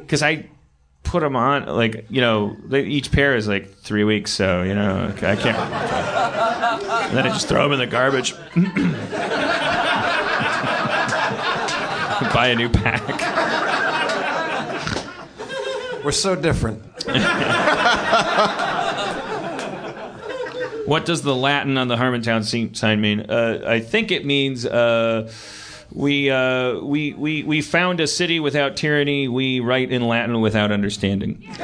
because 0.00 0.22
I 0.22 0.48
put 1.04 1.20
them 1.20 1.36
on 1.36 1.66
like 1.66 2.06
you 2.10 2.20
know 2.20 2.56
they, 2.64 2.82
each 2.82 3.12
pair 3.12 3.36
is 3.36 3.46
like 3.46 3.72
three 3.76 4.02
weeks, 4.04 4.32
so 4.32 4.62
you 4.64 4.74
know 4.74 5.06
I 5.16 5.36
can't. 5.36 5.56
And 5.56 7.16
then 7.16 7.26
I 7.26 7.28
just 7.28 7.46
throw 7.48 7.62
them 7.62 7.72
in 7.72 7.78
the 7.78 7.86
garbage. 7.86 8.34
Buy 12.34 12.48
a 12.48 12.54
new 12.56 12.68
pack. 12.68 13.02
We're 16.04 16.12
so 16.12 16.34
different. 16.36 16.82
What 20.86 21.04
does 21.04 21.22
the 21.22 21.34
Latin 21.34 21.76
on 21.78 21.88
the 21.88 21.96
Harmontown 21.96 22.44
se- 22.44 22.74
sign 22.74 23.00
mean? 23.00 23.20
Uh, 23.28 23.60
I 23.66 23.80
think 23.80 24.12
it 24.12 24.24
means 24.24 24.64
uh, 24.64 25.30
we, 25.92 26.30
uh, 26.30 26.78
we, 26.80 27.12
we, 27.14 27.42
we 27.42 27.60
found 27.60 27.98
a 27.98 28.06
city 28.06 28.38
without 28.38 28.76
tyranny. 28.76 29.26
We 29.26 29.58
write 29.58 29.90
in 29.90 30.06
Latin 30.06 30.40
without 30.40 30.70
understanding. 30.72 31.44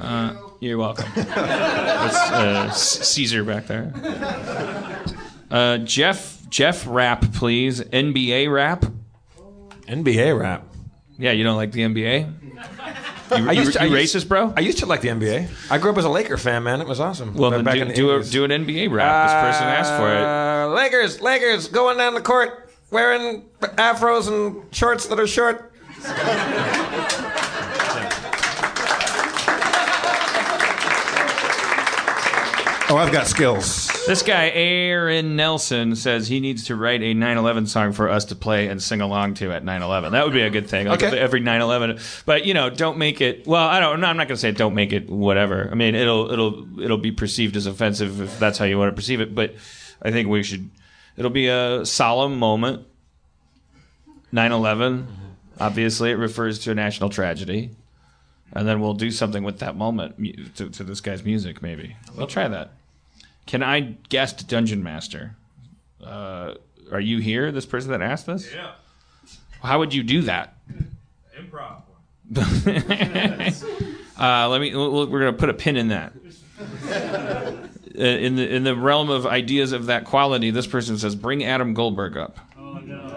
Uh, 0.00 0.36
you're 0.60 0.76
welcome. 0.76 1.10
That's 1.14 2.30
uh, 2.30 2.70
Caesar 2.72 3.42
back 3.42 3.66
there. 3.66 3.90
Uh, 5.50 5.78
Jeff, 5.78 6.42
Jeff 6.50 6.86
rap, 6.86 7.24
please. 7.32 7.80
NBA 7.80 8.52
rap. 8.52 8.84
NBA 9.88 10.38
rap. 10.38 10.66
Yeah, 11.16 11.32
you 11.32 11.42
don't 11.42 11.56
like 11.56 11.72
the 11.72 11.80
NBA? 11.80 12.32
You, 13.36 13.48
I 13.48 13.52
used 13.52 13.72
to, 13.74 13.86
you 13.86 13.94
I 13.96 13.98
used- 14.00 14.14
racist, 14.14 14.28
bro? 14.28 14.52
I 14.56 14.60
used 14.60 14.78
to 14.78 14.86
like 14.86 15.00
the 15.00 15.08
NBA. 15.08 15.48
I 15.70 15.78
grew 15.78 15.90
up 15.90 15.98
as 15.98 16.04
a 16.04 16.08
Laker 16.08 16.36
fan, 16.36 16.62
man. 16.62 16.80
It 16.80 16.86
was 16.86 17.00
awesome. 17.00 17.34
Well, 17.34 17.50
then 17.50 17.64
back 17.64 17.74
do, 17.76 17.82
in 17.82 17.88
the 17.88 17.94
do, 17.94 18.10
a, 18.16 18.22
do 18.22 18.44
an 18.44 18.50
NBA 18.50 18.90
rap. 18.90 19.28
This 19.28 19.34
person 19.34 19.66
asked 19.68 19.96
for 19.96 20.12
it. 20.12 20.20
Uh, 20.22 20.68
Lakers, 20.74 21.20
Lakers, 21.20 21.68
going 21.68 21.98
down 21.98 22.14
the 22.14 22.20
court 22.20 22.68
wearing 22.90 23.42
afros 23.60 24.28
and 24.28 24.72
shorts 24.74 25.06
that 25.08 25.18
are 25.18 25.26
short. 25.26 25.72
Oh, 32.86 32.98
I've 32.98 33.12
got 33.12 33.26
skills. 33.26 33.90
This 34.06 34.22
guy, 34.22 34.50
Aaron 34.50 35.34
Nelson, 35.34 35.96
says 35.96 36.28
he 36.28 36.38
needs 36.38 36.64
to 36.64 36.76
write 36.76 37.02
a 37.02 37.14
9 37.14 37.38
11 37.38 37.66
song 37.66 37.92
for 37.92 38.10
us 38.10 38.26
to 38.26 38.36
play 38.36 38.68
and 38.68 38.82
sing 38.82 39.00
along 39.00 39.34
to 39.34 39.50
at 39.50 39.64
9 39.64 39.80
11. 39.82 40.12
That 40.12 40.24
would 40.24 40.34
be 40.34 40.42
a 40.42 40.50
good 40.50 40.68
thing. 40.68 40.86
Like 40.88 41.02
Okay. 41.02 41.18
every 41.18 41.40
9 41.40 41.60
11. 41.62 41.98
But, 42.26 42.44
you 42.44 42.52
know, 42.52 42.68
don't 42.68 42.98
make 42.98 43.22
it. 43.22 43.46
Well, 43.46 43.66
I 43.66 43.80
don't. 43.80 44.00
No, 44.00 44.06
I'm 44.08 44.18
not 44.18 44.28
going 44.28 44.36
to 44.36 44.40
say 44.40 44.52
don't 44.52 44.74
make 44.74 44.92
it 44.92 45.08
whatever. 45.08 45.70
I 45.72 45.74
mean, 45.74 45.94
it'll 45.94 46.30
it'll 46.30 46.80
it'll 46.82 46.98
be 46.98 47.12
perceived 47.12 47.56
as 47.56 47.64
offensive 47.64 48.20
if 48.20 48.38
that's 48.38 48.58
how 48.58 48.66
you 48.66 48.78
want 48.78 48.90
to 48.90 48.94
perceive 48.94 49.22
it. 49.22 49.34
But 49.34 49.54
I 50.02 50.10
think 50.10 50.28
we 50.28 50.42
should. 50.42 50.68
It'll 51.16 51.30
be 51.30 51.48
a 51.48 51.86
solemn 51.86 52.38
moment. 52.38 52.86
9 54.32 54.52
11. 54.52 55.06
Obviously, 55.58 56.10
it 56.10 56.16
refers 56.16 56.58
to 56.60 56.72
a 56.72 56.74
national 56.74 57.08
tragedy. 57.08 57.70
And 58.52 58.68
then 58.68 58.80
we'll 58.80 58.94
do 58.94 59.10
something 59.10 59.42
with 59.44 59.60
that 59.60 59.76
moment 59.76 60.16
to, 60.56 60.68
to 60.68 60.84
this 60.84 61.00
guy's 61.00 61.24
music, 61.24 61.62
maybe. 61.62 61.96
We'll 62.14 62.26
try 62.26 62.46
that. 62.48 62.72
Can 63.46 63.62
I 63.62 63.80
guest 64.08 64.48
Dungeon 64.48 64.82
Master? 64.82 65.36
Uh, 66.02 66.54
are 66.92 67.00
you 67.00 67.18
here, 67.18 67.52
this 67.52 67.66
person 67.66 67.90
that 67.90 68.02
asked 68.02 68.26
this? 68.26 68.52
Yeah. 68.52 68.72
How 69.62 69.78
would 69.78 69.94
you 69.94 70.02
do 70.02 70.22
that? 70.22 70.56
Improv. 71.38 71.82
uh, 74.18 74.48
let 74.48 74.60
me. 74.60 74.74
We're 74.74 75.06
going 75.06 75.32
to 75.32 75.38
put 75.38 75.48
a 75.48 75.54
pin 75.54 75.76
in 75.76 75.88
that. 75.88 76.12
Uh, 77.96 78.02
in 78.02 78.34
the 78.36 78.54
in 78.54 78.64
the 78.64 78.74
realm 78.74 79.08
of 79.08 79.26
ideas 79.26 79.72
of 79.72 79.86
that 79.86 80.04
quality, 80.04 80.50
this 80.50 80.66
person 80.66 80.98
says, 80.98 81.14
"Bring 81.14 81.44
Adam 81.44 81.74
Goldberg 81.74 82.16
up." 82.16 82.38
Oh 82.58 82.74
no. 82.78 83.13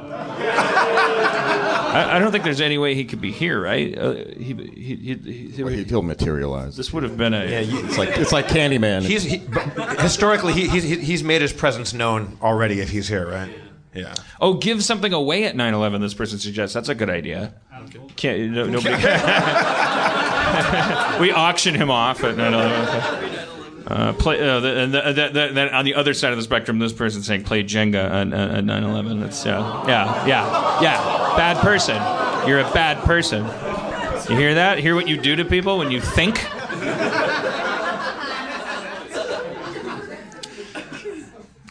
I, 1.98 2.16
I 2.16 2.20
don't 2.20 2.32
think 2.32 2.44
there's 2.44 2.62
any 2.62 2.78
way 2.78 2.96
he 2.96 3.06
could 3.06 3.22
be 3.22 3.32
here, 3.32 3.62
right? 3.62 3.98
Uh, 3.98 4.14
he, 4.38 4.54
he, 4.54 4.96
he, 4.96 5.16
he, 5.16 5.50
he, 5.50 5.84
he'll 5.84 6.02
materialize. 6.02 6.78
This 6.78 6.94
would 6.94 7.04
have 7.04 7.18
been 7.18 7.34
a. 7.34 7.46
Yeah, 7.46 7.60
you, 7.62 7.86
It's 7.86 7.98
like 7.98 8.18
it's 8.18 8.32
like 8.32 8.48
Candyman. 8.48 9.02
He's 9.02 9.24
he, 9.24 9.42
historically 10.02 10.54
he, 10.54 10.68
he's 10.68 10.84
he's 10.84 11.24
made 11.24 11.42
his 11.42 11.54
presence 11.54 11.94
known 11.94 12.38
already 12.42 12.80
if 12.80 12.90
he's 12.90 13.08
here, 13.08 13.28
right? 13.28 13.52
Yeah. 13.94 14.14
Oh, 14.40 14.54
give 14.54 14.84
something 14.84 15.12
away 15.12 15.46
at 15.46 15.56
9/11. 15.56 16.02
This 16.02 16.14
person 16.14 16.38
suggests 16.38 16.74
that's 16.74 16.90
a 16.90 16.96
good 16.96 17.10
idea. 17.10 17.54
Can't 18.16 18.52
no, 18.52 18.66
nobody. 18.66 18.90
we 21.20 21.32
auction 21.32 21.74
him 21.74 21.90
off 21.90 22.24
at 22.24 22.36
9/11. 22.36 23.27
Uh, 23.90 24.12
play, 24.12 24.38
uh, 24.38 24.60
the, 24.60 24.86
the, 24.86 25.30
the, 25.32 25.52
the, 25.54 25.74
on 25.74 25.86
the 25.86 25.96
other 25.96 26.14
side 26.14 26.32
of 26.32 26.38
the 26.38 26.44
spectrum, 26.44 26.78
this 26.78 26.92
person's 26.92 27.26
saying 27.26 27.44
play 27.46 27.64
Jenga 27.64 28.12
on 28.12 28.32
9/11. 28.32 29.26
It's 29.26 29.46
uh, 29.46 29.86
yeah, 29.88 30.26
yeah, 30.26 30.82
yeah. 30.82 30.98
Bad 31.38 31.58
person. 31.58 31.96
You're 32.50 32.60
a 32.60 32.72
bad 32.74 33.02
person. 33.06 33.46
You 34.30 34.36
hear 34.36 34.56
that? 34.56 34.80
Hear 34.80 34.94
what 34.94 35.08
you 35.08 35.16
do 35.16 35.38
to 35.38 35.46
people 35.46 35.78
when 35.78 35.90
you 35.90 36.02
think? 36.02 36.44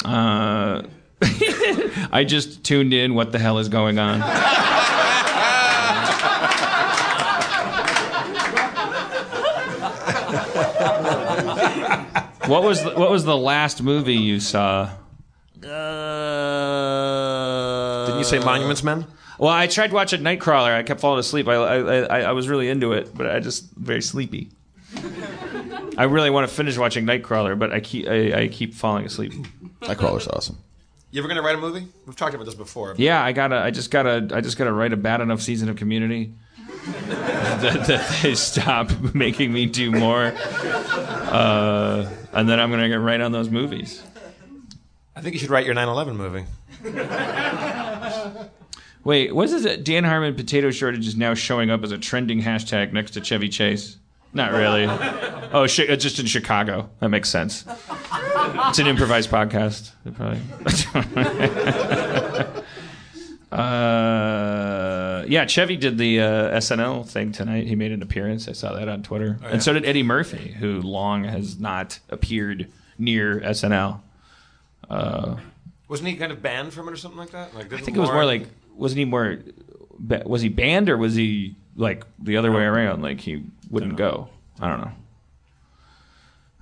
Uh, 0.02 0.84
I 2.12 2.24
just 2.26 2.64
tuned 2.64 2.94
in. 2.94 3.14
What 3.14 3.32
the 3.32 3.38
hell 3.38 3.58
is 3.58 3.68
going 3.68 3.98
on? 3.98 4.20
What 12.48 12.62
was 12.62 12.82
the, 12.82 12.90
what 12.90 13.10
was 13.10 13.24
the 13.24 13.36
last 13.36 13.82
movie 13.82 14.14
you 14.14 14.40
saw? 14.40 14.90
Uh, 15.64 15.66
Didn't 18.06 18.18
you 18.18 18.24
say 18.24 18.38
Monuments 18.38 18.82
Men? 18.82 19.06
Well, 19.38 19.52
I 19.52 19.66
tried 19.66 19.88
to 19.88 19.94
watch 19.94 20.12
watching 20.12 20.24
Nightcrawler. 20.24 20.74
I 20.74 20.82
kept 20.82 21.00
falling 21.00 21.20
asleep. 21.20 21.46
I, 21.48 21.54
I, 21.54 21.98
I, 22.00 22.20
I 22.20 22.32
was 22.32 22.48
really 22.48 22.68
into 22.68 22.92
it, 22.92 23.14
but 23.14 23.26
I 23.28 23.40
just 23.40 23.70
very 23.72 24.00
sleepy. 24.00 24.48
I 25.98 26.04
really 26.04 26.30
want 26.30 26.48
to 26.48 26.54
finish 26.54 26.78
watching 26.78 27.04
Nightcrawler, 27.04 27.58
but 27.58 27.72
I 27.72 27.80
keep 27.80 28.06
I, 28.08 28.42
I 28.42 28.48
keep 28.48 28.74
falling 28.74 29.04
asleep. 29.04 29.32
Nightcrawler's 29.80 30.28
awesome. 30.28 30.58
You 31.10 31.20
ever 31.20 31.28
gonna 31.28 31.42
write 31.42 31.56
a 31.56 31.58
movie? 31.58 31.86
We've 32.06 32.16
talked 32.16 32.34
about 32.34 32.44
this 32.44 32.54
before. 32.54 32.94
Yeah, 32.98 33.22
I 33.22 33.32
gotta. 33.32 33.56
I 33.56 33.70
just 33.70 33.90
gotta. 33.90 34.28
I 34.32 34.40
just 34.40 34.56
gotta 34.56 34.72
write 34.72 34.92
a 34.92 34.96
bad 34.96 35.20
enough 35.20 35.40
season 35.40 35.68
of 35.68 35.76
Community 35.76 36.32
that, 37.08 37.86
that 37.86 38.18
they 38.22 38.34
stop 38.34 38.90
making 39.14 39.52
me 39.52 39.66
do 39.66 39.90
more, 39.90 40.32
uh, 40.36 42.08
and 42.32 42.48
then 42.48 42.60
I'm 42.60 42.70
gonna 42.70 42.88
get 42.88 43.00
right 43.00 43.20
on 43.20 43.32
those 43.32 43.50
movies. 43.50 44.02
I 45.14 45.20
think 45.20 45.34
you 45.34 45.38
should 45.40 45.50
write 45.50 45.66
your 45.66 45.74
9/11 45.74 46.16
movie. 46.16 46.44
Wait, 49.04 49.34
what 49.34 49.48
is 49.48 49.64
it? 49.64 49.84
Dan 49.84 50.04
Harmon 50.04 50.34
potato 50.34 50.70
shortage 50.70 51.06
is 51.06 51.16
now 51.16 51.32
showing 51.34 51.70
up 51.70 51.84
as 51.84 51.92
a 51.92 51.98
trending 51.98 52.42
hashtag 52.42 52.92
next 52.92 53.12
to 53.12 53.20
Chevy 53.20 53.48
Chase. 53.48 53.96
Not 54.32 54.52
really. 54.52 54.86
Oh, 55.52 55.66
shi- 55.66 55.88
uh, 55.88 55.96
just 55.96 56.18
in 56.18 56.26
Chicago. 56.26 56.90
That 57.00 57.08
makes 57.08 57.30
sense. 57.30 57.64
It's 58.68 58.78
an 58.78 58.86
improvised 58.86 59.30
podcast. 59.30 59.92
Probably. 60.14 60.40
uh, 63.52 64.85
yeah, 65.28 65.46
Chevy 65.46 65.76
did 65.76 65.98
the 65.98 66.20
uh, 66.20 66.56
SNL 66.58 67.06
thing 67.08 67.32
tonight. 67.32 67.66
He 67.66 67.74
made 67.76 67.92
an 67.92 68.02
appearance. 68.02 68.48
I 68.48 68.52
saw 68.52 68.72
that 68.74 68.88
on 68.88 69.02
Twitter, 69.02 69.38
Oh, 69.42 69.46
yeah. 69.46 69.52
and 69.52 69.62
so 69.62 69.72
did 69.72 69.84
Eddie 69.84 70.02
Murphy, 70.02 70.52
who 70.58 70.80
long 70.80 71.24
has 71.24 71.58
not 71.60 71.98
appeared 72.08 72.68
near 72.98 73.40
SNL. 73.40 74.00
Uh, 74.88 75.36
Wasn't 75.88 76.08
he 76.08 76.16
kind 76.16 76.32
of 76.32 76.42
banned 76.42 76.72
from 76.72 76.88
it 76.88 76.92
or 76.92 76.96
something 76.96 77.18
like 77.18 77.30
that? 77.30 77.54
Like, 77.54 77.72
I 77.72 77.78
think 77.78 77.96
it 77.96 78.00
was 78.00 78.10
more 78.10 78.24
like 78.24 78.46
wasn't 78.76 78.98
he 78.98 79.04
more 79.04 79.38
was 80.24 80.42
he 80.42 80.48
banned 80.50 80.88
or 80.90 80.96
was 80.96 81.14
he 81.14 81.56
like 81.76 82.04
the 82.18 82.36
other 82.36 82.52
way 82.52 82.62
around 82.62 83.00
like 83.02 83.20
he 83.20 83.42
wouldn't 83.70 83.96
go 83.96 84.28
i 84.60 84.68
don't 84.68 84.80
know 84.82 84.90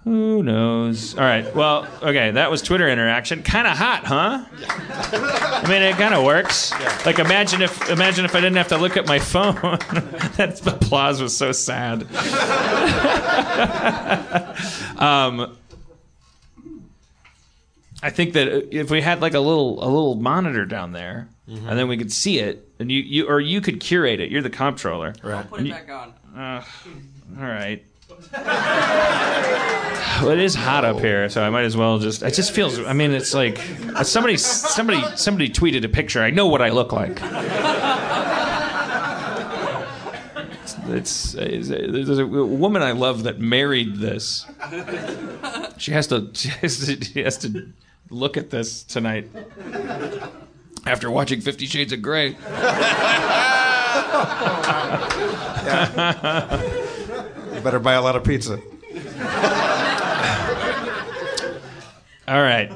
who 0.05 0.43
knows 0.43 1.15
all 1.17 1.25
right 1.25 1.55
well 1.55 1.87
okay 2.03 2.31
that 2.33 2.51
was 2.51 2.61
twitter 2.63 2.87
interaction 2.89 3.43
kind 3.43 3.67
of 3.67 3.75
hot 3.77 4.05
huh 4.05 4.45
Yeah. 4.61 5.63
i 5.65 5.69
mean 5.69 5.83
it 5.83 5.97
kind 5.97 6.13
of 6.15 6.25
works 6.25 6.73
Yeah. 6.79 7.01
like 7.07 7.19
imagine 7.19 7.63
if 7.63 7.89
imagine 7.91 8.25
if 8.27 8.35
i 8.35 8.41
didn't 8.41 8.57
have 8.57 8.69
to 8.69 8.77
look 8.79 8.97
at 8.99 9.07
my 9.07 9.19
phone 9.19 9.55
that 10.37 10.61
applause 10.67 11.21
was 11.23 11.35
so 11.37 11.53
sad 11.53 12.03
um 14.99 15.57
I 18.03 18.11
think 18.11 18.35
that 18.35 18.77
if 18.77 18.91
we 18.91 19.01
had 19.01 19.23
like 19.23 19.33
a 19.33 19.41
little 19.41 19.83
a 19.83 19.89
little 19.89 20.15
monitor 20.17 20.67
down 20.67 20.93
there, 20.93 21.27
Mhm. 21.49 21.67
and 21.71 21.79
then 21.79 21.89
we 21.89 21.97
could 21.97 22.13
see 22.13 22.39
it, 22.39 22.69
and 22.79 22.93
you, 22.93 23.01
you 23.01 23.27
or 23.27 23.41
you 23.41 23.63
could 23.63 23.81
curate 23.81 24.21
it. 24.21 24.31
You're 24.31 24.43
the 24.43 24.51
comptroller. 24.51 25.15
Right. 25.23 25.37
I'll 25.39 25.45
Put 25.45 25.63
it 25.63 25.71
back 25.71 25.89
on. 25.91 26.13
all 26.37 26.63
right. 27.47 27.83
Well, 30.23 30.31
it 30.31 30.39
is 30.39 30.55
hot 30.55 30.85
up 30.85 31.01
here, 31.01 31.29
so 31.29 31.43
I 31.43 31.51
might 31.51 31.65
as 31.65 31.77
well 31.77 31.99
just. 31.99 32.23
It 32.23 32.35
just 32.35 32.53
feels. 32.53 32.79
I 32.79 32.93
mean, 32.93 33.13
it's 33.13 33.35
like 33.35 33.59
somebody 34.05 34.37
somebody 34.37 35.03
somebody 35.17 35.51
tweeted 35.51 35.85
a 35.85 35.89
picture. 35.89 36.23
I 36.23 36.31
know 36.31 36.47
what 36.47 36.63
I 36.63 36.71
look 36.71 36.93
like. 36.93 37.21
It's, 40.87 41.35
it's, 41.35 41.69
there's 41.69 42.19
a 42.19 42.27
woman 42.27 42.83
I 42.83 42.93
love 42.93 43.25
that 43.25 43.41
married 43.41 43.97
this. 43.97 44.47
She 45.79 45.93
has 45.93 46.07
to 46.09 46.31
she 46.35 46.49
has 46.49 46.87
to, 46.87 47.05
she 47.05 47.23
has 47.23 47.39
to 47.39 47.73
look 48.11 48.37
at 48.37 48.51
this 48.51 48.83
tonight 48.85 49.31
after 50.87 51.11
watching 51.11 51.41
Fifty 51.41 51.67
Shades 51.67 51.93
of 51.93 52.03
Grey. 52.03 52.37
You 55.65 56.84
better 57.65 57.81
buy 57.81 57.95
a 57.95 58.03
lot 58.03 58.15
of 58.15 58.23
pizza. 58.25 58.61
All 62.27 62.41
right. 62.41 62.71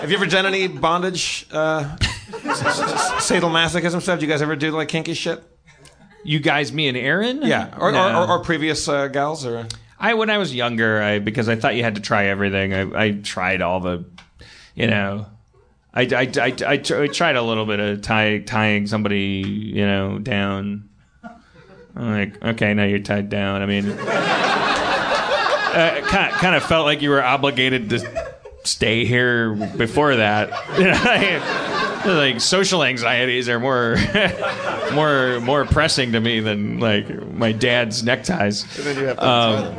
Have 0.00 0.10
you 0.10 0.16
ever 0.16 0.26
done 0.26 0.44
any 0.46 0.66
bondage, 0.68 1.46
uh, 1.50 1.96
s- 2.00 2.62
s- 2.62 3.30
sadomasochism 3.30 4.02
stuff? 4.02 4.18
Do 4.20 4.26
you 4.26 4.30
guys 4.30 4.42
ever 4.42 4.54
do 4.56 4.70
like 4.70 4.88
kinky 4.88 5.14
shit? 5.14 5.42
You 6.24 6.38
guys, 6.40 6.72
me 6.72 6.88
and 6.88 6.96
Erin? 6.96 7.40
Yeah, 7.42 7.74
or, 7.78 7.90
No. 7.90 8.08
or, 8.22 8.26
or, 8.26 8.30
or 8.32 8.42
previous 8.42 8.86
uh, 8.88 9.08
gals, 9.08 9.46
or 9.46 9.66
I 9.98 10.14
when 10.14 10.28
I 10.30 10.36
was 10.38 10.54
younger, 10.54 11.00
I 11.02 11.20
because 11.20 11.48
I 11.48 11.56
thought 11.56 11.74
you 11.74 11.82
had 11.82 11.94
to 11.94 12.00
try 12.02 12.26
everything. 12.26 12.74
I, 12.74 13.04
I 13.06 13.10
tried 13.12 13.62
all 13.62 13.80
the, 13.80 14.04
you 14.74 14.86
know, 14.88 15.26
I, 15.94 16.02
I, 16.02 16.30
I, 16.40 16.54
I, 16.66 16.76
tr- 16.76 17.02
I 17.02 17.06
tried 17.06 17.36
a 17.36 17.42
little 17.42 17.64
bit 17.66 17.80
of 17.80 18.02
tie, 18.02 18.38
tying 18.40 18.86
somebody, 18.86 19.42
you 19.74 19.86
know, 19.86 20.18
down. 20.18 20.87
I'm 21.98 22.10
like, 22.12 22.42
okay, 22.42 22.72
now 22.74 22.84
you're 22.84 23.00
tied 23.00 23.28
down. 23.28 23.60
I 23.60 23.66
mean, 23.66 23.88
uh, 23.90 24.00
kind 26.06 26.32
kind 26.34 26.54
of 26.54 26.62
felt 26.64 26.86
like 26.86 27.02
you 27.02 27.10
were 27.10 27.22
obligated 27.22 27.90
to 27.90 28.32
stay 28.64 29.04
here 29.04 29.54
before 29.54 30.16
that. 30.16 30.50
Like, 31.98 32.40
social 32.40 32.84
anxieties 32.84 33.48
are 33.48 33.58
more 33.58 33.96
more 34.94 35.40
more 35.40 35.64
pressing 35.64 36.12
to 36.12 36.20
me 36.20 36.38
than 36.38 36.78
like 36.78 37.08
my 37.32 37.50
dad's 37.50 38.04
neckties. 38.04 38.62
And 38.78 38.86
then 38.86 38.96
you 38.98 39.04
have 39.06 39.16
to 39.16 39.28
um, 39.28 39.74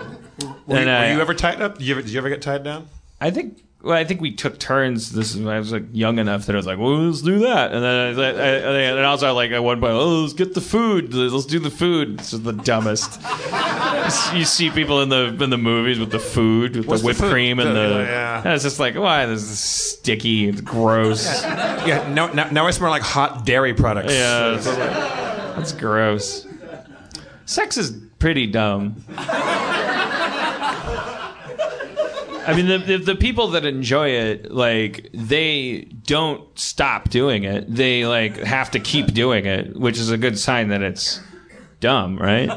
were, 0.67 0.75
you, 0.75 0.81
and 0.81 0.89
were 0.89 0.91
I- 0.91 1.13
you 1.13 1.21
ever 1.21 1.33
tied 1.33 1.61
up? 1.61 1.77
Did 1.77 1.87
you 1.87 1.93
ever, 1.93 2.01
did 2.01 2.11
you 2.11 2.17
ever 2.19 2.27
get 2.27 2.41
tied 2.41 2.65
down? 2.65 2.89
I 3.21 3.31
think. 3.31 3.63
Well, 3.81 3.95
I 3.97 4.03
think 4.03 4.19
we 4.19 4.33
took 4.35 4.59
turns. 4.59 5.13
This 5.13 5.33
is 5.33 5.41
when 5.41 5.55
I 5.55 5.57
was 5.57 5.71
like 5.71 5.85
young 5.93 6.19
enough 6.19 6.47
that 6.47 6.53
I 6.53 6.57
was 6.57 6.65
like, 6.65 6.77
"Well, 6.77 6.97
let's 6.97 7.21
do 7.21 7.39
that," 7.39 7.71
and 7.71 7.81
then 7.81 8.19
I, 8.19 8.21
I, 8.21 8.29
I, 8.29 8.79
and 8.97 9.05
also 9.05 9.33
like 9.33 9.51
at 9.51 9.63
one 9.63 9.79
point, 9.79 9.93
"Oh, 9.93 10.19
let's 10.21 10.33
get 10.33 10.53
the 10.53 10.59
food. 10.59 11.13
Let's 11.13 11.45
do 11.45 11.59
the 11.59 11.69
food." 11.69 12.19
This 12.19 12.33
is 12.33 12.41
the 12.41 12.51
dumbest. 12.51 13.21
you 14.35 14.43
see 14.43 14.69
people 14.69 15.01
in 15.01 15.07
the 15.07 15.27
in 15.41 15.49
the 15.49 15.57
movies 15.57 15.97
with 15.97 16.11
the 16.11 16.19
food, 16.19 16.75
with 16.75 16.87
What's 16.87 17.01
the 17.01 17.03
the 17.03 17.07
whipped 17.07 17.19
food? 17.21 17.31
cream 17.31 17.59
and 17.59 17.69
The- 17.69 17.73
the. 17.73 17.99
yeah. 18.03 18.41
and 18.43 18.53
it's 18.53 18.63
just 18.65 18.81
like, 18.81 18.95
why? 18.95 19.25
This 19.27 19.43
is 19.43 19.59
sticky. 19.59 20.49
It's 20.49 20.59
gross. 20.59 21.41
Yeah, 21.43 22.11
now, 22.13 22.27
now, 22.33 22.49
now 22.49 22.67
I 22.67 22.71
smell 22.71 22.89
like 22.89 23.01
hot 23.01 23.45
dairy 23.45 23.73
products. 23.73 24.11
Yeah, 24.11 24.55
it's- 24.55 24.65
that's 25.55 25.71
gross. 25.71 26.45
Sex 27.45 27.77
is 27.77 27.91
pretty 28.19 28.45
dumb. 28.45 29.01
I 32.49 32.55
mean, 32.55 32.65
the, 32.65 32.77
the 32.79 32.97
the 32.97 33.15
people 33.15 33.49
that 33.49 33.63
enjoy 33.63 34.09
it, 34.09 34.51
like 34.51 35.09
they 35.13 35.81
don't 35.81 36.57
stop 36.57 37.09
doing 37.09 37.43
it. 37.43 37.71
They 37.71 38.07
like 38.07 38.37
have 38.37 38.71
to 38.71 38.79
keep 38.79 39.13
doing 39.13 39.45
it, 39.45 39.75
which 39.75 39.99
is 39.99 40.09
a 40.09 40.17
good 40.17 40.39
sign 40.39 40.69
that 40.69 40.81
it's 40.81 41.21
dumb, 41.79 42.17
right? 42.17 42.47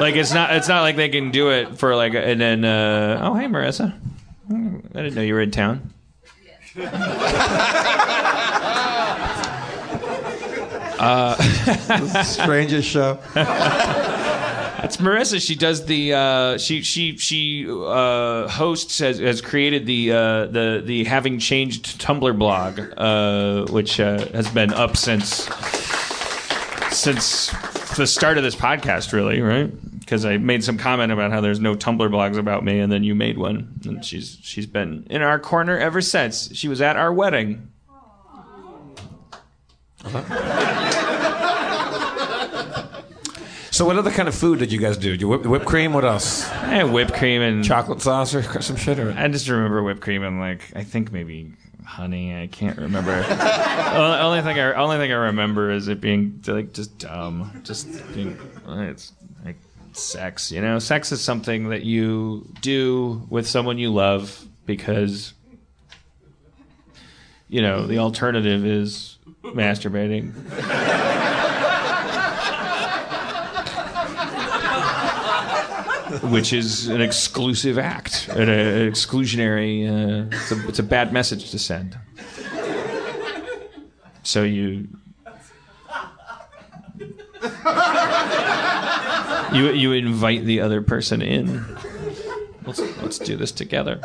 like 0.00 0.16
it's 0.16 0.32
not 0.32 0.52
it's 0.52 0.66
not 0.66 0.80
like 0.80 0.96
they 0.96 1.08
can 1.08 1.30
do 1.30 1.52
it 1.52 1.78
for 1.78 1.94
like 1.94 2.14
and 2.14 2.40
then 2.40 2.64
uh, 2.64 3.20
oh 3.22 3.34
hey 3.34 3.46
Marissa, 3.46 3.94
I 4.50 5.02
didn't 5.02 5.14
know 5.14 5.22
you 5.22 5.34
were 5.34 5.42
in 5.42 5.52
town. 5.52 5.94
Uh, 10.98 11.34
Strangest 12.24 12.88
show. 12.88 13.18
That's 14.80 14.96
Marissa. 14.96 15.46
She 15.46 15.56
does 15.56 15.84
the 15.84 16.14
uh, 16.14 16.56
she 16.56 16.80
she 16.80 17.18
she 17.18 17.66
uh, 17.68 18.48
hosts 18.48 18.98
has, 19.00 19.18
has 19.18 19.42
created 19.42 19.84
the 19.84 20.10
uh, 20.10 20.46
the 20.46 20.82
the 20.82 21.04
having 21.04 21.38
changed 21.38 22.00
Tumblr 22.00 22.38
blog, 22.38 22.80
uh, 22.96 23.70
which 23.70 24.00
uh, 24.00 24.26
has 24.28 24.48
been 24.50 24.72
up 24.72 24.96
since 24.96 25.50
since 26.96 27.50
the 27.96 28.06
start 28.06 28.38
of 28.38 28.42
this 28.42 28.56
podcast, 28.56 29.12
really, 29.12 29.42
right? 29.42 29.70
Because 30.00 30.24
I 30.24 30.38
made 30.38 30.64
some 30.64 30.78
comment 30.78 31.12
about 31.12 31.30
how 31.30 31.42
there's 31.42 31.60
no 31.60 31.74
Tumblr 31.74 32.08
blogs 32.08 32.38
about 32.38 32.64
me, 32.64 32.80
and 32.80 32.90
then 32.90 33.04
you 33.04 33.14
made 33.14 33.36
one, 33.36 33.80
and 33.84 34.02
she's 34.02 34.38
she's 34.40 34.66
been 34.66 35.06
in 35.10 35.20
our 35.20 35.38
corner 35.38 35.76
ever 35.76 36.00
since. 36.00 36.56
She 36.56 36.68
was 36.68 36.80
at 36.80 36.96
our 36.96 37.12
wedding. 37.12 37.68
So, 43.80 43.86
what 43.86 43.96
other 43.96 44.10
kind 44.10 44.28
of 44.28 44.34
food 44.34 44.58
did 44.58 44.72
you 44.72 44.78
guys 44.78 44.98
do? 44.98 45.12
Did 45.12 45.22
you 45.22 45.28
whip, 45.28 45.46
whipped 45.46 45.64
cream? 45.64 45.94
What 45.94 46.04
else? 46.04 46.46
I 46.50 46.74
had 46.74 46.92
whipped 46.92 47.14
cream 47.14 47.40
and 47.40 47.64
chocolate 47.64 48.02
sauce 48.02 48.34
or 48.34 48.42
some 48.60 48.76
shit. 48.76 48.98
Or 48.98 49.10
I 49.12 49.26
just 49.28 49.48
remember 49.48 49.82
whipped 49.82 50.02
cream 50.02 50.22
and 50.22 50.38
like 50.38 50.70
I 50.76 50.84
think 50.84 51.10
maybe 51.10 51.54
honey. 51.86 52.38
I 52.38 52.46
can't 52.48 52.76
remember. 52.76 53.10
only 53.94 54.42
thing 54.42 54.60
I 54.60 54.74
only 54.74 54.98
thing 54.98 55.10
I 55.10 55.14
remember 55.14 55.70
is 55.70 55.88
it 55.88 55.98
being 56.02 56.42
like 56.46 56.74
just 56.74 56.98
dumb, 56.98 57.62
just 57.64 57.88
being 58.12 58.38
it's 58.68 59.14
like 59.46 59.56
sex. 59.94 60.52
You 60.52 60.60
know, 60.60 60.78
sex 60.78 61.10
is 61.10 61.22
something 61.22 61.70
that 61.70 61.82
you 61.82 62.52
do 62.60 63.26
with 63.30 63.48
someone 63.48 63.78
you 63.78 63.90
love 63.90 64.46
because 64.66 65.32
you 67.48 67.62
know 67.62 67.86
the 67.86 67.96
alternative 67.96 68.66
is 68.66 69.16
masturbating. 69.42 70.34
which 76.22 76.52
is 76.52 76.88
an 76.88 77.00
exclusive 77.00 77.78
act, 77.78 78.28
an, 78.28 78.48
exclusionary. 78.48 79.88
Uh, 79.88 80.26
it's, 80.32 80.52
a, 80.52 80.68
it's 80.68 80.78
a 80.78 80.82
bad 80.82 81.12
message 81.12 81.50
to 81.50 81.58
send. 81.58 81.98
So 84.22 84.42
you. 84.42 84.88
You, 89.52 89.72
you 89.72 89.92
invite 89.92 90.44
the 90.44 90.60
other 90.60 90.80
person 90.80 91.22
in. 91.22 91.64
Let's, 92.64 92.78
let's 93.02 93.18
do 93.18 93.36
this 93.36 93.50
together. 93.50 94.00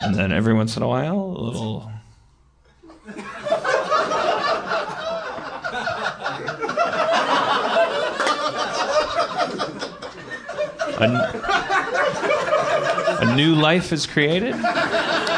And 0.00 0.14
then 0.14 0.32
every 0.32 0.54
once 0.54 0.76
in 0.76 0.82
a 0.82 0.88
while, 0.88 1.18
a 1.18 1.40
little. 1.42 1.90
A, 11.00 11.06
a 13.20 13.34
new 13.36 13.54
life 13.54 13.92
is 13.92 14.04
created 14.06 14.60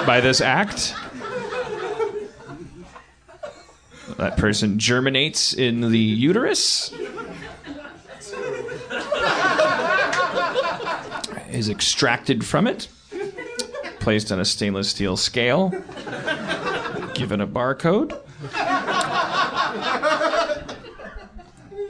by 0.06 0.20
this 0.22 0.40
act. 0.40 0.94
That 4.16 4.38
person 4.38 4.78
germinates 4.78 5.52
in 5.52 5.82
the 5.90 5.98
uterus, 5.98 6.94
is 11.50 11.68
extracted 11.68 12.44
from 12.44 12.66
it, 12.66 12.88
placed 13.98 14.32
on 14.32 14.40
a 14.40 14.44
stainless 14.46 14.88
steel 14.88 15.16
scale, 15.16 15.68
given 17.14 17.42
a 17.42 17.46
barcode, 17.46 18.18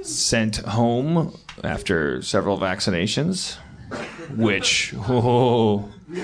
sent 0.03 0.57
home 0.57 1.37
after 1.65 2.23
several 2.23 2.59
vaccinations, 2.59 3.57
which, 4.37 4.95
oh. 4.97 5.89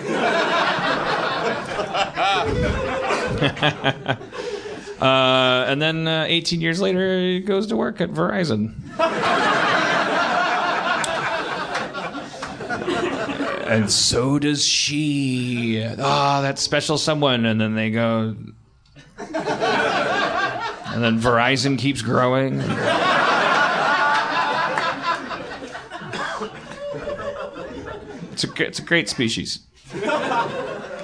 uh, 5.00 5.64
and 5.68 5.82
then 5.82 6.08
uh, 6.08 6.24
18 6.28 6.60
years 6.60 6.80
later, 6.80 7.20
he 7.20 7.40
goes 7.40 7.66
to 7.68 7.76
work 7.76 8.00
at 8.00 8.10
Verizon. 8.10 8.74
and 13.68 13.90
so 13.90 14.38
does 14.38 14.64
she. 14.64 15.84
Ah, 15.98 16.40
that 16.42 16.58
special 16.58 16.98
someone. 16.98 17.46
And 17.46 17.60
then 17.60 17.74
they 17.74 17.90
go. 17.90 18.36
And 19.18 21.04
then 21.04 21.20
Verizon 21.20 21.78
keeps 21.78 22.00
growing. 22.00 22.62
It's 28.36 28.44
a, 28.44 28.66
it's 28.66 28.78
a 28.80 28.82
great 28.82 29.08
species. 29.08 29.60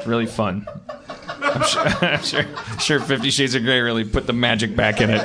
Really 0.05 0.27
fun. 0.27 0.67
I'm 1.41 1.63
sure, 1.63 1.83
I'm 2.03 2.23
sure, 2.23 2.45
sure 2.79 3.01
Fifty 3.01 3.31
Shades 3.31 3.55
of 3.55 3.63
Grey 3.63 3.81
really 3.81 4.05
put 4.05 4.27
the 4.27 4.35
magic 4.35 4.77
back 4.77 5.01
in 5.01 5.09
it. 5.09 5.23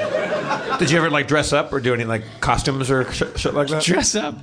Did 0.80 0.90
you 0.90 1.00
ever 1.00 1.10
like 1.10 1.28
dress 1.28 1.52
up 1.52 1.74
or 1.74 1.82
do 1.82 1.94
any 1.94 2.06
like 2.06 2.24
costumes 2.40 2.90
or 2.90 3.12
sh- 3.12 3.24
shit 3.36 3.54
like 3.54 3.68
that? 3.68 3.84
Dress 3.84 4.16
up? 4.16 4.38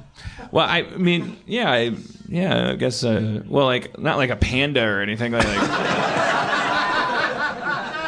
Well, 0.51 0.67
I 0.69 0.83
mean, 0.83 1.39
yeah, 1.47 1.73
I, 1.73 1.97
yeah, 2.29 2.73
I 2.73 2.75
guess. 2.75 3.03
Uh, 3.03 3.43
well, 3.47 3.65
like 3.65 3.99
not 3.99 4.19
like 4.19 4.29
a 4.29 4.37
panda 4.37 4.85
or 4.85 5.01
anything 5.01 5.33
like. 5.33 5.47
like 5.47 5.57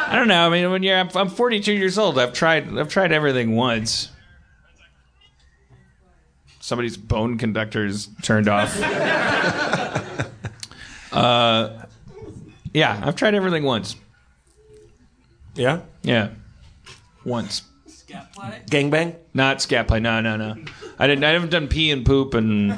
I 0.09 0.15
don't 0.15 0.27
know. 0.27 0.45
I 0.45 0.49
mean, 0.49 0.69
when 0.69 0.83
you're, 0.83 0.97
I'm, 0.97 1.09
I'm 1.15 1.29
42 1.29 1.73
years 1.73 1.97
old. 1.97 2.19
I've 2.19 2.31
tried, 2.31 2.77
I've 2.77 2.89
tried 2.89 3.11
everything 3.11 3.55
once. 3.55 4.09
Somebody's 6.67 6.97
bone 6.97 7.37
conductors 7.37 8.09
turned 8.23 8.49
off. 8.49 8.77
uh, 11.13 11.85
yeah, 12.73 13.01
I've 13.05 13.15
tried 13.15 13.35
everything 13.35 13.63
once. 13.63 13.95
Yeah? 15.55 15.79
Yeah. 16.03 16.31
Once. 17.23 17.61
Gangbang? 18.69 19.15
Not 19.33 19.61
scat 19.61 19.87
play. 19.87 20.01
No, 20.01 20.19
no, 20.19 20.35
no. 20.35 20.57
I 20.99 21.07
didn't. 21.07 21.23
I 21.23 21.29
haven't 21.29 21.51
done 21.51 21.69
pee 21.69 21.89
and 21.89 22.05
poop 22.05 22.33
and. 22.33 22.73
Uh, 22.73 22.77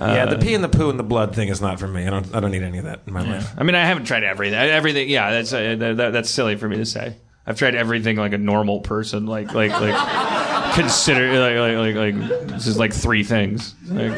yeah, 0.00 0.24
the 0.24 0.38
pee 0.38 0.54
and 0.54 0.64
the 0.64 0.68
poo 0.70 0.88
and 0.88 0.98
the 0.98 1.02
blood 1.04 1.34
thing 1.34 1.48
is 1.48 1.60
not 1.60 1.78
for 1.78 1.88
me. 1.88 2.06
I 2.06 2.10
don't. 2.10 2.34
I 2.34 2.40
don't 2.40 2.52
need 2.52 2.62
any 2.62 2.78
of 2.78 2.84
that 2.84 3.00
in 3.06 3.12
my 3.12 3.22
Yeah. 3.22 3.32
life. 3.34 3.52
I 3.58 3.64
mean, 3.64 3.74
I 3.74 3.84
haven't 3.84 4.06
tried 4.06 4.24
everything. 4.24 4.58
Everything. 4.58 5.10
Yeah, 5.10 5.30
that's 5.30 5.52
uh, 5.52 5.76
that, 5.78 5.96
that- 5.98 6.12
that's 6.14 6.30
silly 6.30 6.56
for 6.56 6.70
me 6.70 6.78
to 6.78 6.86
say. 6.86 7.16
I've 7.46 7.58
tried 7.58 7.74
everything 7.74 8.16
like 8.16 8.32
a 8.32 8.38
normal 8.38 8.80
person. 8.80 9.26
Like 9.26 9.52
like 9.52 9.72
like 9.72 9.94
consider 10.74 11.38
like 11.38 11.56
like 11.56 11.94
like, 11.94 11.96
like 11.96 12.48
this 12.48 12.66
is 12.66 12.78
like 12.78 12.92
three 12.92 13.24
things. 13.24 13.74
Like, 13.88 14.12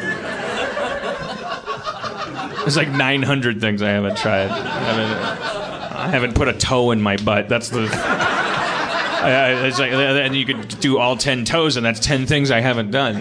there's 2.63 2.77
like 2.77 2.89
900 2.89 3.59
things 3.59 3.81
I 3.81 3.89
haven't 3.89 4.17
tried. 4.17 4.49
I 4.49 4.57
haven't, 4.57 5.97
I 5.97 6.07
haven't 6.07 6.35
put 6.35 6.47
a 6.47 6.53
toe 6.53 6.91
in 6.91 7.01
my 7.01 7.17
butt. 7.17 7.49
That's 7.49 7.69
the. 7.69 7.89
I, 7.91 9.67
it's 9.67 9.79
like, 9.79 9.91
and 9.91 10.35
you 10.35 10.45
could 10.45 10.79
do 10.79 10.97
all 10.97 11.15
10 11.15 11.45
toes, 11.45 11.77
and 11.77 11.85
that's 11.85 11.99
10 11.99 12.25
things 12.25 12.51
I 12.51 12.59
haven't 12.59 12.91
done. 12.91 13.15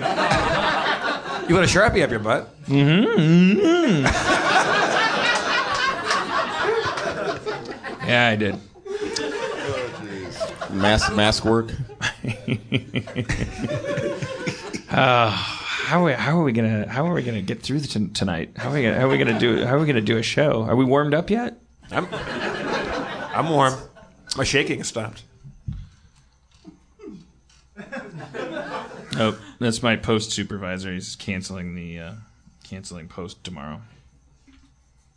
You 1.49 1.57
put 1.57 1.65
a 1.65 1.69
sharpie 1.69 2.03
up 2.03 2.11
your 2.11 2.19
butt. 2.19 2.49
Mm-hmm. 2.67 4.05
yeah, 8.07 8.29
I 8.29 8.37
did. 8.37 8.59
Mask 10.73 11.15
mask 11.15 11.45
work. 11.45 11.73
Uh, 14.93 15.31
how 15.31 16.05
are, 16.05 16.13
how 16.13 16.39
are 16.39 16.43
we 16.45 16.53
gonna 16.53 16.87
how 16.87 17.07
are 17.07 17.15
we 17.15 17.23
gonna 17.23 17.41
get 17.41 17.63
through 17.63 17.81
t- 17.81 18.09
tonight? 18.09 18.51
How 18.57 18.69
are 18.69 18.75
we 18.75 18.83
gonna, 18.83 19.01
how 19.01 19.07
are 19.07 19.09
we 19.09 19.17
gonna 19.17 19.39
do 19.39 19.65
how 19.65 19.77
are 19.77 19.79
we 19.79 19.87
gonna 19.87 20.03
do 20.03 20.19
a 20.19 20.23
show? 20.23 20.65
Are 20.65 20.77
we 20.77 20.85
warmed 20.85 21.15
up 21.15 21.31
yet? 21.31 21.57
I'm. 21.91 22.07
I'm 22.13 23.49
warm. 23.49 23.73
My 24.37 24.45
shaking 24.45 24.79
has 24.79 24.89
stopped. 24.89 25.23
Oh, 29.17 29.39
that's 29.59 29.83
my 29.83 29.97
post 29.97 30.33
supervisor. 30.33 30.93
He's 30.93 31.17
canceling 31.17 31.75
the 31.75 31.99
uh, 31.99 32.13
canceling 32.65 33.09
post 33.09 33.43
tomorrow. 33.45 33.81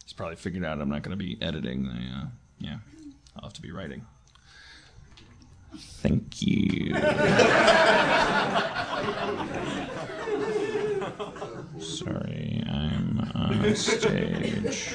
He's 0.03 0.13
probably 0.13 0.35
figured 0.35 0.63
out 0.63 0.79
I'm 0.79 0.89
not 0.89 1.01
going 1.01 1.17
to 1.17 1.23
be 1.23 1.37
editing. 1.41 1.83
The, 1.83 1.91
uh, 1.91 2.25
yeah, 2.59 2.77
I'll 3.35 3.43
have 3.43 3.53
to 3.53 3.61
be 3.61 3.71
writing. 3.71 4.05
Thank 5.77 6.41
you. 6.41 6.93
Sorry, 11.79 12.63
I'm 12.69 13.19
on 13.35 13.75
stage. 13.75 14.93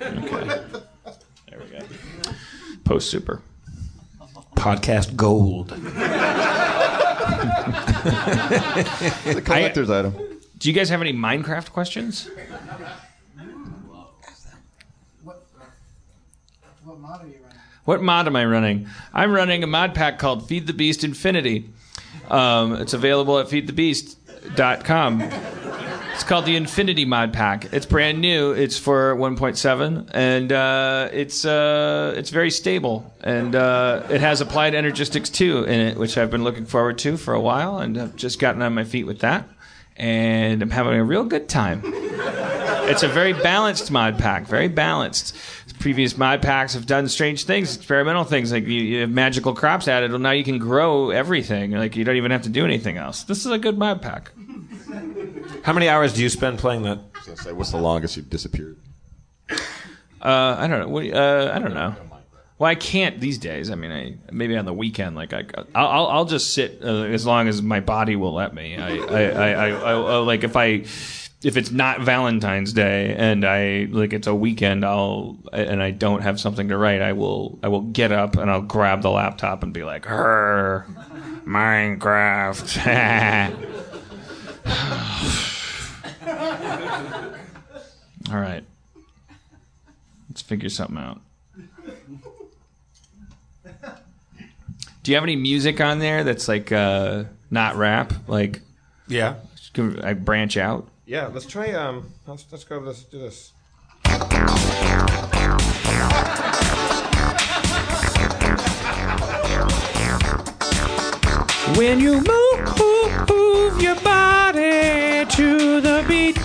Okay, 0.00 0.60
there 1.48 1.58
we 1.58 1.66
go. 1.66 1.78
Post 2.84 3.10
super. 3.10 3.42
Podcast 4.56 5.16
gold. 5.16 5.74
It's 9.24 9.38
a 9.38 9.42
collector's 9.42 9.90
item. 9.90 10.14
Do 10.58 10.68
you 10.68 10.74
guys 10.74 10.88
have 10.90 11.00
any 11.00 11.12
Minecraft 11.12 11.70
questions? 11.70 12.28
What 15.22 15.46
what 16.84 16.98
mod 17.00 17.22
am 18.26 18.36
I 18.36 18.44
running? 18.44 18.88
I'm 19.12 19.32
running 19.32 19.62
a 19.62 19.66
mod 19.66 19.94
pack 19.94 20.18
called 20.18 20.48
Feed 20.48 20.66
the 20.66 20.72
Beast 20.72 21.04
Infinity. 21.04 21.70
Um, 22.28 22.74
it's 22.74 22.94
available 22.94 23.38
at 23.38 23.46
feedthebeast.com. 23.46 25.22
It's 26.20 26.28
called 26.28 26.44
the 26.44 26.56
Infinity 26.56 27.06
Mod 27.06 27.32
Pack. 27.32 27.72
It's 27.72 27.86
brand 27.86 28.20
new. 28.20 28.52
It's 28.52 28.76
for 28.76 29.16
1.7, 29.16 30.10
and 30.12 30.52
uh, 30.52 31.08
it's 31.12 31.46
uh, 31.46 32.14
it's 32.14 32.28
very 32.28 32.50
stable, 32.50 33.10
and 33.22 33.54
uh, 33.54 34.06
it 34.10 34.20
has 34.20 34.42
applied 34.42 34.74
energistics 34.74 35.32
2 35.32 35.64
in 35.64 35.80
it, 35.80 35.96
which 35.96 36.18
I've 36.18 36.30
been 36.30 36.44
looking 36.44 36.66
forward 36.66 36.98
to 36.98 37.16
for 37.16 37.32
a 37.32 37.40
while, 37.40 37.78
and 37.78 37.96
I've 37.96 38.16
just 38.16 38.38
gotten 38.38 38.60
on 38.60 38.74
my 38.74 38.84
feet 38.84 39.04
with 39.06 39.20
that, 39.20 39.48
and 39.96 40.60
I'm 40.60 40.70
having 40.70 40.94
a 40.94 41.04
real 41.04 41.24
good 41.24 41.48
time. 41.48 41.80
it's 41.84 43.02
a 43.02 43.08
very 43.08 43.32
balanced 43.32 43.90
mod 43.90 44.18
pack, 44.18 44.46
very 44.46 44.68
balanced. 44.68 45.34
Previous 45.80 46.16
mod 46.18 46.42
packs 46.42 46.74
have 46.74 46.84
done 46.86 47.08
strange 47.08 47.44
things, 47.44 47.74
experimental 47.74 48.24
things, 48.24 48.52
like 48.52 48.66
you, 48.66 48.82
you 48.82 49.00
have 49.00 49.10
magical 49.10 49.54
crops 49.54 49.88
added. 49.88 50.10
Well, 50.10 50.20
now 50.20 50.32
you 50.32 50.44
can 50.44 50.58
grow 50.58 51.08
everything. 51.10 51.70
Like 51.72 51.96
you 51.96 52.04
don't 52.04 52.16
even 52.16 52.30
have 52.32 52.42
to 52.42 52.50
do 52.50 52.64
anything 52.66 52.98
else. 52.98 53.22
This 53.24 53.46
is 53.46 53.50
a 53.52 53.58
good 53.58 53.78
mod 53.78 54.02
pack. 54.02 54.30
How 55.62 55.72
many 55.72 55.88
hours 55.88 56.12
do 56.12 56.22
you 56.22 56.28
spend 56.28 56.58
playing 56.58 56.82
that? 56.82 56.98
I 56.98 57.18
was 57.18 57.26
gonna 57.26 57.36
say, 57.38 57.52
what's 57.52 57.70
the 57.70 57.78
longest 57.78 58.16
you've 58.18 58.28
disappeared? 58.28 58.76
Uh, 59.50 60.56
I 60.58 60.66
don't 60.66 60.80
know. 60.80 60.88
What, 60.88 61.10
uh, 61.14 61.50
I 61.54 61.58
don't 61.58 61.72
know. 61.74 61.94
Well, 62.58 62.70
I 62.70 62.74
can't 62.74 63.18
these 63.18 63.38
days. 63.38 63.70
I 63.70 63.74
mean, 63.74 63.90
I, 63.90 64.16
maybe 64.30 64.54
on 64.58 64.66
the 64.66 64.74
weekend, 64.74 65.16
like 65.16 65.32
I, 65.32 65.44
I'll, 65.74 65.86
I'll- 65.86 66.06
I'll 66.08 66.24
just 66.26 66.52
sit 66.52 66.80
uh, 66.84 67.04
as 67.04 67.24
long 67.24 67.48
as 67.48 67.62
my 67.62 67.80
body 67.80 68.16
will 68.16 68.34
let 68.34 68.52
me. 68.54 68.76
I, 68.76 68.96
I, 68.96 69.22
I, 69.22 69.50
I, 69.50 69.68
I, 69.70 69.90
I 69.92 70.16
like 70.18 70.44
if 70.44 70.56
I, 70.56 70.84
if 71.42 71.56
it's 71.56 71.70
not 71.70 72.00
Valentine's 72.02 72.72
Day 72.72 73.14
and 73.16 73.44
I 73.46 73.86
like 73.90 74.12
it's 74.12 74.26
a 74.26 74.34
weekend, 74.34 74.84
I'll 74.84 75.38
and 75.52 75.82
I 75.82 75.90
don't 75.90 76.20
have 76.22 76.38
something 76.38 76.68
to 76.68 76.76
write, 76.76 77.00
I 77.00 77.12
will, 77.14 77.58
I 77.62 77.68
will 77.68 77.80
get 77.80 78.12
up 78.12 78.36
and 78.36 78.50
I'll 78.50 78.60
grab 78.60 79.02
the 79.02 79.10
laptop 79.10 79.62
and 79.62 79.72
be 79.72 79.82
like, 79.84 80.04
"Her, 80.04 80.86
Minecraft." 81.46 82.76
All 88.32 88.38
right, 88.38 88.64
let's 90.28 90.42
figure 90.42 90.68
something 90.68 90.98
out. 90.98 91.20
Do 95.02 95.10
you 95.10 95.16
have 95.16 95.24
any 95.24 95.36
music 95.36 95.80
on 95.80 95.98
there 95.98 96.24
that's 96.24 96.46
like 96.46 96.70
uh, 96.70 97.24
not 97.50 97.76
rap? 97.76 98.12
Like, 98.28 98.60
Yeah. 99.08 99.36
I 100.02 100.12
branch 100.12 100.58
out? 100.58 100.89
Yeah, 101.10 101.26
let's 101.26 101.44
try. 101.44 101.72
Um, 101.72 102.08
let's 102.24 102.46
let's 102.52 102.62
go. 102.62 102.78
Let's 102.78 103.02
do 103.02 103.18
this. 103.18 103.50
When 111.76 111.98
you 111.98 112.12
move, 112.12 112.78
move, 112.78 113.28
move 113.28 113.82
your 113.82 113.96
body 113.96 115.26
to 115.26 115.80
the 115.80 116.04
beat. 116.06 116.38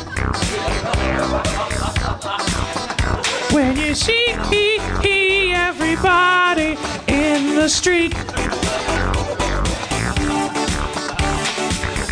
When 3.53 3.77
you 3.77 3.93
see 3.93 4.33
everybody 5.53 6.75
in 7.07 7.53
the 7.53 7.69
street. 7.69 8.15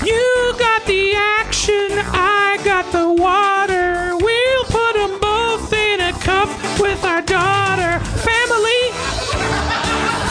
You 0.06 0.54
got 0.60 0.86
the 0.86 1.16
action, 1.16 1.90
I 2.14 2.43
got 2.64 2.90
the 2.94 3.10
water. 3.10 4.16
We'll 4.16 4.66
put 4.66 4.96
'em 4.96 5.20
both 5.20 5.74
in 5.74 6.00
a 6.00 6.14
cup 6.14 6.48
with 6.80 7.04
our 7.04 7.22
daughter. 7.22 8.00
Family, 8.30 8.84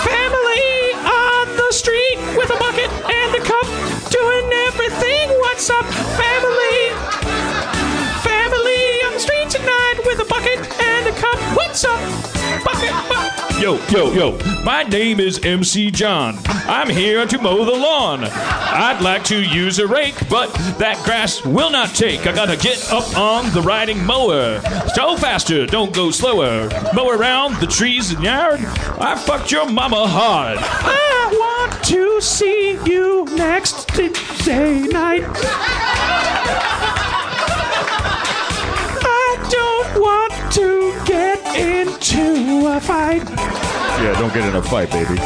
family 0.09 0.95
on 1.05 1.57
the 1.57 1.71
street 1.73 2.19
with 2.35 2.49
a 2.51 2.59
bucket 2.59 2.91
and 3.21 3.35
a 3.35 3.41
cup, 3.41 3.67
doing 4.11 4.47
everything. 4.67 5.29
What's 5.41 5.69
up, 5.69 5.85
family? 6.23 6.79
Family 8.25 8.83
on 9.07 9.13
the 9.13 9.21
street 9.21 9.51
tonight 9.51 10.01
with 10.07 10.21
a 10.21 10.25
bucket 10.25 10.61
What's 11.23 11.85
up. 11.85 12.01
Yo, 13.61 13.79
yo, 13.91 14.13
yo. 14.13 14.39
My 14.65 14.83
name 14.83 15.21
is 15.21 15.39
MC 15.45 15.93
John. 15.93 16.37
I'm 16.47 16.91
here 16.91 17.25
to 17.27 17.39
mow 17.39 17.65
the 17.65 17.71
lawn. 17.71 18.25
I'd 18.25 19.01
like 19.01 19.23
to 19.25 19.41
use 19.41 19.79
a 19.79 19.87
rake, 19.87 20.17
but 20.29 20.53
that 20.79 21.01
grass 21.05 21.45
will 21.45 21.71
not 21.71 21.95
take. 21.95 22.27
I 22.27 22.33
gotta 22.33 22.57
get 22.57 22.91
up 22.91 23.17
on 23.17 23.53
the 23.53 23.63
riding 23.63 24.05
mower. 24.05 24.61
Go 24.97 25.17
faster, 25.17 25.65
don't 25.65 25.95
go 25.95 26.11
slower. 26.11 26.69
Mow 26.93 27.11
around 27.11 27.55
the 27.61 27.69
trees 27.69 28.11
and 28.11 28.25
yard. 28.25 28.59
I 28.99 29.17
fucked 29.17 29.53
your 29.53 29.71
mama 29.71 30.09
hard. 30.09 30.59
I 30.61 31.29
want 31.33 31.85
to 31.85 32.21
see 32.21 32.79
you 32.85 33.27
next 33.37 33.89
Tuesday 33.91 34.81
night. 34.89 35.23
Into 41.57 42.67
a 42.67 42.81
fight. 42.81 43.29
Yeah, 44.01 44.19
don't 44.19 44.33
get 44.33 44.49
in 44.49 44.55
a 44.57 44.63
fight, 44.63 44.91
baby. 44.91 45.17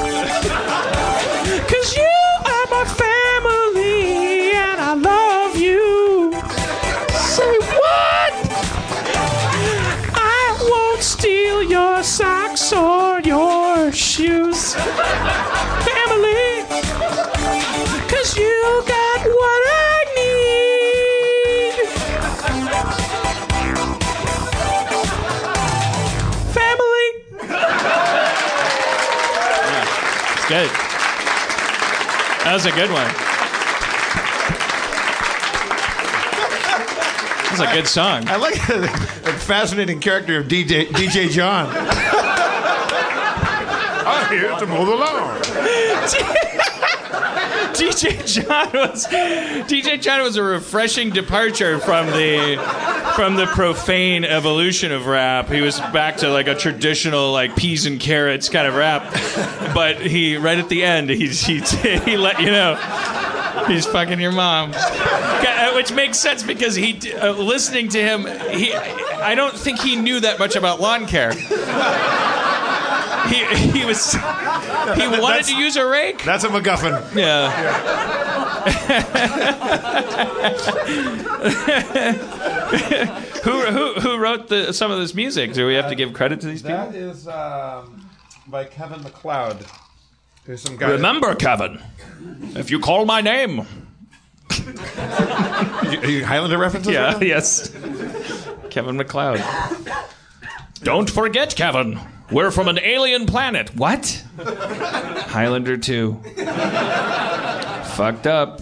Cause 1.71 1.97
you 1.97 2.17
are 2.45 2.67
my 2.71 2.85
family 2.85 4.53
and 4.53 4.81
I 4.81 4.95
love 4.95 5.57
you. 5.57 6.33
Say 7.11 7.59
what? 7.81 8.33
I 10.15 10.59
won't 10.71 11.03
steal 11.03 11.63
your 11.63 12.03
socks 12.03 12.73
or 12.73 13.21
your 13.21 13.93
shoes. 13.93 14.75
Family. 15.89 16.65
Cause 18.09 18.37
you 18.37 18.85
got 18.87 19.21
what 19.25 19.66
good. 30.57 30.71
That 32.45 32.53
was 32.55 32.65
a 32.65 32.71
good 32.73 32.91
one. 32.91 33.07
That's 37.51 37.61
a 37.61 37.75
good 37.75 37.87
song. 37.87 38.27
I 38.29 38.37
like 38.37 38.55
the 38.67 39.33
fascinating 39.41 40.01
character 40.01 40.39
of 40.39 40.47
DJ 40.47 40.87
DJ 40.87 41.29
John. 41.31 41.69
I'm 44.07 44.33
here 44.33 44.57
to 44.57 44.67
mow 44.67 44.87
the 44.87 44.97
lawn. 44.97 45.43
DJ 47.75 48.25
John 48.27 48.73
was 48.73 49.07
DJ 49.07 50.01
John 50.01 50.23
was 50.23 50.37
a 50.37 50.43
refreshing 50.43 51.11
departure 51.11 51.79
from 51.81 52.07
the 52.07 52.57
from 53.17 53.35
the 53.37 53.47
profane 53.47 54.25
evolution 54.25 54.93
of 54.93 55.07
rap. 55.07 55.49
He 55.49 55.61
was 55.63 55.81
back 55.81 56.19
to 56.19 56.29
like 56.29 56.47
a 56.47 56.55
traditional 56.55 57.33
like 57.33 57.57
peas 57.57 57.87
and 57.87 57.99
carrots 57.99 58.49
kind 58.49 58.69
of 58.69 58.75
rap, 58.77 59.11
but 59.75 60.01
he 60.01 60.37
right 60.37 60.59
at 60.59 60.69
the 60.69 60.85
end 60.85 61.09
he 61.11 61.27
he, 61.29 61.61
he 61.61 62.17
let 62.17 62.41
you 62.41 62.51
know 62.51 62.77
he's 63.67 63.87
fucking 63.87 64.21
your 64.21 64.33
mom, 64.33 64.73
uh, 64.75 65.73
which 65.75 65.91
makes 65.93 66.19
sense 66.19 66.43
because 66.43 66.75
he 66.77 66.99
uh, 67.15 67.33
listening 67.33 67.89
to 67.89 67.99
him 68.03 68.27
he 68.51 68.73
I 68.75 69.35
don't 69.35 69.57
think 69.57 69.81
he 69.81 69.97
knew 69.97 70.21
that 70.21 70.39
much 70.39 70.55
about 70.55 70.81
lawn 70.81 71.07
care. 71.07 71.33
He, 73.27 73.45
he 73.81 73.85
was 73.85 74.13
he 74.13 74.19
wanted 74.19 75.21
That's- 75.23 75.49
to 75.49 75.57
use 75.57 75.77
a 75.77 75.85
rake. 75.87 76.23
That's 76.23 76.45
a 76.45 76.49
MacGuffin. 76.49 77.15
Yeah. 77.17 78.26
who, 83.43 83.61
who 83.61 83.95
who 84.01 84.19
wrote 84.19 84.49
the 84.49 84.73
some 84.73 84.91
of 84.91 84.99
this 84.99 85.15
music? 85.15 85.53
Do 85.53 85.67
we 85.67 85.75
have 85.75 85.89
to 85.89 85.95
give 85.95 86.13
credit 86.13 86.41
to 86.41 86.47
these 86.49 86.63
people? 86.63 86.77
That 86.79 86.95
is 86.95 87.29
um, 87.29 88.09
by 88.49 88.65
Kevin 88.65 89.03
MacLeod. 89.03 89.65
There's 90.47 90.63
some 90.63 90.77
guy. 90.77 90.91
Remember, 90.91 91.35
Kevin, 91.37 91.81
if 92.57 92.71
you 92.71 92.81
call 92.81 93.05
my 93.05 93.21
name. 93.21 93.61
Are 93.61 93.67
you 96.07 96.25
Highlander 96.25 96.59
references? 96.59 96.93
Yeah. 96.93 97.13
right? 97.15 97.23
Yes. 97.23 97.71
Kevin 98.71 98.97
MacLeod. 98.97 99.43
Don't 100.83 101.09
forget, 101.11 101.55
Kevin. 101.55 101.99
We're 102.31 102.51
from 102.51 102.69
an 102.69 102.79
alien 102.81 103.27
planet. 103.27 103.75
What? 103.77 104.25
Highlander 104.39 105.77
2. 105.77 106.21
Fucked 107.97 108.27
up. 108.27 108.61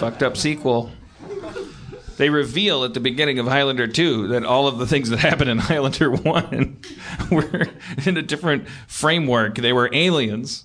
Fucked 0.00 0.24
up 0.24 0.36
sequel. 0.36 0.90
They 2.16 2.28
reveal 2.28 2.82
at 2.82 2.92
the 2.92 2.98
beginning 2.98 3.38
of 3.38 3.46
Highlander 3.46 3.86
2 3.86 4.26
that 4.28 4.44
all 4.44 4.66
of 4.66 4.78
the 4.78 4.86
things 4.86 5.10
that 5.10 5.18
happened 5.20 5.48
in 5.48 5.58
Highlander 5.58 6.10
1 6.10 6.80
were 7.30 7.68
in 8.04 8.16
a 8.16 8.22
different 8.22 8.68
framework. 8.88 9.54
They 9.54 9.72
were 9.72 9.88
aliens. 9.92 10.64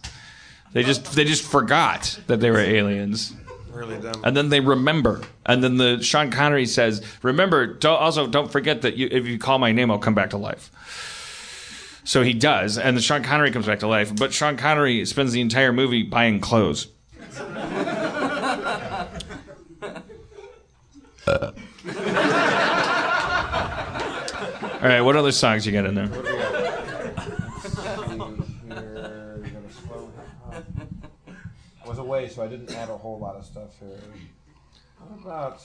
They 0.73 0.81
just 0.81 1.13
they 1.13 1.23
just 1.23 1.43
forgot 1.43 2.19
that 2.25 2.39
they 2.39 2.49
were 2.49 2.57
aliens. 2.57 3.33
Really 3.71 3.99
dumb. 3.99 4.21
And 4.23 4.35
then 4.35 4.49
they 4.49 4.59
remember. 4.59 5.21
And 5.45 5.63
then 5.63 5.77
the 5.77 6.01
Sean 6.01 6.31
Connery 6.31 6.65
says, 6.65 7.03
"Remember, 7.21 7.67
don't, 7.67 8.01
also 8.01 8.25
don't 8.25 8.51
forget 8.51 8.81
that 8.81 8.95
you, 8.97 9.07
if 9.11 9.27
you 9.27 9.37
call 9.37 9.59
my 9.59 9.71
name, 9.71 9.91
I'll 9.91 9.99
come 9.99 10.15
back 10.15 10.31
to 10.31 10.37
life." 10.37 10.71
So 12.05 12.23
he 12.23 12.33
does, 12.33 12.79
and 12.79 12.97
the 12.97 13.01
Sean 13.01 13.21
Connery 13.21 13.51
comes 13.51 13.67
back 13.67 13.79
to 13.79 13.87
life. 13.87 14.15
But 14.15 14.33
Sean 14.33 14.57
Connery 14.57 15.05
spends 15.05 15.31
the 15.31 15.41
entire 15.41 15.71
movie 15.71 16.01
buying 16.01 16.39
clothes. 16.39 16.87
All 24.81 24.87
right, 24.87 25.01
what 25.01 25.15
other 25.15 25.31
songs 25.31 25.65
you 25.65 25.71
got 25.71 25.85
in 25.85 25.95
there? 25.95 26.09
Was 31.85 31.99
away, 31.99 32.27
so 32.29 32.43
I 32.43 32.47
didn't 32.47 32.71
add 32.75 32.89
a 32.89 32.97
whole 32.97 33.19
lot 33.19 33.35
of 33.35 33.45
stuff 33.45 33.79
here. 33.79 33.99
What 34.97 35.21
about? 35.21 35.61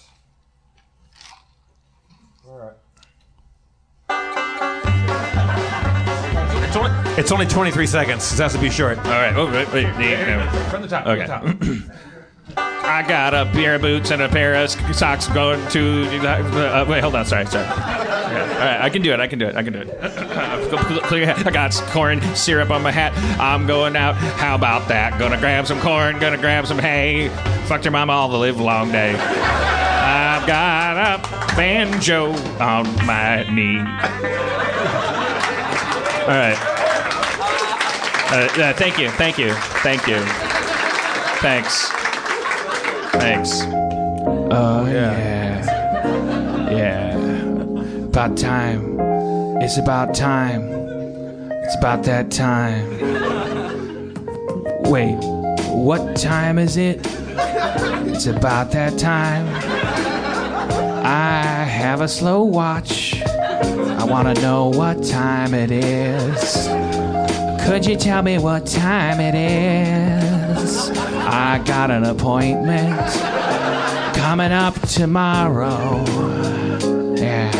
It's 6.76 6.84
only, 6.84 7.18
it's 7.18 7.32
only 7.32 7.46
23 7.46 7.86
seconds. 7.86 8.32
It 8.34 8.42
has 8.42 8.52
to 8.52 8.58
be 8.58 8.68
short. 8.68 8.98
All 8.98 9.04
right. 9.04 9.34
Oh, 9.34 9.46
wait, 9.46 9.72
wait. 9.72 9.86
From 10.68 10.82
the 10.82 10.88
top. 10.88 11.06
Okay. 11.06 11.26
From 11.26 11.58
the 11.58 11.84
top. 11.84 11.96
I 12.58 13.02
got 13.08 13.32
a 13.32 13.46
pair 13.46 13.76
of 13.76 13.80
boots 13.80 14.10
and 14.10 14.20
a 14.20 14.28
pair 14.28 14.54
of 14.62 14.70
socks 14.94 15.26
going 15.28 15.66
to. 15.70 16.04
Uh, 16.18 16.84
wait, 16.86 17.00
hold 17.00 17.14
on. 17.14 17.24
Sorry, 17.24 17.46
sorry. 17.46 17.64
Okay. 17.64 17.72
All 17.72 18.58
right, 18.58 18.80
I 18.82 18.90
can 18.90 19.00
do 19.00 19.10
it. 19.14 19.20
I 19.20 19.26
can 19.26 19.38
do 19.38 19.46
it. 19.46 19.56
I 19.56 19.62
can 19.62 19.72
do 19.72 19.80
it. 19.80 19.98
I 21.46 21.50
got 21.50 21.72
corn 21.92 22.20
syrup 22.36 22.68
on 22.68 22.82
my 22.82 22.92
hat. 22.92 23.14
I'm 23.40 23.66
going 23.66 23.96
out. 23.96 24.16
How 24.16 24.54
about 24.54 24.86
that? 24.88 25.18
Gonna 25.18 25.38
grab 25.38 25.66
some 25.66 25.80
corn. 25.80 26.18
Gonna 26.18 26.36
grab 26.36 26.66
some 26.66 26.78
hay. 26.78 27.30
Fucked 27.68 27.86
your 27.86 27.92
mama 27.92 28.12
all 28.12 28.28
the 28.28 28.36
live 28.36 28.60
long 28.60 28.92
day. 28.92 29.14
I've 29.14 30.46
got 30.46 31.20
a 31.20 31.56
banjo 31.56 32.32
on 32.60 32.84
my 33.06 33.44
knee. 33.50 35.15
All 36.26 36.32
right. 36.32 36.58
Uh, 38.32 38.48
uh, 38.60 38.72
thank 38.72 38.98
you. 38.98 39.08
Thank 39.10 39.38
you. 39.38 39.52
Thank 39.84 40.08
you. 40.08 40.18
Thanks. 41.38 41.88
Thanks. 43.12 43.60
Oh 44.50 44.88
yeah. 44.90 46.68
yeah, 46.68 47.16
About 48.06 48.36
time. 48.36 48.98
It's 49.62 49.78
about 49.78 50.16
time. 50.16 50.68
It's 51.52 51.76
about 51.76 52.02
that 52.02 52.32
time. 52.32 52.98
Wait, 54.90 55.14
what 55.68 56.16
time 56.16 56.58
is 56.58 56.76
it? 56.76 56.98
It's 57.04 58.26
about 58.26 58.72
that 58.72 58.98
time. 58.98 59.46
I 61.06 61.42
have 61.64 62.00
a 62.00 62.08
slow 62.08 62.42
watch. 62.42 63.22
I 63.98 64.04
wanna 64.04 64.34
know 64.34 64.68
what 64.68 65.02
time 65.02 65.54
it 65.54 65.70
is. 65.70 66.68
Could 67.66 67.86
you 67.86 67.96
tell 67.96 68.22
me 68.22 68.38
what 68.38 68.66
time 68.66 69.20
it 69.20 69.34
is? 69.34 70.90
I 70.90 71.62
got 71.64 71.90
an 71.90 72.04
appointment 72.04 73.10
coming 74.14 74.52
up 74.52 74.78
tomorrow. 74.82 76.04
Yeah. 77.16 77.50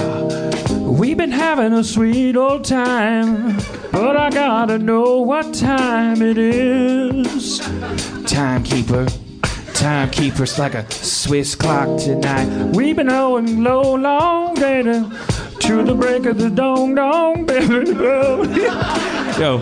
We've 0.82 1.16
been 1.16 1.32
having 1.32 1.72
a 1.72 1.82
sweet 1.82 2.36
old 2.36 2.64
time, 2.64 3.56
but 3.90 4.16
I 4.16 4.28
gotta 4.28 4.78
know 4.78 5.22
what 5.22 5.54
time 5.54 6.20
it 6.20 6.36
is. 6.36 7.60
Timekeeper, 8.26 9.06
timekeeper's 9.72 10.58
like 10.58 10.74
a 10.74 10.88
Swiss 10.92 11.54
clock 11.54 11.98
tonight. 11.98 12.46
We've 12.74 12.94
been 12.94 13.08
going 13.08 13.62
low, 13.62 13.94
long 13.94 14.54
data 14.54 15.10
to 15.60 15.82
the 15.82 15.94
break 15.94 16.26
of 16.26 16.38
the 16.38 16.50
dong 16.50 16.94
dong, 16.94 17.46
baby. 17.46 17.90
Yo, 19.38 19.58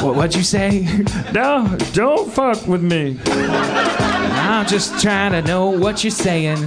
what, 0.00 0.16
what'd 0.16 0.34
you 0.34 0.42
say? 0.42 0.86
No, 1.32 1.76
don't 1.92 2.30
fuck 2.32 2.66
with 2.66 2.82
me. 2.82 3.18
I'm 3.26 4.66
just 4.66 5.00
trying 5.02 5.32
to 5.32 5.42
know 5.42 5.70
what 5.70 6.02
you're 6.02 6.10
saying. 6.10 6.58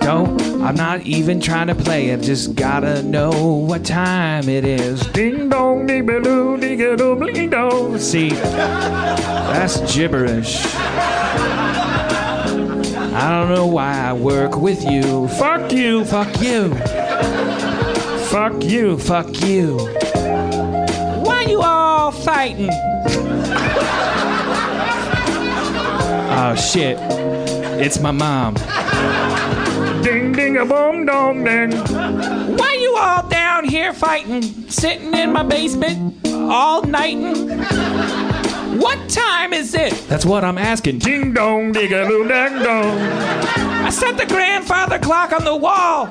Don't, 0.00 0.40
I'm 0.60 0.74
not 0.74 1.02
even 1.02 1.40
trying 1.40 1.68
to 1.68 1.76
play 1.76 2.08
it. 2.08 2.22
Just 2.22 2.56
gotta 2.56 3.02
know 3.04 3.30
what 3.30 3.84
time 3.84 4.48
it 4.48 4.64
is. 4.64 5.00
Ding 5.08 5.48
dong, 5.48 5.86
ding 5.86 6.06
doo, 6.06 6.56
ding 6.56 6.96
doo, 6.96 7.14
bling 7.14 7.50
dong. 7.50 7.98
See, 7.98 8.30
that's 8.30 9.94
gibberish. 9.94 10.64
I 13.14 13.28
don't 13.30 13.54
know 13.54 13.66
why 13.66 13.96
I 13.98 14.12
work 14.12 14.56
with 14.56 14.84
you. 14.84 15.28
Fuck 15.28 15.70
you, 15.70 16.04
fuck 16.04 16.40
you. 16.40 16.74
Fuck 18.32 18.64
you, 18.64 18.96
fuck 18.96 19.42
you. 19.42 19.76
Why 19.76 21.44
you 21.46 21.60
all 21.60 22.10
fighting? 22.10 22.70
Oh 26.32 26.54
shit. 26.56 26.96
It's 27.78 28.00
my 28.00 28.10
mom. 28.10 28.54
Ding 30.02 30.32
ding 30.32 30.56
a 30.56 30.64
boom 30.64 31.04
dong 31.04 31.44
ding. 31.44 31.72
Why 32.56 32.78
you 32.80 32.96
all 32.96 33.28
down 33.28 33.68
here 33.68 33.92
fighting? 33.92 34.40
Sitting 34.70 35.12
in 35.12 35.30
my 35.30 35.42
basement 35.42 36.26
all 36.26 36.84
nighting? 36.84 37.58
What 38.80 39.10
time 39.10 39.52
is 39.52 39.74
it? 39.74 39.92
That's 40.08 40.24
what 40.24 40.42
I'm 40.42 40.56
asking. 40.56 41.00
Ding 41.00 41.34
dong 41.34 41.72
ding 41.72 41.92
a 41.92 42.08
doo 42.08 42.26
dang 42.26 42.62
dong. 42.62 42.98
I 43.84 43.90
set 43.90 44.16
the 44.16 44.24
grandfather 44.24 44.98
clock 44.98 45.34
on 45.34 45.44
the 45.44 45.54
wall. 45.54 46.10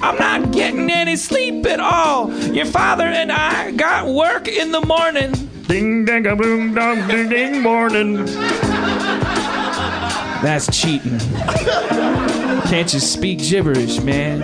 I'm 0.00 0.16
not 0.16 0.52
getting 0.52 0.90
any 0.90 1.16
sleep 1.16 1.66
at 1.66 1.80
all. 1.80 2.32
Your 2.52 2.66
father 2.66 3.04
and 3.04 3.32
I 3.32 3.72
got 3.72 4.06
work 4.06 4.46
in 4.46 4.70
the 4.70 4.80
morning. 4.80 5.32
Ding 5.66 6.04
dang 6.04 6.26
a 6.26 6.36
boom 6.36 6.74
dong 6.74 7.06
ding 7.08 7.28
ding 7.28 7.62
morning. 7.62 8.24
That's 10.40 10.66
cheating. 10.78 11.18
Can't 12.68 12.92
you 12.94 13.00
speak 13.00 13.40
gibberish, 13.40 14.00
man? 14.00 14.42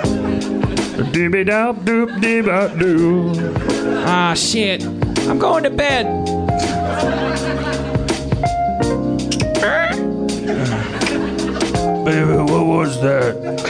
Dibby 1.13 1.47
dop 1.47 1.77
doop 1.85 2.11
dibba 2.21 2.79
doo. 2.79 3.33
Ah 4.07 4.35
shit. 4.35 4.85
I'm 5.29 5.39
going 5.39 5.63
to 5.63 5.71
bed. 5.71 6.07
Baby, 12.05 12.37
what 12.37 12.67
was 12.67 13.01
that? 13.01 13.64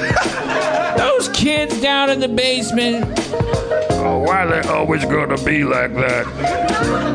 Those 1.34 1.42
kids 1.42 1.80
down 1.80 2.10
in 2.10 2.20
the 2.20 2.28
basement. 2.28 3.04
Oh, 3.92 4.18
why 4.24 4.46
they 4.46 4.60
always 4.68 5.04
gonna 5.04 5.36
be 5.44 5.64
like 5.64 5.92
that? 5.94 6.26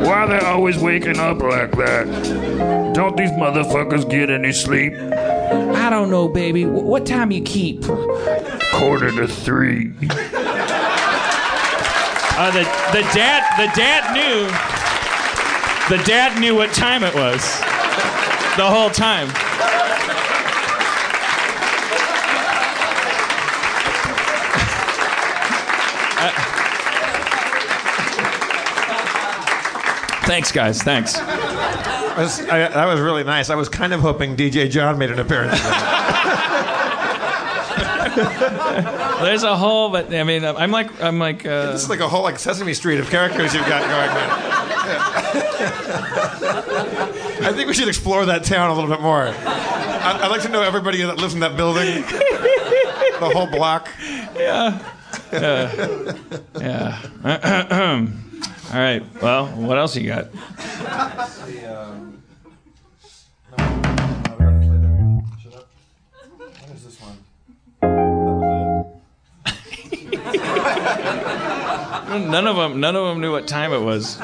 Why 0.06 0.26
they 0.26 0.40
always 0.46 0.78
waking 0.78 1.20
up 1.20 1.40
like 1.42 1.72
that? 1.78 2.92
Don't 2.94 3.16
these 3.16 3.32
motherfuckers 3.32 4.10
get 4.10 4.30
any 4.30 4.52
sleep? 4.52 4.94
I 4.94 5.90
don't 5.90 6.12
know, 6.12 6.28
baby. 6.28 6.64
Wh- 6.64 6.84
What 6.86 7.06
time 7.06 7.32
you 7.32 7.42
keep? 7.42 7.84
Quarter 8.74 9.12
to 9.12 9.28
three. 9.28 9.94
Uh, 12.42 12.52
the 12.52 12.64
the 12.92 13.02
dad 13.14 13.44
the 13.58 13.72
dad 13.76 14.14
knew 14.14 14.48
the 15.96 16.04
dad 16.04 16.40
knew 16.42 16.56
what 16.56 16.74
time 16.74 17.04
it 17.04 17.14
was 17.16 17.60
the 18.58 18.68
whole 18.68 18.90
time. 18.90 19.30
Thanks, 30.30 30.52
guys. 30.52 30.84
Thanks. 30.84 31.14
That 31.14 32.14
was, 32.16 32.42
I, 32.42 32.68
that 32.68 32.86
was 32.86 33.00
really 33.00 33.24
nice. 33.24 33.50
I 33.50 33.56
was 33.56 33.68
kind 33.68 33.94
of 33.94 34.02
hoping 34.02 34.36
DJ 34.36 34.70
John 34.70 35.00
made 35.00 35.10
an 35.10 35.18
appearance. 35.18 35.60
There's 39.24 39.42
a 39.42 39.58
whole, 39.58 39.90
but 39.90 40.14
I 40.14 40.24
mean, 40.24 40.46
I'm 40.46 40.70
like, 40.70 41.02
I'm 41.02 41.18
like. 41.18 41.48
Uh, 41.48 41.72
this 41.72 41.82
is 41.82 41.90
like 41.90 42.00
a 42.00 42.08
whole 42.08 42.22
like 42.22 42.38
Sesame 42.38 42.76
Street 42.76 43.00
of 43.00 43.10
characters 43.10 43.56
you've 43.56 43.66
got 43.66 43.82
going 43.82 44.10
on. 44.12 44.18
I 47.48 47.52
think 47.52 47.68
we 47.68 47.74
should 47.74 47.88
explore 47.88 48.28
that 48.28 48.44
town 48.44 48.70
a 48.70 48.76
little 48.76 48.92
bit 48.92 49.02
more. 49.02 49.30
I, 49.30 50.20
I'd 50.22 50.30
like 50.30 50.44
to 50.44 50.50
know 50.50 50.62
everybody 50.62 51.02
that 51.02 51.18
lives 51.18 51.34
in 51.34 51.40
that 51.40 51.58
building, 51.58 52.04
the 52.04 53.32
whole 53.34 53.48
block. 53.48 53.90
Yeah. 54.36 54.78
Yeah. 55.34 56.14
yeah. 57.24 58.08
All 58.72 58.76
right. 58.76 59.02
Well, 59.20 59.48
what 59.48 59.80
else 59.80 59.96
you 59.96 60.08
got? 60.08 60.28
None 72.12 72.46
of 72.48 72.56
them. 72.56 72.80
None 72.80 72.96
of 72.96 73.08
them 73.08 73.22
knew 73.22 73.32
what 73.32 73.48
time 73.48 73.74
it 73.74 73.80
was. 73.80 74.20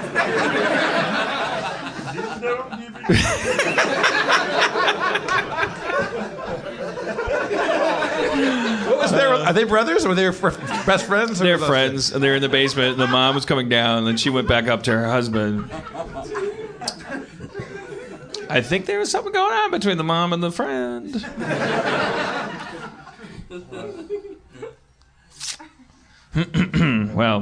What 9.06 9.11
was 9.11 9.22
their? 9.22 9.34
Are 9.34 9.53
they 9.53 9.64
brothers 9.65 10.06
or 10.06 10.10
were 10.10 10.15
they 10.15 10.32
fr- 10.32 10.49
best 10.86 11.06
friends? 11.06 11.40
They're 11.40 11.57
friends, 11.60 12.11
and 12.11 12.23
they're 12.23 12.36
in 12.36 12.41
the 12.41 12.49
basement. 12.49 12.94
And 12.94 12.99
the 12.99 13.07
mom 13.07 13.36
was 13.36 13.45
coming 13.45 13.69
down, 13.69 13.99
and 13.99 14.07
then 14.07 14.18
she 14.18 14.30
went 14.30 14.48
back 14.48 14.68
up 14.68 14.84
to 14.84 14.91
her 14.91 15.06
husband. 15.10 15.69
I 18.49 18.61
think 18.61 18.86
there 18.86 18.99
was 18.99 19.11
something 19.11 19.34
going 19.34 19.52
on 19.53 19.72
between 19.72 19.98
the 19.98 20.03
mom 20.03 20.34
and 20.34 20.41
the 20.41 20.52
friend. 20.52 21.14
well, 27.15 27.41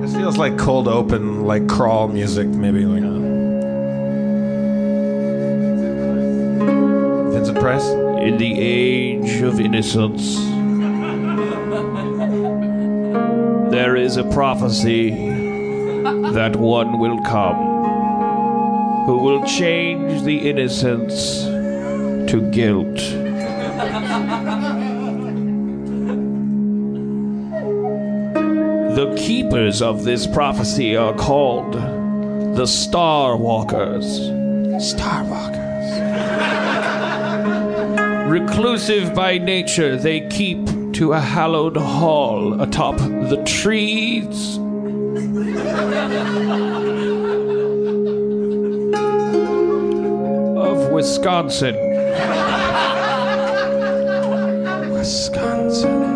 This 0.00 0.14
feels 0.14 0.38
like 0.38 0.56
cold 0.58 0.88
open, 0.88 1.44
like 1.44 1.68
crawl 1.68 2.08
music, 2.08 2.46
maybe 2.48 2.84
like. 2.84 3.29
Associated 7.50 7.60
Press. 7.60 7.88
In 8.22 8.38
the 8.38 8.60
age 8.60 9.42
of 9.42 9.60
innocence, 9.60 10.36
there 13.70 13.96
is 13.96 14.16
a 14.16 14.24
prophecy 14.24 15.10
that 16.32 16.54
one 16.56 16.98
will 16.98 17.20
come 17.22 19.06
who 19.06 19.18
will 19.18 19.44
change 19.46 20.22
the 20.22 20.48
innocence 20.48 21.42
to 22.30 22.48
guilt. 22.52 22.96
The 28.94 29.14
keepers 29.16 29.82
of 29.82 30.04
this 30.04 30.26
prophecy 30.26 30.96
are 30.96 31.14
called 31.14 31.74
the 32.56 32.66
Star 32.66 33.36
Walkers. 33.36 34.20
Star 34.84 35.24
Walkers. 35.24 35.49
Reclusive 38.30 39.12
by 39.12 39.38
nature, 39.38 39.96
they 39.96 40.20
keep 40.28 40.64
to 40.92 41.14
a 41.14 41.20
hallowed 41.20 41.76
hall 41.76 42.62
atop 42.62 42.96
the 42.98 43.42
trees. 43.44 44.56
Of 50.56 50.92
Wisconsin. 50.92 51.74
Wisconsin. 54.92 56.14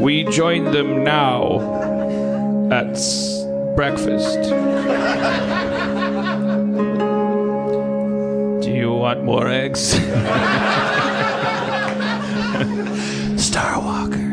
We 0.00 0.24
join 0.24 0.72
them 0.72 1.04
now 1.04 1.60
at 2.72 2.96
breakfast. 3.76 5.65
Want 9.16 9.24
more 9.24 9.48
eggs? 9.48 9.80
Star 13.42 13.80
Walker. 13.80 14.26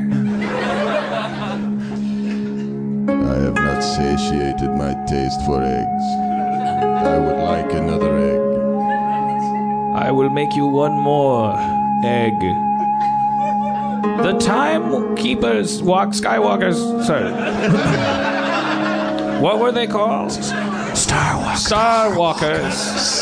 I 3.10 3.35
have 3.45 3.55
not 3.55 3.81
satiated 3.81 4.72
my 4.72 4.93
taste 5.07 5.39
for 5.45 5.64
eggs. 5.64 6.03
I 6.84 7.18
would 7.18 7.38
like 7.38 7.72
another 7.73 8.14
egg. 8.18 8.41
I 9.95 10.11
will 10.11 10.30
make 10.30 10.53
you 10.55 10.68
one 10.68 10.93
more 10.93 11.55
egg. 12.03 12.39
The 14.23 14.38
time 14.39 15.15
keepers 15.15 15.81
walk 15.81 16.10
skywalkers 16.10 17.05
sorry. 17.05 17.31
what 19.41 19.60
were 19.60 19.72
they 19.72 19.88
called? 19.88 20.34
Star 20.34 21.38
Walkers. 21.38 21.65
Star 21.65 22.18
Walkers. 22.18 23.12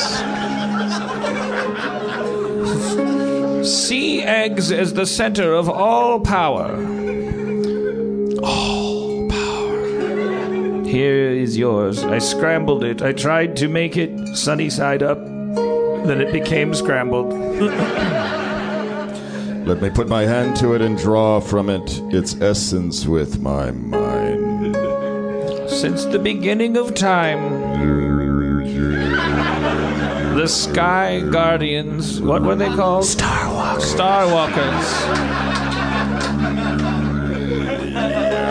Eggs 4.31 4.71
as 4.71 4.93
the 4.93 5.05
center 5.05 5.53
of 5.53 5.69
all 5.69 6.21
power. 6.21 6.71
All 8.41 9.29
power. 9.29 10.83
Here 10.85 11.31
is 11.31 11.57
yours. 11.57 12.01
I 12.05 12.19
scrambled 12.19 12.85
it. 12.85 13.01
I 13.01 13.11
tried 13.11 13.57
to 13.57 13.67
make 13.67 13.97
it 13.97 14.37
sunny 14.37 14.69
side 14.69 15.03
up. 15.03 15.17
Then 16.05 16.21
it 16.21 16.31
became 16.31 16.73
scrambled. 16.73 17.33
Let 19.67 19.81
me 19.81 19.89
put 19.89 20.07
my 20.07 20.21
hand 20.23 20.55
to 20.57 20.73
it 20.75 20.81
and 20.81 20.97
draw 20.97 21.41
from 21.41 21.69
it 21.69 22.01
its 22.13 22.39
essence 22.41 23.05
with 23.05 23.41
my 23.41 23.71
mind. 23.71 24.77
Since 25.69 26.05
the 26.05 26.19
beginning 26.19 26.77
of 26.77 26.95
time, 26.95 27.41
the 30.35 30.47
Sky 30.47 31.19
Guardians, 31.19 32.19
what 32.21 32.41
were 32.41 32.55
they 32.55 32.69
called? 32.69 33.05
Star. 33.05 33.40
Star 33.79 34.25
Walkers. 34.27 34.87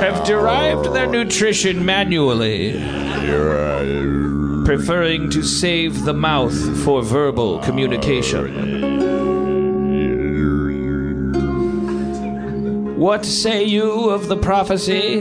Have 0.00 0.24
derived 0.24 0.92
their 0.94 1.06
nutrition 1.06 1.84
manually, 1.84 2.72
preferring 4.64 5.30
to 5.30 5.42
save 5.42 6.04
the 6.04 6.14
mouth 6.14 6.54
for 6.84 7.02
verbal 7.02 7.58
communication. 7.58 8.88
What 12.96 13.24
say 13.24 13.64
you 13.64 14.10
of 14.10 14.28
the 14.28 14.36
prophecy? 14.36 15.20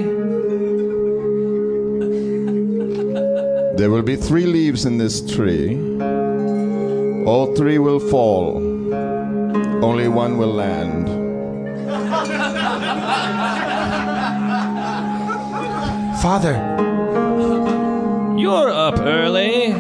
There 3.78 3.90
will 3.90 4.04
be 4.04 4.18
three 4.18 4.46
leaves 4.46 4.86
in 4.86 4.98
this 4.98 5.22
tree. 5.22 5.78
All 7.26 7.56
three 7.56 7.80
will 7.80 8.02
fall. 8.02 8.69
Only 9.82 10.08
one 10.10 10.38
will 10.38 10.54
land. 10.54 11.08
Father. 16.22 16.56
You're 18.38 18.70
up 18.70 19.00
early. 19.00 19.72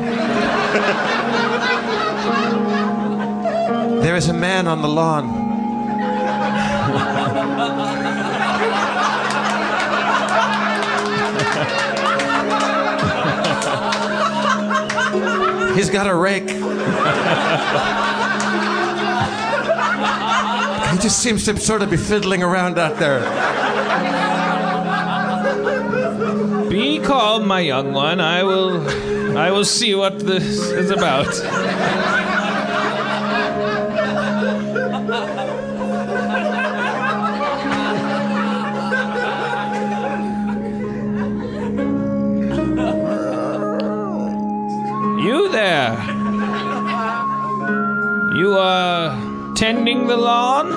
There 4.01 4.15
is 4.15 4.29
a 4.29 4.33
man 4.33 4.67
on 4.67 4.81
the 4.81 4.87
lawn. 4.87 5.39
He's 15.75 15.89
got 15.89 16.07
a 16.07 16.15
rake. 16.15 16.49
He 20.99 21.03
just 21.03 21.23
seems 21.23 21.45
to 21.45 21.57
sort 21.57 21.81
of 21.81 21.89
be 21.89 21.95
fiddling 21.95 22.43
around 22.43 22.77
out 22.77 22.97
there. 22.97 23.21
Be 26.69 26.99
calm, 26.99 27.47
my 27.47 27.61
young 27.61 27.93
one. 27.93 28.19
I 28.19 28.43
will 28.43 29.37
I 29.37 29.49
will 29.49 29.63
see 29.63 29.95
what 29.95 30.19
this 30.19 30.59
is 30.71 30.91
about. 30.91 31.33
You 45.23 45.49
there. 45.49 45.93
You 48.35 48.57
are 48.57 49.28
tending 49.59 50.07
the 50.07 50.15
lawn? 50.15 50.69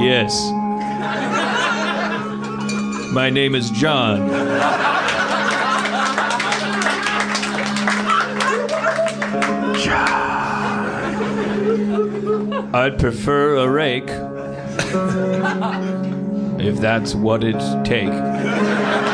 Yes. 0.00 0.50
My 3.12 3.28
name 3.28 3.54
is 3.54 3.68
John. 3.68 4.26
John. 9.84 10.18
I'd 12.74 12.98
prefer 12.98 13.56
a 13.56 13.68
rake. 13.68 14.08
if 16.58 16.80
that's 16.80 17.14
what 17.14 17.44
it 17.44 17.60
take. 17.84 19.07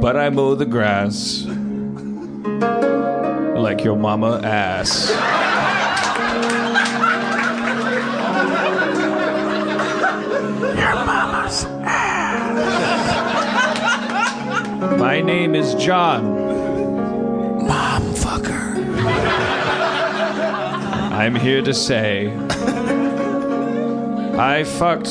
But 0.00 0.16
I 0.16 0.30
mow 0.30 0.54
the 0.54 0.64
grass 0.64 1.44
like 3.60 3.82
your 3.82 3.96
mama 3.96 4.40
ass. 4.44 5.10
Your 10.60 10.94
mama's 11.04 11.64
ass. 11.82 12.18
My 14.98 15.20
name 15.20 15.56
is 15.56 15.74
John. 15.74 16.46
Mom 17.66 18.02
fucker. 18.14 18.76
I'm 21.12 21.34
here 21.34 21.60
to 21.62 21.74
say 21.74 22.32
I 24.38 24.62
fucked 24.62 25.08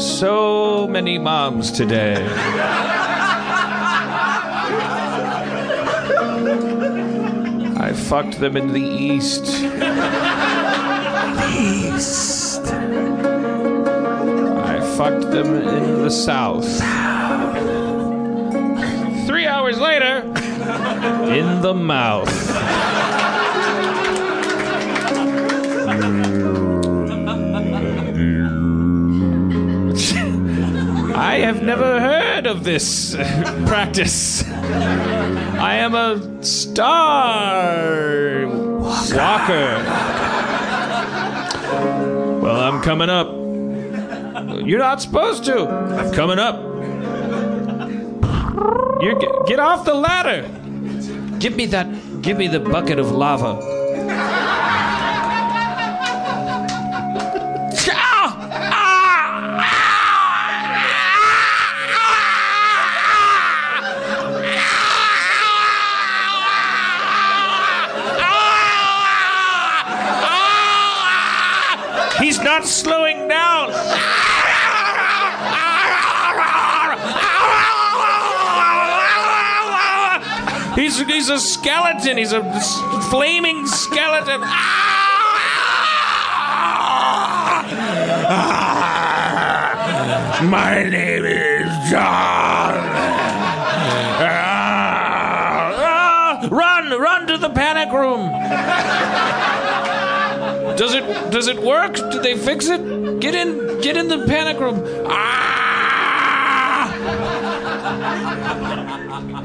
so 0.00 0.88
many 0.88 1.18
moms 1.18 1.70
today. 1.70 2.89
Fucked 8.10 8.40
them 8.40 8.56
in 8.56 8.72
the 8.72 8.82
east. 8.82 9.44
East. 11.56 12.66
I 14.66 14.80
fucked 14.96 15.30
them 15.30 15.54
in 15.54 16.02
the 16.02 16.10
south. 16.10 16.66
Three 19.28 19.46
hours 19.46 19.78
later, 19.78 20.22
in 21.32 21.62
the 21.62 21.72
mouth. 21.72 22.28
I 31.14 31.44
I've 31.46 31.62
never 31.62 32.00
heard 32.00 32.48
of 32.48 32.64
this 32.64 33.14
practice. 33.66 34.42
I 34.50 35.76
am 35.76 35.94
a 35.94 36.29
star 36.42 38.00
walker. 38.48 39.84
Well, 42.40 42.56
I'm 42.60 42.82
coming 42.82 43.10
up. 43.10 43.28
You're 44.66 44.78
not 44.78 45.00
supposed 45.02 45.44
to. 45.44 45.68
I'm 45.68 46.12
coming 46.12 46.38
up. 46.38 46.70
You 49.02 49.18
get, 49.18 49.46
get 49.46 49.58
off 49.58 49.84
the 49.84 49.94
ladder. 49.94 50.42
Give 51.38 51.56
me 51.56 51.66
that. 51.66 52.22
Give 52.22 52.36
me 52.36 52.48
the 52.48 52.60
bucket 52.60 52.98
of 52.98 53.10
lava. 53.12 53.79
He's, 81.20 81.28
a 81.28 81.38
skeleton. 81.38 82.16
He's 82.16 82.32
a 82.32 82.40
flaming 83.10 83.66
skeleton. 83.66 84.40
My 90.50 90.82
name 90.88 91.26
is 91.26 91.90
John. 91.90 92.72
Ah, 94.72 96.48
run, 96.50 96.88
run 96.98 97.26
to 97.26 97.36
the 97.36 97.50
panic 97.50 97.92
room. 97.92 98.30
Does 100.78 100.94
it 100.94 101.04
does 101.30 101.48
it 101.48 101.58
work? 101.58 101.96
Did 101.96 102.22
they 102.22 102.34
fix 102.34 102.68
it? 102.68 103.20
Get 103.20 103.34
in 103.34 103.78
get 103.82 103.98
in 103.98 104.08
the 104.08 104.24
panic 104.26 104.58
room. 104.58 104.82
Ah! 105.06 105.50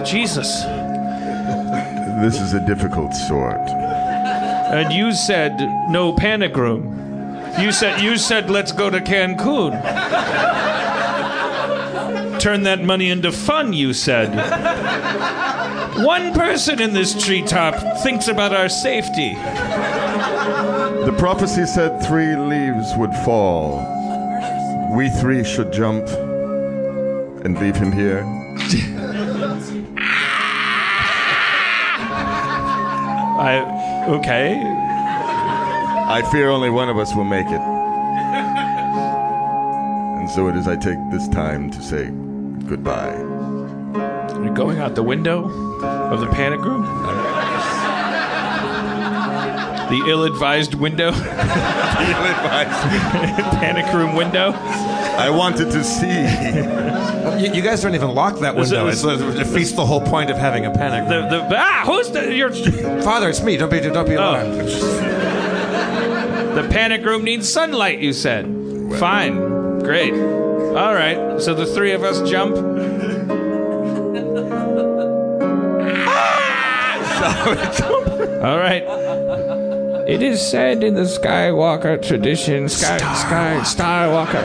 Jesus. 0.05 0.74
This 2.21 2.39
is 2.39 2.53
a 2.53 2.65
difficult 2.65 3.13
sort. 3.13 3.59
And 3.59 4.93
you 4.93 5.11
said 5.11 5.59
no 5.89 6.13
panic 6.13 6.55
room. 6.55 7.01
You 7.59 7.71
said 7.71 8.01
you 8.01 8.17
said 8.17 8.49
let's 8.49 8.71
go 8.71 8.89
to 8.89 8.99
Cancun. 8.99 9.71
Turn 12.39 12.63
that 12.63 12.83
money 12.83 13.09
into 13.09 13.31
fun, 13.31 13.73
you 13.73 13.93
said. 13.93 14.29
One 16.05 16.33
person 16.33 16.81
in 16.81 16.93
this 16.93 17.25
treetop 17.25 17.75
thinks 18.03 18.27
about 18.27 18.53
our 18.53 18.69
safety. 18.69 19.33
The 21.05 21.15
prophecy 21.17 21.65
said 21.65 22.01
three 22.05 22.35
leaves 22.35 22.95
would 22.97 23.13
fall. 23.25 23.79
We 24.95 25.09
three 25.09 25.43
should 25.43 25.71
jump 25.73 26.07
and 27.45 27.59
leave 27.59 27.75
him 27.75 27.91
here. 27.91 28.23
I 33.45 34.07
okay. 34.07 34.55
I 34.57 36.23
fear 36.31 36.49
only 36.49 36.71
one 36.71 36.89
of 36.89 36.97
us 36.97 37.13
will 37.15 37.25
make 37.25 37.45
it. 37.45 37.61
And 40.19 40.27
so 40.31 40.47
it 40.47 40.55
is 40.55 40.67
I 40.67 40.75
take 40.75 40.97
this 41.11 41.27
time 41.27 41.69
to 41.69 41.79
say 41.83 42.09
goodbye. 42.67 43.15
You're 44.43 44.55
going 44.55 44.79
out 44.79 44.95
the 44.95 45.03
window 45.03 45.47
of 45.83 46.21
the 46.21 46.27
panic 46.27 46.59
room? 46.61 46.81
The 49.89 50.09
ill-advised 50.09 50.73
window. 50.73 51.11
the 51.11 51.19
ill-advised 51.19 52.71
panic 53.59 53.93
room 53.93 54.15
window. 54.15 54.53
I 55.17 55.29
wanted 55.29 55.71
to 55.71 55.83
see. 55.83 56.25
You, 57.35 57.51
you 57.53 57.61
guys 57.61 57.81
don't 57.81 57.95
even 57.95 58.11
lock 58.15 58.39
that 58.39 58.55
Was 58.55 58.71
it- 58.71 58.75
window. 58.75 58.85
was- 58.85 59.03
It's- 59.03 59.35
it 59.35 59.37
defeats 59.43 59.71
the 59.73 59.85
whole 59.85 59.99
point 59.99 60.29
of 60.29 60.37
having 60.37 60.65
a 60.65 60.71
panic. 60.71 61.09
The, 61.09 61.27
the, 61.49 61.57
ah, 61.57 61.81
who's 61.85 62.09
the 62.11 62.33
your 62.33 62.49
father? 63.01 63.27
It's 63.27 63.41
me. 63.41 63.57
Don't 63.57 63.69
be 63.69 63.81
don't 63.81 64.07
be 64.07 64.13
alarmed. 64.13 64.53
The 66.55 66.65
panic 66.71 67.03
room 67.03 67.23
needs 67.25 67.51
sunlight. 67.51 67.99
You 67.99 68.13
said. 68.13 68.45
Fine, 68.99 69.79
great. 69.79 70.13
All 70.13 70.93
right. 70.93 71.41
So 71.41 71.53
the 71.53 71.65
three 71.65 71.91
of 71.91 72.03
us 72.05 72.21
jump. 72.29 72.55
All 77.25 78.57
right. 78.57 78.83
It 80.07 80.21
is 80.21 80.39
said 80.45 80.83
in 80.83 80.93
the 80.93 81.01
Skywalker 81.01 81.99
tradition, 82.05 82.69
Sky, 82.69 82.97
Sky, 82.99 83.59
Skywalker, 83.63 84.43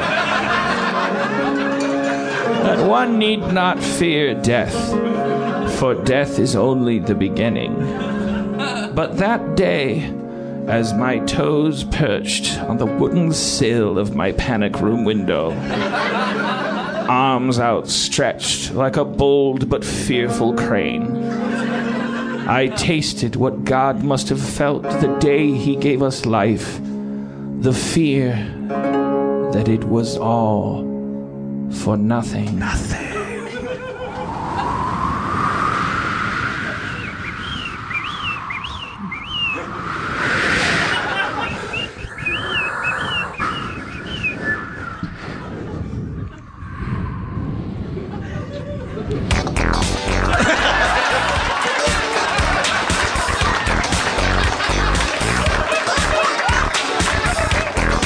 one 2.86 3.18
need 3.18 3.40
not 3.40 3.82
fear 3.82 4.34
death, 4.34 4.74
for 5.78 5.94
death 5.94 6.38
is 6.38 6.56
only 6.56 6.98
the 6.98 7.14
beginning. 7.14 7.74
But 8.94 9.18
that 9.18 9.56
day, 9.56 10.12
as 10.66 10.92
my 10.92 11.18
toes 11.20 11.84
perched 11.84 12.58
on 12.60 12.78
the 12.78 12.86
wooden 12.86 13.32
sill 13.32 13.98
of 13.98 14.14
my 14.14 14.32
panic 14.32 14.80
room 14.80 15.04
window, 15.04 15.52
arms 17.08 17.58
outstretched 17.58 18.72
like 18.72 18.96
a 18.96 19.04
bold 19.04 19.68
but 19.68 19.84
fearful 19.84 20.54
crane, 20.54 21.16
I 22.48 22.68
tasted 22.76 23.36
what 23.36 23.64
God 23.64 24.02
must 24.02 24.28
have 24.28 24.40
felt 24.40 24.82
the 24.82 25.16
day 25.20 25.52
He 25.52 25.76
gave 25.76 26.02
us 26.02 26.26
life 26.26 26.80
the 27.60 27.72
fear 27.72 28.32
that 29.52 29.68
it 29.68 29.84
was 29.84 30.16
all 30.16 30.89
for 31.70 31.96
nothing. 31.96 32.58
Nothing. 32.58 33.10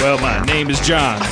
Well, 0.00 0.18
my 0.18 0.44
name 0.44 0.68
is 0.68 0.78
John. 0.80 1.23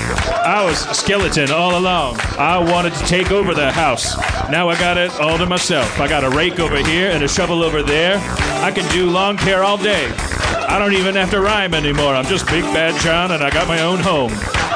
Was 0.73 0.86
a 0.86 0.94
skeleton 0.94 1.51
all 1.51 1.77
along. 1.78 2.16
I 2.39 2.57
wanted 2.57 2.94
to 2.94 3.05
take 3.05 3.31
over 3.31 3.53
the 3.53 3.70
house. 3.70 4.16
Now 4.49 4.70
I 4.70 4.78
got 4.78 4.97
it 4.97 5.12
all 5.20 5.36
to 5.36 5.44
myself. 5.44 6.01
I 6.01 6.09
got 6.09 6.24
a 6.24 6.31
rake 6.31 6.59
over 6.61 6.78
here 6.78 7.11
and 7.11 7.23
a 7.23 7.28
shovel 7.28 7.62
over 7.62 7.82
there. 7.82 8.16
I 8.65 8.70
can 8.70 8.90
do 8.90 9.11
lawn 9.11 9.36
care 9.36 9.62
all 9.62 9.77
day. 9.77 10.11
I 10.66 10.78
don't 10.78 10.94
even 10.94 11.15
have 11.16 11.31
to 11.32 11.43
rhyme 11.43 11.74
anymore. 11.74 12.15
I'm 12.15 12.24
just 12.24 12.47
Big 12.47 12.65
Bad 12.73 12.99
John 13.03 13.32
and 13.32 13.44
I 13.44 13.51
got 13.51 13.69
my 13.69 13.82
own 13.82 13.99
home. 13.99 14.32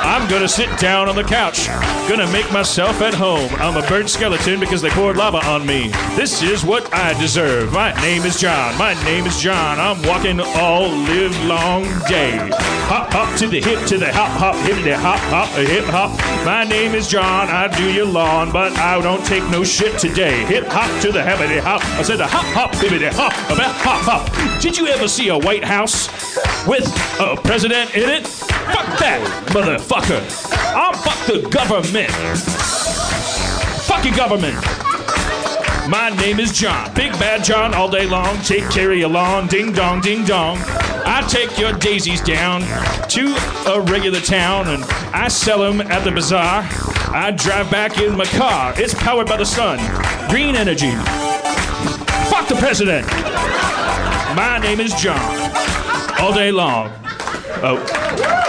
I'm 0.06 0.30
gonna 0.30 0.48
sit 0.48 0.70
down 0.78 1.08
on 1.08 1.16
the 1.16 1.24
couch. 1.24 1.66
Gonna 2.08 2.30
make 2.30 2.50
myself 2.52 3.02
at 3.02 3.12
home. 3.12 3.50
I'm 3.56 3.76
a 3.76 3.84
burnt 3.88 4.08
skeleton 4.08 4.60
because 4.60 4.80
they 4.80 4.88
poured 4.90 5.16
lava 5.16 5.38
on 5.38 5.66
me. 5.66 5.88
This 6.14 6.44
is 6.44 6.64
what 6.64 6.94
I 6.94 7.18
deserve. 7.20 7.72
My 7.72 7.92
name 8.00 8.22
is 8.22 8.38
John. 8.40 8.78
My 8.78 8.94
name 9.02 9.26
is 9.26 9.36
John. 9.40 9.80
I'm 9.80 10.00
walking 10.06 10.38
all 10.40 10.88
live 10.88 11.36
long 11.44 11.82
day. 12.08 12.38
Hop 12.86 13.12
hop 13.12 13.36
to 13.40 13.48
the 13.48 13.60
hip 13.60 13.84
to 13.88 13.98
the 13.98 14.12
hop 14.12 14.30
hop 14.38 14.54
hippity 14.64 14.92
hop 14.92 15.18
hop 15.18 15.48
a 15.58 15.64
hip 15.64 15.84
hop. 15.86 16.16
My 16.46 16.62
name 16.62 16.94
is 16.94 17.08
John. 17.08 17.48
I 17.48 17.66
do 17.76 17.92
your 17.92 18.06
lawn, 18.06 18.52
but 18.52 18.78
I 18.78 19.02
don't 19.02 19.26
take 19.26 19.42
no 19.50 19.64
shit 19.64 19.98
today. 19.98 20.44
Hip 20.44 20.68
hop 20.68 21.02
to 21.02 21.10
the 21.10 21.22
hippity 21.22 21.58
hop. 21.58 21.84
I 21.98 22.02
said 22.02 22.20
a 22.20 22.28
hop 22.28 22.46
hop 22.54 22.74
hippity 22.76 23.08
hop 23.08 23.32
about 23.50 23.74
hop 23.74 24.02
hop. 24.02 24.62
Did 24.62 24.78
you 24.78 24.86
ever 24.86 25.08
see 25.08 25.30
a 25.30 25.36
White 25.36 25.64
House 25.64 26.06
with 26.64 26.86
a 27.18 27.36
president 27.42 27.92
in 27.96 28.08
it? 28.08 28.55
Fuck 28.72 28.98
that, 28.98 29.20
motherfucker. 29.48 30.20
I'm 30.74 30.94
fuck 30.94 31.26
the 31.26 31.48
government. 31.48 32.10
Fuck 33.86 34.04
your 34.04 34.16
government. 34.16 34.56
My 35.88 36.10
name 36.10 36.40
is 36.40 36.52
John. 36.52 36.92
Big 36.94 37.12
bad 37.12 37.44
John 37.44 37.72
all 37.72 37.88
day 37.88 38.06
long. 38.06 38.36
Take 38.42 38.68
care 38.70 38.90
of. 38.92 39.48
Ding 39.48 39.72
dong, 39.72 40.00
ding 40.00 40.24
dong. 40.24 40.58
I 41.08 41.24
take 41.28 41.56
your 41.58 41.72
daisies 41.72 42.20
down 42.20 42.62
to 43.10 43.36
a 43.70 43.80
regular 43.80 44.18
town 44.18 44.66
and 44.66 44.82
I 45.14 45.28
sell 45.28 45.60
them 45.60 45.80
at 45.80 46.02
the 46.02 46.10
bazaar. 46.10 46.66
I 47.14 47.30
drive 47.30 47.70
back 47.70 47.98
in 48.00 48.16
my 48.16 48.24
car. 48.24 48.74
It's 48.76 48.94
powered 48.94 49.28
by 49.28 49.36
the 49.36 49.46
sun. 49.46 49.78
Green 50.28 50.56
energy. 50.56 50.90
Fuck 52.28 52.48
the 52.48 52.56
president. 52.58 53.06
My 54.34 54.58
name 54.60 54.80
is 54.80 54.92
John. 54.94 55.20
All 56.20 56.34
day 56.34 56.50
long. 56.50 56.90
Oh. 57.62 58.45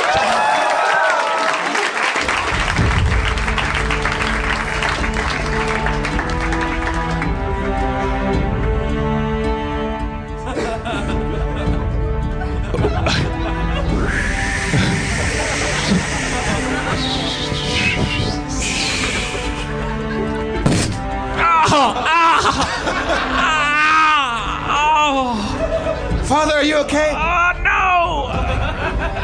Father, 26.27 26.55
are 26.55 26.63
you 26.63 26.75
okay? 26.79 27.11
Oh 27.11 27.51
no! 27.63 28.27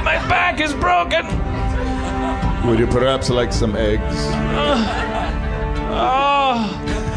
My 0.05 0.15
back 0.29 0.61
is 0.61 0.73
broken. 0.73 1.25
Would 2.65 2.79
you 2.79 2.87
perhaps 2.87 3.29
like 3.29 3.51
some 3.51 3.75
eggs? 3.75 4.15
Oh, 5.91 6.55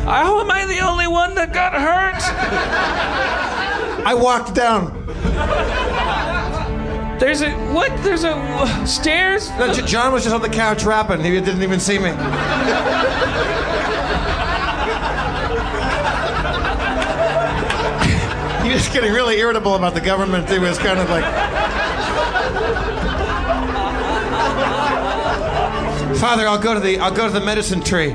how 0.05 0.41
am 0.41 0.51
I 0.51 0.67
the 0.67 0.81
only 0.81 1.07
one 1.07 1.37
that 1.37 1.53
got 1.53 1.73
hurt? 1.73 2.21
I 4.05 4.13
walked 4.13 4.57
down. 4.57 4.91
There's 7.21 7.43
a 7.43 7.53
what? 7.73 7.97
There's 8.03 8.25
a 8.25 8.33
uh, 8.33 8.85
stairs? 8.87 9.51
No, 9.51 9.73
John 9.73 10.13
was 10.13 10.25
just 10.25 10.35
on 10.35 10.43
the 10.43 10.49
couch 10.49 10.83
rapping. 10.85 11.23
He 11.23 11.31
didn't 11.31 11.63
even 11.63 11.79
see 11.79 12.01
me. 12.01 12.11
Getting 18.97 19.13
really 19.13 19.39
irritable 19.39 19.75
about 19.75 19.93
the 19.93 20.01
government. 20.01 20.49
He 20.49 20.59
was 20.59 20.79
kind 20.79 20.99
of 20.99 21.11
like. 21.11 21.25
Father, 26.19 26.49
I'll 26.49 26.59
go 26.59 26.73
to 26.73 26.81
the 26.81 26.99
I'll 26.99 27.15
go 27.15 27.27
to 27.27 27.33
the 27.33 27.45
medicine 27.45 27.83
tree. 27.83 28.13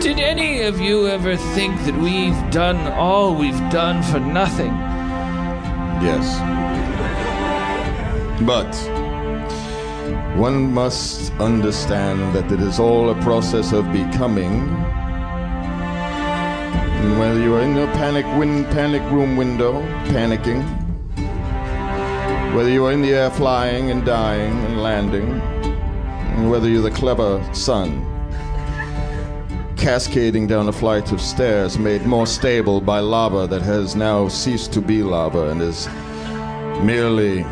Did 0.00 0.20
any 0.20 0.62
of 0.62 0.80
you 0.80 1.08
ever 1.08 1.36
think 1.36 1.82
that 1.84 1.96
we've 1.96 2.52
done 2.52 2.76
all 2.92 3.34
we've 3.34 3.58
done 3.70 4.04
for 4.04 4.20
nothing? 4.20 4.72
Yes. 6.06 6.38
But 8.42 8.72
one 10.38 10.72
must 10.72 11.32
understand 11.40 12.36
that 12.36 12.52
it 12.52 12.60
is 12.60 12.78
all 12.78 13.10
a 13.10 13.20
process 13.22 13.72
of 13.72 13.92
becoming. 13.92 14.83
And 16.94 17.18
whether 17.18 17.40
you 17.40 17.54
are 17.54 17.60
in 17.60 17.74
the 17.74 17.86
panic 17.94 18.24
win 18.38 18.64
panic 18.66 19.02
room 19.10 19.36
window, 19.36 19.82
panicking, 20.06 20.62
whether 22.54 22.70
you 22.70 22.86
are 22.86 22.92
in 22.92 23.02
the 23.02 23.12
air 23.12 23.30
flying 23.30 23.90
and 23.90 24.04
dying 24.04 24.52
and 24.64 24.82
landing, 24.82 25.40
and 26.36 26.50
whether 26.50 26.68
you're 26.68 26.82
the 26.82 26.90
clever 26.90 27.42
son 27.54 28.10
cascading 29.76 30.46
down 30.46 30.66
a 30.68 30.72
flight 30.72 31.12
of 31.12 31.20
stairs 31.20 31.78
made 31.78 32.06
more 32.06 32.26
stable 32.26 32.80
by 32.80 33.00
lava 33.00 33.46
that 33.46 33.60
has 33.60 33.94
now 33.94 34.26
ceased 34.28 34.72
to 34.72 34.80
be 34.80 35.02
lava 35.02 35.50
and 35.50 35.60
is 35.60 35.88
merely 36.82 37.44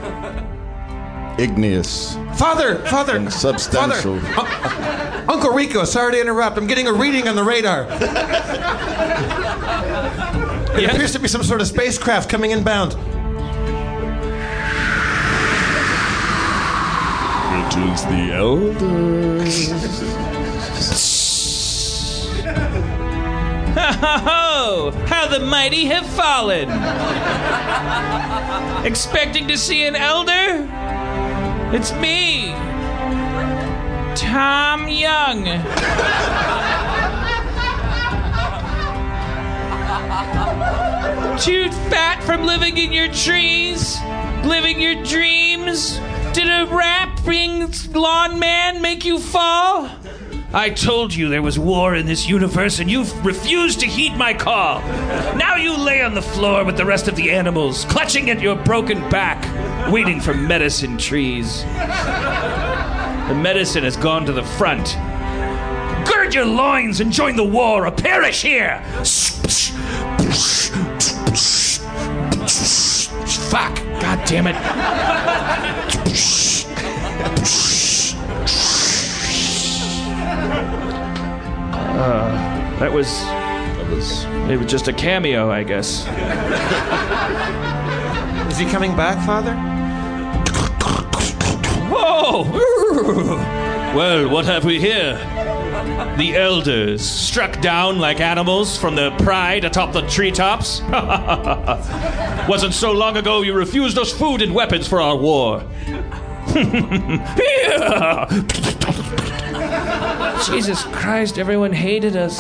igneous 1.39 2.17
Father, 2.35 2.79
father, 2.87 3.17
and 3.17 3.33
substantial. 3.33 4.19
Father, 4.21 5.21
Un- 5.21 5.29
Uncle 5.29 5.51
Rico, 5.51 5.85
sorry 5.85 6.13
to 6.13 6.21
interrupt. 6.21 6.57
I'm 6.57 6.67
getting 6.67 6.87
a 6.87 6.93
reading 6.93 7.29
on 7.29 7.37
the 7.37 7.45
radar. 7.45 7.85
It 10.75 10.91
appears 10.91 11.13
to 11.13 11.19
be 11.19 11.29
some 11.29 11.43
sort 11.43 11.61
of 11.61 11.67
spacecraft 11.67 12.31
coming 12.31 12.51
inbound. 12.51 12.93
It 17.55 17.77
is 17.93 18.05
the 18.07 18.33
elders. 18.33 19.69
Ha 23.75 23.97
ha 24.01 24.19
ho! 24.25 24.91
How 25.07 25.27
the 25.27 25.41
mighty 25.41 25.85
have 25.87 26.07
fallen! 26.07 26.71
Expecting 28.87 29.49
to 29.49 29.59
see 29.59 29.85
an 29.87 29.95
elder? 29.95 30.69
It's 31.77 31.93
me, 31.93 32.53
Tom 34.17 34.89
Young. 34.89 35.47
Too 41.43 41.73
fat 41.91 42.23
from 42.23 42.45
living 42.45 42.77
in 42.79 42.93
your 42.93 43.09
trees, 43.09 43.99
living 44.45 44.81
your 44.81 45.03
dreams. 45.03 45.99
Did 46.33 46.47
a 46.47 46.73
rapping 46.73 47.69
lawn 47.93 48.39
man 48.39 48.81
make 48.81 49.05
you 49.05 49.19
fall? 49.19 49.91
I 50.55 50.71
told 50.71 51.13
you 51.13 51.29
there 51.29 51.43
was 51.43 51.59
war 51.59 51.97
in 51.97 52.07
this 52.07 52.29
universe 52.29 52.79
and 52.79 52.89
you 52.89 53.03
refused 53.25 53.81
to 53.81 53.87
heed 53.87 54.17
my 54.17 54.33
call. 54.35 54.83
Now 55.37 55.57
you 55.57 55.77
lay 55.77 56.01
on 56.03 56.15
the 56.15 56.23
floor 56.23 56.65
with 56.65 56.77
the 56.77 56.87
rest 56.87 57.09
of 57.09 57.17
the 57.17 57.33
animals, 57.33 57.87
clutching 57.87 58.31
at 58.31 58.41
your 58.41 58.55
broken 58.55 59.01
back, 59.11 59.93
waiting 59.93 60.21
for 60.21 60.35
medicine 60.35 60.97
trees. 60.97 61.65
The 61.65 63.35
medicine 63.43 63.83
has 63.83 63.97
gone 63.97 64.27
to 64.27 64.33
the 64.33 64.45
front. 64.45 64.97
Gird 66.09 66.35
your 66.35 66.47
loins 66.47 67.01
and 67.01 67.11
join 67.11 67.35
the 67.35 67.43
war 67.43 67.85
or 67.85 67.91
perish 67.91 68.43
here! 68.43 68.81
Fuck! 73.51 73.77
God 74.01 74.25
damn 74.27 74.47
it! 74.47 74.57
Uh, 81.75 82.79
that 82.79 82.93
was. 82.93 83.07
That 83.07 83.89
was. 83.91 84.25
It 84.51 84.59
was 84.59 84.71
just 84.71 84.89
a 84.89 84.93
cameo, 84.93 85.51
I 85.51 85.63
guess. 85.63 86.07
Is 88.51 88.59
he 88.59 88.65
coming 88.67 88.97
back, 88.97 89.25
Father? 89.27 89.55
Whoa! 91.91 92.45
Well, 93.95 94.29
what 94.31 94.47
have 94.47 94.65
we 94.65 94.81
here? 94.81 95.19
The 96.17 96.37
elders, 96.37 97.03
struck 97.03 97.61
down 97.61 97.99
like 97.99 98.21
animals 98.21 98.79
from 98.79 98.95
the 98.95 99.11
pride 99.19 99.65
atop 99.65 99.93
the 99.93 100.03
treetops. 100.03 100.81
Wasn't 102.49 102.75
so 102.75 102.93
long 102.93 103.17
ago 103.17 103.43
you 103.43 103.55
refused 103.55 103.99
us 103.99 104.13
food 104.13 104.43
and 104.43 104.55
weapons 104.55 104.87
for 104.87 105.01
our 105.01 105.17
war. 105.17 105.65
Jesus 110.47 110.83
Christ, 110.85 111.39
everyone 111.39 111.73
hated 111.73 112.17
us. 112.17 112.39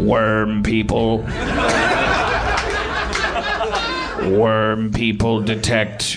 Worm 0.00 0.62
people. 0.62 1.18
Worm 4.38 4.92
people 4.92 5.40
detect 5.40 6.16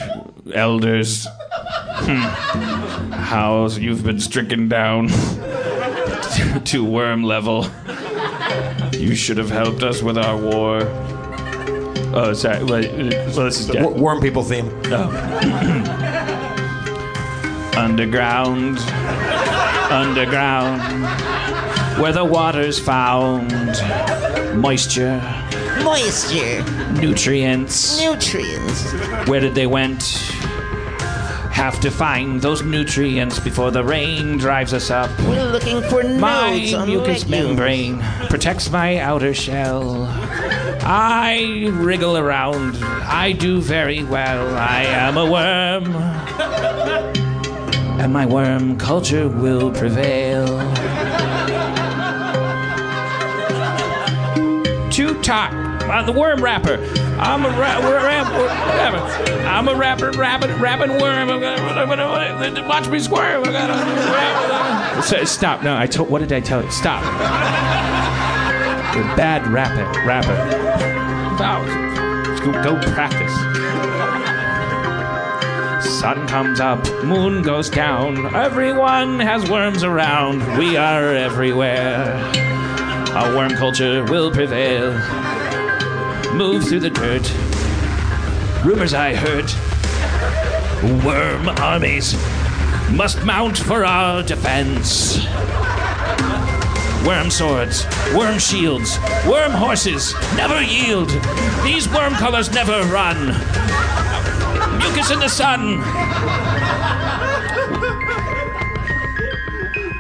elders. 0.53 1.27
Hmm. 1.51 3.11
How 3.13 3.67
you've 3.67 4.03
been 4.03 4.19
stricken 4.19 4.67
down 4.69 5.07
to, 6.65 6.83
worm 6.83 7.23
level. 7.23 7.65
You 8.93 9.15
should 9.15 9.37
have 9.37 9.49
helped 9.49 9.83
us 9.83 10.01
with 10.01 10.17
our 10.17 10.37
war. 10.37 10.79
Oh, 12.13 12.33
sorry. 12.33 12.63
Wait, 12.63 12.91
well, 13.35 13.45
this 13.45 13.59
is 13.59 13.71
Wor- 13.75 13.91
Worm 13.93 14.21
people 14.21 14.43
theme. 14.43 14.69
Underground, 17.77 18.79
underground, 19.91 20.81
where 22.01 22.11
the 22.11 22.25
water's 22.25 22.79
found. 22.79 23.51
Moisture, 24.59 25.19
Moisture. 25.83 26.63
nutrients. 27.01 27.99
Nutrients. 28.01 28.91
Where 29.27 29.39
did 29.39 29.55
they 29.55 29.67
went? 29.67 30.03
Have 31.51 31.79
to 31.81 31.89
find 31.89 32.39
those 32.41 32.61
nutrients 32.61 33.39
before 33.39 33.71
the 33.71 33.83
rain 33.83 34.37
drives 34.37 34.73
us 34.73 34.91
up. 34.91 35.09
We're 35.21 35.43
looking 35.51 35.81
for 35.83 36.03
My 36.03 36.51
nodes 36.57 36.73
on 36.73 36.87
mucous 36.87 37.27
legumes. 37.27 37.29
membrane 37.57 37.99
protects 38.29 38.69
my 38.69 38.97
outer 38.97 39.33
shell. 39.33 40.05
I 40.89 41.67
wriggle 41.73 42.15
around. 42.17 42.77
I 42.83 43.31
do 43.31 43.59
very 43.59 44.03
well. 44.03 44.55
I 44.55 44.83
am 44.83 45.17
a 45.17 45.25
worm. 45.29 45.95
And 47.99 48.13
my 48.13 48.25
worm 48.27 48.77
culture 48.77 49.27
will 49.27 49.71
prevail. 49.71 50.45
To 54.91 55.21
talk. 55.21 55.66
Uh, 55.89 56.03
the 56.03 56.11
worm 56.11 56.43
rapper. 56.43 56.75
I'm 57.19 57.45
a 57.45 57.49
ra- 57.49 57.79
ra- 57.79 58.03
ra- 58.03 58.29
rapper. 58.75 59.43
I'm 59.47 59.67
a 59.67 59.75
rapper, 59.75 60.11
rabbit, 60.11 60.49
rapping 60.59 60.91
worm. 61.01 61.29
I'm 61.29 61.39
gonna, 61.39 61.61
I'm 61.61 61.87
gonna, 61.87 62.67
watch 62.67 62.87
me 62.89 62.99
squirm. 62.99 63.43
I'm 63.45 63.51
gonna, 63.51 65.01
So, 65.01 65.23
stop. 65.23 65.63
No, 65.63 65.77
I 65.77 65.87
told. 65.87 66.09
What 66.09 66.19
did 66.19 66.31
I 66.33 66.39
tell 66.41 66.63
you? 66.63 66.69
Stop. 66.71 67.01
You're 68.95 69.03
bad 69.15 69.47
rapper. 69.47 69.85
Rapper. 70.05 70.35
Go, 71.37 72.51
go 72.63 72.79
practice. 72.93 73.33
Sun 75.99 76.27
comes 76.27 76.59
up, 76.59 76.83
moon 77.03 77.41
goes 77.43 77.69
down. 77.69 78.33
Everyone 78.35 79.19
has 79.19 79.49
worms 79.49 79.83
around. 79.83 80.57
We 80.57 80.75
are 80.77 81.13
everywhere. 81.13 82.13
Our 83.15 83.35
worm 83.35 83.51
culture 83.51 84.03
will 84.05 84.31
prevail. 84.31 84.91
Move 86.33 86.67
through 86.67 86.81
the 86.81 86.89
dirt. 86.89 87.33
Rumors 88.63 88.93
I 88.93 89.15
heard. 89.15 89.45
Worm 91.03 91.49
armies 91.59 92.15
must 92.91 93.23
mount 93.23 93.57
for 93.57 93.83
our 93.85 94.23
defense. 94.23 95.25
Worm 97.05 97.29
swords, 97.29 97.85
worm 98.15 98.37
shields, 98.37 98.99
worm 99.27 99.51
horses 99.51 100.13
never 100.35 100.61
yield. 100.61 101.09
These 101.63 101.89
worm 101.89 102.13
colors 102.13 102.51
never 102.51 102.83
run. 102.91 103.27
Mucus 104.77 105.11
in 105.11 105.19
the 105.19 105.29
sun. 105.29 105.81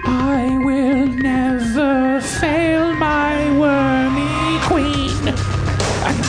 I 0.05 0.57
will 0.61 1.07
never 1.07 2.21
fail 2.21 2.93
my 2.95 3.47
queen 3.57 3.96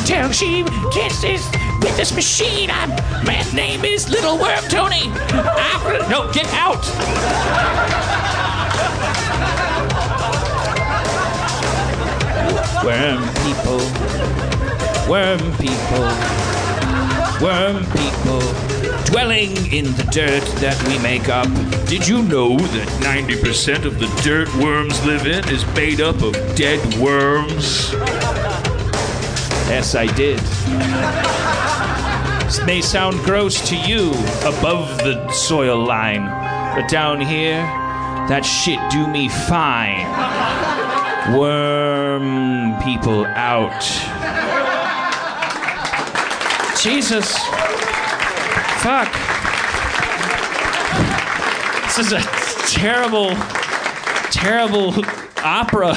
until 0.08 0.32
she 0.32 0.64
kisses 0.90 1.46
with 1.82 1.94
this 1.98 2.14
machine. 2.14 2.70
I'm, 2.70 2.88
my 3.26 3.44
name 3.52 3.84
is 3.84 4.08
Little 4.08 4.38
Worm 4.38 4.64
Tony. 4.70 5.02
I'm, 5.04 6.08
no, 6.08 6.32
get 6.32 6.46
out. 6.54 6.82
Worm 12.82 13.20
people, 13.44 13.84
worm 15.10 15.40
people, 15.58 16.08
worm 17.42 17.84
people, 17.92 18.40
dwelling 19.04 19.54
in 19.70 19.92
the 19.96 20.08
dirt 20.10 20.44
that 20.62 20.82
we 20.88 20.98
make 21.00 21.28
up. 21.28 21.48
Did 21.86 22.08
you 22.08 22.22
know 22.22 22.56
that 22.56 22.88
90% 23.02 23.84
of 23.84 23.98
the 23.98 24.06
dirt 24.22 24.48
worms 24.56 25.04
live 25.04 25.26
in 25.26 25.46
is 25.50 25.66
made 25.74 26.00
up 26.00 26.22
of 26.22 26.32
dead 26.56 26.80
worms? 26.98 27.94
Yes, 29.68 29.94
I 29.94 30.06
did. 30.06 30.38
This 32.46 32.64
may 32.64 32.80
sound 32.80 33.18
gross 33.24 33.60
to 33.68 33.76
you 33.76 34.10
above 34.40 34.96
the 34.98 35.30
soil 35.30 35.78
line, 35.84 36.24
but 36.74 36.88
down 36.88 37.20
here, 37.20 37.60
that 38.28 38.46
shit 38.46 38.80
do 38.90 39.06
me 39.06 39.28
fine. 39.28 40.06
Worm 41.36 42.82
people 42.82 43.26
out. 43.26 43.82
Jesus. 46.80 47.36
Fuck. 48.80 49.12
This 51.84 51.98
is 51.98 52.12
a 52.12 52.20
terrible, 52.66 53.34
terrible 54.30 54.94
opera. 55.44 55.94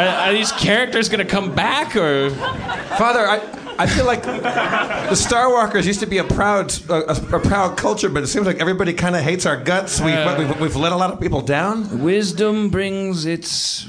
Are, 0.00 0.28
are 0.28 0.32
these 0.32 0.52
characters 0.52 1.08
going 1.08 1.24
to 1.26 1.30
come 1.30 1.54
back 1.54 1.94
or? 1.96 2.30
Father, 2.30 3.20
I, 3.26 3.40
I 3.78 3.86
feel 3.86 4.06
like 4.06 4.22
the 4.22 5.14
Star 5.14 5.50
Walkers 5.50 5.86
used 5.86 6.00
to 6.00 6.06
be 6.06 6.18
a 6.18 6.24
proud 6.24 6.72
a, 6.88 7.12
a 7.36 7.40
proud 7.40 7.76
culture, 7.76 8.08
but 8.08 8.22
it 8.22 8.28
seems 8.28 8.46
like 8.46 8.60
everybody 8.60 8.92
kind 8.94 9.14
of 9.14 9.22
hates 9.22 9.44
our 9.46 9.56
guts. 9.56 10.00
We've, 10.00 10.14
Uh, 10.14 10.36
we've, 10.38 10.60
we've 10.60 10.76
let 10.76 10.92
a 10.92 10.96
lot 10.96 11.10
of 11.12 11.20
people 11.20 11.42
down. 11.42 12.00
Wisdom 12.02 12.70
brings 12.70 13.26
its 13.26 13.86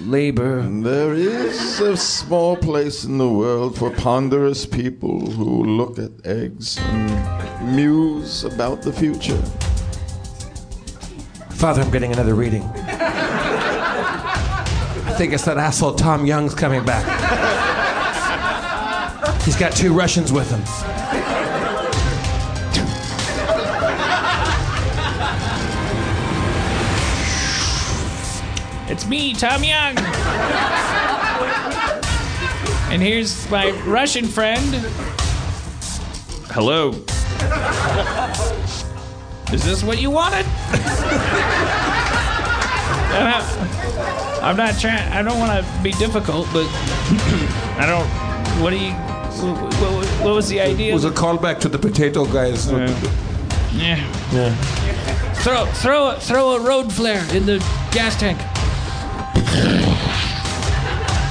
labor. 0.00 0.62
There 0.62 1.12
is 1.12 1.80
a 1.80 1.96
small 1.96 2.56
place 2.56 3.04
in 3.04 3.18
the 3.18 3.28
world 3.28 3.76
for 3.76 3.90
ponderous 3.90 4.64
people 4.64 5.30
who 5.30 5.64
look 5.64 5.98
at 5.98 6.10
eggs 6.24 6.78
and 6.78 7.76
muse 7.76 8.44
about 8.44 8.80
the 8.80 8.92
future. 8.92 9.42
Father, 11.50 11.82
I'm 11.82 11.90
getting 11.90 12.12
another 12.12 12.34
reading. 12.34 12.62
I 15.18 15.20
think 15.20 15.32
it's 15.32 15.46
that 15.46 15.58
asshole 15.58 15.94
Tom 15.94 16.26
Young's 16.26 16.54
coming 16.54 16.84
back. 16.84 17.02
He's 19.42 19.56
got 19.56 19.72
two 19.72 19.92
Russians 19.92 20.32
with 20.32 20.48
him. 20.48 20.60
It's 28.88 29.08
me, 29.08 29.34
Tom 29.34 29.64
Young. 29.64 29.98
and 32.92 33.02
here's 33.02 33.50
my 33.50 33.72
Russian 33.86 34.24
friend. 34.24 34.72
Hello. 36.52 36.90
Is 39.52 39.64
this 39.64 39.82
what 39.82 40.00
you 40.00 40.12
wanted? 40.12 40.46
Uh-huh. 43.10 43.77
I'm 44.42 44.56
not 44.56 44.78
trying. 44.80 45.10
I 45.12 45.22
don't 45.22 45.38
want 45.38 45.64
to 45.64 45.82
be 45.82 45.92
difficult, 45.92 46.46
but 46.52 46.64
I 47.78 47.84
don't. 47.86 48.62
What 48.62 48.70
do 48.70 48.76
you? 48.76 48.92
What, 48.92 49.72
what, 49.74 50.06
what 50.24 50.34
was 50.34 50.48
the 50.48 50.60
idea? 50.60 50.90
It 50.90 50.94
was 50.94 51.04
a 51.04 51.10
callback 51.10 51.60
to 51.60 51.68
the 51.68 51.78
potato 51.78 52.24
guys. 52.24 52.70
Yeah. 52.70 52.88
Yeah. 54.32 54.54
Throw, 55.44 55.64
throw, 55.66 56.10
a- 56.10 56.20
throw 56.20 56.52
a 56.56 56.60
road 56.60 56.92
flare 56.92 57.22
in 57.34 57.46
the 57.46 57.58
gas 57.92 58.16
tank. 58.18 58.38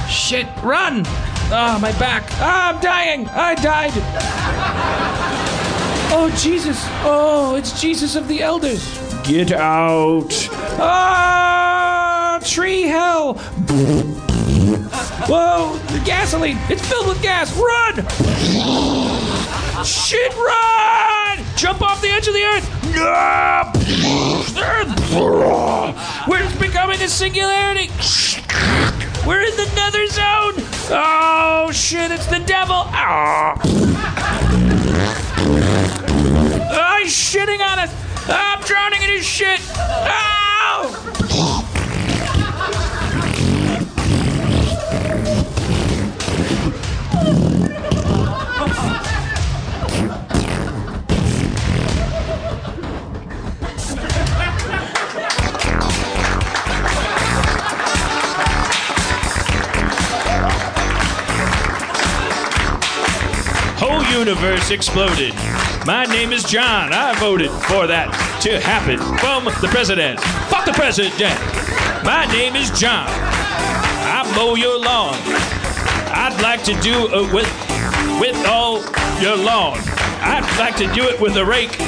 Shit! 0.08 0.46
Run! 0.62 1.02
Ah, 1.50 1.78
my 1.80 1.92
back. 1.98 2.24
Ah, 2.34 2.74
I'm 2.74 2.80
dying. 2.80 3.28
I 3.28 3.54
died. 3.56 3.92
Oh 6.10 6.34
Jesus! 6.38 6.78
Oh, 7.04 7.54
it's 7.56 7.78
Jesus 7.80 8.16
of 8.16 8.26
the 8.28 8.40
Elders. 8.42 8.82
Get 9.24 9.52
out! 9.52 10.32
Ah, 10.80 11.67
tree 12.48 12.82
hell! 12.82 13.34
Whoa! 15.28 15.76
The 15.88 16.02
gasoline! 16.04 16.56
It's 16.70 16.86
filled 16.88 17.06
with 17.06 17.22
gas! 17.22 17.54
Run! 17.56 17.96
Shit! 19.84 20.34
Run! 20.34 21.44
Jump 21.56 21.82
off 21.82 22.00
the 22.00 22.08
edge 22.08 22.26
of 22.26 22.34
the 22.34 22.44
earth! 22.44 22.94
No! 22.94 23.70
We're 26.26 26.48
becoming 26.58 27.02
a 27.02 27.08
singularity! 27.08 27.90
We're 29.26 29.42
in 29.42 29.56
the 29.56 29.70
nether 29.76 30.06
zone! 30.06 30.54
Oh 30.90 31.70
shit, 31.72 32.10
it's 32.10 32.26
the 32.26 32.40
devil! 32.40 32.76
Ah! 32.76 33.60
Oh, 36.70 37.00
he's 37.02 37.12
shitting 37.12 37.60
on 37.60 37.78
us! 37.78 37.92
I'm 38.26 38.62
drowning 38.62 39.02
in 39.02 39.10
his 39.10 39.26
shit! 39.26 39.60
Ow! 39.76 40.47
Universe 64.18 64.72
exploded. 64.72 65.32
My 65.86 66.04
name 66.04 66.32
is 66.32 66.42
John. 66.42 66.92
I 66.92 67.14
voted 67.20 67.50
for 67.50 67.86
that 67.86 68.10
to 68.42 68.58
happen. 68.58 68.98
From 69.18 69.44
the 69.62 69.68
president. 69.68 70.18
Fuck 70.50 70.66
the 70.66 70.72
president. 70.72 71.38
My 72.04 72.26
name 72.32 72.56
is 72.56 72.68
John. 72.72 73.06
I 73.06 74.28
mow 74.34 74.56
your 74.56 74.78
lawn. 74.80 75.14
I'd 76.10 76.36
like 76.42 76.64
to 76.64 76.74
do 76.80 77.06
it 77.06 77.32
with 77.32 77.48
with 78.20 78.36
all 78.46 78.82
your 79.22 79.36
lawn. 79.36 79.78
I'd 80.20 80.48
like 80.58 80.74
to 80.76 80.92
do 80.94 81.04
it 81.04 81.20
with 81.20 81.36
a 81.36 81.44
rake, 81.44 81.78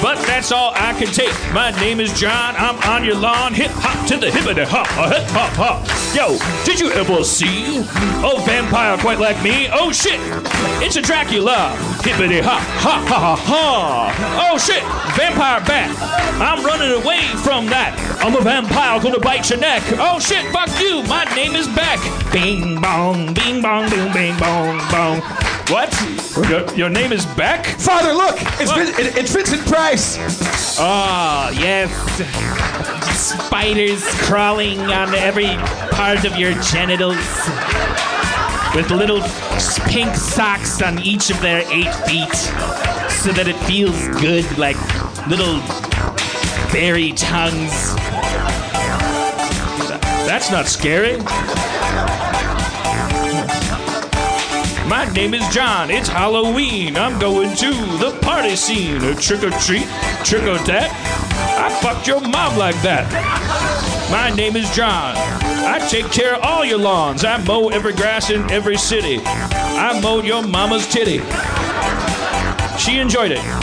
but 0.00 0.16
that's 0.26 0.52
all 0.52 0.72
I 0.76 0.92
can 0.92 1.08
take. 1.08 1.34
My 1.52 1.72
name 1.72 1.98
is 1.98 2.12
John. 2.18 2.54
I'm 2.56 2.78
on 2.88 3.04
your 3.04 3.16
lawn. 3.16 3.52
Hip 3.52 3.72
hop 3.74 4.06
to 4.08 4.16
the 4.16 4.30
hippity 4.30 4.62
hop, 4.64 4.86
a 4.96 5.20
hip 5.20 5.28
hop 5.30 5.52
hop. 5.54 5.99
Yo, 6.14 6.36
did 6.64 6.80
you 6.80 6.90
ever 6.92 7.22
see 7.22 7.78
a 7.78 8.40
vampire 8.44 8.98
quite 8.98 9.20
like 9.20 9.40
me? 9.44 9.68
Oh 9.72 9.92
shit, 9.92 10.18
it's 10.82 10.96
a 10.96 11.02
Dracula. 11.02 11.70
Hippity 12.02 12.40
hop, 12.40 12.60
ha 12.82 13.04
ha 13.06 13.36
ha 13.36 13.36
ha. 13.36 14.48
Oh 14.50 14.58
shit, 14.58 14.82
vampire 15.14 15.60
bat. 15.64 15.90
I'm 16.40 16.64
running 16.64 16.90
away 17.00 17.22
from 17.44 17.66
that. 17.66 17.94
I'm 18.20 18.34
a 18.34 18.40
vampire 18.40 19.00
gonna 19.00 19.20
bite 19.20 19.48
your 19.50 19.60
neck. 19.60 19.82
Oh 19.98 20.18
shit, 20.18 20.44
fuck 20.52 20.68
you. 20.80 21.04
My 21.04 21.24
name 21.36 21.54
is 21.54 21.68
Beck. 21.68 22.00
Bing 22.32 22.80
bong, 22.80 23.32
bing 23.32 23.62
bong, 23.62 23.88
boom, 23.88 24.12
bing 24.12 24.36
bong, 24.38 24.78
bong. 24.90 25.20
What? 25.70 25.94
Your, 26.50 26.66
your 26.74 26.88
name 26.88 27.12
is 27.12 27.24
Beck? 27.24 27.64
Father, 27.78 28.12
look! 28.12 28.36
It's, 28.60 28.72
Vin- 28.72 28.88
it- 29.06 29.16
it's 29.16 29.32
Vincent 29.32 29.64
Price! 29.68 30.18
Ah, 30.80 31.50
yes. 31.50 31.88
Spiders 33.20 34.02
crawling 34.22 34.80
on 34.80 35.14
every 35.14 35.54
part 35.90 36.24
of 36.24 36.36
your 36.38 36.54
genitals. 36.62 37.16
With 38.74 38.90
little 38.90 39.20
pink 39.88 40.14
socks 40.14 40.80
on 40.80 40.98
each 41.00 41.30
of 41.30 41.38
their 41.42 41.60
eight 41.70 41.94
feet. 42.06 42.34
So 43.10 43.30
that 43.32 43.46
it 43.46 43.56
feels 43.66 44.08
good 44.20 44.46
like 44.56 44.78
little 45.28 45.60
fairy 46.70 47.12
tongues. 47.12 47.94
That's 50.26 50.50
not 50.50 50.66
scary. 50.66 51.18
My 54.88 55.08
name 55.12 55.34
is 55.34 55.46
John. 55.54 55.90
It's 55.90 56.08
Halloween. 56.08 56.96
I'm 56.96 57.20
going 57.20 57.54
to 57.56 57.70
the 57.98 58.18
party 58.22 58.56
scene. 58.56 59.04
A 59.04 59.14
trick 59.14 59.42
or 59.44 59.50
treat, 59.50 59.86
trick 60.24 60.44
or 60.44 60.56
that. 60.64 61.19
I 61.62 61.68
fucked 61.82 62.06
your 62.06 62.20
mom 62.22 62.56
like 62.56 62.80
that. 62.82 63.04
My 64.10 64.34
name 64.34 64.56
is 64.56 64.74
John. 64.74 65.14
I 65.16 65.78
take 65.90 66.10
care 66.10 66.36
of 66.36 66.42
all 66.42 66.64
your 66.64 66.78
lawns. 66.78 67.22
I 67.22 67.36
mow 67.44 67.68
every 67.68 67.92
grass 67.92 68.30
in 68.30 68.50
every 68.50 68.78
city. 68.78 69.20
I 69.24 70.00
mowed 70.00 70.24
your 70.24 70.42
mama's 70.42 70.86
titty. 70.88 71.18
She 72.78 72.98
enjoyed 72.98 73.32
it. 73.32 73.59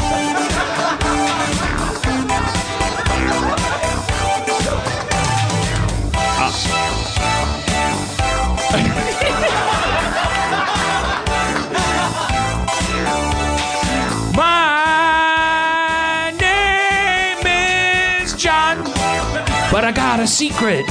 I 19.87 19.91
got 19.93 20.19
a 20.19 20.27
secret. 20.27 20.83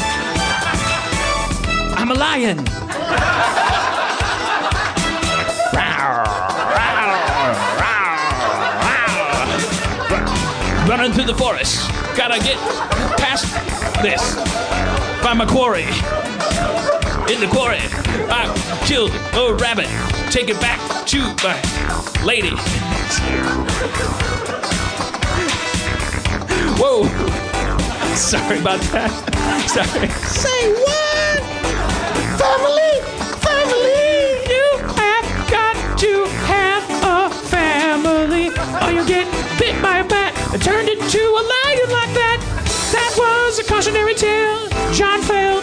I'm 1.99 2.11
a 2.11 2.15
lion. 2.15 2.57
Running 10.89 11.13
through 11.13 11.27
the 11.27 11.35
forest. 11.37 11.91
Gotta 12.17 12.39
get 12.43 12.57
past 13.19 13.53
this. 14.01 14.35
Find 15.23 15.41
my 15.41 15.45
quarry. 15.45 15.85
In 17.31 17.39
the 17.39 17.49
quarry, 17.53 17.81
I 18.31 18.51
killed 18.87 19.11
a 19.35 19.55
rabbit. 19.61 19.89
Take 20.31 20.49
it 20.49 20.59
back 20.59 20.81
to 21.09 21.19
my 21.45 22.25
lady. 22.25 22.57
Whoa. 26.81 27.46
Sorry 28.27 28.59
about 28.59 28.81
that. 28.97 29.13
Sorry. 29.69 30.09
Say 30.25 30.73
what? 30.73 31.37
Family! 32.41 32.97
Family! 33.45 34.41
You 34.49 34.67
have 34.97 35.29
got 35.53 35.77
to 36.01 36.25
have 36.49 36.85
a 37.05 37.29
family, 37.53 38.49
or 38.81 38.91
you 38.91 39.07
get 39.07 39.29
bit 39.61 39.77
by 39.83 39.99
a 39.99 40.09
bat 40.09 40.33
and 40.55 40.63
turned 40.63 40.89
into 40.89 41.21
a 41.21 41.43
lion 41.45 41.89
like 41.93 42.13
that. 42.17 42.41
That 42.97 43.13
was 43.21 43.59
a 43.59 43.65
cautionary 43.65 44.15
tale. 44.15 44.65
John 44.97 45.21
felt 45.21 45.63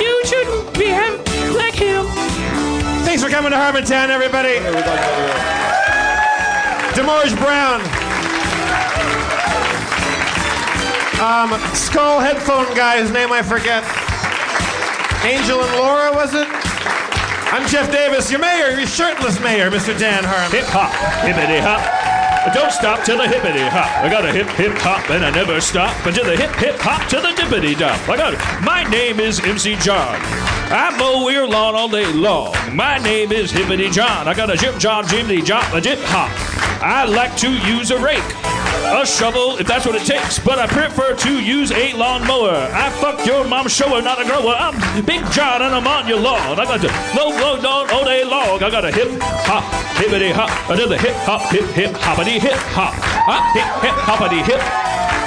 you 0.00 0.16
shouldn't 0.24 0.72
behave 0.72 1.20
like 1.52 1.74
him. 1.74 2.06
Thanks 3.04 3.22
for 3.22 3.28
coming 3.28 3.50
to 3.52 3.58
Harmontown, 3.58 4.08
everybody. 4.08 4.56
Demorge 6.96 7.36
Brown. 7.36 8.01
Um, 11.22 11.54
skull 11.72 12.18
headphone 12.18 12.66
guy, 12.74 13.00
whose 13.00 13.12
name 13.12 13.30
I 13.30 13.42
forget. 13.42 13.86
Angel 15.22 15.62
and 15.62 15.72
Laura, 15.78 16.10
was 16.10 16.34
it? 16.34 16.48
I'm 17.54 17.62
Jeff 17.68 17.92
Davis, 17.92 18.28
your 18.28 18.40
mayor, 18.40 18.70
your 18.70 18.88
shirtless 18.88 19.38
mayor, 19.38 19.70
Mr. 19.70 19.96
Dan 19.96 20.24
Harmon. 20.24 20.50
Hip 20.50 20.66
hop, 20.66 20.90
hippity 21.22 21.60
hop. 21.62 21.78
Don't 22.52 22.72
stop 22.72 23.04
till 23.04 23.18
the 23.18 23.28
hippity 23.28 23.60
hop. 23.60 24.02
I 24.02 24.08
got 24.08 24.24
a 24.24 24.32
hip 24.32 24.48
hip 24.48 24.72
hop 24.78 25.08
and 25.10 25.24
I 25.24 25.30
never 25.30 25.60
stop 25.60 25.94
until 26.04 26.24
the 26.24 26.36
hip 26.36 26.50
hip 26.56 26.74
hop 26.80 27.08
to 27.10 27.20
the 27.20 27.28
dippity 27.40 27.78
dop. 27.78 28.08
I 28.08 28.16
got 28.16 28.34
it. 28.34 28.40
My 28.60 28.82
name 28.90 29.20
is 29.20 29.38
MC 29.38 29.76
John. 29.76 30.18
I 30.74 30.92
mow 30.98 31.28
your 31.28 31.46
lawn 31.46 31.76
all 31.76 31.88
day 31.88 32.12
long. 32.12 32.52
My 32.74 32.98
name 32.98 33.30
is 33.30 33.52
Hippity 33.52 33.90
John. 33.90 34.26
I 34.26 34.34
got 34.34 34.50
a 34.50 34.56
Jim 34.56 34.76
job, 34.76 35.06
Jimmy 35.06 35.40
Jop 35.40 35.72
a 35.72 35.80
dip 35.80 36.00
hop. 36.02 36.32
I 36.82 37.04
like 37.04 37.36
to 37.36 37.48
use 37.48 37.92
a 37.92 37.98
rake. 38.02 38.51
A 38.92 39.06
shovel, 39.06 39.56
if 39.56 39.66
that's 39.66 39.86
what 39.86 39.94
it 39.94 40.06
takes, 40.06 40.38
but 40.38 40.58
I 40.58 40.66
prefer 40.66 41.14
to 41.16 41.40
use 41.40 41.72
a 41.72 41.94
lawnmower. 41.94 42.68
I 42.72 42.90
fucked 43.00 43.26
your 43.26 43.42
mom 43.48 43.66
shower, 43.66 44.02
not 44.02 44.20
a 44.20 44.24
grower. 44.24 44.54
I'm 44.54 45.02
Big 45.04 45.24
John 45.32 45.62
and 45.62 45.74
I'm 45.74 45.86
on 45.86 46.06
your 46.06 46.20
lawn. 46.20 46.60
I 46.60 46.64
got 46.64 46.82
to 46.82 46.88
low, 47.16 47.30
low, 47.30 47.56
down 47.56 47.88
all 47.90 48.04
day 48.04 48.22
long. 48.22 48.62
I 48.62 48.68
got 48.68 48.84
a 48.84 48.92
hip 48.92 49.08
hop, 49.48 49.64
hippity 49.96 50.30
hop, 50.30 50.50
another 50.68 50.98
hip 50.98 51.16
hop, 51.24 51.50
hip 51.50 51.64
hip 51.70 51.92
hoppity 51.94 52.38
hip 52.38 52.52
hop, 52.76 52.92
hop 53.24 53.42
hip 53.56 53.64
hip 53.82 53.96
hoppity 54.04 54.42
hip. 54.42 54.60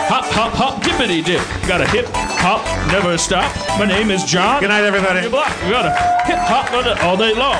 Hop, 0.06 0.26
hop, 0.26 0.54
hop, 0.54 0.84
dippity 0.84 1.26
dip. 1.26 1.42
Got 1.68 1.82
a 1.82 1.88
hip 1.88 2.06
hop, 2.14 2.62
never 2.94 3.18
stop. 3.18 3.50
My 3.80 3.88
name 3.88 4.12
is 4.12 4.24
John. 4.24 4.62
Good 4.62 4.70
night, 4.70 4.84
everybody. 4.84 5.22
Your 5.22 5.32
block. 5.32 5.50
We 5.64 5.72
got 5.72 5.90
a 5.90 5.94
hip 6.30 6.38
hop 6.46 6.70
all 7.04 7.18
day 7.18 7.34
long. 7.34 7.58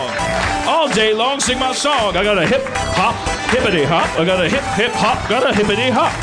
All 0.68 0.88
day 0.88 1.15
long, 1.15 1.40
sing 1.40 1.57
my 1.57 1.73
song. 1.73 2.15
I 2.15 2.23
got 2.23 2.38
a 2.38 2.45
hip 2.45 2.61
hop, 2.94 3.15
hippity 3.49 3.84
hop. 3.84 4.07
I 4.19 4.26
got 4.26 4.43
a 4.43 4.49
hip 4.49 4.63
hip 4.76 4.91
hop, 4.93 5.30
got 5.30 5.49
a 5.49 5.53
hippity 5.53 5.89
hop. 5.89 6.13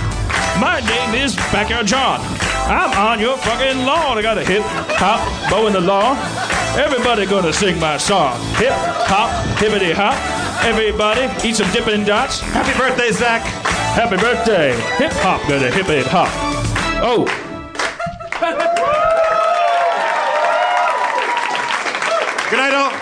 My 0.60 0.80
name 0.80 1.14
is 1.24 1.36
Backyard 1.50 1.86
John. 1.86 2.20
I'm 2.68 2.92
on 2.98 3.20
your 3.20 3.36
fucking 3.38 3.84
lawn. 3.84 4.18
I 4.18 4.22
got 4.22 4.38
a 4.38 4.44
hip 4.44 4.62
hop, 4.96 5.20
bow 5.50 5.66
in 5.66 5.72
the 5.72 5.80
lawn. 5.80 6.16
Everybody 6.78 7.26
gonna 7.26 7.52
sing 7.52 7.78
my 7.80 7.96
song. 7.96 8.38
Hip 8.56 8.72
hop, 9.08 9.30
hippity 9.58 9.92
hop. 9.92 10.16
Everybody 10.64 11.28
eat 11.46 11.56
some 11.56 11.70
dipping 11.72 12.04
dots. 12.04 12.40
Happy 12.40 12.76
birthday, 12.78 13.10
Zach. 13.10 13.42
Happy 13.92 14.16
birthday. 14.16 14.72
Hip 14.96 15.12
hop, 15.16 15.40
gonna 15.48 15.70
hip 15.70 15.88
it 15.88 16.06
hop. 16.06 16.28
Oh. 17.02 17.26
Good 22.50 22.58
night, 22.58 22.74
all. 22.74 23.01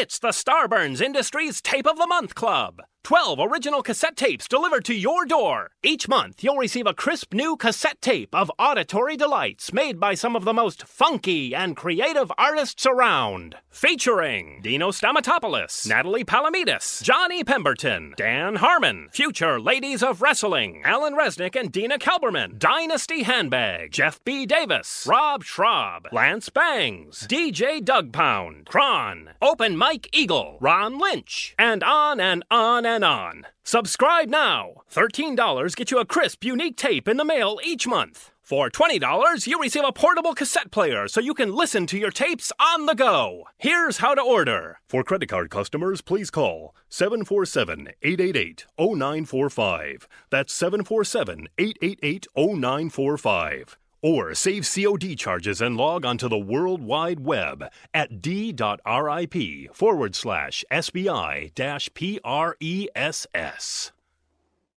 It's 0.00 0.20
the 0.20 0.28
Starburns 0.28 1.00
Industries 1.00 1.60
Tape 1.60 1.84
of 1.84 1.98
the 1.98 2.06
Month 2.06 2.36
Club. 2.36 2.82
12 3.04 3.38
original 3.40 3.82
cassette 3.82 4.16
tapes 4.16 4.46
delivered 4.48 4.84
to 4.84 4.94
your 4.94 5.24
door. 5.24 5.70
Each 5.82 6.08
month, 6.08 6.44
you'll 6.44 6.56
receive 6.56 6.86
a 6.86 6.92
crisp 6.92 7.32
new 7.32 7.56
cassette 7.56 8.00
tape 8.02 8.34
of 8.34 8.50
auditory 8.58 9.16
delights 9.16 9.72
made 9.72 9.98
by 9.98 10.14
some 10.14 10.36
of 10.36 10.44
the 10.44 10.52
most 10.52 10.86
funky 10.86 11.54
and 11.54 11.76
creative 11.76 12.30
artists 12.36 12.84
around. 12.84 13.56
Featuring 13.70 14.60
Dino 14.62 14.90
Stamatopoulos, 14.90 15.86
Natalie 15.86 16.24
Palamides, 16.24 17.02
Johnny 17.02 17.44
Pemberton, 17.44 18.12
Dan 18.16 18.56
Harmon, 18.56 19.08
future 19.12 19.60
Ladies 19.60 20.02
of 20.02 20.20
Wrestling, 20.20 20.82
Alan 20.84 21.14
Resnick 21.14 21.58
and 21.58 21.70
Dina 21.72 21.98
Kelberman, 21.98 22.58
Dynasty 22.58 23.22
Handbag, 23.22 23.92
Jeff 23.92 24.22
B. 24.24 24.44
Davis, 24.46 25.06
Rob 25.08 25.44
Schrab, 25.44 26.08
Lance 26.12 26.48
Bangs, 26.48 27.26
DJ 27.28 27.82
Doug 27.82 28.12
Pound, 28.12 28.66
Kron, 28.66 29.30
Open 29.40 29.76
Mike 29.76 30.08
Eagle, 30.12 30.58
Ron 30.60 30.98
Lynch, 30.98 31.54
and 31.58 31.84
on 31.84 32.20
and 32.20 32.44
on 32.50 32.84
and 32.88 33.04
on. 33.04 33.46
Subscribe 33.64 34.28
now. 34.28 34.82
$13 34.92 35.76
get 35.76 35.90
you 35.90 35.98
a 35.98 36.06
crisp, 36.06 36.44
unique 36.44 36.76
tape 36.76 37.06
in 37.06 37.18
the 37.18 37.24
mail 37.24 37.58
each 37.62 37.86
month. 37.86 38.30
For 38.42 38.70
$20, 38.70 39.46
you 39.46 39.60
receive 39.60 39.84
a 39.84 39.92
portable 39.92 40.32
cassette 40.32 40.70
player 40.70 41.06
so 41.06 41.20
you 41.20 41.34
can 41.34 41.54
listen 41.54 41.86
to 41.88 41.98
your 41.98 42.10
tapes 42.10 42.50
on 42.58 42.86
the 42.86 42.94
go. 42.94 43.46
Here's 43.58 43.98
how 43.98 44.14
to 44.14 44.22
order. 44.22 44.78
For 44.88 45.04
credit 45.04 45.28
card 45.28 45.50
customers, 45.50 46.00
please 46.00 46.30
call 46.30 46.74
747 46.88 47.88
888 48.02 48.64
0945. 48.78 50.08
That's 50.30 50.54
747 50.54 51.48
888 51.58 52.26
0945. 52.36 53.76
Or 54.00 54.34
save 54.34 54.64
COD 54.64 55.16
charges 55.16 55.60
and 55.60 55.76
log 55.76 56.04
onto 56.04 56.28
the 56.28 56.38
World 56.38 56.82
Wide 56.82 57.20
Web 57.20 57.64
at 57.92 58.22
d.rip 58.22 59.74
forward 59.74 60.14
slash 60.14 60.64
SBI 60.70 61.52
dash 61.54 61.90
PRESS. 61.94 63.92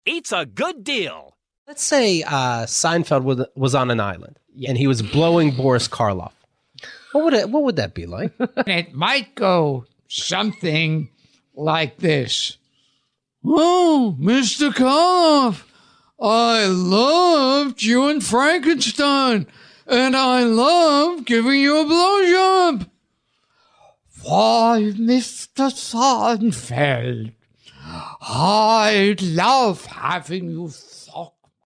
It's 0.06 0.32
a 0.32 0.46
good 0.48 0.84
deal. 0.84 1.36
Let's 1.68 1.86
say 1.86 2.24
uh, 2.24 2.66
Seinfeld 2.66 3.24
was, 3.24 3.46
was 3.56 3.76
on 3.76 3.92
an 3.92 4.00
island 4.00 4.40
and 4.68 4.78
he 4.78 4.88
was 4.88 5.02
blowing 5.02 5.52
Boris 5.52 5.88
Karloff. 5.88 6.34
What 7.12 7.24
would 7.26 7.34
it, 7.34 7.50
what 7.50 7.64
would 7.64 7.76
that 7.76 7.94
be 7.94 8.06
like? 8.06 8.34
it 8.40 8.94
might 8.94 9.36
go 9.36 9.86
something 10.08 11.10
like 11.54 11.98
this. 11.98 12.58
Oh, 13.46 14.16
Mr. 14.20 14.72
Karloff, 14.72 15.64
I 16.22 16.68
love 16.68 17.82
you 17.82 18.08
and 18.08 18.24
Frankenstein, 18.24 19.48
and 19.88 20.16
I 20.16 20.44
love 20.44 21.26
giving 21.26 21.60
you 21.60 21.82
a 21.82 21.86
blowjob. 21.86 22.88
Why, 24.22 24.94
Mr. 24.98 25.72
Seinfeld, 25.72 27.34
I 28.22 29.16
love 29.20 29.86
having 29.88 30.52
you 30.52 30.70